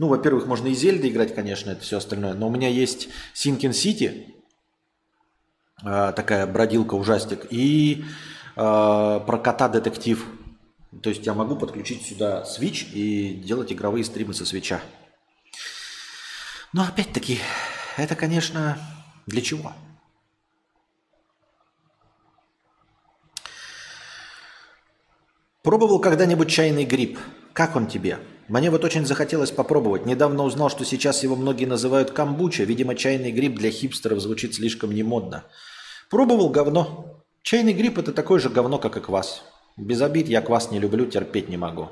Ну, 0.00 0.08
во-первых, 0.08 0.46
можно 0.46 0.68
и 0.68 0.74
Зельда 0.74 1.10
играть, 1.10 1.34
конечно, 1.34 1.68
это 1.68 1.82
все 1.82 1.98
остальное. 1.98 2.32
Но 2.32 2.48
у 2.48 2.50
меня 2.50 2.68
есть 2.68 3.10
Синкин 3.34 3.74
Сити, 3.74 4.34
э, 5.84 6.12
такая 6.16 6.46
бродилка-ужастик, 6.46 7.46
и 7.50 8.06
э, 8.56 8.56
про 8.56 9.38
кота-детектив. 9.38 10.24
То 11.02 11.10
есть 11.10 11.26
я 11.26 11.34
могу 11.34 11.54
подключить 11.54 12.06
сюда 12.06 12.46
Switch 12.46 12.90
и 12.94 13.34
делать 13.44 13.74
игровые 13.74 14.02
стримы 14.02 14.32
со 14.32 14.46
свеча. 14.46 14.80
Но 16.72 16.84
опять-таки, 16.84 17.38
это, 17.98 18.16
конечно, 18.16 18.78
для 19.26 19.42
чего? 19.42 19.74
Пробовал 25.62 25.98
когда-нибудь 25.98 26.48
чайный 26.48 26.86
гриб? 26.86 27.18
Как 27.52 27.76
он 27.76 27.86
тебе? 27.86 28.18
Мне 28.50 28.68
вот 28.68 28.84
очень 28.84 29.06
захотелось 29.06 29.52
попробовать. 29.52 30.06
Недавно 30.06 30.42
узнал, 30.42 30.70
что 30.70 30.84
сейчас 30.84 31.22
его 31.22 31.36
многие 31.36 31.66
называют 31.66 32.10
камбуча. 32.10 32.64
Видимо, 32.64 32.96
чайный 32.96 33.30
гриб 33.30 33.54
для 33.54 33.70
хипстеров 33.70 34.18
звучит 34.18 34.56
слишком 34.56 34.90
немодно. 34.90 35.44
Пробовал 36.10 36.48
говно. 36.48 37.22
Чайный 37.42 37.72
гриб 37.72 37.98
это 37.98 38.12
такое 38.12 38.40
же 38.40 38.50
говно, 38.50 38.80
как 38.80 38.96
и 38.96 39.00
квас. 39.00 39.44
Без 39.76 40.02
обид, 40.02 40.26
я 40.26 40.42
квас 40.42 40.72
не 40.72 40.80
люблю, 40.80 41.06
терпеть 41.06 41.48
не 41.48 41.56
могу. 41.56 41.90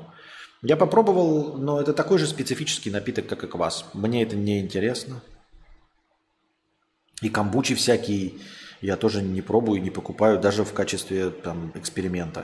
Я 0.61 0.75
попробовал, 0.75 1.57
но 1.57 1.79
это 1.79 1.93
такой 1.93 2.19
же 2.19 2.27
специфический 2.27 2.91
напиток, 2.91 3.25
как 3.27 3.45
и 3.45 3.47
квас. 3.47 3.85
Мне 3.93 4.21
это 4.23 4.35
не 4.35 4.59
интересно. 4.59 5.21
И 7.21 7.29
камбучи 7.29 7.73
всякие, 7.73 8.33
Я 8.81 8.97
тоже 8.97 9.21
не 9.21 9.41
пробую, 9.41 9.81
не 9.81 9.91
покупаю, 9.91 10.37
даже 10.37 10.65
в 10.65 10.73
качестве 10.73 11.29
там, 11.29 11.71
эксперимента. 11.75 12.43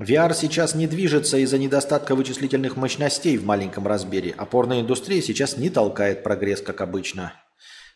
VR 0.00 0.34
сейчас 0.34 0.74
не 0.74 0.88
движется 0.88 1.36
из-за 1.38 1.56
недостатка 1.56 2.16
вычислительных 2.16 2.76
мощностей 2.76 3.36
в 3.36 3.44
маленьком 3.44 3.86
размере. 3.86 4.34
Опорная 4.36 4.80
индустрия 4.80 5.22
сейчас 5.22 5.56
не 5.56 5.70
толкает 5.70 6.24
прогресс, 6.24 6.60
как 6.60 6.80
обычно. 6.80 7.32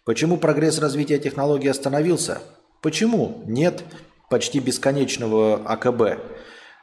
Почему 0.04 0.36
прогресс 0.36 0.78
развития 0.78 1.18
технологий 1.18 1.68
остановился? 1.68 2.40
Почему 2.82 3.42
нет 3.46 3.82
почти 4.30 4.60
бесконечного 4.60 5.56
АКБ? 5.66 6.20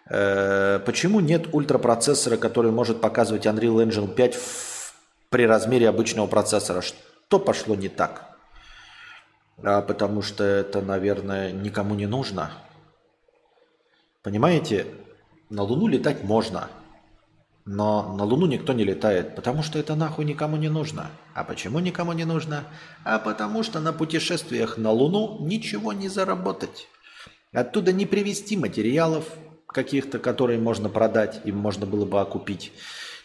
Э, 0.09 0.79
почему 0.85 1.21
нет 1.21 1.47
ультрапроцессора, 1.53 2.35
который 2.35 2.71
может 2.71 2.99
показывать 2.99 3.45
Unreal 3.45 3.87
Engine 3.87 4.13
5 4.13 4.35
в- 4.35 4.93
при 5.29 5.47
размере 5.47 5.87
обычного 5.87 6.27
процессора? 6.27 6.81
Что 6.81 7.39
пошло 7.39 7.75
не 7.75 7.87
так? 7.87 8.37
А 9.63 9.81
потому 9.81 10.21
что 10.21 10.43
это, 10.43 10.81
наверное, 10.81 11.53
никому 11.53 11.95
не 11.95 12.05
нужно. 12.05 12.51
Понимаете, 14.21 14.85
на 15.49 15.63
Луну 15.63 15.87
летать 15.87 16.23
можно, 16.23 16.69
но 17.65 18.15
на 18.15 18.23
Луну 18.23 18.45
никто 18.45 18.73
не 18.73 18.83
летает, 18.83 19.35
потому 19.35 19.63
что 19.63 19.79
это 19.79 19.95
нахуй 19.95 20.25
никому 20.25 20.55
не 20.57 20.69
нужно. 20.69 21.09
А 21.33 21.43
почему 21.43 21.79
никому 21.79 22.13
не 22.13 22.25
нужно? 22.25 22.63
А 23.03 23.17
потому 23.19 23.63
что 23.63 23.79
на 23.79 23.91
путешествиях 23.91 24.77
на 24.77 24.91
Луну 24.91 25.37
ничего 25.45 25.93
не 25.93 26.07
заработать. 26.07 26.87
Оттуда 27.51 27.91
не 27.91 28.05
привезти 28.05 28.55
материалов 28.55 29.25
каких-то, 29.67 30.19
которые 30.19 30.59
можно 30.59 30.89
продать, 30.89 31.41
им 31.45 31.57
можно 31.57 31.85
было 31.85 32.05
бы 32.05 32.21
окупить. 32.21 32.71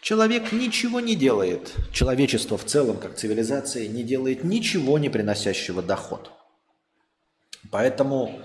Человек 0.01 0.53
ничего 0.53 1.01
не 1.01 1.15
делает. 1.15 1.75
Человечество 1.93 2.57
в 2.57 2.65
целом, 2.65 2.97
как 2.97 3.17
цивилизация, 3.17 3.89
не 3.89 4.03
делает 4.03 4.43
ничего, 4.43 4.99
не 4.99 5.11
приносящего 5.11 5.83
доход. 5.83 6.31
Поэтому, 7.71 8.41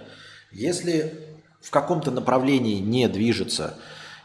если 0.52 1.35
в 1.66 1.72
каком-то 1.72 2.12
направлении 2.12 2.80
не 2.80 3.10
движется 3.10 3.78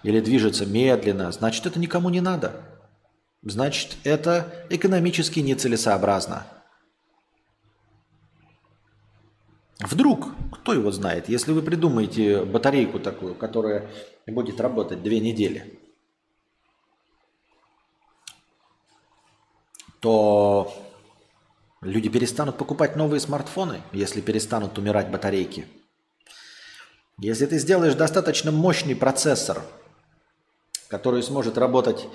или 0.03 0.21
движется 0.21 0.67
медленно, 0.67 1.33
значит, 1.33 1.65
это 1.65 1.81
никому 1.81 2.11
не 2.11 2.21
надо. 2.21 2.53
Значит, 3.43 3.97
это 4.05 4.67
экономически 4.69 5.41
нецелесообразно. 5.41 6.47
Вдруг, 9.81 10.29
кто 10.53 10.75
его 10.75 10.93
знает, 10.93 11.31
если 11.31 11.53
вы 11.53 11.62
придумаете 11.62 12.45
батарейку 12.45 13.01
такую, 13.01 13.35
которая 13.35 13.89
будет 14.27 14.61
работать 14.61 15.03
две 15.03 15.21
недели, 15.21 15.81
то 20.01 20.71
люди 21.81 22.11
перестанут 22.11 22.59
покупать 22.59 22.97
новые 22.97 23.21
смартфоны, 23.21 23.81
если 23.93 24.21
перестанут 24.21 24.77
умирать 24.77 25.11
батарейки. 25.11 25.67
Если 27.21 27.45
ты 27.45 27.59
сделаешь 27.59 27.95
достаточно 27.95 28.51
мощный 28.51 28.97
процессор, 28.97 29.61
который 30.89 31.23
сможет 31.23 31.59
работать 31.59 32.07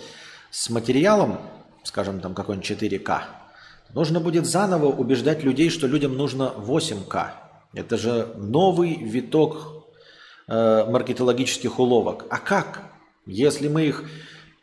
с 0.49 0.71
материалом, 0.71 1.39
скажем, 1.83 2.21
там 2.21 2.33
какой-нибудь 2.33 2.71
4К, 2.71 3.21
нужно 3.93 4.19
будет 4.19 4.47
заново 4.47 4.87
убеждать 4.87 5.43
людей, 5.43 5.69
что 5.69 5.85
людям 5.85 6.17
нужно 6.17 6.51
8К. 6.57 7.33
Это 7.75 7.97
же 7.99 8.33
новый 8.35 8.95
виток 8.95 9.85
э, 10.47 10.85
маркетологических 10.89 11.77
уловок. 11.77 12.25
А 12.31 12.39
как? 12.39 12.81
Если 13.27 13.67
мы 13.67 13.83
их 13.85 14.05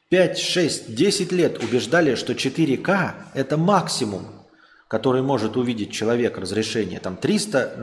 5, 0.09 0.39
6, 0.39 0.93
10 0.93 1.31
лет 1.31 1.63
убеждали, 1.63 2.17
что 2.17 2.33
4К– 2.33 3.13
это 3.35 3.57
максимум, 3.57 4.42
который 4.93 5.23
может 5.23 5.57
увидеть 5.57 5.91
человек 5.91 6.37
разрешение. 6.37 7.01
Там 7.01 7.17
300 7.17 7.77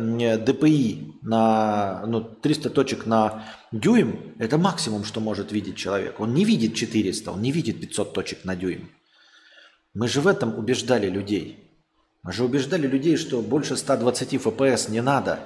dpi 0.46 1.14
на, 1.24 2.04
ну, 2.06 2.22
300 2.22 2.70
точек 2.70 3.08
на 3.08 3.46
дюйм– 3.72 4.36
это 4.38 4.60
максимум, 4.60 5.04
что 5.04 5.20
может 5.20 5.52
видеть 5.52 5.76
человек. 5.76 6.20
Он 6.20 6.36
не 6.36 6.46
видит 6.46 6.76
400, 6.76 7.32
он 7.32 7.42
не 7.42 7.52
видит 7.52 7.82
500 7.82 8.14
точек 8.14 8.46
на 8.46 8.56
дюйм. 8.56 8.92
Мы 9.96 10.08
же 10.08 10.22
в 10.22 10.28
этом 10.28 10.56
убеждали 10.60 11.10
людей. 11.10 11.72
Мы 12.22 12.32
же 12.32 12.44
убеждали 12.44 12.86
людей, 12.86 13.18
что 13.18 13.42
больше 13.42 13.76
120 13.76 14.36
FPS 14.36 14.92
не 14.92 15.02
надо. 15.02 15.40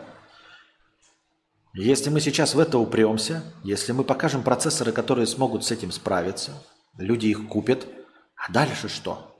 Если 1.73 2.09
мы 2.09 2.19
сейчас 2.19 2.55
в 2.55 2.59
это 2.59 2.77
упремся, 2.77 3.41
если 3.63 3.93
мы 3.93 4.03
покажем 4.03 4.43
процессоры, 4.43 4.91
которые 4.91 5.27
смогут 5.27 5.63
с 5.63 5.71
этим 5.71 5.93
справиться, 5.93 6.51
люди 6.97 7.27
их 7.27 7.47
купят, 7.47 7.87
а 8.35 8.51
дальше 8.51 8.89
что? 8.89 9.32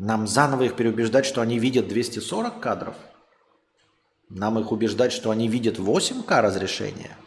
Нам 0.00 0.26
заново 0.26 0.62
их 0.62 0.76
переубеждать, 0.76 1.26
что 1.26 1.42
они 1.42 1.58
видят 1.58 1.86
240 1.86 2.58
кадров? 2.58 2.94
Нам 4.30 4.58
их 4.58 4.72
убеждать, 4.72 5.12
что 5.12 5.30
они 5.30 5.46
видят 5.46 5.78
8К 5.78 6.40
разрешения? 6.40 7.18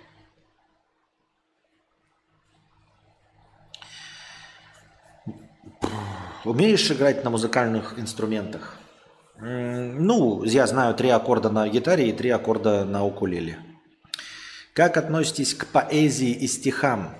Умеешь 6.43 6.89
играть 6.89 7.23
на 7.23 7.29
музыкальных 7.29 7.99
инструментах? 7.99 8.75
Ну, 9.37 10.43
я 10.43 10.65
знаю 10.65 10.95
три 10.95 11.09
аккорда 11.09 11.51
на 11.51 11.69
гитаре 11.69 12.09
и 12.09 12.11
три 12.11 12.31
аккорда 12.31 12.85
на 12.85 13.05
укулеле. 13.05 13.59
Как 14.73 14.97
относитесь 14.97 15.53
к 15.53 15.67
поэзии 15.67 16.31
и 16.31 16.47
стихам? 16.47 17.13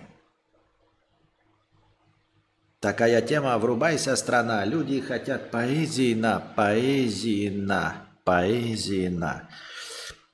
Такая 2.84 3.22
тема, 3.22 3.57
врубайся, 3.60 4.14
страна. 4.18 4.65
Люди 4.65 4.99
хотят 4.99 5.51
поэзии 5.51 6.14
на, 6.15 6.43
поэзии 6.57 7.47
на, 7.47 7.95
поэзии 8.26 9.07
на. 9.07 9.43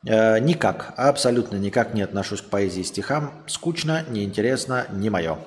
Э, 0.04 0.40
никак, 0.40 0.96
абсолютно 0.98 1.58
никак 1.58 1.94
не 1.94 2.02
отношусь 2.02 2.42
к 2.42 2.46
поэзии 2.46 2.82
стихам. 2.82 3.44
Скучно, 3.46 4.04
неинтересно, 4.10 4.88
не 4.92 5.12
мое. 5.12 5.38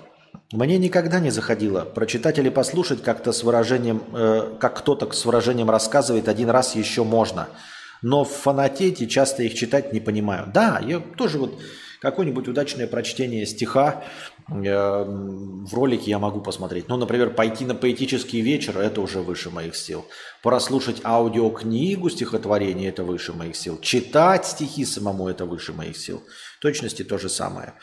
Мне 0.52 0.78
никогда 0.78 1.18
не 1.18 1.30
заходило 1.30 1.80
прочитать 1.80 2.38
или 2.38 2.50
послушать 2.50 3.02
как-то 3.02 3.32
с 3.32 3.42
выражением, 3.42 4.04
э, 4.14 4.56
как 4.60 4.78
кто-то 4.78 5.10
с 5.10 5.24
выражением 5.24 5.70
рассказывает 5.70 6.28
один 6.28 6.50
раз 6.50 6.76
еще 6.76 7.02
можно. 7.02 7.48
Но 8.02 8.22
в 8.22 8.30
фанатете 8.30 9.08
часто 9.08 9.42
их 9.42 9.54
читать 9.54 9.92
не 9.92 9.98
понимаю. 9.98 10.52
Да, 10.54 10.80
я 10.80 11.00
тоже 11.00 11.38
вот 11.38 11.58
какое-нибудь 12.02 12.48
удачное 12.48 12.88
прочтение 12.88 13.46
стиха 13.46 14.04
э, 14.48 15.04
в 15.04 15.72
ролике 15.72 16.10
я 16.10 16.18
могу 16.18 16.40
посмотреть. 16.40 16.88
Ну, 16.88 16.96
например, 16.96 17.32
пойти 17.32 17.64
на 17.64 17.76
поэтический 17.76 18.40
вечер– 18.40 18.76
это 18.78 19.00
уже 19.00 19.20
выше 19.20 19.50
моих 19.50 19.76
сил. 19.76 20.04
Прослушать 20.42 21.00
аудиокнигу 21.04 22.10
стихотворения– 22.10 22.88
это 22.90 23.04
выше 23.04 23.32
моих 23.32 23.54
сил. 23.54 23.78
Читать 23.80 24.46
стихи 24.46 24.84
самому– 24.84 25.28
это 25.30 25.46
выше 25.46 25.72
моих 25.72 25.96
сил. 25.96 26.24
В 26.58 26.62
точности 26.62 27.04
то 27.04 27.18
же 27.18 27.28
самое. 27.28 27.74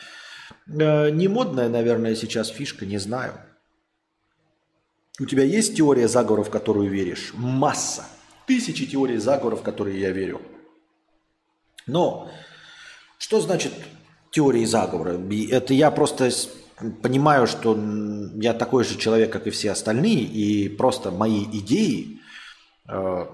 Э, 0.68 1.10
Не 1.10 1.28
модная, 1.28 1.70
наверное, 1.70 2.14
сейчас 2.14 2.48
фишка, 2.48 2.84
не 2.84 2.98
знаю. 2.98 3.32
У 5.18 5.24
тебя 5.24 5.44
есть 5.44 5.76
теория 5.76 6.08
заговора, 6.08 6.44
в 6.44 6.50
которую 6.50 6.90
веришь? 6.90 7.32
Масса. 7.34 8.04
Тысячи 8.46 8.84
теорий 8.84 9.16
заговоров, 9.16 9.60
в 9.60 9.62
которые 9.62 9.98
я 9.98 10.10
верю. 10.10 10.42
Но 11.86 12.30
что 13.18 13.40
значит 13.40 13.72
теории 14.30 14.64
заговора? 14.64 15.18
Это 15.50 15.74
я 15.74 15.90
просто 15.90 16.30
понимаю, 17.02 17.46
что 17.46 17.78
я 18.34 18.54
такой 18.54 18.84
же 18.84 18.96
человек, 18.96 19.32
как 19.32 19.46
и 19.46 19.50
все 19.50 19.70
остальные, 19.72 20.20
и 20.20 20.68
просто 20.68 21.10
мои 21.10 21.44
идеи, 21.44 22.20
э, 22.88 23.26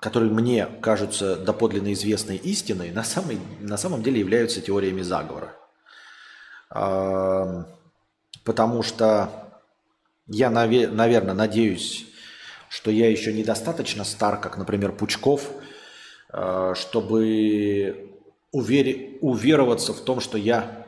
которые 0.00 0.32
мне 0.32 0.66
кажутся 0.80 1.36
доподлинно 1.36 1.92
известной 1.92 2.36
истиной, 2.36 2.90
на, 2.90 3.02
самой, 3.02 3.38
на 3.60 3.76
самом 3.76 4.02
деле 4.02 4.20
являются 4.20 4.60
теориями 4.60 5.02
заговора. 5.02 5.54
А, 6.70 7.66
Потому 8.46 8.84
что 8.84 9.28
я, 10.28 10.50
наверное, 10.50 11.34
надеюсь, 11.34 12.06
что 12.68 12.92
я 12.92 13.10
еще 13.10 13.32
недостаточно 13.32 14.04
стар, 14.04 14.40
как, 14.40 14.56
например, 14.56 14.92
Пучков, 14.92 15.50
э, 16.32 16.74
чтобы 16.76 18.15
увери- 18.52 19.18
увероваться 19.20 19.92
в 19.92 20.00
том, 20.00 20.20
что 20.20 20.38
я 20.38 20.86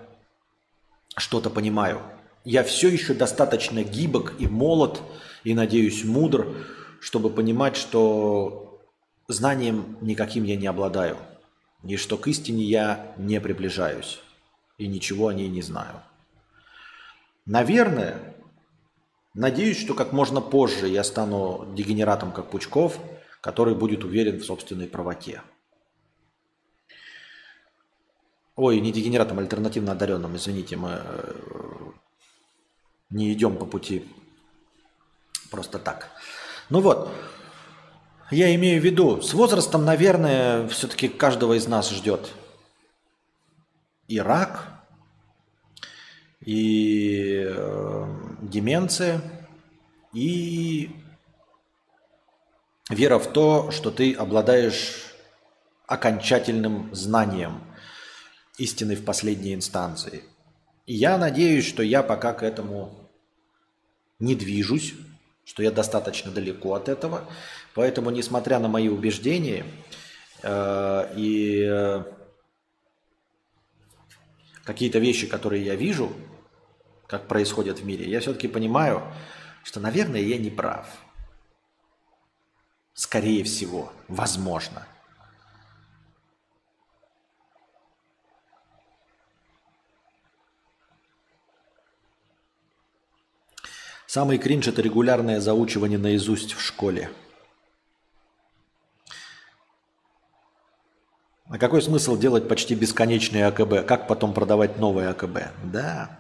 что-то 1.17 1.51
понимаю. 1.51 2.01
Я 2.45 2.63
все 2.63 2.89
еще 2.89 3.15
достаточно 3.15 3.83
гибок 3.83 4.35
и 4.39 4.47
молод, 4.47 5.03
и, 5.45 5.55
надеюсь, 5.55 6.05
мудр, 6.05 6.47
чтобы 7.01 7.31
понимать, 7.31 7.77
что 7.77 8.81
знанием 9.29 9.99
никаким 10.01 10.45
я 10.45 10.57
не 10.57 10.67
обладаю, 10.67 11.17
и 11.85 11.97
что 11.97 12.17
к 12.17 12.27
истине 12.29 12.65
я 12.65 13.15
не 13.19 13.41
приближаюсь, 13.41 14.21
и 14.79 14.87
ничего 14.87 15.29
о 15.29 15.35
ней 15.35 15.49
не 15.49 15.63
знаю. 15.63 16.03
Наверное, 17.45 18.35
надеюсь, 19.35 19.79
что 19.79 19.95
как 19.95 20.13
можно 20.13 20.41
позже 20.41 20.89
я 20.89 21.05
стану 21.05 21.67
дегенератом, 21.75 22.33
как 22.33 22.51
Пучков, 22.51 22.99
который 23.41 23.75
будет 23.75 24.05
уверен 24.05 24.39
в 24.39 24.45
собственной 24.45 24.87
правоте. 24.87 25.43
Ой, 28.59 28.81
не 28.81 28.91
дегенератом, 28.91 29.39
а 29.39 29.43
альтернативно 29.43 29.93
одаренным, 29.93 30.35
извините, 30.35 30.75
мы 30.75 31.01
э, 31.01 31.33
не 33.09 33.33
идем 33.33 33.57
по 33.57 33.65
пути 33.65 34.05
просто 35.49 35.79
так. 35.79 36.11
Ну 36.69 36.81
вот, 36.81 37.09
Я 38.33 38.53
имею 38.57 38.83
в 38.83 38.85
виду, 38.85 39.23
с 39.23 39.33
возрастом, 39.33 39.85
наверное, 39.85 40.67
все-таки 40.67 41.07
каждого 41.07 41.53
из 41.57 41.69
нас 41.69 41.89
ждет 41.89 42.35
и 44.09 44.19
рак, 44.19 44.65
и 46.45 47.45
э, 47.49 48.07
деменция, 48.43 49.21
и 50.13 50.91
вера 52.91 53.21
в 53.21 53.33
то, 53.33 53.71
что 53.71 53.93
ты 53.93 54.15
обладаешь 54.15 55.15
окончательным 55.87 56.93
знанием 56.93 57.68
истины 58.59 58.97
в 58.97 59.05
последней 59.05 59.55
инстанции. 59.55 60.25
И 60.87 60.95
я 60.95 61.17
надеюсь, 61.19 61.67
что 61.67 61.83
я 61.83 62.03
пока 62.03 62.33
к 62.33 62.43
этому 62.43 63.11
не 64.19 64.35
движусь, 64.35 64.95
что 65.45 65.63
я 65.63 65.71
достаточно 65.71 66.31
далеко 66.31 66.75
от 66.75 66.89
этого. 66.89 67.29
Поэтому, 67.75 68.11
несмотря 68.11 68.59
на 68.59 68.69
мои 68.69 68.89
убеждения 68.89 69.65
э, 70.43 71.15
и 71.17 71.63
э, 71.63 72.05
какие-то 74.65 74.99
вещи, 74.99 75.27
которые 75.27 75.65
я 75.65 75.77
вижу, 75.77 76.13
как 77.07 77.29
происходят 77.29 77.79
в 77.79 77.87
мире, 77.87 78.11
я 78.11 78.21
все-таки 78.21 78.49
понимаю, 78.49 79.03
что, 79.63 79.81
наверное, 79.81 80.21
я 80.21 80.37
не 80.37 80.51
прав. 80.51 80.87
Скорее 82.93 83.45
всего, 83.45 83.93
возможно. 84.09 84.87
Самый 94.19 94.39
кринж– 94.39 94.67
это 94.67 94.83
регулярное 94.83 95.39
заучивание 95.39 95.97
наизусть 95.97 96.53
в 96.53 96.61
школе. 96.61 97.09
А 101.49 101.57
какой 101.57 101.81
смысл 101.81 102.19
делать 102.19 102.49
почти 102.49 102.75
бесконечные 102.75 103.47
АКБ? 103.47 103.87
Как 103.87 104.09
потом 104.09 104.35
продавать 104.35 104.77
новые 104.81 105.11
АКБ? 105.11 105.39
Да. 105.73 106.19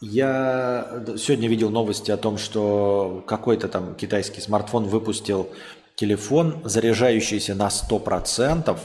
Я 0.00 1.04
сегодня 1.16 1.48
видел 1.48 1.70
новости 1.70 2.10
о 2.10 2.16
том, 2.16 2.38
что 2.38 3.22
какой-то 3.24 3.68
там 3.68 3.94
китайский 3.94 4.40
смартфон 4.40 4.86
выпустил 4.86 5.48
телефон, 5.94 6.60
заряжающийся 6.64 7.54
на 7.54 7.68
100% 7.68 8.76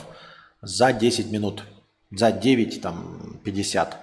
за 0.61 0.93
10 0.93 1.31
минут. 1.31 1.63
За 2.11 2.31
9, 2.31 2.81
там, 2.83 3.41
50 3.43 4.02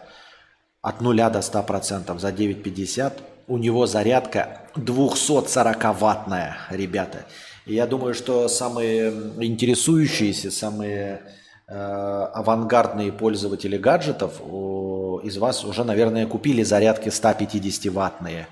от 0.83 1.01
0 1.01 1.17
до 1.31 1.39
100% 1.41 2.19
за 2.19 2.29
9,50. 2.29 3.13
У 3.47 3.59
него 3.59 3.87
зарядка 3.87 4.63
240-ваттная, 4.77 6.55
ребята. 6.71 7.27
Я 7.67 7.87
думаю, 7.87 8.15
что 8.15 8.49
самые 8.49 9.11
интересующиеся, 9.41 10.51
самые 10.51 11.23
э, 11.69 11.75
авангардные 11.75 13.13
пользователи 13.13 13.77
гаджетов 13.77 14.41
о, 14.41 15.21
из 15.23 15.37
вас 15.37 15.65
уже, 15.65 15.85
наверное, 15.85 16.27
купили 16.27 16.63
зарядки 16.63 17.09
150-ваттные. 17.09 18.47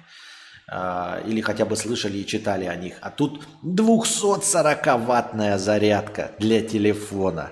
Э, 0.71 1.23
или 1.27 1.41
хотя 1.41 1.65
бы 1.65 1.77
слышали 1.77 2.19
и 2.19 2.27
читали 2.27 2.67
о 2.67 2.77
них. 2.77 2.97
А 3.01 3.11
тут 3.11 3.43
240-ваттная 3.65 5.59
зарядка 5.59 6.33
для 6.39 6.61
телефона 6.61 7.51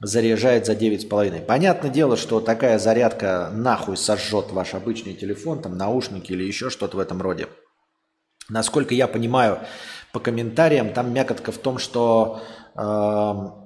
заряжает 0.00 0.66
за 0.66 0.72
9,5. 0.72 1.42
Понятное 1.44 1.90
дело, 1.90 2.16
что 2.16 2.40
такая 2.40 2.78
зарядка 2.78 3.50
нахуй 3.52 3.96
сожжет 3.96 4.50
ваш 4.50 4.74
обычный 4.74 5.14
телефон, 5.14 5.62
там 5.62 5.76
наушники 5.76 6.32
или 6.32 6.44
еще 6.44 6.70
что-то 6.70 6.96
в 6.96 7.00
этом 7.00 7.22
роде. 7.22 7.48
Насколько 8.48 8.94
я 8.94 9.08
понимаю 9.08 9.60
по 10.12 10.20
комментариям, 10.20 10.92
там 10.92 11.12
мякотка 11.12 11.50
в 11.50 11.58
том, 11.58 11.78
что 11.78 12.42
э, 12.76 13.64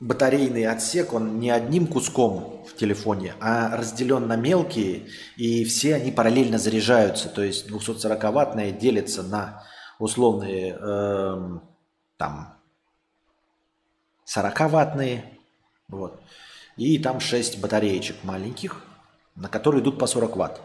батарейный 0.00 0.66
отсек, 0.66 1.12
он 1.12 1.38
не 1.38 1.50
одним 1.50 1.86
куском 1.86 2.64
в 2.68 2.74
телефоне, 2.74 3.34
а 3.40 3.76
разделен 3.76 4.26
на 4.26 4.34
мелкие, 4.34 5.06
и 5.36 5.64
все 5.64 5.94
они 5.94 6.10
параллельно 6.10 6.58
заряжаются. 6.58 7.28
То 7.28 7.42
есть 7.42 7.70
240-ваттные 7.70 8.76
делятся 8.76 9.22
на 9.22 9.62
условные 10.00 10.76
э, 10.80 11.58
там 12.16 12.58
40-ваттные, 14.26 15.22
вот. 15.92 16.20
И 16.76 16.98
там 16.98 17.20
6 17.20 17.60
батареечек 17.60 18.16
маленьких, 18.24 18.82
на 19.36 19.48
которые 19.48 19.82
идут 19.82 19.98
по 19.98 20.06
40 20.06 20.36
ватт. 20.36 20.60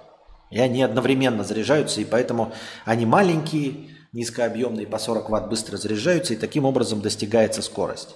И 0.49 0.59
они 0.59 0.81
одновременно 0.81 1.43
заряжаются, 1.43 1.99
и 1.99 2.05
поэтому 2.05 2.53
они 2.85 3.05
маленькие, 3.05 3.89
низкообъемные, 4.13 4.87
по 4.87 4.97
40 4.97 5.29
ватт 5.29 5.49
быстро 5.49 5.75
заряжаются, 5.75 6.33
и 6.33 6.37
таким 6.37 6.63
образом 6.63 7.01
достигается 7.01 7.61
скорость. 7.61 8.15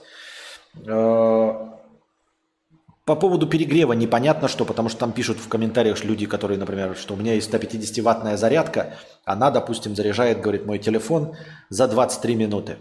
Э, 0.86 1.68
по 3.04 3.16
поводу 3.16 3.46
перегрева 3.46 3.92
непонятно 3.92 4.48
что, 4.48 4.64
потому 4.64 4.88
что 4.88 5.00
там 5.00 5.12
пишут 5.12 5.38
в 5.40 5.50
комментариях 5.50 6.02
люди, 6.06 6.26
которые, 6.26 6.58
например, 6.58 6.96
что 6.96 7.16
у 7.16 7.18
меня 7.18 7.34
есть 7.34 7.52
150-ваттная 7.52 8.38
зарядка, 8.38 8.94
она, 9.26 9.52
допустим, 9.52 9.98
заряжает, 9.98 10.40
говорит, 10.40 10.66
мой 10.66 10.80
телефон 10.80 11.36
за 11.68 11.90
23 11.90 12.36
минуты. 12.36 12.78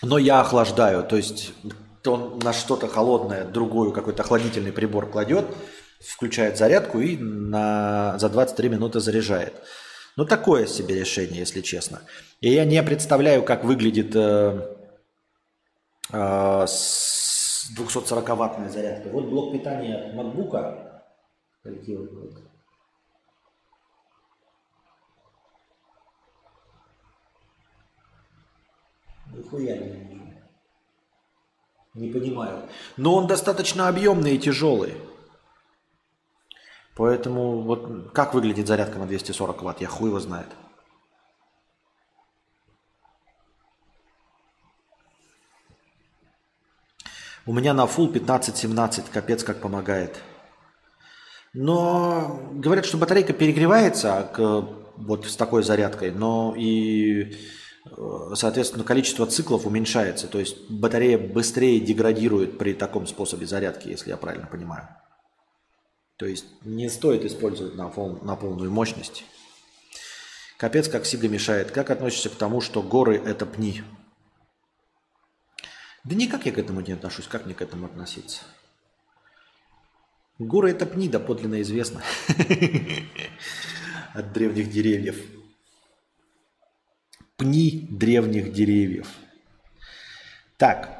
Но 0.00 0.16
я 0.16 0.40
охлаждаю, 0.40 1.02
то 1.02 1.16
есть 1.16 1.52
то 2.02 2.14
он 2.14 2.38
на 2.38 2.52
что-то 2.52 2.88
холодное, 2.88 3.44
другую 3.44 3.92
какой-то 3.92 4.22
охладительный 4.22 4.72
прибор 4.72 5.10
кладет, 5.10 5.46
включает 6.00 6.56
зарядку 6.56 7.00
и 7.00 7.16
на, 7.16 8.18
за 8.18 8.28
23 8.28 8.68
минуты 8.68 9.00
заряжает. 9.00 9.54
Ну, 10.16 10.24
такое 10.24 10.66
себе 10.66 10.98
решение, 10.98 11.40
если 11.40 11.60
честно. 11.60 12.02
И 12.40 12.50
я 12.50 12.64
не 12.64 12.82
представляю, 12.82 13.42
как 13.42 13.64
выглядит 13.64 14.14
э, 14.16 14.76
э, 16.12 16.66
240-ваттная 17.76 18.68
зарядка. 18.68 19.08
Вот 19.10 19.26
блок 19.26 19.52
питания 19.52 20.12
MacBook. 20.14 20.86
Какие 21.62 21.98
Нихуя 29.32 29.76
не 29.76 29.88
вижу. 29.88 30.29
Не 31.94 32.10
понимаю. 32.10 32.68
Но 32.96 33.14
он 33.16 33.26
достаточно 33.26 33.88
объемный 33.88 34.36
и 34.36 34.38
тяжелый. 34.38 34.94
Поэтому 36.94 37.62
вот 37.62 38.12
как 38.12 38.34
выглядит 38.34 38.66
зарядка 38.68 38.98
на 38.98 39.06
240 39.06 39.62
ватт, 39.62 39.80
я 39.80 39.88
хуй 39.88 40.08
его 40.08 40.20
знает. 40.20 40.48
У 47.46 47.52
меня 47.52 47.72
на 47.74 47.86
full 47.86 48.12
15-17, 48.12 49.10
капец 49.10 49.42
как 49.42 49.60
помогает. 49.60 50.20
Но 51.52 52.48
говорят, 52.52 52.84
что 52.84 52.98
батарейка 52.98 53.32
перегревается 53.32 54.30
к, 54.32 54.38
вот 54.96 55.26
с 55.26 55.34
такой 55.34 55.64
зарядкой, 55.64 56.12
но 56.12 56.54
и 56.56 57.36
соответственно, 58.34 58.84
количество 58.84 59.26
циклов 59.26 59.66
уменьшается. 59.66 60.26
То 60.28 60.38
есть 60.38 60.70
батарея 60.70 61.18
быстрее 61.18 61.80
деградирует 61.80 62.58
при 62.58 62.74
таком 62.74 63.06
способе 63.06 63.46
зарядки, 63.46 63.88
если 63.88 64.10
я 64.10 64.16
правильно 64.16 64.46
понимаю. 64.46 64.88
То 66.16 66.26
есть 66.26 66.46
не 66.64 66.88
стоит 66.88 67.24
использовать 67.24 67.74
на, 67.74 67.88
пол, 67.88 68.18
на 68.22 68.36
полную 68.36 68.70
мощность. 68.70 69.24
Капец, 70.58 70.88
как 70.88 71.06
Сига 71.06 71.28
мешает. 71.28 71.70
Как 71.70 71.90
относишься 71.90 72.28
к 72.28 72.34
тому, 72.34 72.60
что 72.60 72.82
горы– 72.82 73.16
это 73.24 73.46
пни? 73.46 73.82
Да 76.04 76.14
никак 76.14 76.44
я 76.46 76.52
к 76.52 76.58
этому 76.58 76.82
не 76.82 76.92
отношусь. 76.92 77.26
Как 77.26 77.46
мне 77.46 77.54
к 77.54 77.62
этому 77.62 77.86
относиться? 77.86 78.42
Горы– 80.38 80.70
это 80.72 80.84
пни, 80.84 81.08
доподлинно 81.08 81.62
известно. 81.62 82.02
От 84.14 84.32
древних 84.32 84.70
деревьев 84.70 85.39
пни 87.40 87.88
древних 87.90 88.52
деревьев. 88.52 89.08
Так, 90.58 90.90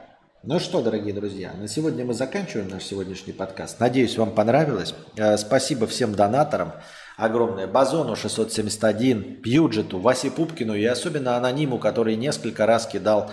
ну 0.42 0.58
что, 0.58 0.80
дорогие 0.80 1.12
друзья, 1.12 1.52
на 1.52 1.68
сегодня 1.68 2.02
мы 2.06 2.14
заканчиваем 2.14 2.70
наш 2.70 2.84
сегодняшний 2.84 3.34
подкаст. 3.34 3.78
Надеюсь, 3.78 4.16
вам 4.16 4.30
понравилось. 4.30 4.94
Э, 5.18 5.36
спасибо 5.36 5.86
всем 5.86 6.14
донаторам. 6.14 6.72
Огромное 7.18 7.66
Базону 7.66 8.16
671, 8.16 9.42
Пьюджету, 9.42 9.98
Васе 9.98 10.30
Пупкину 10.30 10.74
и 10.74 10.84
особенно 10.86 11.36
анониму, 11.36 11.78
который 11.78 12.16
несколько 12.16 12.64
раз 12.64 12.86
кидал 12.86 13.30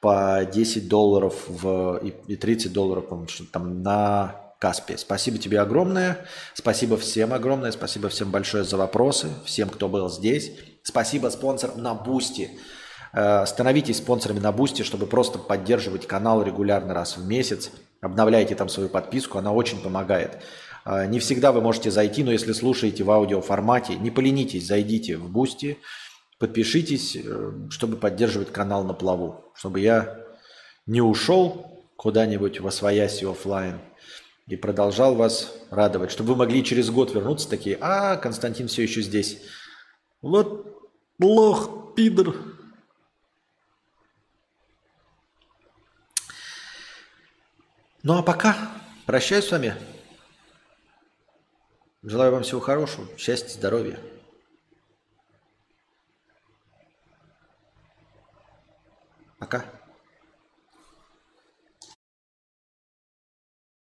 по 0.00 0.44
10 0.44 0.88
долларов 0.88 1.44
в, 1.46 1.98
и 1.98 2.34
30 2.34 2.72
долларов 2.72 3.04
что 3.28 3.44
там 3.44 3.84
на 3.84 4.47
Каспе. 4.58 4.98
Спасибо 4.98 5.38
тебе 5.38 5.60
огромное. 5.60 6.26
Спасибо 6.54 6.96
всем 6.96 7.32
огромное. 7.32 7.70
Спасибо 7.70 8.08
всем 8.08 8.30
большое 8.30 8.64
за 8.64 8.76
вопросы. 8.76 9.28
Всем, 9.44 9.68
кто 9.68 9.88
был 9.88 10.10
здесь. 10.10 10.52
Спасибо 10.82 11.28
спонсорам 11.28 11.80
на 11.80 11.94
Boosty. 11.94 12.50
Э, 13.12 13.46
становитесь 13.46 13.98
спонсорами 13.98 14.40
на 14.40 14.50
Boosty, 14.50 14.82
чтобы 14.82 15.06
просто 15.06 15.38
поддерживать 15.38 16.06
канал 16.06 16.42
регулярно 16.42 16.92
раз 16.92 17.16
в 17.16 17.26
месяц. 17.26 17.70
Обновляйте 18.00 18.54
там 18.54 18.68
свою 18.68 18.88
подписку, 18.88 19.38
она 19.38 19.52
очень 19.52 19.80
помогает. 19.80 20.38
Э, 20.84 21.06
не 21.06 21.20
всегда 21.20 21.52
вы 21.52 21.60
можете 21.60 21.92
зайти, 21.92 22.24
но 22.24 22.32
если 22.32 22.52
слушаете 22.52 23.04
в 23.04 23.10
аудиоформате, 23.12 23.94
не 23.94 24.10
поленитесь, 24.10 24.66
зайдите 24.66 25.16
в 25.16 25.30
Boosty, 25.30 25.78
подпишитесь, 26.40 27.16
э, 27.16 27.52
чтобы 27.70 27.96
поддерживать 27.96 28.52
канал 28.52 28.82
на 28.82 28.92
плаву, 28.92 29.52
чтобы 29.54 29.78
я 29.78 30.18
не 30.86 31.00
ушел 31.00 31.84
куда-нибудь 31.96 32.60
во 32.60 32.72
своясь 32.72 33.22
офлайн 33.22 33.78
и 34.48 34.56
продолжал 34.56 35.14
вас 35.14 35.54
радовать, 35.70 36.10
чтобы 36.10 36.30
вы 36.32 36.36
могли 36.36 36.64
через 36.64 36.90
год 36.90 37.14
вернуться 37.14 37.48
такие, 37.48 37.76
а, 37.80 38.16
Константин 38.16 38.66
все 38.68 38.82
еще 38.82 39.02
здесь. 39.02 39.42
Вот 40.22 40.90
лох, 41.20 41.94
пидор. 41.94 42.34
Ну 48.02 48.16
а 48.18 48.22
пока 48.22 48.56
прощаюсь 49.04 49.44
с 49.44 49.52
вами. 49.52 49.74
Желаю 52.02 52.32
вам 52.32 52.42
всего 52.42 52.60
хорошего, 52.60 53.06
счастья, 53.18 53.50
здоровья. 53.50 54.00
Пока. 59.38 59.77